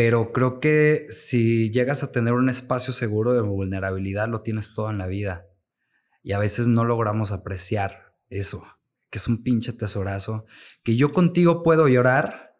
Pero 0.00 0.32
creo 0.32 0.60
que 0.60 1.04
si 1.10 1.70
llegas 1.72 2.02
a 2.02 2.10
tener 2.10 2.32
un 2.32 2.48
espacio 2.48 2.90
seguro 2.90 3.34
de 3.34 3.42
vulnerabilidad, 3.42 4.28
lo 4.28 4.40
tienes 4.40 4.72
todo 4.72 4.88
en 4.88 4.96
la 4.96 5.06
vida. 5.06 5.46
Y 6.22 6.32
a 6.32 6.38
veces 6.38 6.68
no 6.68 6.84
logramos 6.84 7.32
apreciar 7.32 8.14
eso, 8.30 8.64
que 9.10 9.18
es 9.18 9.28
un 9.28 9.42
pinche 9.42 9.74
tesorazo, 9.74 10.46
que 10.82 10.96
yo 10.96 11.12
contigo 11.12 11.62
puedo 11.62 11.86
llorar 11.86 12.56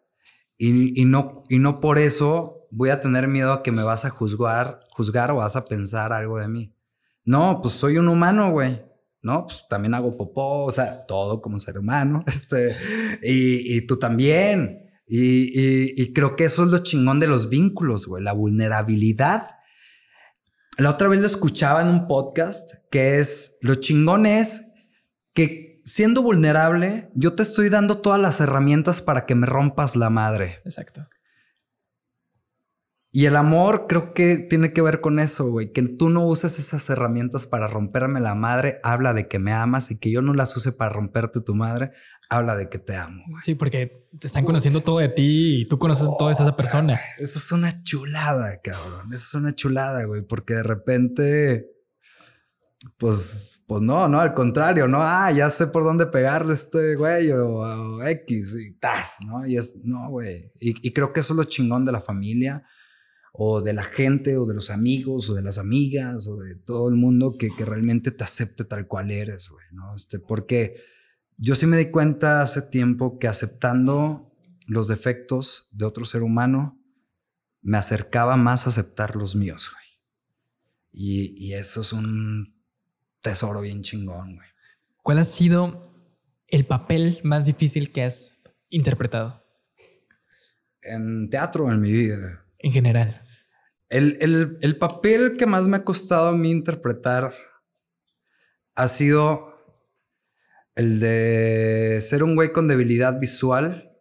y, 0.55 1.03
no, 1.05 1.41
y 1.49 1.57
no 1.57 1.79
por 1.79 1.97
eso 1.97 2.67
voy 2.69 2.91
a 2.91 3.01
tener 3.01 3.27
miedo 3.27 3.53
a 3.53 3.63
que 3.63 3.71
me 3.71 3.81
vas 3.81 4.05
a 4.05 4.11
juzgar, 4.11 4.81
juzgar 4.91 5.31
o 5.31 5.37
vas 5.37 5.55
a 5.55 5.65
pensar 5.65 6.13
algo 6.13 6.37
de 6.37 6.47
mí. 6.47 6.75
No, 7.25 7.59
pues 7.63 7.73
soy 7.73 7.97
un 7.97 8.07
humano, 8.07 8.51
güey. 8.51 8.83
¿no? 9.23 9.47
Pues 9.47 9.65
también 9.67 9.95
hago 9.95 10.15
popó, 10.15 10.65
o 10.65 10.71
sea, 10.71 11.05
todo 11.05 11.41
como 11.41 11.59
ser 11.59 11.77
humano, 11.77 12.19
este, 12.27 12.75
y, 13.23 13.85
tú 13.87 13.97
también. 13.97 14.80
Y, 15.13 16.01
y, 16.01 16.13
creo 16.13 16.37
que 16.37 16.45
eso 16.45 16.63
es 16.63 16.69
lo 16.69 16.83
chingón 16.83 17.19
de 17.19 17.27
los 17.27 17.49
vínculos, 17.49 18.07
güey, 18.07 18.23
la 18.23 18.31
vulnerabilidad. 18.31 19.57
La 20.77 20.89
otra 20.89 21.09
vez 21.09 21.19
lo 21.19 21.27
escuchaba 21.27 21.81
en 21.81 21.89
un 21.89 22.07
podcast 22.07 22.75
que 22.89 23.19
es, 23.19 23.57
lo 23.59 23.75
chingón 23.75 24.25
es 24.25 24.71
que 25.33 25.81
siendo 25.83 26.21
vulnerable, 26.21 27.11
yo 27.13 27.35
te 27.35 27.43
estoy 27.43 27.67
dando 27.67 27.97
todas 27.97 28.21
las 28.21 28.39
herramientas 28.39 29.01
para 29.01 29.25
que 29.25 29.35
me 29.35 29.47
rompas 29.47 29.97
la 29.97 30.09
madre. 30.09 30.59
Exacto. 30.63 31.05
Y 33.11 33.25
el 33.25 33.35
amor 33.35 33.87
creo 33.89 34.13
que 34.13 34.37
tiene 34.37 34.71
que 34.71 34.81
ver 34.81 35.01
con 35.01 35.19
eso, 35.19 35.51
güey. 35.51 35.73
Que 35.73 35.81
tú 35.81 36.09
no 36.09 36.25
uses 36.25 36.57
esas 36.57 36.89
herramientas 36.89 37.45
para 37.45 37.67
romperme 37.67 38.21
la 38.21 38.35
madre, 38.35 38.79
habla 38.83 39.13
de 39.13 39.27
que 39.27 39.39
me 39.39 39.51
amas 39.51 39.91
y 39.91 39.99
que 39.99 40.09
yo 40.09 40.21
no 40.21 40.33
las 40.33 40.55
use 40.55 40.71
para 40.71 40.93
romperte 40.93 41.41
tu 41.41 41.53
madre, 41.53 41.91
habla 42.31 42.55
de 42.55 42.69
que 42.69 42.79
te 42.79 42.95
amo. 42.95 43.21
Sí, 43.39 43.55
porque 43.55 44.07
te 44.17 44.27
están 44.27 44.45
conociendo 44.45 44.81
todo 44.81 44.99
de 44.99 45.09
ti 45.09 45.61
y 45.61 45.67
tú 45.67 45.77
conoces 45.77 46.07
todo 46.17 46.29
de 46.29 46.33
esa 46.33 46.55
persona. 46.55 46.97
Eso 47.19 47.37
es 47.37 47.51
una 47.51 47.83
chulada, 47.83 48.61
cabrón. 48.61 49.13
Eso 49.13 49.25
es 49.25 49.33
una 49.33 49.53
chulada, 49.53 50.05
güey, 50.05 50.21
porque 50.21 50.53
de 50.53 50.63
repente, 50.63 51.71
pues, 52.97 53.65
pues 53.67 53.81
no, 53.81 54.07
no, 54.07 54.21
al 54.21 54.33
contrario, 54.33 54.87
no, 54.87 54.99
ah, 55.01 55.29
ya 55.33 55.49
sé 55.49 55.67
por 55.67 55.83
dónde 55.83 56.05
pegarle 56.05 56.53
este 56.53 56.95
güey 56.95 57.29
o, 57.31 58.01
X 58.01 58.55
y 58.65 58.79
tas, 58.79 59.17
¿no? 59.27 59.45
Y 59.45 59.57
es, 59.57 59.81
no, 59.83 60.09
güey. 60.09 60.53
Y, 60.61 60.87
y 60.87 60.93
creo 60.93 61.11
que 61.11 61.19
eso 61.19 61.33
es 61.33 61.37
lo 61.37 61.43
chingón 61.43 61.85
de 61.85 61.91
la 61.91 61.99
familia 61.99 62.63
o 63.33 63.61
de 63.61 63.73
la 63.73 63.83
gente 63.83 64.37
o 64.37 64.45
de 64.45 64.53
los 64.53 64.69
amigos 64.69 65.29
o 65.29 65.33
de 65.33 65.41
las 65.41 65.57
amigas 65.57 66.27
o 66.27 66.37
de 66.37 66.55
todo 66.55 66.87
el 66.87 66.95
mundo 66.95 67.35
que, 67.37 67.49
que 67.53 67.65
realmente 67.65 68.11
te 68.11 68.23
acepte 68.23 68.63
tal 68.63 68.87
cual 68.87 69.11
eres, 69.11 69.49
güey, 69.49 69.65
¿no? 69.73 69.93
Este, 69.93 70.19
porque 70.19 70.81
yo 71.43 71.55
sí 71.55 71.65
me 71.65 71.77
di 71.77 71.89
cuenta 71.89 72.43
hace 72.43 72.61
tiempo 72.61 73.17
que 73.17 73.27
aceptando 73.27 74.31
los 74.67 74.87
defectos 74.87 75.67
de 75.71 75.85
otro 75.85 76.05
ser 76.05 76.21
humano 76.21 76.79
me 77.63 77.79
acercaba 77.79 78.37
más 78.37 78.65
a 78.65 78.69
aceptar 78.69 79.15
los 79.15 79.35
míos, 79.35 79.71
güey. 79.73 79.85
Y, 80.93 81.47
y 81.47 81.53
eso 81.55 81.81
es 81.81 81.93
un 81.93 82.63
tesoro 83.21 83.61
bien 83.61 83.81
chingón, 83.81 84.35
güey. 84.35 84.47
¿Cuál 85.01 85.17
ha 85.17 85.23
sido 85.23 85.91
el 86.47 86.67
papel 86.67 87.19
más 87.23 87.47
difícil 87.47 87.91
que 87.91 88.03
has 88.03 88.37
interpretado? 88.69 89.43
En 90.83 91.27
teatro 91.31 91.71
en 91.71 91.81
mi 91.81 91.91
vida 91.91 92.45
En 92.59 92.71
general. 92.71 93.19
El, 93.89 94.59
el 94.61 94.77
papel 94.77 95.37
que 95.37 95.47
más 95.47 95.67
me 95.67 95.77
ha 95.77 95.83
costado 95.83 96.29
a 96.29 96.37
mí 96.37 96.51
interpretar 96.51 97.33
ha 98.75 98.87
sido 98.87 99.50
el 100.75 100.99
de 100.99 101.99
ser 102.01 102.23
un 102.23 102.35
güey 102.35 102.51
con 102.51 102.67
debilidad 102.67 103.19
visual, 103.19 103.91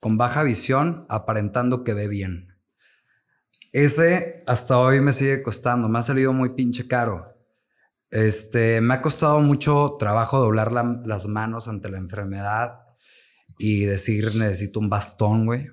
con 0.00 0.16
baja 0.16 0.42
visión, 0.42 1.06
aparentando 1.08 1.84
que 1.84 1.94
ve 1.94 2.08
bien. 2.08 2.56
Ese 3.72 4.42
hasta 4.46 4.78
hoy 4.78 5.00
me 5.00 5.12
sigue 5.12 5.42
costando, 5.42 5.88
me 5.88 5.98
ha 5.98 6.02
salido 6.02 6.32
muy 6.32 6.50
pinche 6.50 6.86
caro. 6.86 7.28
Este, 8.10 8.80
me 8.80 8.94
ha 8.94 9.02
costado 9.02 9.40
mucho 9.40 9.96
trabajo 9.98 10.38
doblar 10.38 10.72
las 10.72 11.26
manos 11.26 11.68
ante 11.68 11.90
la 11.90 11.98
enfermedad 11.98 12.86
y 13.58 13.84
decir 13.84 14.34
necesito 14.36 14.80
un 14.80 14.88
bastón, 14.88 15.46
güey. 15.46 15.66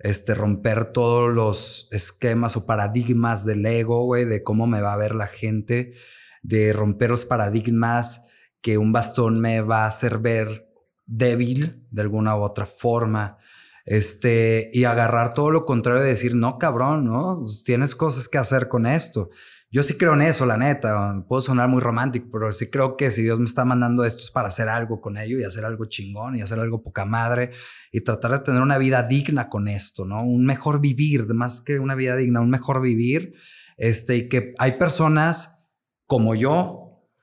Este, 0.00 0.34
romper 0.34 0.92
todos 0.92 1.32
los 1.32 1.88
esquemas 1.92 2.56
o 2.56 2.66
paradigmas 2.66 3.46
del 3.46 3.64
ego, 3.64 4.04
güey, 4.04 4.24
de 4.24 4.42
cómo 4.42 4.66
me 4.66 4.80
va 4.80 4.92
a 4.92 4.98
ver 4.98 5.14
la 5.14 5.28
gente, 5.28 5.94
de 6.42 6.72
romper 6.72 7.10
los 7.10 7.24
paradigmas 7.24 8.33
que 8.64 8.78
un 8.78 8.92
bastón 8.92 9.40
me 9.40 9.60
va 9.60 9.84
a 9.84 9.88
hacer 9.88 10.16
ver 10.20 10.70
débil 11.04 11.86
de 11.90 12.00
alguna 12.00 12.34
u 12.34 12.40
otra 12.40 12.64
forma. 12.64 13.36
Este, 13.84 14.70
y 14.72 14.84
agarrar 14.84 15.34
todo 15.34 15.50
lo 15.50 15.66
contrario 15.66 16.00
de 16.00 16.08
decir, 16.08 16.34
no, 16.34 16.56
cabrón, 16.56 17.04
no, 17.04 17.42
tienes 17.66 17.94
cosas 17.94 18.26
que 18.26 18.38
hacer 18.38 18.68
con 18.68 18.86
esto. 18.86 19.28
Yo 19.70 19.82
sí 19.82 19.98
creo 19.98 20.14
en 20.14 20.22
eso, 20.22 20.46
la 20.46 20.56
neta. 20.56 21.26
Puedo 21.28 21.42
sonar 21.42 21.68
muy 21.68 21.82
romántico, 21.82 22.28
pero 22.32 22.50
sí 22.52 22.70
creo 22.70 22.96
que 22.96 23.10
si 23.10 23.20
Dios 23.20 23.38
me 23.38 23.44
está 23.44 23.66
mandando 23.66 24.02
esto 24.02 24.22
es 24.22 24.30
para 24.30 24.48
hacer 24.48 24.70
algo 24.70 25.02
con 25.02 25.18
ello 25.18 25.38
y 25.38 25.44
hacer 25.44 25.66
algo 25.66 25.84
chingón 25.84 26.34
y 26.34 26.40
hacer 26.40 26.58
algo 26.58 26.82
poca 26.82 27.04
madre 27.04 27.50
y 27.92 28.00
tratar 28.00 28.30
de 28.30 28.38
tener 28.38 28.62
una 28.62 28.78
vida 28.78 29.02
digna 29.02 29.50
con 29.50 29.68
esto, 29.68 30.06
¿no? 30.06 30.22
Un 30.22 30.46
mejor 30.46 30.80
vivir, 30.80 31.26
más 31.34 31.60
que 31.60 31.80
una 31.80 31.96
vida 31.96 32.16
digna, 32.16 32.40
un 32.40 32.48
mejor 32.48 32.80
vivir. 32.80 33.34
Este, 33.76 34.16
y 34.16 34.28
que 34.30 34.54
hay 34.58 34.78
personas 34.78 35.66
como 36.06 36.34
yo 36.34 36.80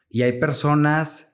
y 0.07 0.21
hay 0.21 0.39
personas 0.39 1.30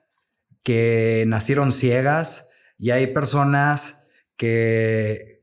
que 0.68 1.24
nacieron 1.26 1.72
ciegas 1.72 2.50
y 2.76 2.90
hay 2.90 3.06
personas 3.06 4.06
que 4.36 5.42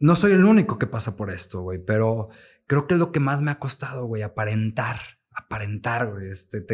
no 0.00 0.16
soy 0.16 0.32
el 0.32 0.44
único 0.44 0.76
que 0.76 0.88
pasa 0.88 1.16
por 1.16 1.30
esto, 1.30 1.60
güey, 1.60 1.78
pero 1.86 2.30
creo 2.66 2.88
que 2.88 2.94
es 2.94 2.98
lo 2.98 3.12
que 3.12 3.20
más 3.20 3.42
me 3.42 3.52
ha 3.52 3.60
costado, 3.60 4.06
güey, 4.06 4.22
aparentar, 4.22 4.98
aparentar, 5.30 6.10
güey. 6.10 6.32
Este, 6.32 6.66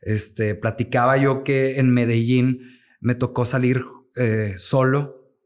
este, 0.00 0.56
platicaba 0.56 1.16
yo 1.18 1.44
que 1.44 1.78
en 1.78 1.94
Medellín 1.94 2.80
me 2.98 3.14
tocó 3.14 3.44
salir 3.44 3.84
eh, 4.16 4.54
solo 4.56 5.38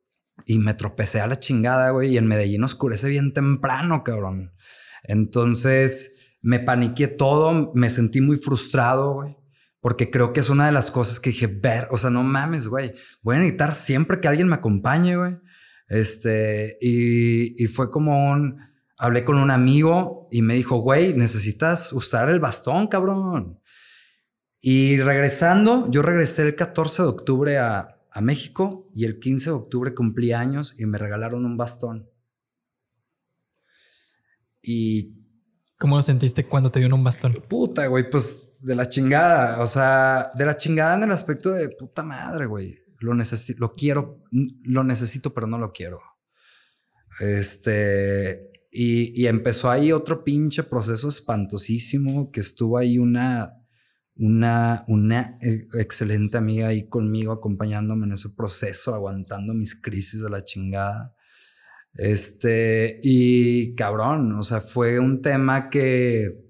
y 0.46 0.58
me 0.58 0.72
tropecé 0.72 1.20
a 1.20 1.26
la 1.26 1.38
chingada, 1.38 1.90
güey, 1.90 2.14
y 2.14 2.16
en 2.16 2.28
Medellín 2.28 2.64
oscurece 2.64 3.10
bien 3.10 3.34
temprano, 3.34 4.04
cabrón. 4.04 4.54
Entonces 5.02 6.30
me 6.40 6.60
paniqué 6.60 7.08
todo, 7.08 7.72
me 7.74 7.90
sentí 7.90 8.22
muy 8.22 8.38
frustrado, 8.38 9.12
güey. 9.12 9.37
Porque 9.80 10.10
creo 10.10 10.32
que 10.32 10.40
es 10.40 10.48
una 10.48 10.66
de 10.66 10.72
las 10.72 10.90
cosas 10.90 11.20
que 11.20 11.30
dije, 11.30 11.46
ver, 11.46 11.86
o 11.90 11.98
sea, 11.98 12.10
no 12.10 12.22
mames, 12.22 12.66
güey. 12.66 12.94
Voy 13.22 13.36
a 13.36 13.38
necesitar 13.38 13.74
siempre 13.74 14.20
que 14.20 14.28
alguien 14.28 14.48
me 14.48 14.56
acompañe, 14.56 15.16
güey. 15.16 15.36
Este, 15.88 16.76
y, 16.80 17.66
fue 17.68 17.90
como 17.90 18.30
un, 18.30 18.60
hablé 18.98 19.24
con 19.24 19.38
un 19.38 19.50
amigo 19.50 20.28
y 20.30 20.42
me 20.42 20.54
dijo, 20.54 20.78
güey, 20.78 21.14
necesitas 21.14 21.92
usar 21.92 22.28
el 22.28 22.40
bastón, 22.40 22.88
cabrón. 22.88 23.60
Y 24.60 25.00
regresando, 25.00 25.88
yo 25.90 26.02
regresé 26.02 26.42
el 26.42 26.56
14 26.56 27.02
de 27.02 27.08
octubre 27.08 27.58
a, 27.58 27.94
México 28.20 28.90
y 28.96 29.04
el 29.04 29.20
15 29.20 29.50
de 29.50 29.54
octubre 29.54 29.94
cumplí 29.94 30.32
años 30.32 30.74
y 30.80 30.86
me 30.86 30.98
regalaron 30.98 31.44
un 31.44 31.56
bastón. 31.56 32.10
Y... 34.60 35.17
¿Cómo 35.78 35.94
lo 35.94 36.02
sentiste 36.02 36.44
cuando 36.44 36.70
te 36.70 36.80
dieron 36.80 36.98
un 36.98 37.04
bastón? 37.04 37.34
Puta, 37.48 37.86
güey, 37.86 38.10
pues 38.10 38.56
de 38.60 38.74
la 38.74 38.88
chingada. 38.88 39.60
O 39.60 39.68
sea, 39.68 40.32
de 40.34 40.44
la 40.44 40.56
chingada 40.56 40.96
en 40.96 41.04
el 41.04 41.12
aspecto 41.12 41.52
de 41.52 41.68
puta 41.68 42.02
madre, 42.02 42.46
güey. 42.46 42.76
Lo 43.00 43.14
necesito, 43.14 43.60
lo 43.60 43.74
quiero, 43.74 44.24
lo 44.64 44.82
necesito, 44.82 45.32
pero 45.32 45.46
no 45.46 45.56
lo 45.56 45.70
quiero. 45.70 46.00
Este, 47.20 48.50
y, 48.72 49.26
empezó 49.26 49.70
ahí 49.70 49.92
otro 49.92 50.24
pinche 50.24 50.64
proceso 50.64 51.08
espantosísimo 51.08 52.32
que 52.32 52.40
estuvo 52.40 52.76
ahí 52.76 52.98
una, 52.98 53.54
una, 54.16 54.82
una 54.88 55.38
eh, 55.40 55.68
excelente 55.74 56.38
amiga 56.38 56.68
ahí 56.68 56.88
conmigo 56.88 57.32
acompañándome 57.32 58.06
en 58.06 58.14
ese 58.14 58.30
proceso, 58.30 58.96
aguantando 58.96 59.54
mis 59.54 59.80
crisis 59.80 60.22
de 60.22 60.30
la 60.30 60.44
chingada. 60.44 61.14
Este, 61.94 63.00
y 63.02 63.74
cabrón, 63.74 64.32
o 64.38 64.42
sea, 64.44 64.60
fue 64.60 64.98
un 64.98 65.20
tema 65.20 65.70
que 65.70 66.48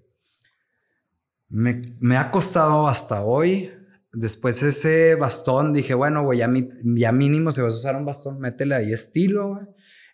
me, 1.49 1.97
me 2.01 2.17
ha 2.17 2.31
costado 2.31 2.89
hasta 2.89 3.23
hoy. 3.23 3.71
Después 4.13 4.63
ese 4.63 5.15
bastón, 5.15 5.73
dije, 5.73 5.95
bueno, 5.95 6.23
güey, 6.23 6.41
ya, 6.41 7.13
mínimo 7.13 7.53
si 7.53 7.61
vas 7.61 7.75
a 7.75 7.77
usar 7.77 7.97
un 7.97 8.05
bastón, 8.05 8.41
métele 8.41 8.75
ahí 8.75 8.93
estilo, 8.93 9.61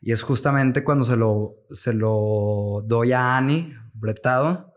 y 0.01 0.13
es 0.13 0.21
justamente 0.23 0.85
cuando 0.85 1.05
se 1.05 1.17
lo, 1.17 1.65
se 1.71 1.95
lo 1.95 2.83
doy 2.85 3.13
a 3.13 3.37
Annie, 3.37 3.75
Bretado, 3.95 4.75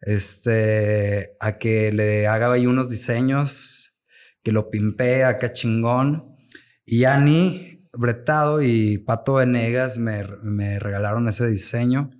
este, 0.00 1.36
a 1.40 1.58
que 1.58 1.92
le 1.92 2.26
haga 2.26 2.52
ahí 2.52 2.66
unos 2.66 2.90
diseños, 2.90 4.00
que 4.42 4.52
lo 4.52 4.68
pimpee 4.68 5.24
acá 5.24 5.52
chingón. 5.52 6.36
Y 6.84 7.04
Annie, 7.04 7.69
Bretado 7.94 8.62
y 8.62 8.98
Pato 8.98 9.34
Venegas 9.34 9.98
me, 9.98 10.24
me 10.42 10.78
regalaron 10.78 11.28
ese 11.28 11.46
diseño, 11.48 12.10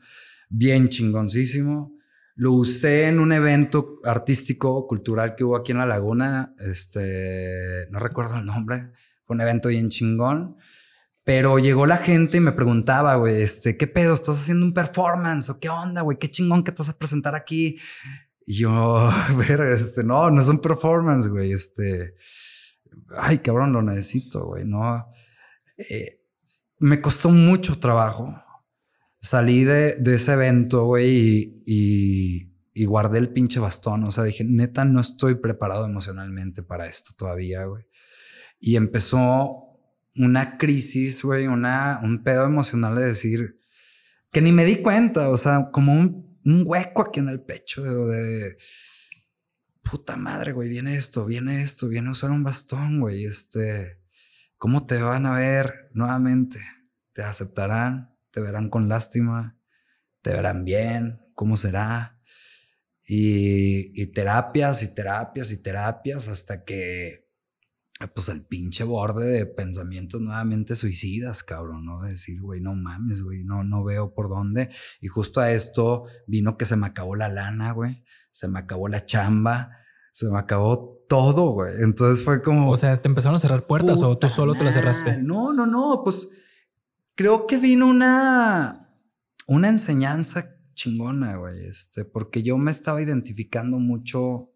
bien 0.49 0.89
chingoncísimo. 0.89 1.95
Lo 2.35 2.53
usé 2.53 3.05
en 3.09 3.21
un 3.21 3.33
evento 3.33 3.99
artístico, 4.05 4.87
cultural 4.87 5.37
que 5.37 5.45
hubo 5.45 5.57
aquí 5.57 5.73
en 5.73 5.79
La 5.79 5.87
Laguna. 5.87 6.55
Este, 6.59 7.87
no 7.91 7.99
recuerdo 7.99 8.37
el 8.37 8.47
nombre. 8.47 8.93
Fue 9.27 9.35
un 9.35 9.43
evento 9.43 9.69
bien 9.69 9.91
chingón. 9.91 10.57
Pero 11.23 11.59
llegó 11.59 11.87
la 11.87 11.99
gente 11.99 12.39
y 12.39 12.41
me 12.41 12.53
preguntaba, 12.53 13.15
güey, 13.17 13.43
este, 13.43 13.77
¿qué 13.77 13.87
pedo? 13.87 14.15
¿Estás 14.15 14.41
haciendo 14.41 14.65
un 14.65 14.73
performance? 14.73 15.51
¿O 15.51 15.61
qué 15.61 15.69
onda, 15.69 16.01
güey? 16.01 16.19
¿Qué 16.19 16.31
chingón 16.31 16.65
que 16.65 16.73
te 16.73 16.79
vas 16.79 16.89
a 16.89 16.99
presentar 16.99 17.35
aquí? 17.35 17.79
Y 18.47 18.59
yo, 18.59 19.13
ver, 19.37 19.61
este, 19.61 20.03
no, 20.03 20.31
no 20.31 20.41
es 20.41 20.49
un 20.49 20.61
performance, 20.61 21.29
güey, 21.29 21.53
este, 21.53 22.15
ay, 23.17 23.39
cabrón, 23.39 23.73
lo 23.73 23.83
necesito, 23.83 24.47
güey, 24.47 24.65
no. 24.65 25.07
Eh, 25.89 26.21
me 26.79 27.01
costó 27.01 27.31
mucho 27.31 27.79
trabajo. 27.79 28.35
Salí 29.21 29.65
de, 29.65 30.01
ese 30.07 30.33
evento, 30.33 30.85
güey, 30.85 31.63
y, 31.67 32.85
guardé 32.87 33.19
el 33.19 33.33
pinche 33.33 33.61
bastón. 33.61 34.05
O 34.05 34.11
sea, 34.11 34.25
dije, 34.25 34.45
neta, 34.45 34.85
no 34.85 35.01
estoy 35.01 35.37
preparado 35.37 35.85
emocionalmente 35.85 36.63
para 36.63 36.87
esto 36.87 37.13
todavía, 37.17 37.65
güey. 37.65 37.85
Y 38.59 38.77
empezó 38.77 39.71
una 40.17 40.59
crisis, 40.59 41.23
güey, 41.23 41.47
un 41.47 42.23
pedo 42.25 42.45
emocional 42.45 42.97
de 42.97 43.07
decir 43.07 43.61
que 44.33 44.41
ni 44.41 44.53
me 44.53 44.65
di 44.65 44.77
cuenta, 44.77 45.29
o 45.29 45.37
sea, 45.37 45.71
como 45.73 45.93
un, 45.93 46.31
hueco 46.45 47.03
aquí 47.03 47.21
en 47.21 47.29
el 47.29 47.43
pecho 47.43 47.83
de, 47.83 48.57
puta 49.83 50.17
madre, 50.17 50.53
güey, 50.53 50.69
viene 50.69 50.97
esto, 50.97 51.27
viene 51.27 51.63
esto, 51.63 51.89
viene 51.89 52.09
a 52.09 52.13
usar 52.13 52.31
un 52.31 52.43
bastón, 52.43 53.01
güey, 53.01 53.25
este, 53.25 54.00
¿cómo 54.61 54.85
te 54.85 55.01
van 55.01 55.25
a 55.25 55.39
ver 55.39 55.89
nuevamente? 55.95 56.61
¿Te 57.15 57.23
aceptarán? 57.23 58.15
¿Te 58.31 58.43
verán 58.43 58.69
con 58.69 58.91
lástima? 58.91 59.59
¿Te 60.21 60.35
verán 60.35 60.67
bien? 60.67 61.23
¿Cómo 61.35 61.57
será? 61.57 62.21
Y, 63.09 63.91
y 64.01 64.13
terapias 64.13 64.83
y 64.83 64.95
terapias 64.95 65.51
y 65.51 65.63
terapias 65.63 66.29
hasta 66.29 66.63
que 66.63 67.31
pues 68.15 68.29
el 68.29 68.45
pinche 68.45 68.85
borde 68.85 69.31
de 69.31 69.47
pensamientos 69.47 70.21
nuevamente 70.21 70.77
suicidas, 70.77 71.43
cabrón, 71.43 71.87
¿no? 71.87 72.03
De 72.03 72.11
decir, 72.11 72.43
güey, 72.43 72.61
no 72.61 72.75
mames, 72.75 73.23
güey, 73.23 73.43
no, 73.45 73.65
no 73.65 73.83
veo 73.83 74.13
por 74.13 74.29
dónde. 74.29 74.71
Y 75.01 75.09
justo 75.09 75.41
a 75.41 75.53
esto 75.53 76.05
vino 76.27 76.59
que 76.59 76.67
se 76.67 76.77
me 76.77 76.87
acabó 76.87 77.17
la 77.17 77.31
lana, 77.31 77.73
güey, 77.73 78.05
se 78.31 78.47
me 78.47 78.59
acabó 78.59 78.89
la 78.89 79.07
chamba, 79.07 79.71
se 80.13 80.27
me 80.31 80.39
acabó 80.39 81.00
todo, 81.11 81.51
güey. 81.51 81.75
Entonces 81.83 82.25
fue 82.25 82.41
como... 82.43 82.71
O 82.71 82.77
sea, 82.77 82.97
¿te 82.97 83.09
empezaron 83.09 83.37
a 83.37 83.39
cerrar 83.39 83.67
puertas 83.67 84.01
o 84.01 84.17
tú 84.17 84.29
solo 84.29 84.55
te 84.55 84.65
las 84.65 84.73
cerraste? 84.73 85.19
No, 85.19 85.53
no, 85.53 85.67
no, 85.67 86.01
pues 86.03 86.31
creo 87.15 87.47
que 87.47 87.59
vino 87.59 87.87
una, 87.87 88.89
una 89.47 89.69
enseñanza 89.69 90.57
chingona, 90.73 91.37
güey, 91.37 91.67
este, 91.67 92.07
porque 92.07 92.43
yo 92.43 92.57
me 92.57 92.71
estaba 92.71 93.03
identificando 93.03 93.79
mucho 93.79 94.53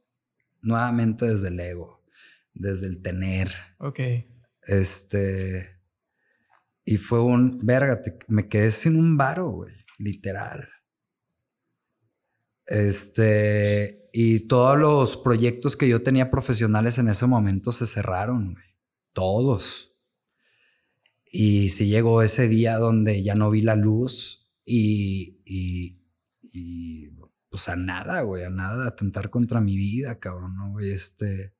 nuevamente 0.62 1.26
desde 1.26 1.48
el 1.48 1.60
ego 1.60 1.94
desde 2.54 2.86
el 2.86 3.02
tener. 3.02 3.52
Ok. 3.78 4.00
Este. 4.62 5.80
Y 6.84 6.96
fue 6.96 7.20
un. 7.20 7.58
Verga, 7.58 8.00
me 8.28 8.48
quedé 8.48 8.70
sin 8.70 8.96
un 8.96 9.16
varo, 9.16 9.50
güey. 9.50 9.74
Literal. 9.98 10.68
Este. 12.66 14.03
Y 14.16 14.46
todos 14.46 14.78
los 14.78 15.16
proyectos 15.16 15.76
que 15.76 15.88
yo 15.88 16.04
tenía 16.04 16.30
profesionales 16.30 16.98
en 16.98 17.08
ese 17.08 17.26
momento 17.26 17.72
se 17.72 17.84
cerraron, 17.84 18.52
güey. 18.52 18.64
Todos. 19.12 19.98
Y 21.24 21.70
sí 21.70 21.88
llegó 21.88 22.22
ese 22.22 22.46
día 22.46 22.76
donde 22.76 23.24
ya 23.24 23.34
no 23.34 23.50
vi 23.50 23.62
la 23.62 23.74
luz 23.74 24.48
y, 24.64 25.42
y, 25.44 26.00
y 26.40 27.08
pues 27.48 27.68
a 27.68 27.74
nada, 27.74 28.20
güey, 28.20 28.44
a 28.44 28.50
nada, 28.50 28.86
atentar 28.86 29.30
contra 29.30 29.60
mi 29.60 29.76
vida, 29.76 30.20
cabrón, 30.20 30.54
¿no, 30.54 30.70
güey? 30.70 30.92
Este, 30.92 31.56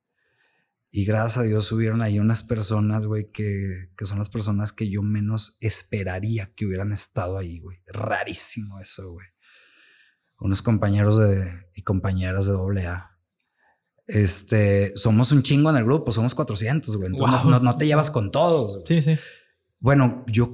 y 0.92 1.04
gracias 1.04 1.38
a 1.38 1.42
Dios 1.42 1.72
hubieron 1.72 2.02
ahí 2.02 2.20
unas 2.20 2.44
personas, 2.44 3.06
güey, 3.06 3.32
que, 3.32 3.90
que 3.98 4.06
son 4.06 4.18
las 4.18 4.28
personas 4.28 4.72
que 4.72 4.88
yo 4.88 5.02
menos 5.02 5.58
esperaría 5.60 6.52
que 6.54 6.66
hubieran 6.66 6.92
estado 6.92 7.36
ahí, 7.36 7.58
güey. 7.58 7.78
Rarísimo 7.88 8.78
eso, 8.78 9.10
güey. 9.10 9.26
Unos 10.40 10.62
compañeros 10.62 11.18
de, 11.18 11.68
y 11.74 11.82
compañeras 11.82 12.46
de 12.46 12.52
doble 12.52 12.86
A. 12.86 13.18
Este, 14.06 14.92
somos 14.96 15.32
un 15.32 15.42
chingo 15.42 15.70
en 15.70 15.76
el 15.76 15.84
grupo, 15.84 16.12
somos 16.12 16.34
400, 16.34 16.96
güey. 16.96 17.08
Entonces 17.10 17.44
no, 17.44 17.58
no, 17.58 17.76
te 17.76 17.86
llevas 17.86 18.10
con 18.10 18.30
todos. 18.30 18.82
Sí, 18.84 19.00
sí. 19.00 19.16
Bueno, 19.78 20.24
yo 20.26 20.48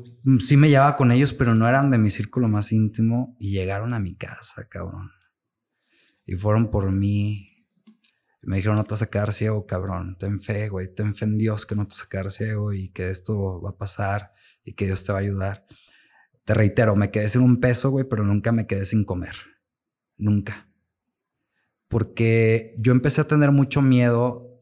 sí 0.45 0.57
me 0.57 0.69
llevaba 0.69 0.97
con 0.97 1.13
ellos, 1.13 1.33
pero 1.33 1.55
no 1.55 1.69
eran 1.69 1.91
de 1.91 1.99
mi 1.99 2.11
círculo 2.11 2.49
más 2.49 2.73
íntimo 2.73 3.37
y 3.39 3.53
llegaron 3.53 3.95
a 3.95 4.01
mi 4.01 4.17
casa, 4.17 4.67
cabrón. 4.69 5.11
Y 6.25 6.35
fueron 6.35 6.71
por 6.71 6.91
mí, 6.93 7.67
me 8.43 8.57
dijeron, 8.57 8.77
no 8.77 8.85
te 8.85 8.91
vas 8.91 9.03
a 9.03 9.11
quedar 9.11 9.33
ciego, 9.33 9.67
cabrón. 9.67 10.17
Ten 10.19 10.41
fe, 10.41 10.69
güey. 10.69 10.93
Ten 10.93 11.15
fe 11.15 11.27
en 11.27 11.39
Dios 11.39 11.67
que 11.67 11.75
no 11.75 11.87
te 11.87 11.95
vas 11.95 12.05
a 12.05 12.09
quedar 12.09 12.31
ciego 12.31 12.73
y 12.73 12.91
que 12.91 13.11
esto 13.11 13.61
va 13.61 13.71
a 13.71 13.77
pasar 13.77 14.33
y 14.65 14.75
que 14.75 14.87
Dios 14.87 15.05
te 15.05 15.13
va 15.13 15.19
a 15.19 15.23
ayudar. 15.23 15.67
Te 16.45 16.55
reitero, 16.55 16.97
me 16.97 17.11
quedé 17.11 17.29
sin 17.29 17.43
un 17.43 17.61
peso, 17.61 17.91
güey, 17.91 18.07
pero 18.09 18.25
nunca 18.25 18.53
me 18.53 18.67
quedé 18.67 18.85
sin 18.85 19.05
comer. 19.05 19.35
Nunca. 20.21 20.69
Porque 21.89 22.77
yo 22.79 22.93
empecé 22.93 23.23
a 23.23 23.29
tener 23.29 23.51
mucho 23.51 23.83
miedo 23.83 24.61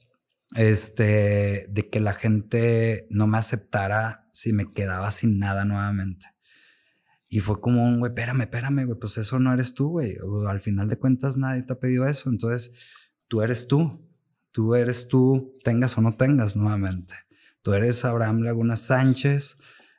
este, 0.55 1.67
de 1.69 1.89
que 1.91 2.01
la 2.01 2.15
gente 2.15 3.07
no 3.11 3.27
me 3.27 3.39
aceptara 3.39 4.29
si 4.33 4.53
me 4.53 4.71
quedaba 4.71 5.11
sin 5.11 5.39
nada 5.39 5.65
nuevamente. 5.65 6.27
Y 7.29 7.41
fue 7.41 7.61
como 7.61 7.87
un, 7.87 7.99
güey, 7.99 8.11
espérame, 8.11 8.43
espérame, 8.43 8.87
güey, 8.87 8.99
pues 8.99 9.19
eso 9.19 9.39
no 9.39 9.53
eres 9.53 9.75
tú, 9.75 9.91
güey. 9.91 10.17
Al 10.49 10.61
final 10.61 10.89
de 10.89 10.97
cuentas 10.97 11.37
nadie 11.37 11.63
te 11.63 11.75
ha 11.75 11.79
pedido 11.79 12.07
eso. 12.07 12.31
Entonces, 12.31 12.75
tú 13.27 13.43
eres 13.43 13.69
tú, 13.69 14.09
tú 14.53 14.75
eres 14.75 15.09
tú, 15.09 15.59
tengas 15.63 15.99
o 15.99 16.01
no 16.01 16.17
tengas 16.17 16.57
nuevamente. 16.57 17.15
Tú 17.63 17.75
eres 17.75 18.05
Abraham 18.07 18.41
Laguna 18.43 18.77
Sánchez, 18.77 19.59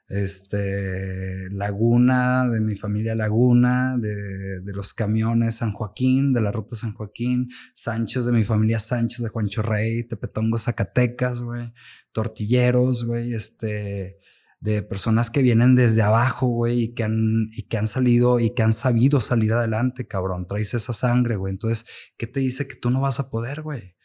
este, 0.10 1.50
Laguna, 1.52 2.50
de 2.50 2.62
mi 2.62 2.76
familia 2.76 3.14
Laguna, 3.14 3.98
de, 3.98 4.62
de, 4.62 4.74
los 4.74 4.94
camiones 4.94 5.56
San 5.56 5.72
Joaquín, 5.72 6.34
de 6.34 6.42
la 6.42 6.52
ruta 6.52 6.76
San 6.76 6.94
Joaquín, 6.94 7.50
Sánchez, 7.74 8.26
de 8.26 8.32
mi 8.32 8.44
familia 8.44 8.80
Sánchez, 8.80 9.22
de 9.22 9.30
Juancho 9.30 9.62
Rey, 9.62 10.04
Tepetongo, 10.04 10.58
Zacatecas, 10.58 11.42
güey, 11.42 11.72
tortilleros, 12.12 13.06
güey, 13.06 13.36
este, 13.36 14.18
de 14.60 14.82
personas 14.82 15.30
que 15.30 15.42
vienen 15.42 15.76
desde 15.76 16.02
abajo, 16.02 16.48
güey, 16.48 16.84
y 16.84 16.94
que 16.94 17.04
han, 17.04 17.50
y 17.52 17.64
que 17.64 17.78
han 17.78 17.88
salido 17.88 18.40
y 18.40 18.54
que 18.54 18.64
han 18.64 18.74
sabido 18.74 19.22
salir 19.22 19.54
adelante, 19.54 20.08
cabrón. 20.08 20.48
Traes 20.48 20.74
esa 20.74 20.94
sangre, 20.94 21.36
güey. 21.36 21.54
Entonces, 21.54 21.86
¿qué 22.18 22.28
te 22.28 22.40
dice 22.40 22.68
que 22.68 22.76
tú 22.76 22.90
no 22.90 23.00
vas 23.00 23.20
a 23.20 23.30
poder, 23.30 23.62
güey? 23.62 23.96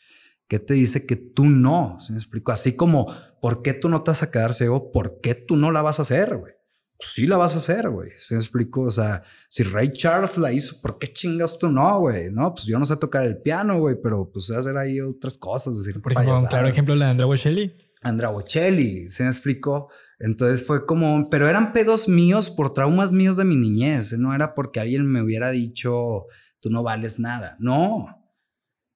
¿Qué 0.47 0.59
te 0.59 0.75
dice 0.75 1.07
que 1.07 1.17
tú 1.17 1.47
no? 1.47 1.97
¿Se 1.99 2.13
me 2.13 2.19
explico? 2.19 2.53
Así 2.53 2.77
como, 2.77 3.13
¿por 3.45 3.61
qué 3.61 3.75
tú 3.75 3.91
no 3.91 4.03
te 4.03 4.11
vas 4.11 4.23
a 4.23 4.31
quedar 4.31 4.55
ciego? 4.55 4.91
¿Por 4.91 5.21
qué 5.21 5.35
tú 5.35 5.59
no 5.59 5.71
la 5.71 5.83
vas 5.83 5.99
a 5.99 6.03
hacer, 6.03 6.35
güey? 6.35 6.55
Pues 6.97 7.11
sí 7.13 7.27
la 7.27 7.37
vas 7.37 7.55
a 7.55 7.59
hacer, 7.59 7.91
güey. 7.91 8.13
¿Se 8.17 8.33
me 8.33 8.41
explico? 8.41 8.81
O 8.81 8.91
sea, 8.91 9.23
si 9.51 9.65
Ray 9.65 9.93
Charles 9.93 10.39
la 10.39 10.51
hizo, 10.51 10.81
¿por 10.81 10.99
qué 10.99 11.13
chingas 11.13 11.59
tú 11.59 11.71
no, 11.71 11.99
güey? 11.99 12.31
No, 12.33 12.55
pues 12.55 12.65
yo 12.65 12.79
no 12.79 12.87
sé 12.87 12.97
tocar 12.97 13.27
el 13.27 13.37
piano, 13.43 13.79
güey, 13.81 13.97
pero 14.03 14.31
pues 14.33 14.47
sé 14.47 14.57
hacer 14.57 14.79
ahí 14.79 14.99
otras 14.99 15.37
cosas. 15.37 15.77
Decir, 15.77 16.01
Por 16.01 16.13
ejemplo, 16.13 16.41
un 16.41 16.47
claro 16.47 16.69
ejemplo 16.69 16.95
la 16.95 17.05
de 17.05 17.11
Andrea 17.11 17.27
Bocelli. 17.27 17.77
Andrea 18.01 18.31
Bocelli, 18.31 19.11
¿se 19.11 19.25
me 19.25 19.29
explico? 19.29 19.91
Entonces 20.21 20.67
fue 20.67 20.87
como, 20.87 21.29
pero 21.29 21.47
eran 21.47 21.75
pedos 21.75 22.09
míos 22.09 22.49
por 22.49 22.73
traumas 22.73 23.13
míos 23.13 23.37
de 23.37 23.45
mi 23.45 23.57
niñez, 23.57 24.15
no 24.15 24.35
era 24.35 24.55
porque 24.55 24.81
alguien 24.81 25.07
me 25.07 25.21
hubiera 25.21 25.51
dicho, 25.51 26.29
tú 26.61 26.71
no 26.71 26.83
vales 26.83 27.19
nada, 27.19 27.59
no, 27.61 28.07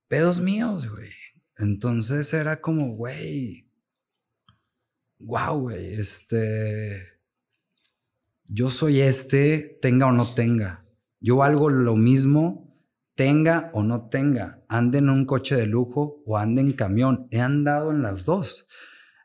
pedos 0.09 0.41
míos, 0.41 0.89
güey. 0.89 1.11
Entonces 1.59 2.33
era 2.33 2.63
como, 2.63 2.97
güey, 2.97 3.68
wow, 5.21 5.59
güey, 5.59 5.95
este, 5.95 7.03
yo 8.45 8.71
soy 8.71 9.01
este, 9.01 9.79
tenga 9.83 10.07
o 10.07 10.13
no 10.13 10.27
tenga, 10.27 10.85
yo 11.21 11.37
valgo 11.37 11.71
lo 11.71 11.97
mismo, 11.97 12.77
tenga 13.15 13.71
o 13.73 13.83
no 13.83 14.09
tenga, 14.09 14.65
ande 14.69 14.99
en 14.99 15.11
un 15.11 15.25
coche 15.25 15.57
de 15.57 15.67
lujo 15.67 16.23
o 16.27 16.39
ande 16.39 16.61
en 16.61 16.73
camión, 16.73 17.29
he 17.31 17.41
andado 17.41 17.91
en 17.91 18.03
las 18.03 18.25
dos, 18.25 18.69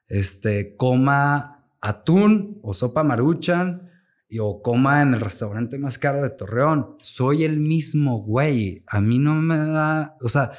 este, 0.07 0.75
coma 0.75 1.53
atún 1.81 2.59
o 2.63 2.73
sopa 2.73 3.03
maruchan 3.03 3.89
y 4.29 4.39
o 4.39 4.61
coma 4.61 5.01
en 5.01 5.13
el 5.13 5.19
restaurante 5.19 5.77
más 5.77 5.97
caro 5.97 6.21
de 6.21 6.29
Torreón. 6.29 6.95
Soy 7.01 7.43
el 7.43 7.59
mismo 7.59 8.23
güey. 8.23 8.83
A 8.87 8.99
mí 8.99 9.19
no 9.19 9.35
me 9.35 9.57
da, 9.57 10.17
o 10.21 10.29
sea, 10.29 10.53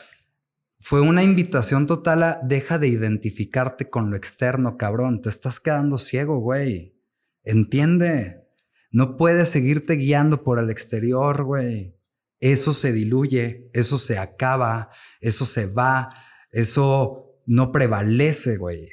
fue 0.86 1.00
una 1.00 1.22
invitación 1.22 1.86
total 1.86 2.22
a 2.22 2.40
deja 2.42 2.78
de 2.78 2.88
identificarte 2.88 3.88
con 3.88 4.10
lo 4.10 4.16
externo, 4.18 4.76
cabrón. 4.76 5.22
Te 5.22 5.30
estás 5.30 5.58
quedando 5.58 5.96
ciego, 5.96 6.40
güey. 6.40 6.94
Entiende. 7.42 8.44
No 8.90 9.16
puedes 9.16 9.48
seguirte 9.48 9.94
guiando 9.94 10.44
por 10.44 10.58
el 10.58 10.68
exterior, 10.68 11.42
güey. 11.42 11.96
Eso 12.38 12.74
se 12.74 12.92
diluye, 12.92 13.70
eso 13.72 13.98
se 13.98 14.18
acaba, 14.18 14.90
eso 15.22 15.46
se 15.46 15.72
va, 15.72 16.10
eso 16.52 17.40
no 17.46 17.72
prevalece, 17.72 18.58
güey. 18.58 18.90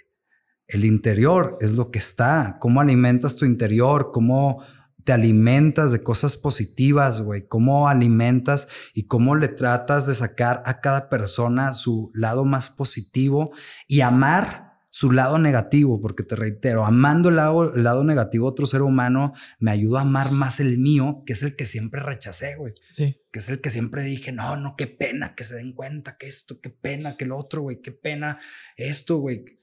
El 0.67 0.85
interior 0.85 1.57
es 1.59 1.73
lo 1.73 1.91
que 1.91 1.99
está. 1.99 2.55
¿Cómo 2.61 2.79
alimentas 2.79 3.35
tu 3.35 3.43
interior? 3.43 4.11
¿Cómo 4.13 4.63
te 5.03 5.13
alimentas 5.13 5.91
de 5.91 6.03
cosas 6.03 6.35
positivas, 6.35 7.21
güey? 7.21 7.47
¿Cómo 7.47 7.87
alimentas 7.87 8.69
y 8.93 9.03
cómo 9.07 9.35
le 9.35 9.47
tratas 9.47 10.07
de 10.07 10.15
sacar 10.15 10.61
a 10.65 10.81
cada 10.81 11.09
persona 11.09 11.73
su 11.73 12.11
lado 12.13 12.45
más 12.45 12.69
positivo 12.69 13.51
y 13.87 14.01
amar 14.01 14.79
su 14.89 15.11
lado 15.11 15.37
negativo? 15.37 16.01
Porque 16.01 16.23
te 16.23 16.35
reitero, 16.35 16.85
amando 16.85 17.29
el 17.29 17.37
lado, 17.37 17.73
el 17.73 17.83
lado 17.83 18.03
negativo 18.03 18.45
de 18.45 18.51
otro 18.51 18.65
ser 18.65 18.81
humano 18.81 19.33
me 19.59 19.71
ayuda 19.71 19.99
a 19.99 20.03
amar 20.03 20.31
más 20.31 20.59
el 20.59 20.77
mío, 20.77 21.23
que 21.25 21.33
es 21.33 21.43
el 21.43 21.55
que 21.55 21.65
siempre 21.65 22.01
rechacé, 22.01 22.55
güey. 22.57 22.73
Sí. 22.89 23.17
Que 23.31 23.39
es 23.39 23.49
el 23.49 23.61
que 23.61 23.69
siempre 23.69 24.03
dije, 24.03 24.31
no, 24.31 24.57
no, 24.57 24.75
qué 24.77 24.87
pena 24.87 25.35
que 25.35 25.43
se 25.43 25.55
den 25.55 25.73
cuenta 25.73 26.17
que 26.17 26.27
esto, 26.27 26.59
qué 26.59 26.69
pena 26.69 27.17
que 27.17 27.25
lo 27.25 27.37
otro, 27.37 27.61
güey, 27.61 27.81
qué 27.81 27.91
pena 27.91 28.37
esto, 28.77 29.17
güey 29.17 29.61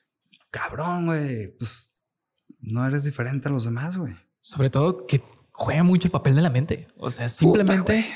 cabrón, 0.50 1.06
güey, 1.06 1.48
pues 1.56 2.00
no 2.60 2.86
eres 2.86 3.04
diferente 3.04 3.48
a 3.48 3.52
los 3.52 3.64
demás, 3.64 3.96
güey. 3.96 4.14
Sobre 4.48 4.70
todo 4.70 5.06
que 5.06 5.20
juega 5.52 5.82
mucho 5.82 6.08
el 6.08 6.10
papel 6.10 6.34
de 6.34 6.40
la 6.40 6.48
mente. 6.48 6.88
O 6.96 7.10
sea, 7.10 7.28
simplemente 7.28 8.06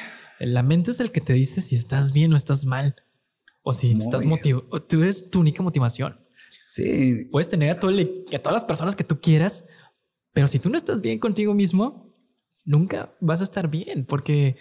la 0.40 0.62
mente 0.62 0.90
es 0.90 1.00
el 1.00 1.12
que 1.12 1.20
te 1.20 1.34
dice 1.34 1.60
si 1.60 1.76
estás 1.76 2.14
bien 2.14 2.32
o 2.32 2.36
estás 2.36 2.64
mal. 2.64 2.96
O 3.62 3.74
si 3.74 3.92
estás 3.98 4.24
motivado. 4.24 4.64
Tú 4.88 5.02
eres 5.02 5.28
tu 5.28 5.40
única 5.40 5.62
motivación. 5.62 6.18
Sí. 6.66 7.28
Puedes 7.30 7.50
tener 7.50 7.68
a, 7.68 7.78
todo 7.78 7.92
a 7.92 8.38
todas 8.38 8.54
las 8.54 8.64
personas 8.64 8.96
que 8.96 9.04
tú 9.04 9.20
quieras, 9.20 9.66
pero 10.32 10.46
si 10.46 10.59
tú 10.59 10.70
no 10.70 10.78
estás 10.78 11.02
bien 11.02 11.18
contigo 11.18 11.52
mismo, 11.52 12.14
nunca 12.64 13.14
vas 13.20 13.42
a 13.42 13.44
estar 13.44 13.68
bien 13.68 14.06
porque 14.06 14.56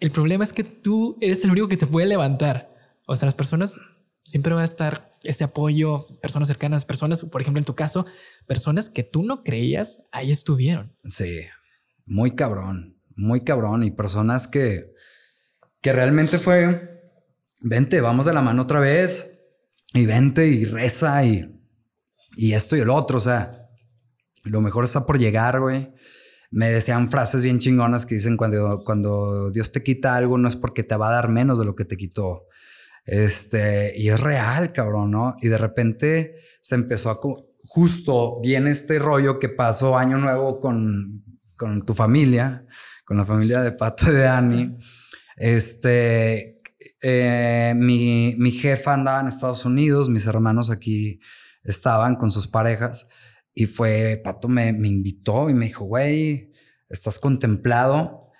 el 0.00 0.10
problema 0.12 0.44
es 0.44 0.54
que 0.54 0.64
tú 0.64 1.18
eres 1.20 1.44
el 1.44 1.50
único 1.50 1.68
que 1.68 1.76
te 1.76 1.86
puede 1.86 2.06
levantar. 2.06 2.74
O 3.06 3.14
sea, 3.16 3.26
las 3.26 3.34
personas 3.34 3.78
siempre 4.22 4.54
va 4.54 4.62
a 4.62 4.64
estar 4.64 5.13
ese 5.24 5.44
apoyo, 5.44 6.06
personas 6.20 6.48
cercanas, 6.48 6.84
personas, 6.84 7.22
por 7.24 7.40
ejemplo, 7.40 7.58
en 7.58 7.64
tu 7.64 7.74
caso, 7.74 8.06
personas 8.46 8.88
que 8.88 9.02
tú 9.02 9.22
no 9.22 9.42
creías, 9.42 10.04
ahí 10.12 10.30
estuvieron. 10.30 10.96
Sí, 11.04 11.40
muy 12.06 12.34
cabrón, 12.34 13.00
muy 13.16 13.40
cabrón. 13.40 13.84
Y 13.84 13.90
personas 13.90 14.46
que, 14.46 14.92
que 15.82 15.92
realmente 15.92 16.38
fue, 16.38 17.02
vente, 17.60 18.00
vamos 18.00 18.26
de 18.26 18.34
la 18.34 18.42
mano 18.42 18.62
otra 18.62 18.80
vez, 18.80 19.40
y 19.94 20.06
vente 20.06 20.46
y 20.46 20.64
reza 20.64 21.24
y, 21.24 21.60
y 22.36 22.52
esto 22.52 22.76
y 22.76 22.80
el 22.80 22.90
otro, 22.90 23.18
o 23.18 23.20
sea, 23.20 23.70
lo 24.42 24.60
mejor 24.60 24.84
está 24.84 25.06
por 25.06 25.18
llegar, 25.18 25.60
güey. 25.60 25.94
Me 26.50 26.68
decían 26.68 27.10
frases 27.10 27.42
bien 27.42 27.58
chingonas 27.58 28.06
que 28.06 28.16
dicen 28.16 28.36
cuando, 28.36 28.82
cuando 28.84 29.50
Dios 29.50 29.72
te 29.72 29.82
quita 29.82 30.14
algo 30.14 30.38
no 30.38 30.48
es 30.48 30.54
porque 30.54 30.84
te 30.84 30.96
va 30.96 31.08
a 31.08 31.14
dar 31.14 31.28
menos 31.28 31.58
de 31.58 31.64
lo 31.64 31.74
que 31.74 31.84
te 31.84 31.96
quitó 31.96 32.46
este, 33.04 33.92
y 33.96 34.08
es 34.08 34.20
real, 34.20 34.72
cabrón, 34.72 35.10
¿no? 35.10 35.36
Y 35.40 35.48
de 35.48 35.58
repente 35.58 36.36
se 36.60 36.74
empezó 36.74 37.10
a... 37.10 37.20
Justo 37.66 38.40
viene 38.40 38.70
este 38.70 38.98
rollo 38.98 39.38
que 39.38 39.48
pasó 39.48 39.98
año 39.98 40.18
nuevo 40.18 40.60
con, 40.60 41.06
con 41.56 41.84
tu 41.84 41.94
familia, 41.94 42.66
con 43.04 43.16
la 43.16 43.24
familia 43.24 43.62
de 43.62 43.72
Pato 43.72 44.10
y 44.10 44.14
de 44.14 44.26
Ani. 44.26 44.78
Este, 45.36 46.60
eh, 47.02 47.74
mi, 47.76 48.36
mi 48.38 48.52
jefa 48.52 48.94
andaba 48.94 49.20
en 49.20 49.28
Estados 49.28 49.64
Unidos, 49.64 50.08
mis 50.08 50.26
hermanos 50.26 50.70
aquí 50.70 51.20
estaban 51.62 52.16
con 52.16 52.30
sus 52.30 52.46
parejas 52.46 53.08
y 53.54 53.66
fue, 53.66 54.20
Pato 54.22 54.48
me, 54.48 54.72
me 54.72 54.88
invitó 54.88 55.48
y 55.48 55.54
me 55.54 55.66
dijo, 55.66 55.84
güey, 55.84 56.52
estás 56.88 57.18
contemplado 57.18 58.30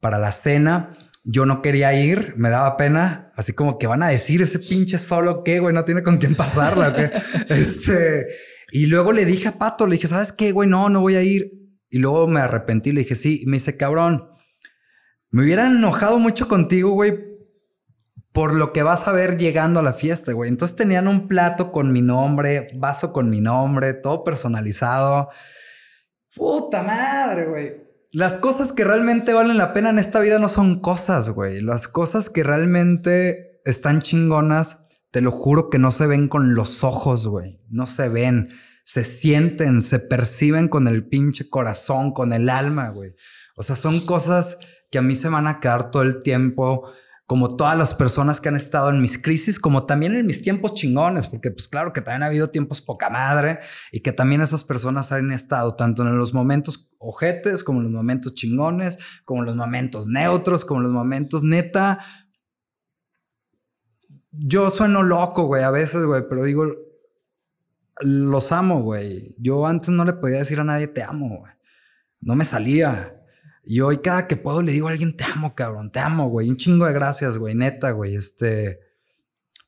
para 0.00 0.18
la 0.18 0.32
cena 0.32 0.92
yo 1.30 1.46
no 1.46 1.62
quería 1.62 1.92
ir, 1.94 2.34
me 2.36 2.50
daba 2.50 2.76
pena, 2.76 3.32
así 3.36 3.52
como 3.52 3.78
que 3.78 3.86
van 3.86 4.02
a 4.02 4.08
decir 4.08 4.42
ese 4.42 4.58
pinche 4.58 4.98
solo 4.98 5.44
que, 5.44 5.60
güey, 5.60 5.72
no 5.72 5.84
tiene 5.84 6.02
con 6.02 6.18
quién 6.18 6.34
pasarla. 6.34 6.94
este, 7.48 8.26
Y 8.72 8.86
luego 8.86 9.12
le 9.12 9.24
dije 9.24 9.48
a 9.48 9.58
Pato, 9.58 9.86
le 9.86 9.96
dije, 9.96 10.08
¿sabes 10.08 10.32
qué, 10.32 10.50
güey? 10.50 10.68
No, 10.68 10.88
no 10.88 11.00
voy 11.00 11.14
a 11.14 11.22
ir. 11.22 11.50
Y 11.88 11.98
luego 11.98 12.26
me 12.26 12.40
arrepentí, 12.40 12.92
le 12.92 13.02
dije, 13.02 13.14
sí. 13.14 13.42
Y 13.42 13.46
me 13.46 13.58
dice, 13.58 13.76
cabrón, 13.76 14.28
me 15.30 15.44
hubiera 15.44 15.66
enojado 15.66 16.18
mucho 16.18 16.48
contigo, 16.48 16.90
güey, 16.90 17.14
por 18.32 18.52
lo 18.54 18.72
que 18.72 18.82
vas 18.82 19.06
a 19.06 19.12
ver 19.12 19.38
llegando 19.38 19.78
a 19.80 19.84
la 19.84 19.92
fiesta, 19.92 20.32
güey. 20.32 20.48
Entonces 20.50 20.76
tenían 20.76 21.06
un 21.06 21.28
plato 21.28 21.70
con 21.70 21.92
mi 21.92 22.02
nombre, 22.02 22.70
vaso 22.74 23.12
con 23.12 23.30
mi 23.30 23.40
nombre, 23.40 23.94
todo 23.94 24.24
personalizado. 24.24 25.30
Puta 26.34 26.82
madre, 26.82 27.46
güey. 27.46 27.79
Las 28.12 28.38
cosas 28.38 28.72
que 28.72 28.84
realmente 28.84 29.32
valen 29.32 29.56
la 29.56 29.72
pena 29.72 29.90
en 29.90 30.00
esta 30.00 30.18
vida 30.18 30.40
no 30.40 30.48
son 30.48 30.80
cosas, 30.80 31.30
güey. 31.30 31.60
Las 31.60 31.86
cosas 31.86 32.28
que 32.28 32.42
realmente 32.42 33.60
están 33.64 34.00
chingonas, 34.00 34.88
te 35.12 35.20
lo 35.20 35.30
juro 35.30 35.70
que 35.70 35.78
no 35.78 35.92
se 35.92 36.08
ven 36.08 36.26
con 36.26 36.56
los 36.56 36.82
ojos, 36.82 37.28
güey. 37.28 37.60
No 37.68 37.86
se 37.86 38.08
ven. 38.08 38.48
Se 38.84 39.04
sienten, 39.04 39.80
se 39.80 40.00
perciben 40.00 40.66
con 40.66 40.88
el 40.88 41.06
pinche 41.06 41.48
corazón, 41.48 42.12
con 42.12 42.32
el 42.32 42.48
alma, 42.48 42.88
güey. 42.88 43.14
O 43.54 43.62
sea, 43.62 43.76
son 43.76 44.00
cosas 44.00 44.58
que 44.90 44.98
a 44.98 45.02
mí 45.02 45.14
se 45.14 45.28
van 45.28 45.46
a 45.46 45.60
quedar 45.60 45.92
todo 45.92 46.02
el 46.02 46.22
tiempo 46.22 46.90
como 47.30 47.54
todas 47.54 47.78
las 47.78 47.94
personas 47.94 48.40
que 48.40 48.48
han 48.48 48.56
estado 48.56 48.90
en 48.90 49.00
mis 49.00 49.16
crisis, 49.16 49.60
como 49.60 49.86
también 49.86 50.16
en 50.16 50.26
mis 50.26 50.42
tiempos 50.42 50.74
chingones, 50.74 51.28
porque 51.28 51.52
pues 51.52 51.68
claro 51.68 51.92
que 51.92 52.00
también 52.00 52.24
ha 52.24 52.26
habido 52.26 52.50
tiempos 52.50 52.80
poca 52.80 53.08
madre 53.08 53.60
y 53.92 54.00
que 54.00 54.10
también 54.10 54.40
esas 54.40 54.64
personas 54.64 55.12
han 55.12 55.30
estado 55.30 55.76
tanto 55.76 56.02
en 56.02 56.18
los 56.18 56.34
momentos 56.34 56.90
ojetes, 56.98 57.62
como 57.62 57.78
en 57.78 57.84
los 57.84 57.92
momentos 57.92 58.34
chingones, 58.34 58.98
como 59.24 59.42
en 59.42 59.46
los 59.46 59.54
momentos 59.54 60.08
neutros, 60.08 60.64
como 60.64 60.80
en 60.80 60.84
los 60.86 60.92
momentos 60.92 61.44
neta. 61.44 62.00
Yo 64.32 64.68
sueno 64.70 65.04
loco, 65.04 65.44
güey, 65.44 65.62
a 65.62 65.70
veces, 65.70 66.04
güey, 66.04 66.24
pero 66.28 66.42
digo, 66.42 66.66
los 68.00 68.50
amo, 68.50 68.82
güey. 68.82 69.36
Yo 69.38 69.68
antes 69.68 69.90
no 69.90 70.04
le 70.04 70.14
podía 70.14 70.38
decir 70.38 70.58
a 70.58 70.64
nadie 70.64 70.88
te 70.88 71.04
amo, 71.04 71.28
güey. 71.28 71.52
No 72.22 72.34
me 72.34 72.44
salía. 72.44 73.19
Y 73.62 73.80
hoy 73.80 73.98
cada 73.98 74.26
que 74.26 74.36
puedo 74.36 74.62
le 74.62 74.72
digo 74.72 74.88
a 74.88 74.90
alguien, 74.90 75.16
te 75.16 75.24
amo, 75.24 75.54
cabrón, 75.54 75.90
te 75.92 76.00
amo, 76.00 76.28
güey. 76.28 76.48
Un 76.48 76.56
chingo 76.56 76.86
de 76.86 76.92
gracias, 76.92 77.38
güey, 77.38 77.54
neta, 77.54 77.90
güey. 77.92 78.16
Este... 78.16 78.80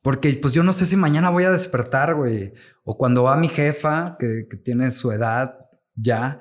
Porque 0.02 0.36
pues 0.42 0.52
yo 0.52 0.64
no 0.64 0.72
sé 0.72 0.84
si 0.84 0.96
mañana 0.96 1.30
voy 1.30 1.44
a 1.44 1.52
despertar, 1.52 2.14
güey. 2.14 2.52
O 2.84 2.98
cuando 2.98 3.24
va 3.24 3.36
mi 3.36 3.48
jefa, 3.48 4.16
que, 4.18 4.48
tiene 4.64 4.90
su 4.90 5.12
edad 5.12 5.56
ya, 5.94 6.40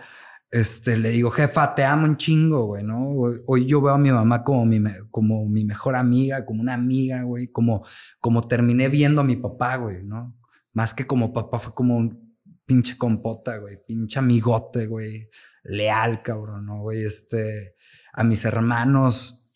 este, 0.50 0.98
le 0.98 1.12
digo, 1.12 1.30
jefa, 1.30 1.76
te 1.76 1.84
amo 1.84 2.06
un 2.06 2.18
chingo, 2.18 2.66
güey, 2.66 2.84
¿no? 2.84 3.12
Hoy, 3.46 3.66
yo 3.68 3.82
veo 3.82 3.94
a 3.94 4.00
mi 4.00 4.12
mamá 4.12 4.44
como 4.44 4.66
mi, 4.66 4.82
como 5.12 5.46
mi 5.48 5.64
mejor 5.64 5.96
amiga, 5.96 6.44
como 6.46 6.62
una 6.62 6.74
amiga, 6.74 7.22
güey. 7.24 7.52
Como, 7.52 7.86
como 8.20 8.48
terminé 8.48 8.90
viendo 8.90 9.22
a 9.22 9.26
mi 9.26 9.36
papá, 9.36 9.76
güey, 9.76 10.04
¿no? 10.04 10.36
Más 10.74 10.94
que 10.96 11.06
como 11.06 11.32
papá, 11.34 11.60
fue 11.60 11.74
como 11.76 11.98
un 11.98 12.36
pinche 12.66 12.98
compota, 12.98 13.58
güey. 13.58 13.78
Pinche 13.86 14.18
amigote, 14.18 14.88
güey 14.88 15.30
leal, 15.64 16.24
cabrón, 16.24 16.66
¿no, 16.66 16.82
güey? 16.82 17.04
Este, 17.04 17.76
a 18.14 18.24
mis 18.24 18.46
hermanos, 18.46 19.52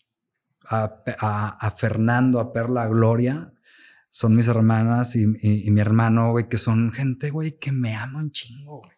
a, 0.68 1.02
a, 1.60 1.70
Fernando, 1.70 2.40
a 2.40 2.52
Perla, 2.52 2.82
a 2.82 2.88
Gloria, 2.88 3.52
son 4.10 4.34
mis 4.34 4.48
hermanas 4.48 5.14
y, 5.16 5.26
mi 5.26 5.80
hermano, 5.80 6.30
güey, 6.30 6.48
que 6.48 6.58
son 6.58 6.92
gente, 6.92 7.30
güey, 7.30 7.58
que 7.58 7.72
me 7.72 7.94
ama 7.94 8.18
un 8.18 8.30
chingo, 8.30 8.78
güey. 8.78 8.96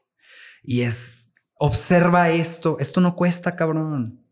Y 0.62 0.82
es, 0.82 1.34
observa 1.54 2.30
esto, 2.30 2.78
esto 2.78 3.00
no 3.00 3.16
cuesta, 3.16 3.56
cabrón. 3.56 4.24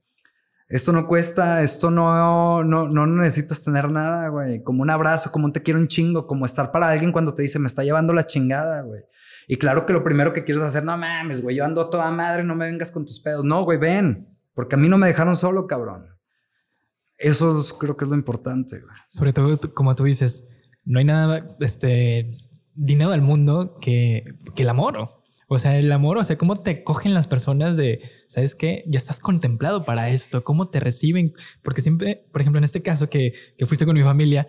Esto 0.68 0.90
no 0.90 1.06
cuesta, 1.06 1.62
esto 1.62 1.92
no, 1.92 2.64
no, 2.64 2.88
no 2.88 3.06
necesitas 3.06 3.62
tener 3.62 3.88
nada, 3.88 4.28
güey. 4.28 4.64
Como 4.64 4.82
un 4.82 4.90
abrazo, 4.90 5.30
como 5.30 5.46
un 5.46 5.52
te 5.52 5.62
quiero 5.62 5.78
un 5.78 5.86
chingo, 5.86 6.26
como 6.26 6.44
estar 6.44 6.72
para 6.72 6.88
alguien 6.88 7.12
cuando 7.12 7.34
te 7.34 7.42
dice 7.42 7.60
me 7.60 7.68
está 7.68 7.84
llevando 7.84 8.12
la 8.12 8.26
chingada, 8.26 8.82
güey. 8.82 9.02
Y 9.46 9.58
claro 9.58 9.86
que 9.86 9.92
lo 9.92 10.02
primero 10.02 10.32
que 10.32 10.44
quieres 10.44 10.62
hacer, 10.62 10.84
no 10.84 10.96
mames, 10.96 11.42
güey, 11.42 11.56
yo 11.56 11.64
ando 11.64 11.88
toda 11.88 12.10
madre, 12.10 12.42
no 12.42 12.56
me 12.56 12.66
vengas 12.66 12.90
con 12.90 13.06
tus 13.06 13.20
pedos. 13.20 13.44
No, 13.44 13.64
güey, 13.64 13.78
ven, 13.78 14.26
porque 14.54 14.74
a 14.74 14.78
mí 14.78 14.88
no 14.88 14.98
me 14.98 15.06
dejaron 15.06 15.36
solo, 15.36 15.66
cabrón. 15.66 16.06
Eso 17.18 17.62
creo 17.78 17.96
que 17.96 18.04
es 18.04 18.10
lo 18.10 18.16
importante. 18.16 18.80
Sobre 19.08 19.32
todo, 19.32 19.58
como 19.74 19.94
tú 19.94 20.04
dices, 20.04 20.48
no 20.84 20.98
hay 20.98 21.04
nada, 21.04 21.56
este, 21.60 22.30
dinero 22.74 23.10
del 23.10 23.22
mundo 23.22 23.72
que, 23.80 24.24
que 24.54 24.62
el 24.62 24.68
amor. 24.68 25.08
O 25.48 25.58
sea, 25.58 25.78
el 25.78 25.92
amor, 25.92 26.18
o 26.18 26.24
sea, 26.24 26.36
cómo 26.36 26.60
te 26.60 26.82
cogen 26.82 27.14
las 27.14 27.28
personas 27.28 27.76
de, 27.76 28.00
¿sabes 28.26 28.56
qué? 28.56 28.82
Ya 28.88 28.98
estás 28.98 29.20
contemplado 29.20 29.84
para 29.84 30.10
esto, 30.10 30.42
cómo 30.42 30.68
te 30.70 30.80
reciben. 30.80 31.32
Porque 31.62 31.82
siempre, 31.82 32.26
por 32.32 32.40
ejemplo, 32.40 32.58
en 32.58 32.64
este 32.64 32.82
caso 32.82 33.08
que, 33.08 33.32
que 33.56 33.66
fuiste 33.66 33.86
con 33.86 33.94
mi 33.94 34.02
familia, 34.02 34.48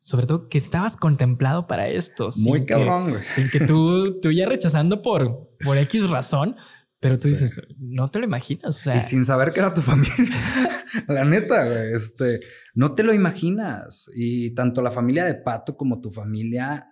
sobre 0.00 0.26
todo 0.26 0.48
que 0.48 0.58
estabas 0.58 0.96
contemplado 0.96 1.66
para 1.66 1.88
esto. 1.88 2.30
Muy 2.36 2.64
cabrón, 2.66 3.10
güey. 3.10 3.22
Sin 3.28 3.48
que 3.50 3.60
tú, 3.60 4.20
tú 4.20 4.30
ya 4.30 4.46
rechazando 4.46 5.02
por, 5.02 5.50
por 5.64 5.78
X 5.78 6.08
razón, 6.08 6.56
pero 7.02 7.18
tú 7.18 7.28
dices, 7.28 7.60
no 7.78 8.10
te 8.10 8.20
lo 8.20 8.24
imaginas. 8.24 8.76
O 8.76 8.78
sea, 8.78 8.96
y 8.96 9.00
sin 9.00 9.24
saber 9.24 9.52
que 9.52 9.58
era 9.58 9.74
tu 9.74 9.82
familia. 9.82 10.14
la 11.08 11.24
neta, 11.24 11.66
güey. 11.66 11.92
Este, 11.94 12.40
no 12.74 12.94
te 12.94 13.02
lo 13.02 13.12
imaginas. 13.12 14.08
Y 14.14 14.54
tanto 14.54 14.82
la 14.82 14.92
familia 14.92 15.24
de 15.24 15.34
Pato 15.34 15.76
como 15.76 16.00
tu 16.00 16.12
familia. 16.12 16.88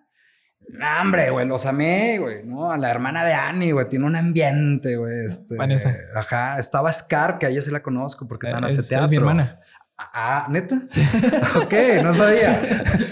Hombre, 1.00 1.30
güey, 1.30 1.46
los 1.46 1.64
amé, 1.66 2.18
güey, 2.18 2.44
¿no? 2.44 2.72
A 2.72 2.78
la 2.78 2.90
hermana 2.90 3.24
de 3.24 3.34
Annie, 3.34 3.72
güey, 3.72 3.88
tiene 3.88 4.04
un 4.04 4.16
ambiente, 4.16 4.96
güey. 4.96 5.26
Este, 5.26 5.56
Vanessa. 5.56 5.96
Ajá, 6.14 6.58
estaba 6.58 6.92
Scar, 6.92 7.38
que 7.38 7.46
a 7.46 7.48
ella 7.48 7.62
sí 7.62 7.70
la 7.70 7.82
conozco 7.82 8.26
porque 8.28 8.48
están 8.48 8.64
hace 8.64 8.82
teatro. 8.82 9.04
Es 9.04 9.10
mi 9.10 9.16
hermana. 9.16 9.60
Ah, 10.12 10.46
neta. 10.50 10.76
ok, 11.56 11.74
no 12.02 12.14
sabía. 12.14 12.60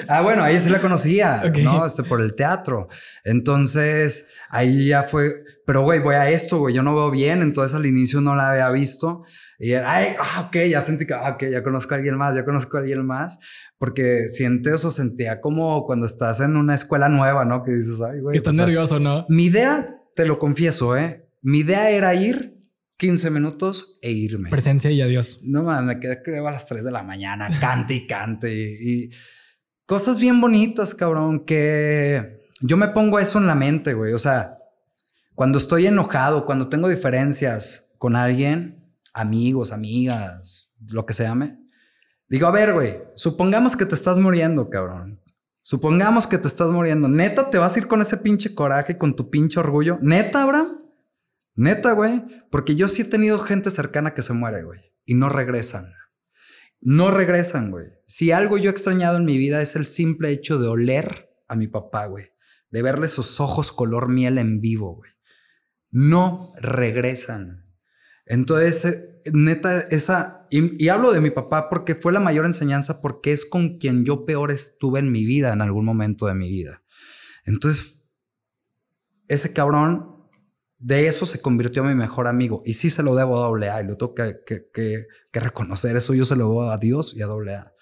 Ah, 0.09 0.23
bueno, 0.23 0.43
ahí 0.43 0.59
sí 0.59 0.69
la 0.69 0.81
conocía, 0.81 1.43
¿no? 1.63 1.85
Este, 1.85 2.03
por 2.03 2.21
el 2.21 2.35
teatro. 2.35 2.89
Entonces, 3.25 4.31
ahí 4.51 4.89
ya 4.89 5.03
fue. 5.05 5.45
Pero, 5.67 5.83
güey, 5.83 6.01
voy 6.01 6.15
a 6.15 6.31
esto, 6.31 6.59
güey. 6.59 6.75
Yo 6.75 6.83
no 6.83 6.95
veo 6.95 7.11
bien. 7.11 7.43
Entonces, 7.43 7.75
al 7.75 7.87
inicio 7.87 8.21
no 8.21 8.35
la 8.35 8.51
había 8.51 8.71
visto. 8.71 9.25
Y 9.59 9.73
era, 9.73 9.93
ay, 9.93 10.17
ah, 10.19 10.47
ok, 10.47 10.57
ya 10.71 10.81
sentí 10.81 11.07
que, 11.07 11.15
ah, 11.15 11.33
ok, 11.35 11.45
ya 11.51 11.63
conozco 11.63 11.95
a 11.95 11.99
alguien 11.99 12.17
más, 12.17 12.35
ya 12.35 12.45
conozco 12.45 12.77
a 12.77 12.81
alguien 12.81 13.05
más. 13.05 13.39
Porque 13.79 14.29
sientes 14.29 14.85
o 14.85 14.91
sentía 14.91 15.41
como 15.41 15.85
cuando 15.85 16.07
estás 16.07 16.41
en 16.41 16.57
una 16.57 16.75
escuela 16.75 17.09
nueva, 17.09 17.45
¿no? 17.45 17.63
Que 17.63 17.73
dices, 17.73 18.01
ay, 18.01 18.21
güey. 18.21 18.37
Estás 18.37 18.55
nervioso, 18.55 18.99
¿no? 18.99 19.25
Mi 19.29 19.47
idea, 19.47 19.87
te 20.17 20.27
lo 20.27 20.39
confieso, 20.39 20.97
¿eh? 20.97 21.29
Mi 21.43 21.59
idea 21.61 21.91
era 21.91 22.15
ir 22.15 22.58
15 22.99 23.31
minutos 23.31 23.97
e 24.03 24.11
irme. 24.11 24.51
Presencia 24.51 24.91
y 24.91 25.01
adiós. 25.01 25.41
No, 25.45 25.63
man, 25.63 25.87
me 25.87 26.01
quedé 26.01 26.21
creo 26.23 26.49
a 26.49 26.51
las 26.51 26.67
3 26.67 26.85
de 26.85 26.91
la 26.91 27.03
mañana, 27.03 27.49
cante 27.61 27.95
y 27.95 28.07
cante. 28.07 28.53
Y, 28.53 29.11
cosas 29.87 30.21
bien 30.21 30.41
bonitas, 30.41 30.95
cabrón, 30.95 31.47
que 31.47 32.43
yo 32.61 32.77
me 32.77 32.89
pongo 32.89 33.19
eso 33.19 33.39
en 33.39 33.47
la 33.47 33.55
mente, 33.55 33.95
güey. 33.95 34.13
O 34.13 34.19
sea, 34.19 34.59
cuando 35.35 35.59
estoy 35.59 35.87
enojado, 35.87 36.45
cuando 36.45 36.69
tengo 36.69 36.89
diferencias 36.89 37.95
con 37.99 38.17
alguien, 38.17 38.93
amigos, 39.15 39.73
amigas, 39.73 40.73
lo 40.89 41.07
que 41.07 41.15
se 41.15 41.23
llame, 41.23 41.57
digo, 42.29 42.49
a 42.49 42.51
ver, 42.51 42.75
güey, 42.75 42.99
supongamos 43.15 43.77
que 43.77 43.87
te 43.87 43.95
estás 43.95 44.19
muriendo, 44.19 44.69
cabrón. 44.69 45.23
Supongamos 45.63 46.27
que 46.27 46.39
te 46.39 46.49
estás 46.49 46.71
muriendo. 46.71 47.09
Neta, 47.09 47.51
te 47.51 47.59
vas 47.59 47.77
a 47.77 47.79
ir 47.79 47.87
con 47.87 48.03
ese 48.03 48.17
pinche 48.17 48.55
coraje, 48.55 48.99
con 48.99 49.15
tu 49.15 49.31
pinche 49.31 49.61
orgullo. 49.61 49.99
Neta, 50.01 50.43
Abraham. 50.43 50.88
Neta, 51.59 51.91
güey. 51.93 52.23
Porque 52.53 52.77
yo 52.77 52.87
sí 52.87 53.03
he 53.03 53.05
tenido 53.05 53.41
gente 53.41 53.71
cercana 53.71 54.15
que 54.15 54.23
se 54.23 54.33
muere, 54.33 54.63
güey. 54.63 54.81
Y 55.05 55.15
no 55.15 55.29
regresan. 55.29 55.93
No 56.81 57.11
regresan, 57.11 57.73
güey. 57.73 57.87
Si 58.07 58.31
algo 58.31 58.59
yo 58.59 58.71
he 58.71 58.73
extrañado 58.73 59.17
en 59.17 59.25
mi 59.25 59.37
vida 59.37 59.61
es 59.61 59.75
el 59.75 59.85
simple 59.85 60.31
hecho 60.31 60.59
de 60.59 60.69
oler 60.69 61.31
a 61.49 61.57
mi 61.57 61.67
papá, 61.67 62.07
güey. 62.07 62.27
De 62.71 62.81
verle 62.83 63.09
sus 63.09 63.41
ojos 63.41 63.73
color 63.73 64.09
miel 64.09 64.39
en 64.39 64.61
vivo, 64.61 64.95
güey. 64.95 65.11
No 65.91 66.53
regresan. 66.61 67.67
Entonces, 68.25 68.85
eh, 68.85 69.31
neta, 69.33 69.81
esa... 69.91 70.47
Y, 70.51 70.85
y, 70.85 70.91
hablo 70.91 71.11
de 71.11 71.21
mi 71.21 71.31
papá 71.31 71.69
porque 71.69 71.97
fue 71.97 72.13
la 72.13 72.21
mayor 72.21 72.47
enseñanza 72.47 73.03
porque 73.03 73.33
es 73.33 73.45
con 73.45 73.79
quien 73.79 74.05
yo 74.05 74.25
peor 74.25 74.53
estuve 74.53 75.01
en 75.01 75.11
mi 75.11 75.27
vida, 75.27 75.53
en 75.53 75.61
algún 75.61 75.85
momento 75.85 76.27
de 76.27 76.35
mi 76.35 76.49
vida. 76.51 76.85
Entonces, 77.45 78.05
ese 79.27 79.53
cabrón 79.53 80.18
de 80.79 81.09
eso 81.09 81.27
se 81.27 81.41
convirtió 81.41 81.83
mi 81.85 81.95
mejor 81.95 82.27
amigo. 82.27 82.63
Y 82.65 82.75
sí 82.75 82.91
se 82.91 83.03
lo 83.03 83.15
debo 83.15 83.39
a 83.39 83.47
doble 83.47 83.71
A 83.71 83.83
y 83.83 83.87
lo 83.87 83.97
tengo 83.97 84.15
que, 84.15 84.41
que, 84.45 85.07
reconocer. 85.33 85.97
Eso 85.97 86.15
yo 86.15 86.25
se 86.25 86.37
lo 86.37 86.49
debo 86.49 86.71
a 86.71 86.79
Dios 86.79 87.15
y 87.17 87.23
a 87.23 87.27
doble 87.27 87.55
A. 87.55 87.73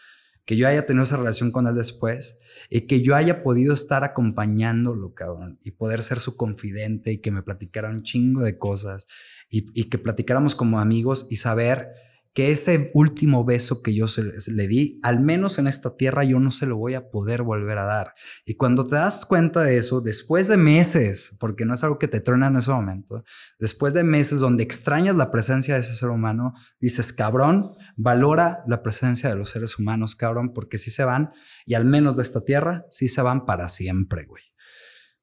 Que 0.45 0.57
yo 0.57 0.69
haya 0.69 0.87
tenido 0.87 1.05
esa 1.05 1.17
relación 1.17 1.51
con 1.51 1.67
él 1.67 1.75
después 1.75 2.39
y 2.71 2.83
que 2.83 3.03
yo 3.03 3.17
haya 3.17 3.43
podido 3.43 3.75
estar 3.75 4.05
acompañándolo, 4.05 5.13
cabrón, 5.13 5.59
y 5.63 5.73
poder 5.73 6.03
ser 6.03 6.21
su 6.21 6.37
confidente 6.37 7.13
y 7.13 7.19
que 7.19 7.31
me 7.31 7.43
platicara 7.43 7.91
un 7.91 8.03
chingo 8.03 8.43
de 8.43 8.57
cosas 8.57 9.07
y 9.49 9.89
que 9.89 9.99
platicáramos 9.99 10.55
como 10.55 10.81
amigos 10.81 11.29
y 11.31 11.37
saber 11.37 11.89
que 12.37 12.51
ese 12.51 12.91
último 12.93 13.47
beso 13.47 13.81
que 13.81 13.95
yo 13.95 14.05
le 14.49 14.69
di, 14.69 15.01
al 15.03 15.21
menos 15.21 15.59
en 15.59 15.67
esta 15.67 15.97
tierra, 15.97 16.23
yo 16.23 16.39
no 16.39 16.51
se 16.51 16.67
lo 16.67 16.77
voy 16.77 16.93
a 16.93 17.09
poder 17.09 17.43
volver 17.43 17.79
a 17.79 17.87
dar. 17.87 18.13
Y 18.45 18.57
cuando 18.57 18.85
te 18.85 18.97
das 18.97 19.25
cuenta 19.25 19.63
de 19.63 19.79
eso, 19.79 20.03
después 20.03 20.47
de 20.47 20.59
meses, 20.59 21.39
porque 21.41 21.65
no 21.65 21.73
es 21.73 21.83
algo 21.83 21.99
que 21.99 22.09
te 22.09 22.21
truena 22.21 22.49
en 22.49 22.57
ese 22.57 22.71
momento, 22.73 23.25
después 23.59 23.95
de 23.95 24.05
meses 24.05 24.39
donde 24.39 24.65
extrañas 24.65 25.17
la 25.17 25.31
presencia 25.31 25.73
de 25.73 25.81
ese 25.81 25.95
ser 25.95 26.11
humano, 26.11 26.53
dices, 26.79 27.11
cabrón, 27.15 27.73
valora 27.97 28.63
la 28.67 28.83
presencia 28.83 29.31
de 29.31 29.37
los 29.37 29.49
seres 29.49 29.79
humanos, 29.79 30.15
cabrón, 30.15 30.53
porque 30.53 30.77
si 30.77 30.91
se 30.91 31.05
van, 31.05 31.33
y 31.65 31.73
al 31.73 31.87
menos 31.87 32.19
de 32.19 32.23
esta 32.23 32.45
tierra, 32.45 32.85
sí 32.91 33.09
se 33.09 33.23
van 33.23 33.47
para 33.47 33.71
siempre, 33.71 34.27
güey. 34.27 34.43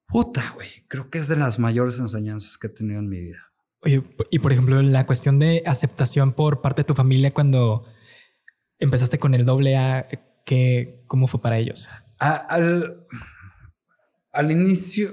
Puta, 0.08 0.52
güey. 0.56 0.70
Creo 0.88 1.12
que 1.12 1.20
es 1.20 1.28
de 1.28 1.36
las 1.36 1.60
mayores 1.60 2.00
enseñanzas 2.00 2.58
que 2.58 2.68
he 2.68 2.72
tenido 2.72 3.00
en 3.02 3.08
mi 3.08 3.20
vida. 3.20 3.53
Oye, 3.86 4.02
y 4.32 4.40
por 4.40 4.52
ejemplo, 4.52 4.82
la 4.82 5.06
cuestión 5.06 5.40
de 5.40 5.64
aceptación 5.66 6.34
por 6.34 6.62
parte 6.62 6.82
de 6.82 6.86
tu 6.86 6.96
familia 6.96 7.32
cuando 7.32 7.86
empezaste 8.80 9.18
con 9.18 9.34
el 9.34 9.46
doble 9.46 9.78
A, 9.78 10.08
que, 10.46 11.04
¿cómo 11.08 11.28
fue 11.28 11.42
para 11.42 11.58
ellos? 11.58 11.90
al, 12.20 13.06
al 14.32 14.52
inicio, 14.52 15.10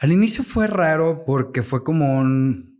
al 0.00 0.12
inicio 0.12 0.42
fue 0.42 0.66
raro 0.66 1.22
porque 1.26 1.62
fue 1.62 1.84
como 1.84 2.18
un... 2.18 2.72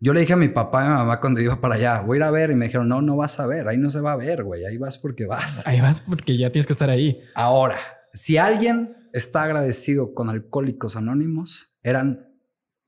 Yo 0.00 0.12
le 0.12 0.20
dije 0.20 0.34
a 0.34 0.36
mi 0.36 0.48
papá 0.48 0.84
y 0.84 0.86
a 0.86 0.90
mi 0.90 0.96
mamá 0.96 1.18
cuando 1.18 1.40
iba 1.40 1.60
para 1.60 1.74
allá, 1.74 2.02
voy 2.02 2.16
a 2.16 2.18
ir 2.18 2.22
a 2.24 2.30
ver, 2.30 2.50
y 2.50 2.54
me 2.54 2.66
dijeron, 2.66 2.88
no, 2.88 3.00
no 3.00 3.16
vas 3.16 3.40
a 3.40 3.46
ver, 3.46 3.66
ahí 3.66 3.78
no 3.78 3.90
se 3.90 4.00
va 4.00 4.12
a 4.12 4.16
ver, 4.16 4.44
güey, 4.44 4.64
ahí 4.64 4.76
vas 4.76 4.98
porque 4.98 5.26
vas. 5.26 5.66
Ahí 5.66 5.80
vas 5.80 6.00
porque 6.00 6.36
ya 6.36 6.50
tienes 6.50 6.66
que 6.66 6.74
estar 6.74 6.90
ahí. 6.90 7.18
Ahora, 7.34 7.76
si 8.12 8.36
alguien 8.36 8.96
está 9.12 9.42
agradecido 9.42 10.14
con 10.14 10.28
Alcohólicos 10.28 10.94
Anónimos, 10.94 11.78
eran 11.82 12.27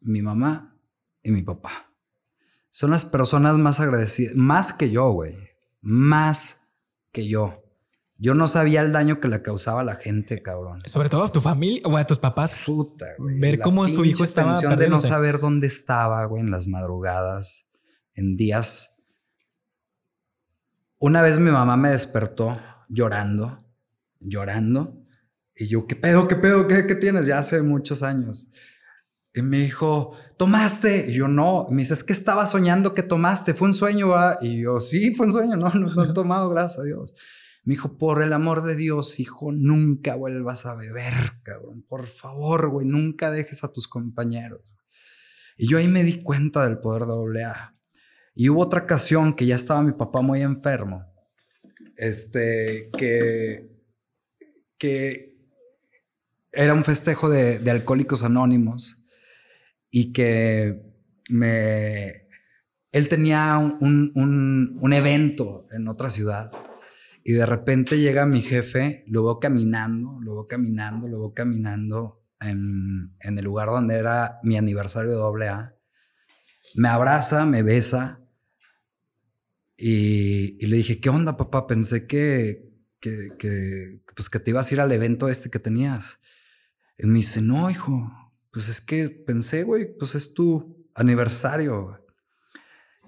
mi 0.00 0.22
mamá 0.22 0.76
y 1.22 1.30
mi 1.30 1.42
papá. 1.42 1.70
Son 2.70 2.90
las 2.90 3.04
personas 3.04 3.58
más 3.58 3.80
agradecidas, 3.80 4.34
más 4.36 4.72
que 4.72 4.90
yo, 4.90 5.10
güey, 5.10 5.36
más 5.80 6.68
que 7.12 7.28
yo. 7.28 7.64
Yo 8.16 8.34
no 8.34 8.48
sabía 8.48 8.82
el 8.82 8.92
daño 8.92 9.18
que 9.18 9.28
le 9.28 9.40
causaba 9.40 9.80
a 9.80 9.84
la 9.84 9.96
gente, 9.96 10.42
cabrón. 10.42 10.82
Sobre 10.84 11.08
todo 11.08 11.24
a 11.24 11.32
tu 11.32 11.40
familia 11.40 11.80
o 11.84 11.96
a 11.96 12.06
tus 12.06 12.18
papás. 12.18 12.64
Puta, 12.66 13.06
güey. 13.18 13.40
Ver 13.40 13.60
cómo 13.60 13.88
su 13.88 14.04
hijo 14.04 14.24
estaba 14.24 14.60
de 14.60 14.88
no 14.90 14.98
saber 14.98 15.40
dónde 15.40 15.66
estaba, 15.66 16.24
güey, 16.26 16.42
en 16.42 16.50
las 16.50 16.68
madrugadas, 16.68 17.66
en 18.14 18.36
días. 18.36 19.02
Una 20.98 21.22
vez 21.22 21.38
mi 21.38 21.50
mamá 21.50 21.78
me 21.78 21.90
despertó 21.90 22.60
llorando, 22.90 23.64
llorando. 24.20 25.02
Y 25.56 25.68
yo, 25.68 25.86
¿qué 25.86 25.96
pedo, 25.96 26.28
qué 26.28 26.36
pedo, 26.36 26.68
qué, 26.68 26.86
qué 26.86 26.94
tienes? 26.94 27.26
Ya 27.26 27.38
hace 27.38 27.62
muchos 27.62 28.02
años. 28.02 28.48
Y 29.32 29.42
me 29.42 29.58
dijo, 29.58 30.16
¿tomaste? 30.36 31.10
Y 31.10 31.14
yo, 31.14 31.28
no. 31.28 31.68
me 31.70 31.82
dice, 31.82 31.94
es 31.94 32.02
que 32.02 32.12
estaba 32.12 32.46
soñando 32.46 32.94
que 32.94 33.02
tomaste. 33.02 33.54
Fue 33.54 33.68
un 33.68 33.74
sueño, 33.74 34.08
¿verdad? 34.08 34.38
Y 34.42 34.62
yo, 34.62 34.80
sí, 34.80 35.14
fue 35.14 35.26
un 35.26 35.32
sueño. 35.32 35.56
No, 35.56 35.70
no, 35.70 35.86
no 35.94 36.04
he 36.04 36.12
tomado, 36.12 36.48
gracias 36.48 36.80
a 36.80 36.84
Dios. 36.84 37.14
Me 37.62 37.74
dijo, 37.74 37.96
por 37.96 38.22
el 38.22 38.32
amor 38.32 38.62
de 38.62 38.74
Dios, 38.74 39.20
hijo, 39.20 39.52
nunca 39.52 40.16
vuelvas 40.16 40.66
a 40.66 40.74
beber, 40.74 41.14
cabrón. 41.44 41.84
Por 41.88 42.06
favor, 42.06 42.70
güey, 42.70 42.86
nunca 42.86 43.30
dejes 43.30 43.62
a 43.62 43.72
tus 43.72 43.86
compañeros. 43.86 44.62
Y 45.56 45.68
yo 45.68 45.78
ahí 45.78 45.86
me 45.86 46.02
di 46.02 46.22
cuenta 46.22 46.64
del 46.64 46.78
poder 46.78 47.04
de 47.04 47.44
AA. 47.44 47.76
Y 48.34 48.48
hubo 48.48 48.62
otra 48.62 48.82
ocasión 48.82 49.34
que 49.34 49.46
ya 49.46 49.56
estaba 49.56 49.82
mi 49.82 49.92
papá 49.92 50.22
muy 50.22 50.40
enfermo. 50.40 51.04
Este, 51.96 52.90
que, 52.96 53.70
que 54.78 55.36
era 56.50 56.72
un 56.74 56.82
festejo 56.82 57.28
de, 57.28 57.58
de 57.58 57.70
alcohólicos 57.70 58.24
anónimos 58.24 58.99
y 59.90 60.12
que 60.12 60.82
me, 61.30 62.26
él 62.92 63.08
tenía 63.08 63.58
un, 63.58 64.10
un, 64.14 64.78
un 64.80 64.92
evento 64.92 65.66
en 65.70 65.88
otra 65.88 66.08
ciudad 66.08 66.50
y 67.24 67.32
de 67.32 67.46
repente 67.46 67.98
llega 67.98 68.26
mi 68.26 68.40
jefe, 68.40 69.04
lo 69.06 69.22
veo 69.24 69.38
caminando, 69.38 70.18
lo 70.20 70.34
veo 70.34 70.46
caminando, 70.46 71.06
lo 71.06 71.20
veo 71.20 71.34
caminando 71.34 72.24
en, 72.40 73.14
en 73.20 73.38
el 73.38 73.44
lugar 73.44 73.68
donde 73.68 73.96
era 73.96 74.38
mi 74.42 74.56
aniversario 74.56 75.10
de 75.10 75.16
doble 75.16 75.48
A. 75.48 75.76
Me 76.74 76.88
abraza, 76.88 77.44
me 77.44 77.62
besa 77.62 78.20
y, 79.76 80.62
y, 80.64 80.66
le 80.66 80.76
dije, 80.76 81.00
¿qué 81.00 81.08
onda, 81.08 81.36
papá? 81.36 81.66
Pensé 81.66 82.06
que, 82.06 82.70
que, 83.00 83.28
que, 83.38 84.02
pues 84.14 84.28
que 84.30 84.38
te 84.38 84.50
ibas 84.50 84.70
a 84.70 84.74
ir 84.74 84.80
al 84.80 84.92
evento 84.92 85.28
este 85.28 85.50
que 85.50 85.58
tenías. 85.58 86.20
Y 86.98 87.06
me 87.06 87.18
dice, 87.18 87.42
no, 87.42 87.70
hijo, 87.70 88.10
pues 88.52 88.68
es 88.68 88.80
que 88.80 89.08
pensé, 89.08 89.62
güey, 89.62 89.96
pues 89.96 90.14
es 90.14 90.34
tu 90.34 90.88
aniversario. 90.94 92.04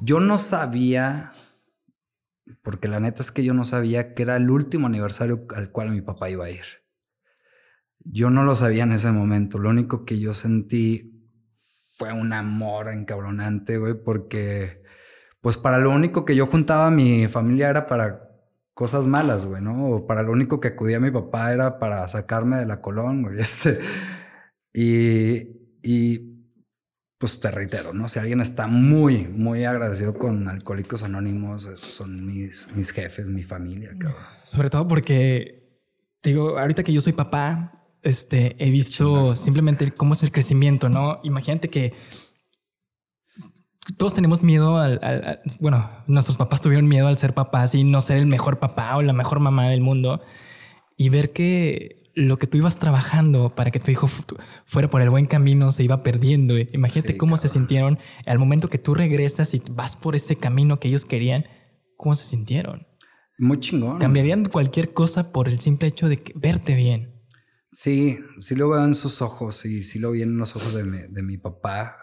Yo 0.00 0.20
no 0.20 0.38
sabía 0.38 1.32
porque 2.62 2.88
la 2.88 3.00
neta 3.00 3.22
es 3.22 3.30
que 3.30 3.44
yo 3.44 3.54
no 3.54 3.64
sabía 3.64 4.14
que 4.14 4.22
era 4.22 4.36
el 4.36 4.50
último 4.50 4.86
aniversario 4.86 5.46
al 5.54 5.70
cual 5.70 5.90
mi 5.90 6.00
papá 6.00 6.30
iba 6.30 6.44
a 6.44 6.50
ir. 6.50 6.64
Yo 8.04 8.30
no 8.30 8.44
lo 8.44 8.56
sabía 8.56 8.82
en 8.82 8.92
ese 8.92 9.12
momento. 9.12 9.58
Lo 9.58 9.70
único 9.70 10.04
que 10.04 10.18
yo 10.18 10.34
sentí 10.34 11.28
fue 11.96 12.12
un 12.12 12.32
amor 12.32 12.88
encabronante, 12.88 13.78
güey, 13.78 13.94
porque 13.94 14.82
pues 15.40 15.56
para 15.56 15.78
lo 15.78 15.90
único 15.90 16.24
que 16.24 16.36
yo 16.36 16.46
juntaba 16.46 16.88
a 16.88 16.90
mi 16.90 17.26
familia 17.28 17.68
era 17.68 17.86
para 17.86 18.28
cosas 18.74 19.06
malas, 19.06 19.46
güey, 19.46 19.62
¿no? 19.62 19.86
O 19.86 20.06
para 20.06 20.22
lo 20.22 20.32
único 20.32 20.60
que 20.60 20.68
acudía 20.68 20.96
a 20.96 21.00
mi 21.00 21.10
papá 21.10 21.52
era 21.52 21.78
para 21.78 22.06
sacarme 22.08 22.56
de 22.56 22.66
la 22.66 22.80
colón, 22.80 23.22
güey. 23.22 23.38
Este. 23.40 23.80
Y, 24.74 25.78
y 25.82 26.32
pues 27.18 27.38
te 27.38 27.50
reitero, 27.52 27.92
¿no? 27.92 28.08
Si 28.08 28.18
alguien 28.18 28.40
está 28.40 28.66
muy, 28.66 29.28
muy 29.28 29.64
agradecido 29.64 30.14
con 30.14 30.48
Alcohólicos 30.48 31.04
Anónimos, 31.04 31.68
son 31.76 32.26
mis, 32.26 32.68
mis 32.74 32.90
jefes, 32.90 33.28
mi 33.28 33.44
familia, 33.44 33.90
cabrón. 33.98 34.20
Sobre 34.42 34.70
todo 34.70 34.88
porque, 34.88 35.80
digo, 36.22 36.58
ahorita 36.58 36.82
que 36.82 36.92
yo 36.92 37.00
soy 37.00 37.12
papá, 37.12 37.72
este, 38.02 38.56
he 38.58 38.70
visto 38.70 39.36
simplemente 39.36 39.92
cómo 39.92 40.14
es 40.14 40.22
el 40.24 40.32
crecimiento, 40.32 40.88
¿no? 40.88 41.20
Imagínate 41.22 41.70
que 41.70 41.94
todos 43.96 44.14
tenemos 44.14 44.42
miedo 44.42 44.78
al, 44.78 44.98
al, 45.02 45.42
bueno, 45.60 45.88
nuestros 46.08 46.36
papás 46.36 46.60
tuvieron 46.60 46.88
miedo 46.88 47.06
al 47.06 47.18
ser 47.18 47.34
papás 47.34 47.74
y 47.76 47.84
no 47.84 48.00
ser 48.00 48.16
el 48.16 48.26
mejor 48.26 48.58
papá 48.58 48.96
o 48.96 49.02
la 49.02 49.12
mejor 49.12 49.38
mamá 49.38 49.68
del 49.68 49.80
mundo 49.80 50.22
y 50.96 51.08
ver 51.08 51.32
que 51.32 52.01
lo 52.14 52.38
que 52.38 52.46
tú 52.46 52.58
ibas 52.58 52.78
trabajando 52.78 53.54
para 53.54 53.70
que 53.70 53.80
tu 53.80 53.90
hijo 53.90 54.08
fuera 54.66 54.88
por 54.88 55.02
el 55.02 55.10
buen 55.10 55.26
camino 55.26 55.70
se 55.70 55.84
iba 55.84 56.02
perdiendo. 56.02 56.58
Imagínate 56.58 57.16
cómo 57.16 57.36
se 57.36 57.48
sintieron 57.48 57.98
al 58.26 58.38
momento 58.38 58.68
que 58.68 58.78
tú 58.78 58.94
regresas 58.94 59.54
y 59.54 59.62
vas 59.70 59.96
por 59.96 60.14
ese 60.14 60.36
camino 60.36 60.78
que 60.78 60.88
ellos 60.88 61.04
querían. 61.04 61.46
¿Cómo 61.96 62.14
se 62.14 62.24
sintieron? 62.24 62.86
Muy 63.38 63.60
chingón. 63.60 63.98
Cambiarían 63.98 64.44
cualquier 64.46 64.92
cosa 64.92 65.32
por 65.32 65.48
el 65.48 65.58
simple 65.60 65.88
hecho 65.88 66.08
de 66.08 66.22
verte 66.34 66.74
bien. 66.74 67.22
Sí, 67.68 68.18
sí 68.40 68.54
lo 68.54 68.68
veo 68.68 68.84
en 68.84 68.94
sus 68.94 69.22
ojos 69.22 69.64
y 69.64 69.82
sí 69.82 69.98
lo 69.98 70.10
vi 70.10 70.22
en 70.22 70.36
los 70.36 70.54
ojos 70.56 70.74
de 70.74 70.84
mi, 70.84 70.98
de 71.08 71.22
mi 71.22 71.38
papá, 71.38 71.96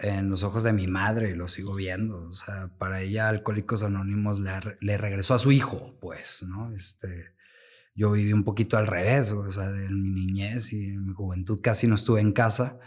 en 0.00 0.28
los 0.28 0.42
ojos 0.42 0.64
de 0.64 0.72
mi 0.72 0.88
madre, 0.88 1.30
y 1.30 1.34
lo 1.34 1.46
sigo 1.46 1.74
viendo. 1.76 2.28
O 2.28 2.34
sea, 2.34 2.72
para 2.76 3.00
ella 3.00 3.28
Alcohólicos 3.28 3.84
Anónimos 3.84 4.40
le, 4.40 4.50
le 4.80 4.98
regresó 4.98 5.34
a 5.34 5.38
su 5.38 5.52
hijo, 5.52 5.96
pues, 6.00 6.44
¿no? 6.48 6.74
Este 6.74 7.35
yo 7.96 8.12
viví 8.12 8.32
un 8.32 8.44
poquito 8.44 8.76
al 8.76 8.86
revés, 8.86 9.32
o 9.32 9.50
sea, 9.50 9.70
en 9.70 10.02
mi 10.02 10.26
niñez 10.26 10.72
y 10.74 10.84
en 10.90 11.06
mi 11.06 11.14
juventud 11.14 11.60
casi 11.62 11.86
no 11.86 11.94
estuve 11.94 12.20
en 12.20 12.32
casa. 12.32 12.78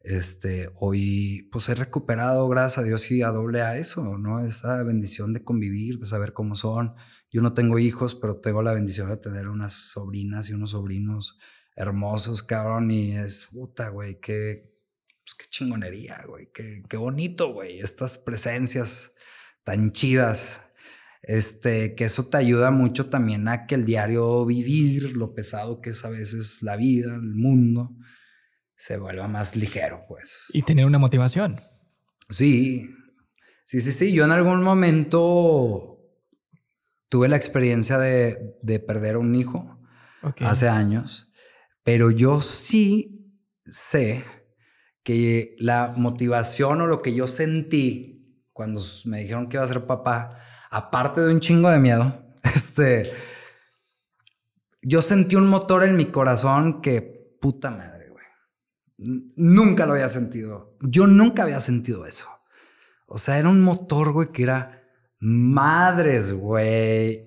Este, 0.00 0.68
hoy 0.80 1.48
pues 1.52 1.68
he 1.68 1.74
recuperado, 1.74 2.48
gracias 2.48 2.78
a 2.78 2.82
Dios 2.82 3.10
y 3.10 3.22
a 3.22 3.28
doble 3.28 3.62
a 3.62 3.76
eso, 3.78 4.18
¿no? 4.18 4.44
Esa 4.44 4.82
bendición 4.82 5.32
de 5.32 5.44
convivir, 5.44 5.98
de 6.00 6.06
saber 6.06 6.32
cómo 6.32 6.56
son. 6.56 6.94
Yo 7.30 7.40
no 7.40 7.54
tengo 7.54 7.78
hijos, 7.78 8.16
pero 8.16 8.40
tengo 8.40 8.62
la 8.62 8.72
bendición 8.72 9.08
de 9.08 9.16
tener 9.18 9.48
unas 9.48 9.72
sobrinas 9.72 10.48
y 10.48 10.54
unos 10.54 10.70
sobrinos 10.70 11.38
hermosos, 11.76 12.42
cabrón, 12.42 12.90
y 12.90 13.16
es 13.16 13.50
puta, 13.52 13.90
güey, 13.90 14.18
qué, 14.18 14.74
pues 15.24 15.34
qué 15.38 15.46
chingonería, 15.48 16.24
güey, 16.26 16.50
qué, 16.52 16.82
qué 16.88 16.96
bonito, 16.96 17.52
güey, 17.52 17.78
estas 17.78 18.18
presencias 18.18 19.14
tan 19.62 19.92
chidas 19.92 20.67
este, 21.22 21.94
que 21.94 22.04
eso 22.04 22.28
te 22.28 22.36
ayuda 22.36 22.70
mucho 22.70 23.10
también 23.10 23.48
a 23.48 23.66
que 23.66 23.74
el 23.74 23.84
diario 23.84 24.44
vivir, 24.46 25.16
lo 25.16 25.34
pesado 25.34 25.80
que 25.80 25.90
es 25.90 26.04
a 26.04 26.10
veces 26.10 26.62
la 26.62 26.76
vida, 26.76 27.14
el 27.14 27.34
mundo, 27.34 27.96
se 28.76 28.96
vuelva 28.96 29.28
más 29.28 29.56
ligero, 29.56 30.02
pues. 30.08 30.44
Y 30.52 30.62
tener 30.62 30.86
una 30.86 30.98
motivación. 30.98 31.56
Sí, 32.30 32.88
sí, 33.64 33.80
sí, 33.80 33.92
sí. 33.92 34.12
Yo 34.12 34.24
en 34.24 34.30
algún 34.30 34.62
momento 34.62 35.98
tuve 37.08 37.28
la 37.28 37.36
experiencia 37.36 37.98
de, 37.98 38.56
de 38.62 38.80
perder 38.80 39.16
a 39.16 39.18
un 39.18 39.34
hijo 39.34 39.80
hace 40.40 40.68
años, 40.68 41.32
pero 41.82 42.10
yo 42.10 42.40
sí 42.40 43.34
sé 43.64 44.24
que 45.02 45.56
la 45.58 45.94
motivación 45.96 46.82
o 46.82 46.86
lo 46.86 47.02
que 47.02 47.14
yo 47.14 47.26
sentí 47.26 48.18
cuando 48.52 48.82
me 49.06 49.20
dijeron 49.20 49.48
que 49.48 49.56
iba 49.56 49.64
a 49.64 49.68
ser 49.68 49.86
papá, 49.86 50.36
aparte 50.70 51.20
de 51.20 51.32
un 51.32 51.40
chingo 51.40 51.70
de 51.70 51.78
miedo, 51.78 52.34
este, 52.42 53.12
yo 54.82 55.02
sentí 55.02 55.36
un 55.36 55.48
motor 55.48 55.84
en 55.84 55.96
mi 55.96 56.06
corazón 56.06 56.80
que 56.80 57.36
puta 57.40 57.70
madre, 57.70 58.08
güey. 58.10 58.24
Nunca 59.36 59.86
lo 59.86 59.92
había 59.92 60.08
sentido. 60.08 60.76
Yo 60.80 61.06
nunca 61.06 61.42
había 61.42 61.60
sentido 61.60 62.06
eso. 62.06 62.28
O 63.06 63.18
sea, 63.18 63.38
era 63.38 63.48
un 63.48 63.62
motor, 63.62 64.12
güey, 64.12 64.32
que 64.32 64.42
era 64.42 64.82
madres, 65.20 66.32
güey. 66.32 67.26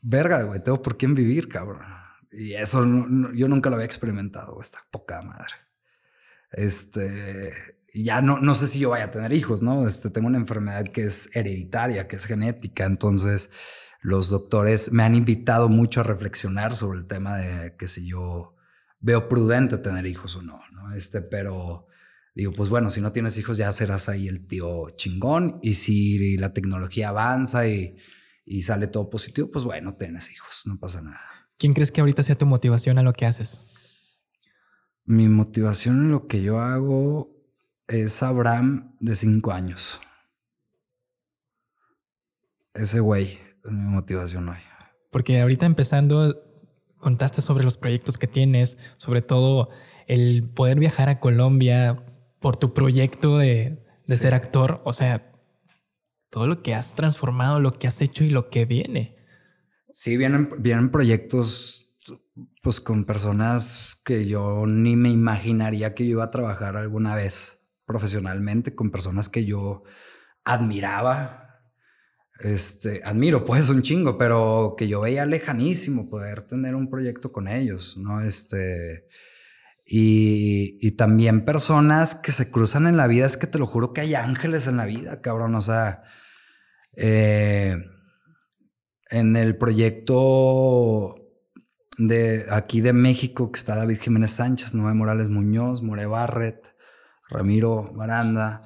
Verga, 0.00 0.42
güey, 0.42 0.62
tengo 0.62 0.80
por 0.80 0.96
quién 0.96 1.14
vivir, 1.14 1.48
cabrón. 1.48 1.82
Y 2.32 2.54
eso 2.54 2.84
yo 3.34 3.48
nunca 3.48 3.70
lo 3.70 3.76
había 3.76 3.86
experimentado, 3.86 4.60
esta 4.60 4.80
poca 4.90 5.22
madre. 5.22 5.54
Este, 6.50 7.75
ya 8.02 8.20
no, 8.20 8.38
no 8.38 8.54
sé 8.54 8.66
si 8.66 8.78
yo 8.78 8.90
vaya 8.90 9.04
a 9.04 9.10
tener 9.10 9.32
hijos, 9.32 9.62
¿no? 9.62 9.86
Este, 9.86 10.10
tengo 10.10 10.28
una 10.28 10.38
enfermedad 10.38 10.84
que 10.84 11.04
es 11.04 11.34
hereditaria, 11.36 12.08
que 12.08 12.16
es 12.16 12.24
genética, 12.24 12.84
entonces 12.84 13.50
los 14.00 14.28
doctores 14.28 14.92
me 14.92 15.02
han 15.02 15.14
invitado 15.14 15.68
mucho 15.68 16.00
a 16.00 16.04
reflexionar 16.04 16.74
sobre 16.74 16.98
el 17.00 17.06
tema 17.06 17.36
de 17.36 17.76
que 17.76 17.88
si 17.88 18.06
yo 18.06 18.54
veo 19.00 19.28
prudente 19.28 19.78
tener 19.78 20.06
hijos 20.06 20.36
o 20.36 20.42
no, 20.42 20.60
¿no? 20.72 20.94
Este, 20.94 21.22
pero 21.22 21.86
digo, 22.34 22.52
pues 22.52 22.68
bueno, 22.68 22.90
si 22.90 23.00
no 23.00 23.12
tienes 23.12 23.36
hijos 23.38 23.56
ya 23.56 23.72
serás 23.72 24.08
ahí 24.08 24.28
el 24.28 24.46
tío 24.46 24.90
chingón 24.96 25.58
y 25.62 25.74
si 25.74 26.36
la 26.36 26.52
tecnología 26.52 27.08
avanza 27.08 27.66
y, 27.66 27.96
y 28.44 28.62
sale 28.62 28.88
todo 28.88 29.10
positivo, 29.10 29.48
pues 29.52 29.64
bueno, 29.64 29.94
tienes 29.94 30.30
hijos, 30.32 30.62
no 30.66 30.78
pasa 30.78 31.02
nada. 31.02 31.20
¿Quién 31.58 31.72
crees 31.72 31.90
que 31.90 32.00
ahorita 32.00 32.22
sea 32.22 32.36
tu 32.36 32.46
motivación 32.46 32.98
a 32.98 33.02
lo 33.02 33.12
que 33.12 33.26
haces? 33.26 33.72
Mi 35.04 35.28
motivación 35.28 35.96
en 35.98 36.10
lo 36.10 36.26
que 36.26 36.42
yo 36.42 36.60
hago 36.60 37.35
es 37.88 38.22
Abraham 38.22 38.96
de 39.00 39.16
cinco 39.16 39.52
años. 39.52 40.00
Ese 42.74 43.00
güey 43.00 43.38
es 43.64 43.70
mi 43.70 43.90
motivación 43.90 44.48
hoy. 44.48 44.58
Porque 45.10 45.40
ahorita 45.40 45.66
empezando, 45.66 46.34
contaste 46.98 47.40
sobre 47.40 47.64
los 47.64 47.76
proyectos 47.76 48.18
que 48.18 48.26
tienes, 48.26 48.78
sobre 48.96 49.22
todo 49.22 49.70
el 50.06 50.48
poder 50.50 50.78
viajar 50.78 51.08
a 51.08 51.20
Colombia 51.20 52.04
por 52.40 52.56
tu 52.56 52.74
proyecto 52.74 53.38
de, 53.38 53.82
ser 54.04 54.34
actor. 54.34 54.80
O 54.84 54.92
sea, 54.92 55.32
todo 56.30 56.46
lo 56.46 56.62
que 56.62 56.74
has 56.74 56.94
transformado, 56.94 57.60
lo 57.60 57.72
que 57.72 57.86
has 57.86 58.02
hecho 58.02 58.24
y 58.24 58.30
lo 58.30 58.50
que 58.50 58.66
viene. 58.66 59.16
Sí, 59.88 60.16
vienen, 60.16 60.50
vienen 60.58 60.90
proyectos 60.90 61.82
pues 62.62 62.80
con 62.80 63.04
personas 63.04 64.00
que 64.04 64.26
yo 64.26 64.66
ni 64.66 64.96
me 64.96 65.08
imaginaría 65.08 65.94
que 65.94 66.04
yo 66.04 66.10
iba 66.10 66.24
a 66.24 66.30
trabajar 66.30 66.76
alguna 66.76 67.14
vez 67.14 67.55
profesionalmente, 67.86 68.74
con 68.74 68.90
personas 68.90 69.28
que 69.28 69.44
yo 69.44 69.84
admiraba, 70.44 71.60
este, 72.40 73.00
admiro 73.04 73.44
pues 73.44 73.68
un 73.70 73.82
chingo, 73.82 74.18
pero 74.18 74.74
que 74.76 74.88
yo 74.88 75.00
veía 75.00 75.24
lejanísimo 75.24 76.10
poder 76.10 76.42
tener 76.42 76.74
un 76.74 76.90
proyecto 76.90 77.32
con 77.32 77.48
ellos, 77.48 77.96
¿no? 77.96 78.20
Este, 78.20 79.06
y, 79.84 80.76
y, 80.80 80.92
también 80.96 81.44
personas 81.44 82.16
que 82.16 82.32
se 82.32 82.50
cruzan 82.50 82.86
en 82.86 82.96
la 82.96 83.06
vida, 83.06 83.24
es 83.24 83.36
que 83.36 83.46
te 83.46 83.58
lo 83.58 83.66
juro 83.66 83.92
que 83.92 84.00
hay 84.00 84.14
ángeles 84.14 84.66
en 84.66 84.76
la 84.76 84.84
vida, 84.84 85.22
cabrón, 85.22 85.54
o 85.54 85.60
sea, 85.60 86.02
eh, 86.96 87.76
en 89.10 89.36
el 89.36 89.56
proyecto 89.56 91.16
de 91.98 92.46
aquí 92.50 92.80
de 92.80 92.92
México 92.92 93.50
que 93.52 93.58
está 93.58 93.76
David 93.76 94.00
Jiménez 94.00 94.32
Sánchez, 94.32 94.74
Noé 94.74 94.94
Morales 94.94 95.28
Muñoz, 95.28 95.82
More 95.82 96.06
Barret, 96.06 96.66
Ramiro 97.28 97.92
Baranda, 97.94 98.62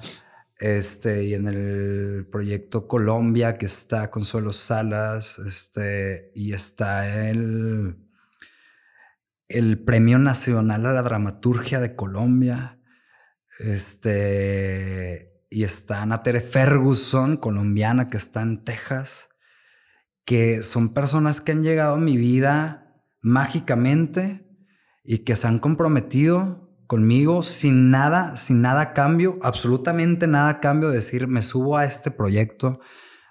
este, 0.59 1.25
y 1.25 1.35
en 1.35 1.49
el 1.49 2.29
proyecto 2.31 2.87
Colombia, 2.87 3.57
que 3.57 3.67
está 3.67 4.11
Consuelo 4.11 4.53
Salas, 4.53 5.39
este, 5.39 6.31
y 6.35 6.53
está 6.53 7.29
el, 7.31 7.97
el 9.49 9.83
Premio 9.83 10.19
Nacional 10.19 10.85
a 10.85 10.93
la 10.93 11.03
Dramaturgia 11.03 11.81
de 11.81 11.97
Colombia, 11.97 12.79
este, 13.59 15.45
y 15.49 15.65
está 15.65 16.03
Ana 16.03 16.23
Tere 16.23 16.43
Ferguson, 16.43 17.39
colombiana, 17.39 18.09
que 18.09 18.19
está 18.19 18.43
en 18.43 18.63
Texas, 18.63 19.29
que 20.27 20.63
son 20.63 20.93
personas 20.93 21.41
que 21.41 21.53
han 21.53 21.63
llegado 21.63 21.95
a 21.95 22.01
mi 22.01 22.19
vida 22.19 23.03
mágicamente 23.23 24.47
y 25.05 25.25
que 25.25 25.37
se 25.37 25.47
han 25.47 25.59
comprometido 25.59 26.60
conmigo 26.91 27.45
sin 27.45 27.93
nada, 27.93 28.37
sin 28.37 28.63
nada 28.63 28.95
cambio, 28.95 29.39
absolutamente 29.43 30.27
nada 30.27 30.59
cambio, 30.59 30.91
decir, 30.91 31.29
me 31.29 31.41
subo 31.41 31.79
a 31.79 31.85
este 31.85 32.11
proyecto. 32.11 32.81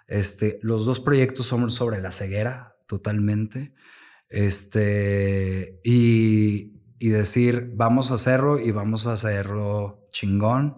Este, 0.07 0.60
los 0.61 0.86
dos 0.86 1.02
proyectos 1.02 1.48
son 1.48 1.69
sobre 1.69 1.99
la 1.99 2.14
ceguera, 2.14 2.77
totalmente. 2.88 3.73
Este, 4.30 5.81
y, 5.84 6.80
y 6.99 7.10
decir, 7.10 7.73
vamos 7.76 8.11
a 8.11 8.14
hacerlo 8.14 8.61
y 8.61 8.72
vamos 8.72 9.07
a 9.07 9.11
hacerlo 9.11 10.06
chingón. 10.14 10.77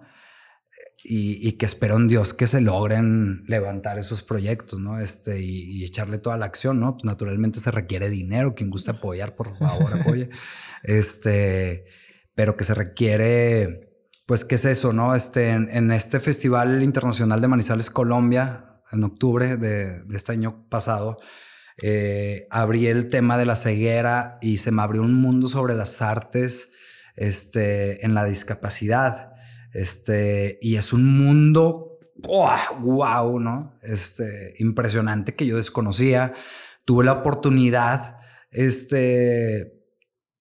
Y, 1.03 1.37
y, 1.47 1.51
que 1.53 1.67
espero 1.67 1.97
en 1.97 2.07
Dios 2.07 2.33
que 2.33 2.47
se 2.47 2.61
logren 2.61 3.43
levantar 3.45 3.99
esos 3.99 4.23
proyectos, 4.23 4.79
¿no? 4.79 4.99
Este, 4.99 5.39
y, 5.39 5.81
y 5.81 5.83
echarle 5.83 6.17
toda 6.17 6.37
la 6.37 6.45
acción, 6.45 6.79
¿no? 6.79 6.93
Pues 6.93 7.05
naturalmente 7.05 7.59
se 7.59 7.69
requiere 7.69 8.09
dinero, 8.09 8.55
quien 8.55 8.71
guste 8.71 8.89
apoyar, 8.89 9.35
por 9.35 9.55
favor, 9.55 9.99
apoye. 9.99 10.29
este, 10.83 11.85
pero 12.35 12.55
que 12.57 12.63
se 12.63 12.73
requiere, 12.73 13.91
pues, 14.25 14.45
¿qué 14.45 14.55
es 14.55 14.65
eso, 14.65 14.93
no? 14.93 15.15
Este, 15.15 15.49
en, 15.49 15.91
este 15.91 16.19
Festival 16.19 16.83
Internacional 16.83 17.41
de 17.41 17.47
Manizales, 17.47 17.89
Colombia, 17.89 18.81
en 18.91 19.03
octubre 19.03 19.57
de, 19.57 20.03
este 20.13 20.33
año 20.33 20.67
pasado, 20.69 21.17
eh, 21.81 22.47
abrí 22.49 22.87
el 22.87 23.09
tema 23.09 23.37
de 23.37 23.45
la 23.45 23.55
ceguera 23.55 24.37
y 24.41 24.57
se 24.57 24.71
me 24.71 24.81
abrió 24.81 25.01
un 25.01 25.15
mundo 25.15 25.47
sobre 25.47 25.73
las 25.73 26.01
artes 26.01 26.73
este, 27.15 28.05
en 28.05 28.13
la 28.13 28.25
discapacidad. 28.25 29.33
Este, 29.73 30.59
y 30.61 30.75
es 30.75 30.93
un 30.93 31.05
mundo, 31.05 31.99
wow, 32.15 33.39
¿no? 33.39 33.77
Este, 33.81 34.55
impresionante 34.59 35.35
que 35.35 35.45
yo 35.45 35.57
desconocía. 35.57 36.33
Tuve 36.85 37.05
la 37.05 37.13
oportunidad, 37.13 38.17
este, 38.49 39.80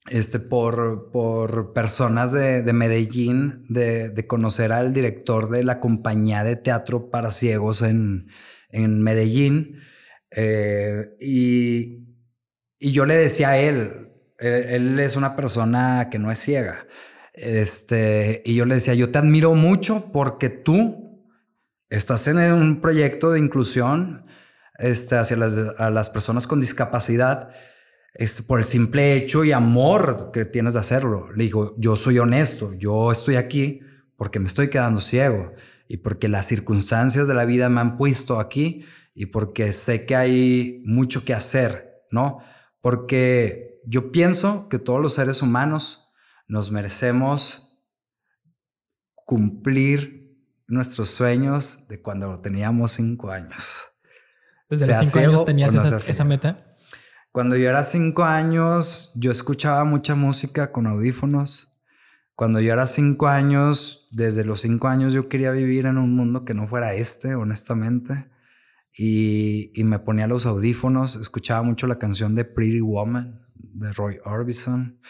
este, 0.09 0.41
por, 0.41 1.11
por 1.13 1.73
personas 1.73 2.33
de, 2.33 2.63
de 2.63 2.73
Medellín, 2.73 3.63
de, 3.69 4.09
de, 4.09 4.27
conocer 4.27 4.73
al 4.73 4.95
director 4.95 5.51
de 5.51 5.63
la 5.63 5.81
compañía 5.81 6.43
de 6.43 6.57
teatro 6.57 7.11
para 7.11 7.31
ciegos 7.31 7.83
en, 7.83 8.29
en 8.71 9.03
Medellín. 9.03 9.81
Eh, 10.31 11.17
y, 11.21 12.17
y, 12.79 12.93
yo 12.93 13.05
le 13.05 13.17
decía 13.17 13.51
a 13.51 13.59
él, 13.59 14.09
él, 14.39 14.99
es 14.99 15.17
una 15.17 15.37
persona 15.37 16.09
que 16.11 16.19
no 16.19 16.33
es 16.33 16.39
ciega. 16.39 16.87
Este, 17.35 18.43
y 18.45 18.55
yo 18.55 18.65
le 18.65 18.77
decía, 18.77 18.95
yo 18.95 19.11
te 19.11 19.19
admiro 19.19 19.55
mucho 19.55 20.11
porque 20.13 20.49
tú 20.49 21.27
estás 21.91 22.27
en 22.27 22.39
un 22.53 22.81
proyecto 22.81 23.33
de 23.33 23.39
inclusión 23.39 24.27
este, 24.79 25.17
hacia 25.17 25.37
las, 25.37 25.79
a 25.79 25.91
las 25.91 26.09
personas 26.09 26.47
con 26.47 26.61
discapacidad 26.61 27.53
es 28.15 28.43
por 28.43 28.59
el 28.59 28.65
simple 28.65 29.17
hecho 29.17 29.45
y 29.45 29.53
amor 29.53 30.31
que 30.33 30.45
tienes 30.45 30.75
de 30.75 30.81
hacerlo. 30.81 31.31
Le 31.33 31.45
dijo, 31.45 31.75
yo 31.79 31.97
soy 31.97 32.19
honesto, 32.19 32.73
yo 32.79 33.13
estoy 33.13 33.37
aquí 33.37 33.81
porque 34.17 34.41
me 34.41 34.49
estoy 34.49 34.69
quedando 34.69 35.01
ciego 35.01 35.53
y 35.89 35.99
porque 35.99 36.29
las 36.29 36.47
circunstancias 36.47 37.27
de 37.27 37.35
la 37.35 37.45
vida 37.45 37.69
me 37.69 37.81
han 37.81 37.97
puesto 37.97 38.39
aquí 38.39 38.85
y 39.15 39.27
porque 39.27 39.73
sé 39.73 40.07
que 40.07 40.17
hay 40.17 40.83
mucho 40.85 41.25
que 41.25 41.35
hacer, 41.35 42.05
¿no? 42.11 42.39
Porque 42.81 43.81
yo 43.87 44.13
pienso 44.13 44.69
que 44.69 44.79
todos 44.79 45.01
los 45.01 45.15
seres 45.15 45.43
humanos 45.43 46.13
nos 46.49 46.71
merecemos 46.71 47.83
cumplir 49.25 50.37
nuestros 50.67 51.11
sueños 51.11 51.89
de 51.89 52.01
cuando 52.01 52.41
teníamos 52.41 52.93
cinco 52.93 53.31
años. 53.31 53.65
¿Desde 54.69 54.87
los 54.87 54.97
cinco 54.99 55.19
años 55.19 55.45
tenías 55.45 55.75
esa, 55.75 55.97
esa 55.97 56.25
meta? 56.25 56.70
Cuando 57.33 57.57
yo 57.57 57.69
era 57.69 57.85
cinco 57.85 58.25
años, 58.25 59.13
yo 59.15 59.31
escuchaba 59.31 59.85
mucha 59.85 60.17
música 60.17 60.73
con 60.73 60.87
audífonos. 60.87 61.81
Cuando 62.35 62.61
yo 62.61 62.73
era 62.73 62.87
cinco 62.87 63.29
años, 63.29 64.09
desde 64.11 64.45
los 64.45 64.63
cinco 64.63 64.89
años 64.89 65.13
yo 65.13 65.29
quería 65.29 65.53
vivir 65.53 65.87
en 65.87 65.99
un 65.99 66.17
mundo 66.17 66.45
que 66.45 66.55
no 66.55 66.67
fuera 66.67 66.95
este, 66.95 67.37
honestamente. 67.37 68.31
Y, 68.97 69.71
y 69.75 69.85
me 69.85 70.01
ponía 70.01 70.27
los 70.27 70.45
audífonos, 70.47 71.15
escuchaba 71.15 71.63
mucho 71.63 71.87
la 71.87 71.99
canción 71.99 72.35
de 72.35 72.45
Pretty 72.45 72.81
Woman 72.81 73.41
de 73.55 73.93
Roy 73.93 74.19
Orbison. 74.25 75.01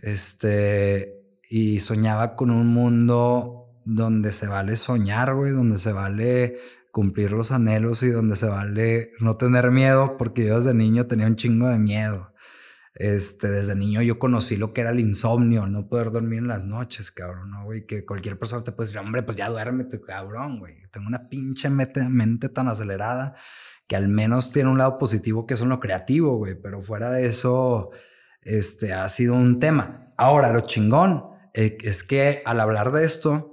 Este, 0.00 1.38
y 1.50 1.80
soñaba 1.80 2.34
con 2.34 2.50
un 2.50 2.68
mundo 2.68 3.82
donde 3.84 4.32
se 4.32 4.46
vale 4.46 4.76
soñar, 4.76 5.34
güey, 5.34 5.52
donde 5.52 5.78
se 5.78 5.92
vale 5.92 6.58
cumplir 6.92 7.32
los 7.32 7.50
anhelos 7.50 8.02
y 8.02 8.10
donde 8.10 8.36
se 8.36 8.46
vale 8.46 9.12
no 9.18 9.36
tener 9.36 9.70
miedo, 9.70 10.16
porque 10.18 10.46
yo 10.46 10.58
desde 10.58 10.74
niño 10.74 11.06
tenía 11.06 11.26
un 11.26 11.36
chingo 11.36 11.68
de 11.68 11.78
miedo. 11.78 12.32
Este, 12.94 13.48
desde 13.50 13.74
niño 13.74 14.02
yo 14.02 14.18
conocí 14.18 14.56
lo 14.56 14.74
que 14.74 14.82
era 14.82 14.90
el 14.90 15.00
insomnio, 15.00 15.66
no 15.66 15.88
poder 15.88 16.12
dormir 16.12 16.40
en 16.40 16.48
las 16.48 16.66
noches, 16.66 17.10
cabrón, 17.10 17.50
¿no, 17.50 17.64
güey? 17.64 17.86
Que 17.86 18.04
cualquier 18.04 18.38
persona 18.38 18.62
te 18.62 18.72
puede 18.72 18.88
decir, 18.88 19.00
hombre, 19.00 19.22
pues 19.22 19.38
ya 19.38 19.48
duérmete, 19.48 20.02
cabrón, 20.02 20.58
güey. 20.58 20.82
Tengo 20.92 21.06
una 21.06 21.20
pinche 21.30 21.70
mente, 21.70 22.48
tan 22.50 22.68
acelerada 22.68 23.34
que 23.86 23.96
al 23.96 24.08
menos 24.08 24.52
tiene 24.52 24.70
un 24.70 24.78
lado 24.78 24.98
positivo 24.98 25.46
que 25.46 25.54
es 25.54 25.62
en 25.62 25.70
lo 25.70 25.80
creativo, 25.80 26.36
güey. 26.36 26.54
Pero 26.60 26.82
fuera 26.82 27.10
de 27.10 27.26
eso, 27.26 27.90
este, 28.42 28.92
ha 28.92 29.08
sido 29.08 29.34
un 29.34 29.58
tema. 29.58 30.12
Ahora, 30.18 30.52
lo 30.52 30.60
chingón 30.60 31.24
eh, 31.54 31.78
es 31.82 32.04
que 32.04 32.42
al 32.44 32.60
hablar 32.60 32.92
de 32.92 33.06
esto, 33.06 33.51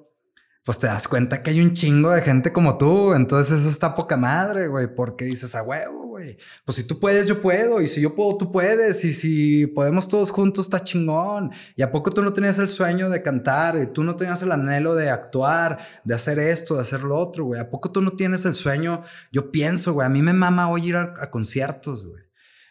pues 0.69 0.77
te 0.77 0.85
das 0.85 1.07
cuenta 1.07 1.41
que 1.41 1.49
hay 1.49 1.61
un 1.61 1.73
chingo 1.73 2.11
de 2.11 2.21
gente 2.21 2.53
como 2.53 2.77
tú. 2.77 3.15
Entonces 3.15 3.61
eso 3.61 3.69
está 3.69 3.95
poca 3.95 4.15
madre, 4.17 4.67
güey, 4.67 4.93
porque 4.93 5.25
dices 5.25 5.55
a 5.55 5.63
huevo, 5.63 6.09
güey. 6.09 6.37
Pues 6.63 6.75
si 6.75 6.85
tú 6.85 6.99
puedes, 6.99 7.27
yo 7.27 7.41
puedo. 7.41 7.81
Y 7.81 7.87
si 7.87 8.01
yo 8.01 8.13
puedo, 8.13 8.37
tú 8.37 8.51
puedes. 8.51 9.03
Y 9.03 9.11
si 9.11 9.65
podemos 9.65 10.07
todos 10.07 10.29
juntos, 10.29 10.65
está 10.65 10.83
chingón. 10.83 11.51
¿Y 11.75 11.81
a 11.81 11.91
poco 11.91 12.11
tú 12.11 12.21
no 12.21 12.33
tenías 12.33 12.59
el 12.59 12.67
sueño 12.67 13.09
de 13.09 13.23
cantar? 13.23 13.79
¿Y 13.81 13.87
tú 13.87 14.03
no 14.03 14.15
tenías 14.15 14.43
el 14.43 14.51
anhelo 14.51 14.93
de 14.93 15.09
actuar, 15.09 15.79
de 16.03 16.13
hacer 16.13 16.37
esto, 16.37 16.75
de 16.75 16.81
hacer 16.81 17.01
lo 17.01 17.17
otro, 17.17 17.45
güey? 17.45 17.59
¿A 17.59 17.71
poco 17.71 17.91
tú 17.91 18.01
no 18.01 18.11
tienes 18.11 18.45
el 18.45 18.53
sueño? 18.53 19.03
Yo 19.31 19.49
pienso, 19.49 19.93
güey, 19.93 20.05
a 20.05 20.09
mí 20.09 20.21
me 20.21 20.33
mama 20.33 20.69
hoy 20.69 20.89
ir 20.89 20.97
a, 20.97 21.15
a 21.19 21.31
conciertos, 21.31 22.05
güey. 22.05 22.21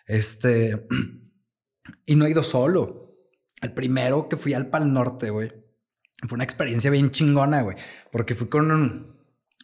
Este... 0.07 0.87
y 2.07 2.15
no 2.15 2.27
he 2.27 2.31
ido 2.31 2.45
solo. 2.45 3.03
El 3.61 3.75
primero 3.75 4.29
que 4.29 4.37
fui 4.37 4.55
al 4.55 4.71
Pal 4.71 4.93
Norte, 4.93 5.31
güey 5.31 5.68
fue 6.27 6.37
una 6.37 6.45
experiencia 6.45 6.91
bien 6.91 7.11
chingona, 7.11 7.63
güey, 7.63 7.77
porque 8.11 8.35
fui 8.35 8.49
con 8.49 8.71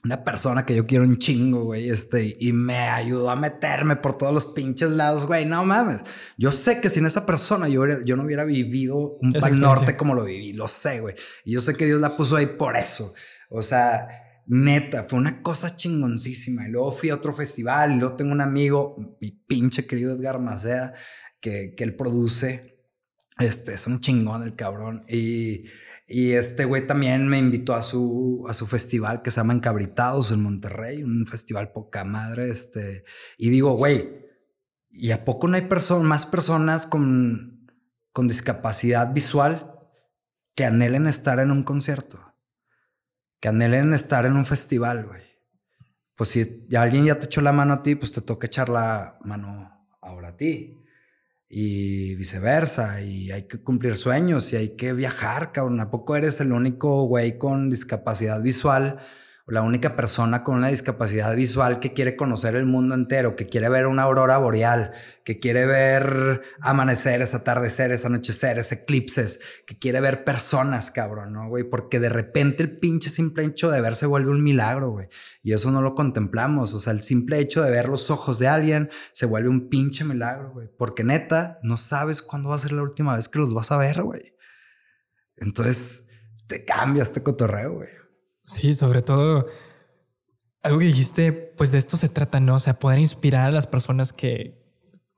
una 0.05 0.25
persona 0.25 0.65
que 0.65 0.77
yo 0.77 0.87
quiero 0.87 1.05
un 1.05 1.19
chingo, 1.19 1.65
güey, 1.65 1.89
este, 1.89 2.37
y 2.39 2.53
me 2.53 2.89
ayudó 2.91 3.31
a 3.31 3.37
meterme 3.37 3.97
por 3.97 4.17
todos 4.17 4.33
los 4.33 4.47
pinches 4.47 4.91
lados, 4.91 5.27
güey, 5.27 5.47
no 5.47 5.65
mames. 5.65 6.01
Yo 6.37 6.53
sé 6.53 6.81
que 6.81 6.91
sin 6.91 7.07
esa 7.07 7.27
persona 7.27 7.69
yo, 7.69 8.03
yo 8.05 8.17
no 8.17 8.25
hubiera 8.25 8.45
vivido 8.45 8.97
un 8.97 9.33
Pal 9.33 9.59
Norte 9.59 9.97
como 9.97 10.15
lo 10.15 10.25
viví, 10.25 10.53
lo 10.53 10.69
sé, 10.69 11.01
güey. 11.01 11.15
Y 11.45 11.53
yo 11.53 11.61
sé 11.61 11.77
que 11.77 11.87
Dios 11.87 12.01
la 12.01 12.17
puso 12.17 12.37
ahí 12.37 12.47
por 12.47 12.77
eso. 12.77 13.15
O 13.49 13.63
sea, 13.63 14.09
neta, 14.47 15.05
fue 15.05 15.19
una 15.19 15.43
cosa 15.43 15.77
chingoncísima. 15.77 16.69
Y 16.69 16.71
luego 16.71 16.93
fui 16.93 17.11
a 17.11 17.15
otro 17.15 17.33
festival 17.33 17.93
y 17.93 17.97
luego 17.97 18.17
tengo 18.17 18.33
un 18.33 18.41
amigo, 18.41 19.17
mi 19.21 19.31
pinche 19.31 19.87
querido 19.87 20.15
Edgar 20.15 20.39
Macea, 20.39 20.93
que, 21.41 21.75
que 21.77 21.85
él 21.85 21.97
produce. 21.97 22.79
Este, 23.39 23.75
es 23.75 23.87
un 23.87 24.01
chingón 24.01 24.43
el 24.43 24.55
cabrón. 24.55 25.01
Y 25.09 25.65
y 26.07 26.33
este 26.33 26.67
güey 26.67 26.87
también 26.87 27.27
me 27.29 27.39
invitó 27.39 27.75
a 27.75 27.83
su, 27.83 28.45
a 28.49 28.55
su 28.55 28.67
festival 28.67 29.23
que 29.23 29.31
se 29.31 29.41
llama 29.41 29.55
Encabritados 29.55 30.31
en 30.33 30.43
Monterrey, 30.43 31.03
un 31.03 31.27
festival 31.27 31.73
poca 31.73 32.05
madre. 32.05 32.51
Este, 32.51 33.05
y 33.39 33.49
digo, 33.49 33.73
güey, 33.73 34.27
¿y 34.91 35.13
a 35.13 35.25
poco 35.25 35.49
no 35.49 35.57
hay 35.57 35.67
más 36.03 36.27
personas 36.27 36.87
con, 36.87 37.67
con 38.13 38.29
discapacidad 38.29 39.15
visual 39.15 39.79
que 40.55 40.67
anhelen 40.67 41.07
estar 41.07 41.39
en 41.39 41.51
un 41.51 41.63
concierto? 41.63 42.21
Que 43.41 43.49
anhelen 43.49 43.95
estar 43.95 44.27
en 44.27 44.37
un 44.37 44.45
festival, 44.45 45.07
güey. 45.07 45.23
Pues 46.17 46.31
si 46.31 46.69
alguien 46.77 47.07
ya 47.07 47.19
te 47.19 47.27
echó 47.27 47.41
la 47.41 47.53
mano 47.53 47.75
a 47.75 47.83
ti, 47.83 47.95
pues 47.95 48.13
te 48.13 48.21
toca 48.21 48.47
echar 48.47 48.69
la 48.69 49.19
mano 49.25 49.89
ahora 50.01 50.29
a 50.29 50.37
ti 50.37 50.84
y 51.57 52.17
viceversa, 52.17 53.01
y 53.01 53.31
hay 53.31 53.45
que 53.45 53.59
cumplir 53.59 53.97
sueños 53.97 54.53
y 54.53 54.57
hay 54.57 54.69
que 54.71 54.93
viajar, 54.93 55.53
cabrón. 55.53 55.79
¿A 55.79 55.89
poco 55.89 56.17
eres 56.17 56.41
el 56.41 56.51
único 56.51 57.05
güey 57.05 57.39
con 57.39 57.71
discapacidad 57.71 58.43
visual 58.43 58.99
la 59.47 59.61
única 59.61 59.95
persona 59.95 60.43
con 60.43 60.57
una 60.57 60.69
discapacidad 60.69 61.37
visual 61.37 61.79
que 61.79 61.93
quiere 61.93 62.17
conocer 62.17 62.55
el 62.55 62.65
mundo 62.65 62.95
entero, 62.95 63.37
que 63.37 63.47
quiere 63.47 63.69
ver 63.69 63.87
una 63.87 64.05
aurora 64.05 64.39
boreal, 64.39 64.93
que 65.23 65.39
quiere 65.39 65.67
ver 65.67 66.43
amaneceres, 66.63 67.35
atardeceres, 67.35 68.07
anocheceres, 68.07 68.73
eclipses, 68.73 69.41
que 69.67 69.79
quiere 69.79 70.01
ver 70.01 70.25
personas, 70.25 70.91
cabrón, 70.91 71.35
¿no, 71.35 71.49
güey? 71.49 71.65
Porque 71.65 72.01
de 72.01 72.09
repente 72.09 72.63
el 72.63 72.79
pinche 72.79 73.11
simple 73.11 73.45
hecho 73.45 73.71
de 73.71 73.83
ver 73.83 73.97
se 73.97 74.07
vuelve 74.07 74.31
un 74.31 74.43
milagro, 74.43 74.91
güey. 74.93 75.09
Y 75.43 75.53
eso 75.53 75.71
no 75.71 75.83
lo 75.83 75.95
contemplamos. 75.95 76.73
O 76.73 76.79
sea, 76.79 76.95
el 76.95 77.03
simple 77.03 77.39
hecho 77.39 77.63
de 77.63 77.71
ver 77.71 77.91
los 77.91 78.11
ojos 78.11 78.39
de 78.39 78.49
alguien 78.49 78.89
se 79.13 79.27
vuelve 79.27 79.51
un 79.51 79.69
pinche 79.69 80.05
milagro, 80.05 80.53
güey. 80.53 80.69
Porque 80.79 81.05
neta, 81.05 81.59
no 81.63 81.77
sabes 81.77 82.23
cuándo 82.23 82.49
va 82.49 82.57
a 82.57 82.61
ser 82.61 82.73
la 82.73 82.83
última 82.83 83.15
vez 83.15 83.29
que 83.29 83.39
los 83.39 83.53
vas 83.53 83.71
a 83.73 83.77
ver, 83.77 84.03
güey. 84.03 84.35
Entonces, 85.37 86.09
te 86.47 86.65
cambia 86.65 87.03
este 87.03 87.23
cotorreo, 87.23 87.75
güey. 87.75 88.04
Sí, 88.45 88.75
sobre 88.75 89.03
todo 89.03 89.47
algo 90.63 90.79
que 90.79 90.87
dijiste, 90.87 91.33
pues 91.33 91.73
de 91.73 91.79
esto 91.79 91.97
se 91.97 92.09
trata, 92.09 92.41
¿no? 92.41 92.57
O 92.57 92.59
sea, 92.59 92.79
poder 92.79 92.99
inspirar 92.99 93.49
a 93.49 93.53
las 93.53 93.67
personas 93.67 94.13
que 94.13 94.63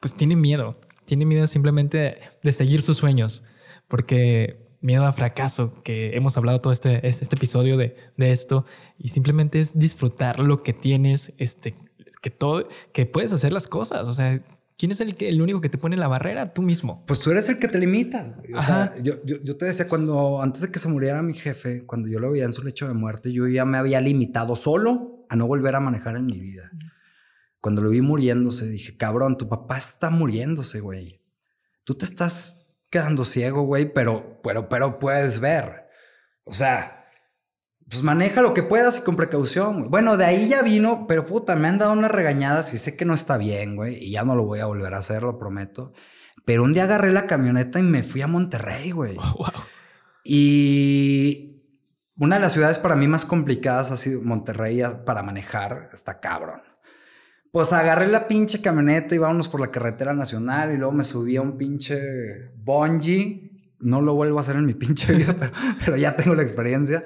pues 0.01 0.15
tienen 0.15 0.40
miedo, 0.40 0.81
tienen 1.05 1.28
miedo 1.28 1.47
simplemente 1.47 2.20
de 2.43 2.53
seguir 2.53 2.82
sus 2.82 2.97
sueños, 2.97 3.44
porque 3.89 4.77
miedo 4.81 5.07
a 5.07 5.12
fracaso, 5.12 5.82
que 5.82 6.16
hemos 6.16 6.36
hablado 6.36 6.61
todo 6.61 6.73
este, 6.73 7.07
este 7.07 7.35
episodio 7.35 7.77
de, 7.77 7.97
de 8.16 8.31
esto, 8.31 8.66
y 8.98 9.09
simplemente 9.09 9.59
es 9.59 9.78
disfrutar 9.78 10.40
lo 10.40 10.62
que 10.62 10.73
tienes, 10.73 11.35
este, 11.39 11.77
que 12.20 12.31
todo, 12.31 12.69
que 12.93 13.07
puedes 13.07 13.32
hacer 13.32 13.53
las 13.53 13.69
cosas, 13.69 14.07
o 14.07 14.12
sea, 14.12 14.43
¿Quién 14.78 14.93
es 14.93 15.01
el, 15.01 15.15
que, 15.15 15.28
el 15.28 15.40
único 15.40 15.62
que 15.62 15.70
te 15.70 15.78
pone 15.78 15.97
la 15.97 16.07
barrera? 16.07 16.53
Tú 16.53 16.61
mismo. 16.61 17.05
Pues 17.07 17.20
tú 17.20 17.31
eres 17.31 17.48
el 17.48 17.59
que 17.59 17.69
te 17.69 17.78
limitas. 17.78 18.32
O 18.55 18.61
sea, 18.61 18.93
yo, 19.03 19.15
yo, 19.24 19.57
te 19.57 19.65
decía 19.65 19.89
cuando 19.89 20.43
antes 20.43 20.61
de 20.61 20.70
que 20.70 20.78
se 20.78 20.89
muriera 20.89 21.23
mi 21.23 21.32
jefe, 21.32 21.86
cuando 21.86 22.09
yo 22.09 22.20
lo 22.20 22.31
veía 22.31 22.44
en 22.44 22.53
su 22.53 22.62
lecho 22.62 22.86
de 22.86 22.93
muerte, 22.93 23.32
yo 23.32 23.48
ya 23.48 23.65
me 23.65 23.78
había 23.78 24.03
limitado 24.03 24.55
solo 24.55 25.24
a 25.31 25.36
no 25.36 25.47
volver 25.47 25.74
a 25.77 25.81
manejar 25.81 26.16
en 26.16 26.27
mi 26.27 26.39
vida. 26.39 26.70
Cuando 27.61 27.81
lo 27.81 27.89
vi 27.89 28.03
muriéndose, 28.03 28.66
dije, 28.66 28.98
cabrón, 28.98 29.39
tu 29.39 29.48
papá 29.48 29.78
está 29.78 30.11
muriéndose, 30.11 30.81
güey. 30.81 31.23
Tú 31.85 31.94
te 31.94 32.05
estás 32.05 32.77
quedando 32.90 33.24
ciego, 33.24 33.62
güey, 33.62 33.93
pero, 33.93 34.40
pero, 34.43 34.69
pero 34.69 34.98
puedes 34.98 35.40
ver. 35.40 35.86
O 36.44 36.53
sea, 36.53 37.05
pues 37.88 38.02
maneja 38.02 38.42
lo 38.42 38.52
que 38.52 38.62
puedas 38.62 38.98
y 38.98 39.02
con 39.02 39.16
precaución. 39.16 39.90
Bueno, 39.90 40.16
de 40.16 40.24
ahí 40.24 40.48
ya 40.48 40.62
vino, 40.62 41.06
pero 41.06 41.24
puta, 41.24 41.54
me 41.54 41.68
han 41.68 41.78
dado 41.78 41.92
unas 41.92 42.10
regañadas 42.10 42.74
y 42.74 42.78
sé 42.78 42.96
que 42.96 43.04
no 43.04 43.14
está 43.14 43.36
bien, 43.36 43.76
güey, 43.76 44.02
y 44.02 44.10
ya 44.10 44.24
no 44.24 44.34
lo 44.34 44.44
voy 44.44 44.60
a 44.60 44.66
volver 44.66 44.94
a 44.94 44.98
hacer, 44.98 45.22
lo 45.22 45.38
prometo. 45.38 45.92
Pero 46.44 46.64
un 46.64 46.74
día 46.74 46.84
agarré 46.84 47.12
la 47.12 47.26
camioneta 47.26 47.78
y 47.78 47.82
me 47.82 48.02
fui 48.02 48.22
a 48.22 48.26
Monterrey, 48.26 48.90
güey. 48.90 49.16
Y 50.28 51.62
una 52.18 52.34
de 52.34 52.42
las 52.42 52.52
ciudades 52.52 52.78
para 52.78 52.96
mí 52.96 53.06
más 53.06 53.24
complicadas 53.24 53.92
ha 53.92 53.96
sido 53.96 54.22
Monterrey 54.22 54.82
para 55.04 55.22
manejar, 55.22 55.88
está 55.92 56.18
cabrón. 56.18 56.62
Pues 57.52 57.72
agarré 57.72 58.08
la 58.08 58.26
pinche 58.26 58.60
camioneta 58.60 59.14
y 59.14 59.18
vámonos 59.18 59.46
por 59.46 59.60
la 59.60 59.70
carretera 59.70 60.14
nacional 60.14 60.74
y 60.74 60.78
luego 60.78 60.92
me 60.92 61.04
subí 61.04 61.36
a 61.36 61.42
un 61.42 61.56
pinche 61.56 62.50
bungee. 62.56 63.52
No 63.78 64.00
lo 64.00 64.14
vuelvo 64.14 64.38
a 64.38 64.40
hacer 64.40 64.56
en 64.56 64.66
mi 64.66 64.74
pinche 64.74 65.12
vida, 65.16 65.36
pero, 65.38 65.52
pero 65.84 65.96
ya 65.96 66.16
tengo 66.16 66.34
la 66.34 66.42
experiencia. 66.42 67.04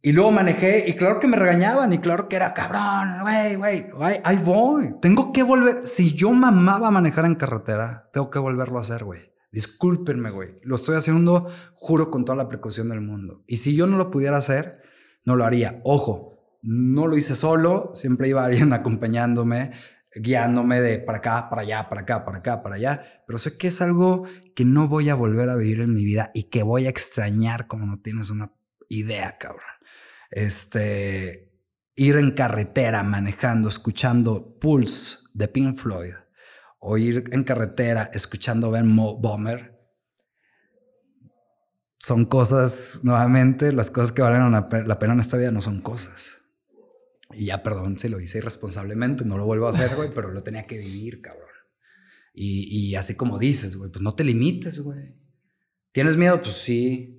Y 0.00 0.12
luego 0.12 0.30
manejé 0.30 0.88
y 0.88 0.94
claro 0.94 1.18
que 1.18 1.26
me 1.26 1.36
regañaban 1.36 1.92
y 1.92 1.98
claro 1.98 2.28
que 2.28 2.36
era 2.36 2.54
cabrón, 2.54 3.22
güey, 3.22 3.56
güey, 3.56 3.86
ahí 4.22 4.36
voy. 4.36 4.94
Tengo 5.02 5.32
que 5.32 5.42
volver. 5.42 5.88
Si 5.88 6.14
yo 6.14 6.32
mamaba 6.32 6.92
manejar 6.92 7.24
en 7.24 7.34
carretera, 7.34 8.08
tengo 8.12 8.30
que 8.30 8.38
volverlo 8.38 8.78
a 8.78 8.82
hacer, 8.82 9.02
güey. 9.02 9.32
Discúlpenme, 9.50 10.30
güey. 10.30 10.60
Lo 10.62 10.76
estoy 10.76 10.96
haciendo, 10.96 11.50
juro, 11.74 12.12
con 12.12 12.24
toda 12.24 12.36
la 12.36 12.48
precaución 12.48 12.90
del 12.90 13.00
mundo. 13.00 13.42
Y 13.48 13.56
si 13.56 13.74
yo 13.74 13.88
no 13.88 13.96
lo 13.96 14.10
pudiera 14.12 14.36
hacer, 14.36 14.80
no 15.24 15.34
lo 15.34 15.44
haría. 15.44 15.80
Ojo, 15.82 16.58
no 16.62 17.08
lo 17.08 17.16
hice 17.16 17.34
solo, 17.34 17.90
siempre 17.92 18.28
iba 18.28 18.44
alguien 18.44 18.72
acompañándome, 18.74 19.72
guiándome 20.14 20.80
de 20.80 21.00
para 21.00 21.18
acá, 21.18 21.50
para 21.50 21.62
allá, 21.62 21.88
para 21.88 22.02
acá, 22.02 22.24
para 22.24 22.38
acá, 22.38 22.62
para 22.62 22.76
allá. 22.76 23.02
Pero 23.26 23.40
sé 23.40 23.58
que 23.58 23.66
es 23.66 23.82
algo 23.82 24.26
que 24.54 24.64
no 24.64 24.86
voy 24.86 25.08
a 25.08 25.16
volver 25.16 25.48
a 25.48 25.56
vivir 25.56 25.80
en 25.80 25.92
mi 25.92 26.04
vida 26.04 26.30
y 26.34 26.50
que 26.50 26.62
voy 26.62 26.86
a 26.86 26.90
extrañar 26.90 27.66
como 27.66 27.84
no 27.84 28.00
tienes 28.00 28.30
una 28.30 28.52
idea, 28.88 29.38
cabrón 29.38 29.77
este, 30.30 31.52
ir 31.94 32.16
en 32.16 32.32
carretera 32.32 33.02
manejando, 33.02 33.68
escuchando 33.68 34.58
Pulse 34.58 35.18
de 35.34 35.48
Pink 35.48 35.78
Floyd, 35.78 36.14
o 36.78 36.96
ir 36.98 37.24
en 37.32 37.44
carretera 37.44 38.10
escuchando 38.12 38.70
Ben 38.70 38.94
Bomber, 38.94 39.78
son 41.98 42.24
cosas, 42.26 43.00
nuevamente, 43.02 43.72
las 43.72 43.90
cosas 43.90 44.12
que 44.12 44.22
valen 44.22 44.52
la 44.52 44.98
pena 44.98 45.12
en 45.14 45.20
esta 45.20 45.36
vida 45.36 45.50
no 45.50 45.60
son 45.60 45.82
cosas. 45.82 46.38
Y 47.32 47.46
ya, 47.46 47.62
perdón, 47.62 47.98
se 47.98 48.08
lo 48.08 48.20
hice 48.20 48.38
irresponsablemente, 48.38 49.24
no 49.24 49.36
lo 49.36 49.44
vuelvo 49.44 49.66
a 49.66 49.70
hacer, 49.70 49.94
güey, 49.96 50.10
pero 50.14 50.30
lo 50.32 50.42
tenía 50.42 50.66
que 50.66 50.78
vivir, 50.78 51.20
cabrón. 51.20 51.44
Y, 52.32 52.88
y 52.88 52.94
así 52.94 53.16
como 53.16 53.38
dices, 53.38 53.76
güey, 53.76 53.90
pues 53.90 54.02
no 54.02 54.14
te 54.14 54.24
limites, 54.24 54.80
güey. 54.80 55.00
¿Tienes 55.92 56.16
miedo? 56.16 56.40
Pues 56.40 56.54
sí. 56.54 57.17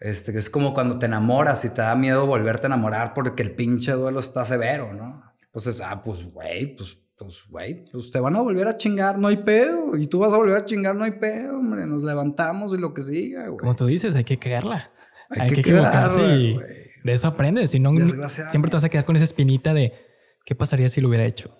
Este, 0.00 0.36
es 0.36 0.50
como 0.50 0.74
cuando 0.74 0.98
te 0.98 1.06
enamoras 1.06 1.64
y 1.64 1.70
te 1.70 1.82
da 1.82 1.94
miedo 1.94 2.26
volverte 2.26 2.66
a 2.66 2.68
enamorar 2.68 3.14
porque 3.14 3.42
el 3.42 3.54
pinche 3.54 3.92
duelo 3.92 4.20
está 4.20 4.44
severo, 4.44 4.92
¿no? 4.92 5.22
Pues 5.52 5.80
ah, 5.80 6.02
pues, 6.04 6.24
güey, 6.24 6.74
pues, 6.74 6.98
pues, 7.16 7.42
güey, 7.48 7.84
pues 7.90 8.10
te 8.10 8.18
van 8.18 8.34
a 8.36 8.40
volver 8.40 8.66
a 8.66 8.76
chingar, 8.76 9.18
no 9.18 9.28
hay 9.28 9.36
pedo. 9.36 9.96
Y 9.96 10.08
tú 10.08 10.18
vas 10.18 10.32
a 10.32 10.36
volver 10.36 10.56
a 10.56 10.66
chingar, 10.66 10.96
no 10.96 11.04
hay 11.04 11.12
pedo, 11.12 11.58
hombre. 11.58 11.86
Nos 11.86 12.02
levantamos 12.02 12.74
y 12.74 12.78
lo 12.78 12.92
que 12.92 13.02
siga, 13.02 13.46
güey. 13.46 13.58
Como 13.58 13.76
tú 13.76 13.86
dices, 13.86 14.16
hay 14.16 14.24
que 14.24 14.38
cagarla. 14.38 14.90
Hay, 15.30 15.50
que, 15.50 15.60
equivocarse 15.60 16.22
y 16.22 16.58
de 17.04 17.12
eso 17.12 17.28
aprendes. 17.28 17.70
Si 17.70 17.78
no, 17.78 17.92
siempre 18.28 18.70
te 18.70 18.76
vas 18.76 18.84
a 18.84 18.88
quedar 18.88 19.04
con 19.04 19.16
esa 19.16 19.24
espinita 19.24 19.72
de 19.74 19.92
qué 20.44 20.54
pasaría 20.54 20.88
si 20.88 21.00
lo 21.00 21.08
hubiera 21.08 21.24
hecho. 21.24 21.56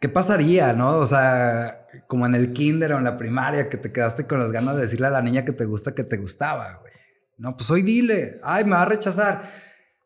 ¿Qué 0.00 0.08
pasaría, 0.08 0.72
no? 0.72 0.96
O 0.96 1.06
sea, 1.06 1.86
como 2.08 2.26
en 2.26 2.34
el 2.34 2.52
kinder 2.52 2.92
o 2.92 2.98
en 2.98 3.04
la 3.04 3.16
primaria 3.16 3.70
que 3.70 3.78
te 3.78 3.92
quedaste 3.92 4.26
con 4.26 4.38
las 4.38 4.52
ganas 4.52 4.76
de 4.76 4.82
decirle 4.82 5.06
a 5.06 5.10
la 5.10 5.22
niña 5.22 5.44
que 5.44 5.52
te 5.52 5.64
gusta 5.64 5.94
que 5.94 6.04
te 6.04 6.16
gustaba, 6.16 6.80
güey. 6.80 6.83
No, 7.36 7.56
pues 7.56 7.70
hoy 7.70 7.82
dile. 7.82 8.40
Ay, 8.42 8.64
me 8.64 8.72
va 8.72 8.82
a 8.82 8.86
rechazar. 8.86 9.42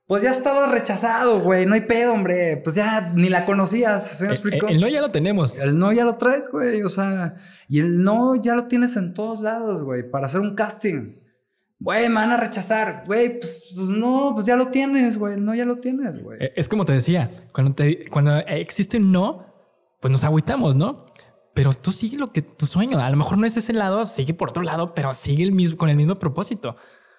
Pues 0.06 0.22
ya 0.22 0.30
estabas 0.30 0.70
rechazado, 0.70 1.40
güey. 1.40 1.66
No 1.66 1.74
hay 1.74 1.82
pedo, 1.82 2.14
hombre. 2.14 2.60
Pues 2.64 2.76
ya 2.76 3.12
ni 3.14 3.28
la 3.28 3.44
conocías. 3.44 4.06
¿Se 4.18 4.24
me 4.24 4.30
eh, 4.30 4.32
explicó? 4.32 4.68
El, 4.68 4.80
no 4.80 4.88
ya 4.88 5.02
lo 5.02 5.10
tenemos. 5.10 5.58
El 5.60 5.78
no 5.78 5.92
ya 5.92 6.04
lo 6.04 6.16
traes, 6.16 6.50
güey. 6.50 6.82
O 6.82 6.88
sea, 6.88 7.36
y 7.68 7.80
el 7.80 8.02
no 8.02 8.34
ya 8.34 8.54
lo 8.54 8.64
tienes 8.66 8.96
en 8.96 9.12
todos 9.12 9.40
lados, 9.40 9.82
güey. 9.82 10.10
Para 10.10 10.26
hacer 10.26 10.40
un 10.40 10.54
casting. 10.54 11.10
güey, 11.78 12.08
me 12.08 12.16
van 12.16 12.30
a 12.32 12.36
rechazar, 12.36 13.04
güey, 13.06 13.38
pues, 13.38 13.72
pues, 13.74 13.88
no, 13.88 14.32
pues 14.34 14.46
ya 14.46 14.56
lo 14.56 14.68
tienes, 14.68 15.16
güey, 15.16 15.38
no, 15.38 15.54
ya 15.54 15.64
lo 15.64 15.76
tienes, 15.78 16.22
güey. 16.22 16.38
Eh, 16.40 16.52
Es 16.56 16.68
como 16.68 16.84
te 16.84 16.92
decía, 16.92 17.30
cuando, 17.52 17.74
te, 17.74 18.06
cuando 18.10 18.36
existe 18.38 18.96
un 18.98 19.12
no, 19.12 19.46
pues 20.00 20.10
nos 20.10 20.24
agüitamos, 20.24 20.74
¿no? 20.74 21.06
Pero 21.54 21.72
tú 21.74 21.92
sigue 21.92 22.16
lo 22.16 22.32
que 22.32 22.42
tu 22.42 22.66
sueño, 22.66 22.98
a 22.98 23.10
lo 23.10 23.16
mejor 23.16 23.38
no 23.38 23.46
es 23.46 23.56
ese 23.56 23.72
lado, 23.72 24.04
sigue 24.04 24.34
por 24.34 24.50
otro 24.50 24.62
lado, 24.62 24.94
pero 24.94 25.12
sigue 25.14 25.44
el 25.44 25.52
mismo, 25.52 25.76
con 25.76 25.88
el 25.88 25.96
mismo 25.96 26.18
propósito. 26.18 26.76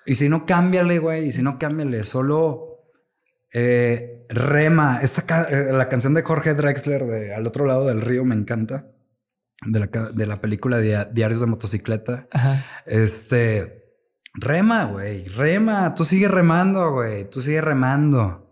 Y 0.10 0.15
si 0.15 0.27
no, 0.27 0.45
cámbiale, 0.45 0.98
güey, 0.99 1.27
y 1.27 1.31
si 1.31 1.41
no, 1.44 1.60
cámbiale, 1.60 2.03
solo 2.03 2.80
eh, 3.53 4.26
rema. 4.30 4.99
Esta 5.03 5.22
ca- 5.23 5.48
eh, 5.49 5.72
la 5.72 5.88
canción 5.88 6.14
de 6.15 6.23
Jorge 6.23 6.53
Drexler 6.56 7.03
de 7.03 7.34
Al 7.36 7.45
otro 7.45 7.65
lado 7.65 7.86
del 7.86 8.02
río 8.02 8.26
me 8.26 8.34
encanta, 8.36 8.88
de 9.68 9.80
la, 9.80 9.88
de 9.88 10.26
la 10.26 10.38
película 10.38 10.80
Dia- 10.80 11.06
Diarios 11.06 11.41
de 11.41 11.45
Motocicleta. 11.45 12.27
Ajá. 12.31 12.65
Este, 12.88 13.84
rema, 14.34 14.86
güey, 14.86 15.26
rema, 15.27 15.94
tú 15.95 16.06
sigue 16.06 16.27
remando, 16.27 16.91
güey, 16.91 17.30
tú 17.30 17.41
sigue 17.41 17.61
remando. 17.61 18.52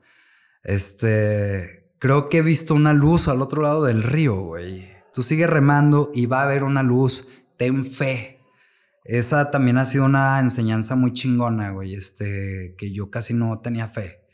Este, 0.64 1.92
creo 1.98 2.30
que 2.30 2.40
he 2.40 2.42
visto 2.44 2.76
una 2.76 2.94
luz 2.94 3.28
al 3.28 3.42
otro 3.42 3.62
lado 3.64 3.84
del 3.86 4.04
río, 4.04 4.42
güey. 4.42 4.92
Tú 5.14 5.24
sigue 5.24 5.48
remando 5.48 6.12
y 6.14 6.28
va 6.28 6.42
a 6.42 6.46
haber 6.46 6.64
una 6.64 6.84
luz, 6.84 7.30
ten 7.58 7.84
fe. 7.86 8.37
Esa 9.08 9.52
también 9.52 9.78
ha 9.78 9.86
sido 9.86 10.04
una 10.04 10.38
enseñanza 10.40 10.98
muy 10.98 11.14
chingona, 11.14 11.72
güey, 11.72 11.96
este, 11.96 12.76
que 12.78 12.92
yo 12.92 13.10
casi 13.10 13.34
no 13.34 13.62
tenía 13.62 13.88
fe. 13.88 14.28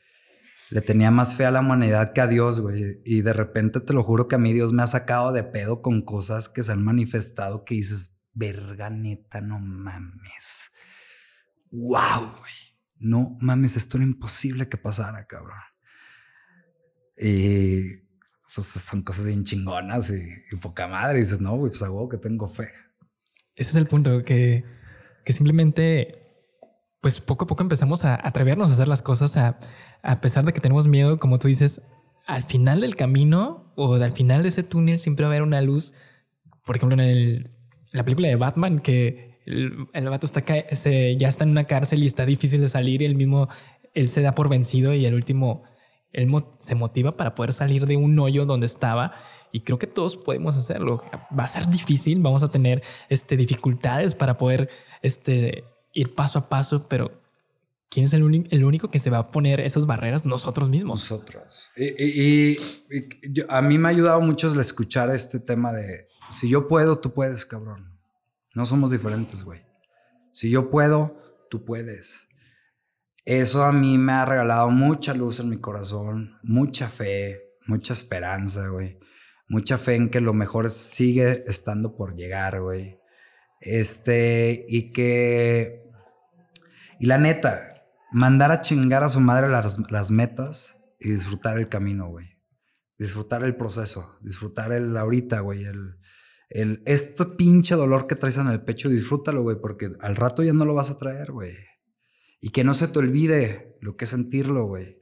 Le 0.72 0.82
tenía 0.82 1.12
más 1.12 1.36
fe 1.36 1.46
a 1.46 1.52
la 1.52 1.60
humanidad 1.60 2.14
que 2.14 2.22
a 2.22 2.28
Dios, 2.28 2.60
güey. 2.60 3.00
Y 3.06 3.22
de 3.22 3.34
repente 3.34 3.80
te 3.82 3.94
lo 3.94 4.04
juro 4.04 4.28
que 4.28 4.36
a 4.36 4.40
mí 4.40 4.52
Dios 4.52 4.74
me 4.74 4.82
ha 4.82 4.88
sacado 4.88 5.32
de 5.32 5.44
pedo 5.44 5.84
con 5.84 6.02
cosas 6.02 6.50
que 6.50 6.64
se 6.64 6.72
han 6.72 6.84
manifestado 6.84 7.66
que 7.66 7.76
dices, 7.76 8.24
verga 8.34 8.90
neta, 8.90 9.42
no 9.42 9.60
mames. 9.60 10.72
Wow, 11.72 12.32
güey. 12.40 12.54
No 12.98 13.38
mames, 13.42 13.78
esto 13.78 13.98
era 13.98 14.06
imposible 14.06 14.70
que 14.70 14.78
pasara, 14.78 15.28
cabrón. 15.28 15.58
Y 17.18 18.02
pues 18.56 18.68
son 18.68 19.04
cosas 19.04 19.28
bien 19.28 19.44
chingonas 19.44 20.10
y, 20.10 20.24
y 20.52 20.56
poca 20.58 20.88
madre. 20.88 21.20
Y 21.20 21.22
dices, 21.22 21.42
no, 21.42 21.58
güey, 21.58 21.70
pues 21.70 21.84
a 21.84 21.92
huevo 21.92 22.10
que 22.10 22.18
tengo 22.18 22.50
fe. 22.50 22.72
Ese 23.56 23.72
es 23.72 23.76
el 23.76 23.88
punto, 23.88 24.24
que, 24.24 24.64
que 25.26 25.34
simplemente, 25.34 26.50
pues 27.02 27.20
poco 27.20 27.46
a 27.46 27.48
poco 27.48 27.64
empezamos 27.64 28.06
a 28.06 28.16
atrevernos 28.28 28.70
a 28.70 28.74
hacer 28.74 28.88
las 28.88 29.02
cosas, 29.02 29.38
a, 29.38 29.60
a 30.02 30.22
pesar 30.22 30.46
de 30.46 30.54
que 30.54 30.60
tenemos 30.60 30.88
miedo, 30.88 31.18
como 31.18 31.40
tú 31.40 31.48
dices, 31.48 31.88
al 32.26 32.44
final 32.44 32.82
del 32.82 32.96
camino 32.96 33.74
o 33.76 33.96
al 33.96 34.12
final 34.12 34.44
de 34.44 34.50
ese 34.50 34.64
túnel 34.64 35.00
siempre 35.00 35.26
va 35.26 35.32
a 35.32 35.34
haber 35.34 35.44
una 35.44 35.62
luz. 35.62 35.94
Por 36.66 36.76
ejemplo, 36.76 36.94
en, 36.94 37.02
el, 37.02 37.52
la 37.92 38.04
película 38.04 38.28
de 38.28 38.36
Batman, 38.36 38.80
que 38.80 39.42
el, 39.46 39.88
el 39.94 40.10
vato 40.10 40.26
está 40.26 40.44
se, 40.76 41.18
ya 41.18 41.28
está 41.28 41.44
en 41.44 41.52
una 41.52 41.66
cárcel 41.66 42.04
y 42.04 42.06
está 42.06 42.26
difícil 42.26 42.62
de 42.62 42.68
salir 42.68 43.02
y 43.02 43.06
él 43.06 43.16
mismo, 43.16 43.50
él 43.94 44.10
se 44.10 44.22
da 44.22 44.34
por 44.36 44.50
vencido 44.50 44.94
y 44.94 45.06
el 45.06 45.14
último, 45.14 45.64
él 46.14 46.32
se 46.60 46.76
motiva 46.76 47.12
para 47.12 47.36
poder 47.36 47.52
salir 47.52 47.86
de 47.86 47.98
un 47.98 48.18
hoyo 48.20 48.46
donde 48.46 48.68
estaba. 48.68 49.14
Y 49.52 49.62
creo 49.62 49.78
que 49.78 49.88
todos 49.88 50.16
podemos 50.16 50.58
hacerlo. 50.58 51.02
Va 51.38 51.44
a 51.44 51.48
ser 51.48 51.68
difícil, 51.68 52.22
vamos 52.22 52.44
a 52.44 52.48
tener 52.50 52.82
este, 53.10 53.36
dificultades 53.36 54.16
para 54.16 54.38
poder 54.38 54.70
este, 55.02 55.66
ir 55.94 56.16
paso 56.16 56.40
a 56.40 56.50
paso, 56.50 56.88
pero 56.88 57.12
¿quién 57.90 58.06
es 58.06 58.14
el, 58.14 58.48
el 58.50 58.64
único 58.64 58.90
que 58.90 59.00
se 59.00 59.10
va 59.10 59.20
a 59.20 59.28
poner 59.28 59.60
esas 59.60 59.86
barreras? 59.86 60.26
Nosotros 60.26 60.70
mismos. 60.70 61.02
Nosotros. 61.02 61.70
Y, 61.78 62.58
a 63.50 63.62
mí 63.62 63.78
me 63.78 63.88
ha 63.88 63.92
ayudado 63.92 64.22
mucho 64.22 64.52
el 64.52 64.60
escuchar 64.60 65.10
este 65.12 65.40
tema 65.40 65.72
de 65.72 66.06
si 66.32 66.50
yo 66.50 66.68
puedo, 66.68 66.98
tú 67.00 67.14
puedes, 67.14 67.46
cabrón. 67.46 68.00
No 68.56 68.66
somos 68.66 68.92
diferentes, 68.92 69.44
güey. 69.44 69.62
Si 70.32 70.50
yo 70.50 70.70
puedo, 70.70 71.16
tú 71.50 71.64
puedes. 71.66 72.28
Eso 73.26 73.64
a 73.64 73.72
mí 73.72 73.98
me 73.98 74.14
ha 74.14 74.26
regalado 74.26 74.70
mucha 74.70 75.14
luz 75.14 75.40
en 75.40 75.50
mi 75.50 75.58
corazón, 75.58 76.38
mucha 76.44 76.90
fe, 76.90 77.54
mucha 77.66 77.94
esperanza, 77.94 78.68
güey. 78.68 79.00
Mucha 79.48 79.78
fe 79.78 79.96
en 79.96 80.10
que 80.10 80.20
lo 80.20 80.34
mejor 80.34 80.72
sigue 80.72 81.44
estando 81.48 81.96
por 81.96 82.16
llegar, 82.16 82.62
güey. 82.62 83.00
Este, 83.60 84.66
y 84.68 84.92
que. 84.92 85.84
Y 87.00 87.06
la 87.06 87.18
neta, 87.18 87.86
mandar 88.12 88.52
a 88.52 88.62
chingar 88.62 89.04
a 89.04 89.10
su 89.10 89.20
madre 89.20 89.48
las, 89.48 89.90
las 89.92 90.12
metas 90.12 90.96
y 91.00 91.12
disfrutar 91.12 91.58
el 91.58 91.70
camino, 91.70 92.08
güey. 92.08 92.28
Disfrutar 92.98 93.44
el 93.44 93.56
proceso, 93.56 94.18
disfrutar 94.22 94.72
el 94.72 94.96
ahorita, 94.98 95.40
güey. 95.42 95.66
El, 95.66 95.98
el, 96.50 96.84
este 96.86 97.26
pinche 97.26 97.76
dolor 97.76 98.08
que 98.08 98.16
traes 98.16 98.38
en 98.38 98.48
el 98.48 98.64
pecho, 98.64 98.90
disfrútalo, 98.90 99.44
güey, 99.44 99.58
porque 99.62 99.92
al 100.02 100.16
rato 100.16 100.44
ya 100.44 100.54
no 100.54 100.66
lo 100.66 100.76
vas 100.76 100.90
a 100.90 100.98
traer, 100.98 101.32
güey. 101.32 101.56
Y 102.44 102.50
que 102.50 102.66
no 102.66 102.74
se 102.74 102.90
te 102.90 103.00
olvide 103.00 103.74
lo 103.80 103.96
que 103.96 104.04
es 104.04 104.12
sentirlo, 104.12 104.66
güey. 104.66 105.02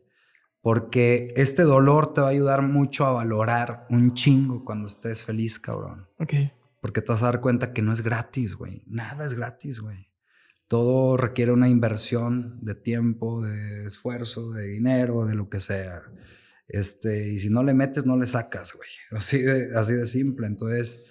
Porque 0.62 1.34
este 1.36 1.64
dolor 1.64 2.14
te 2.14 2.22
va 2.22 2.28
a 2.28 2.30
ayudar 2.30 2.62
mucho 2.62 3.04
a 3.08 3.14
valorar 3.14 3.88
un 3.90 4.14
chingo 4.14 4.64
cuando 4.64 4.88
estés 4.88 5.24
feliz, 5.24 5.58
cabrón. 5.58 6.08
Ok. 6.20 6.34
Porque 6.82 7.02
te 7.02 7.12
vas 7.12 7.24
a 7.24 7.26
dar 7.26 7.42
cuenta 7.42 7.74
que 7.74 7.82
no 7.82 7.94
es 7.94 8.04
gratis, 8.04 8.54
güey. 8.54 8.84
Nada 8.86 9.26
es 9.26 9.34
gratis, 9.34 9.80
güey. 9.80 10.12
Todo 10.68 11.18
requiere 11.18 11.52
una 11.52 11.68
inversión 11.68 12.64
de 12.64 12.76
tiempo, 12.76 13.42
de 13.42 13.88
esfuerzo, 13.88 14.52
de 14.52 14.68
dinero, 14.68 15.26
de 15.26 15.34
lo 15.34 15.50
que 15.50 15.60
sea. 15.60 16.04
Este, 16.68 17.30
y 17.30 17.40
si 17.40 17.50
no 17.50 17.64
le 17.64 17.74
metes, 17.74 18.06
no 18.06 18.18
le 18.18 18.28
sacas, 18.28 18.76
güey. 18.76 18.90
Así 19.20 19.42
de, 19.42 19.76
así 19.76 19.94
de 19.94 20.06
simple. 20.06 20.46
Entonces, 20.46 21.06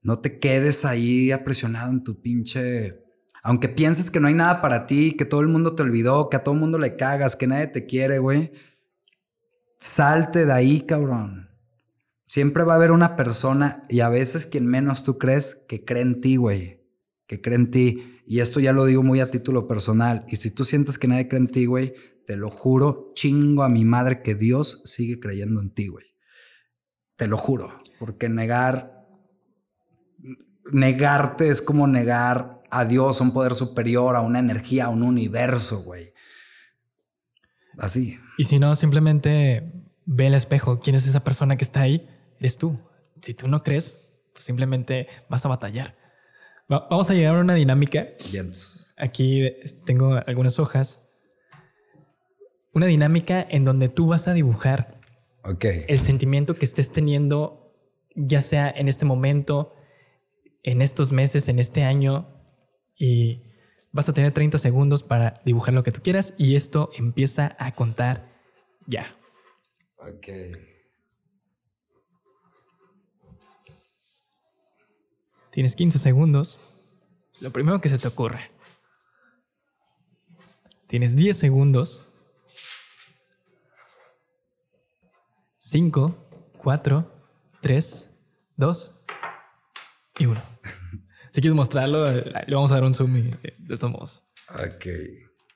no 0.00 0.20
te 0.20 0.38
quedes 0.38 0.86
ahí 0.86 1.32
apresionado 1.32 1.90
en 1.90 2.02
tu 2.02 2.22
pinche. 2.22 3.04
Aunque 3.46 3.68
pienses 3.68 4.10
que 4.10 4.18
no 4.18 4.26
hay 4.26 4.34
nada 4.34 4.60
para 4.60 4.88
ti, 4.88 5.12
que 5.16 5.24
todo 5.24 5.40
el 5.40 5.46
mundo 5.46 5.76
te 5.76 5.82
olvidó, 5.84 6.28
que 6.28 6.36
a 6.36 6.42
todo 6.42 6.56
el 6.56 6.60
mundo 6.60 6.80
le 6.80 6.96
cagas, 6.96 7.36
que 7.36 7.46
nadie 7.46 7.68
te 7.68 7.86
quiere, 7.86 8.18
güey. 8.18 8.50
Salte 9.78 10.46
de 10.46 10.52
ahí, 10.52 10.80
cabrón. 10.80 11.48
Siempre 12.26 12.64
va 12.64 12.72
a 12.72 12.76
haber 12.76 12.90
una 12.90 13.14
persona 13.14 13.84
y 13.88 14.00
a 14.00 14.08
veces 14.08 14.46
quien 14.46 14.66
menos 14.66 15.04
tú 15.04 15.16
crees 15.16 15.64
que 15.68 15.84
cree 15.84 16.02
en 16.02 16.20
ti, 16.20 16.34
güey. 16.34 16.88
Que 17.28 17.40
cree 17.40 17.54
en 17.54 17.70
ti. 17.70 18.20
Y 18.26 18.40
esto 18.40 18.58
ya 18.58 18.72
lo 18.72 18.84
digo 18.84 19.04
muy 19.04 19.20
a 19.20 19.30
título 19.30 19.68
personal. 19.68 20.24
Y 20.26 20.36
si 20.36 20.50
tú 20.50 20.64
sientes 20.64 20.98
que 20.98 21.06
nadie 21.06 21.28
cree 21.28 21.42
en 21.42 21.46
ti, 21.46 21.66
güey, 21.66 21.94
te 22.26 22.36
lo 22.36 22.50
juro, 22.50 23.12
chingo 23.14 23.62
a 23.62 23.68
mi 23.68 23.84
madre 23.84 24.22
que 24.22 24.34
Dios 24.34 24.82
sigue 24.86 25.20
creyendo 25.20 25.60
en 25.60 25.70
ti, 25.70 25.86
güey. 25.86 26.06
Te 27.14 27.28
lo 27.28 27.38
juro. 27.38 27.78
Porque 28.00 28.28
negar, 28.28 29.06
negarte 30.72 31.48
es 31.48 31.62
como 31.62 31.86
negar 31.86 32.55
a 32.78 32.84
Dios, 32.84 33.20
a 33.20 33.24
un 33.24 33.32
poder 33.32 33.54
superior, 33.54 34.16
a 34.16 34.20
una 34.20 34.38
energía, 34.38 34.86
a 34.86 34.88
un 34.88 35.02
universo, 35.02 35.82
güey. 35.82 36.12
Así. 37.78 38.18
Y 38.38 38.44
si 38.44 38.58
no, 38.58 38.74
simplemente 38.74 39.72
ve 40.04 40.26
el 40.28 40.34
espejo. 40.34 40.80
¿Quién 40.80 40.96
es 40.96 41.06
esa 41.06 41.24
persona 41.24 41.56
que 41.56 41.64
está 41.64 41.80
ahí? 41.82 42.08
Eres 42.40 42.58
tú. 42.58 42.78
Si 43.22 43.34
tú 43.34 43.48
no 43.48 43.62
crees, 43.62 44.14
pues 44.32 44.44
simplemente 44.44 45.08
vas 45.28 45.44
a 45.44 45.48
batallar. 45.48 45.96
Va- 46.72 46.86
vamos 46.90 47.10
a 47.10 47.14
llegar 47.14 47.36
a 47.36 47.40
una 47.40 47.54
dinámica. 47.54 48.06
Bien. 48.32 48.50
Aquí 48.96 49.50
tengo 49.84 50.20
algunas 50.26 50.58
hojas. 50.58 51.06
Una 52.74 52.86
dinámica 52.86 53.44
en 53.48 53.64
donde 53.64 53.88
tú 53.88 54.06
vas 54.08 54.28
a 54.28 54.34
dibujar 54.34 55.00
Ok. 55.44 55.64
el 55.88 55.98
sentimiento 55.98 56.56
que 56.56 56.64
estés 56.66 56.92
teniendo, 56.92 57.74
ya 58.14 58.40
sea 58.40 58.68
en 58.74 58.88
este 58.88 59.04
momento, 59.04 59.74
en 60.62 60.82
estos 60.82 61.12
meses, 61.12 61.48
en 61.48 61.58
este 61.58 61.84
año, 61.84 62.35
y 62.98 63.42
vas 63.92 64.08
a 64.08 64.12
tener 64.12 64.32
30 64.32 64.58
segundos 64.58 65.02
para 65.02 65.40
dibujar 65.44 65.74
lo 65.74 65.82
que 65.82 65.92
tú 65.92 66.00
quieras 66.02 66.34
y 66.38 66.56
esto 66.56 66.90
empieza 66.96 67.56
a 67.58 67.74
contar 67.74 68.28
ya. 68.86 69.16
Ok. 69.98 70.28
Tienes 75.50 75.74
15 75.74 75.98
segundos. 75.98 76.58
Lo 77.40 77.50
primero 77.50 77.80
que 77.80 77.88
se 77.88 77.98
te 77.98 78.08
ocurre. 78.08 78.50
Tienes 80.86 81.16
10 81.16 81.36
segundos. 81.36 82.06
5, 85.56 86.28
4, 86.58 87.10
3, 87.60 88.10
2 88.56 89.00
y 90.18 90.26
1. 90.26 90.42
Si 91.36 91.42
quieres 91.42 91.54
mostrarlo, 91.54 92.10
le 92.10 92.54
vamos 92.54 92.72
a 92.72 92.76
dar 92.76 92.84
un 92.84 92.94
zoom 92.94 93.18
y, 93.18 93.20
de 93.20 93.76
todos 93.76 93.92
modos. 93.92 94.22
Ok. 94.54 94.86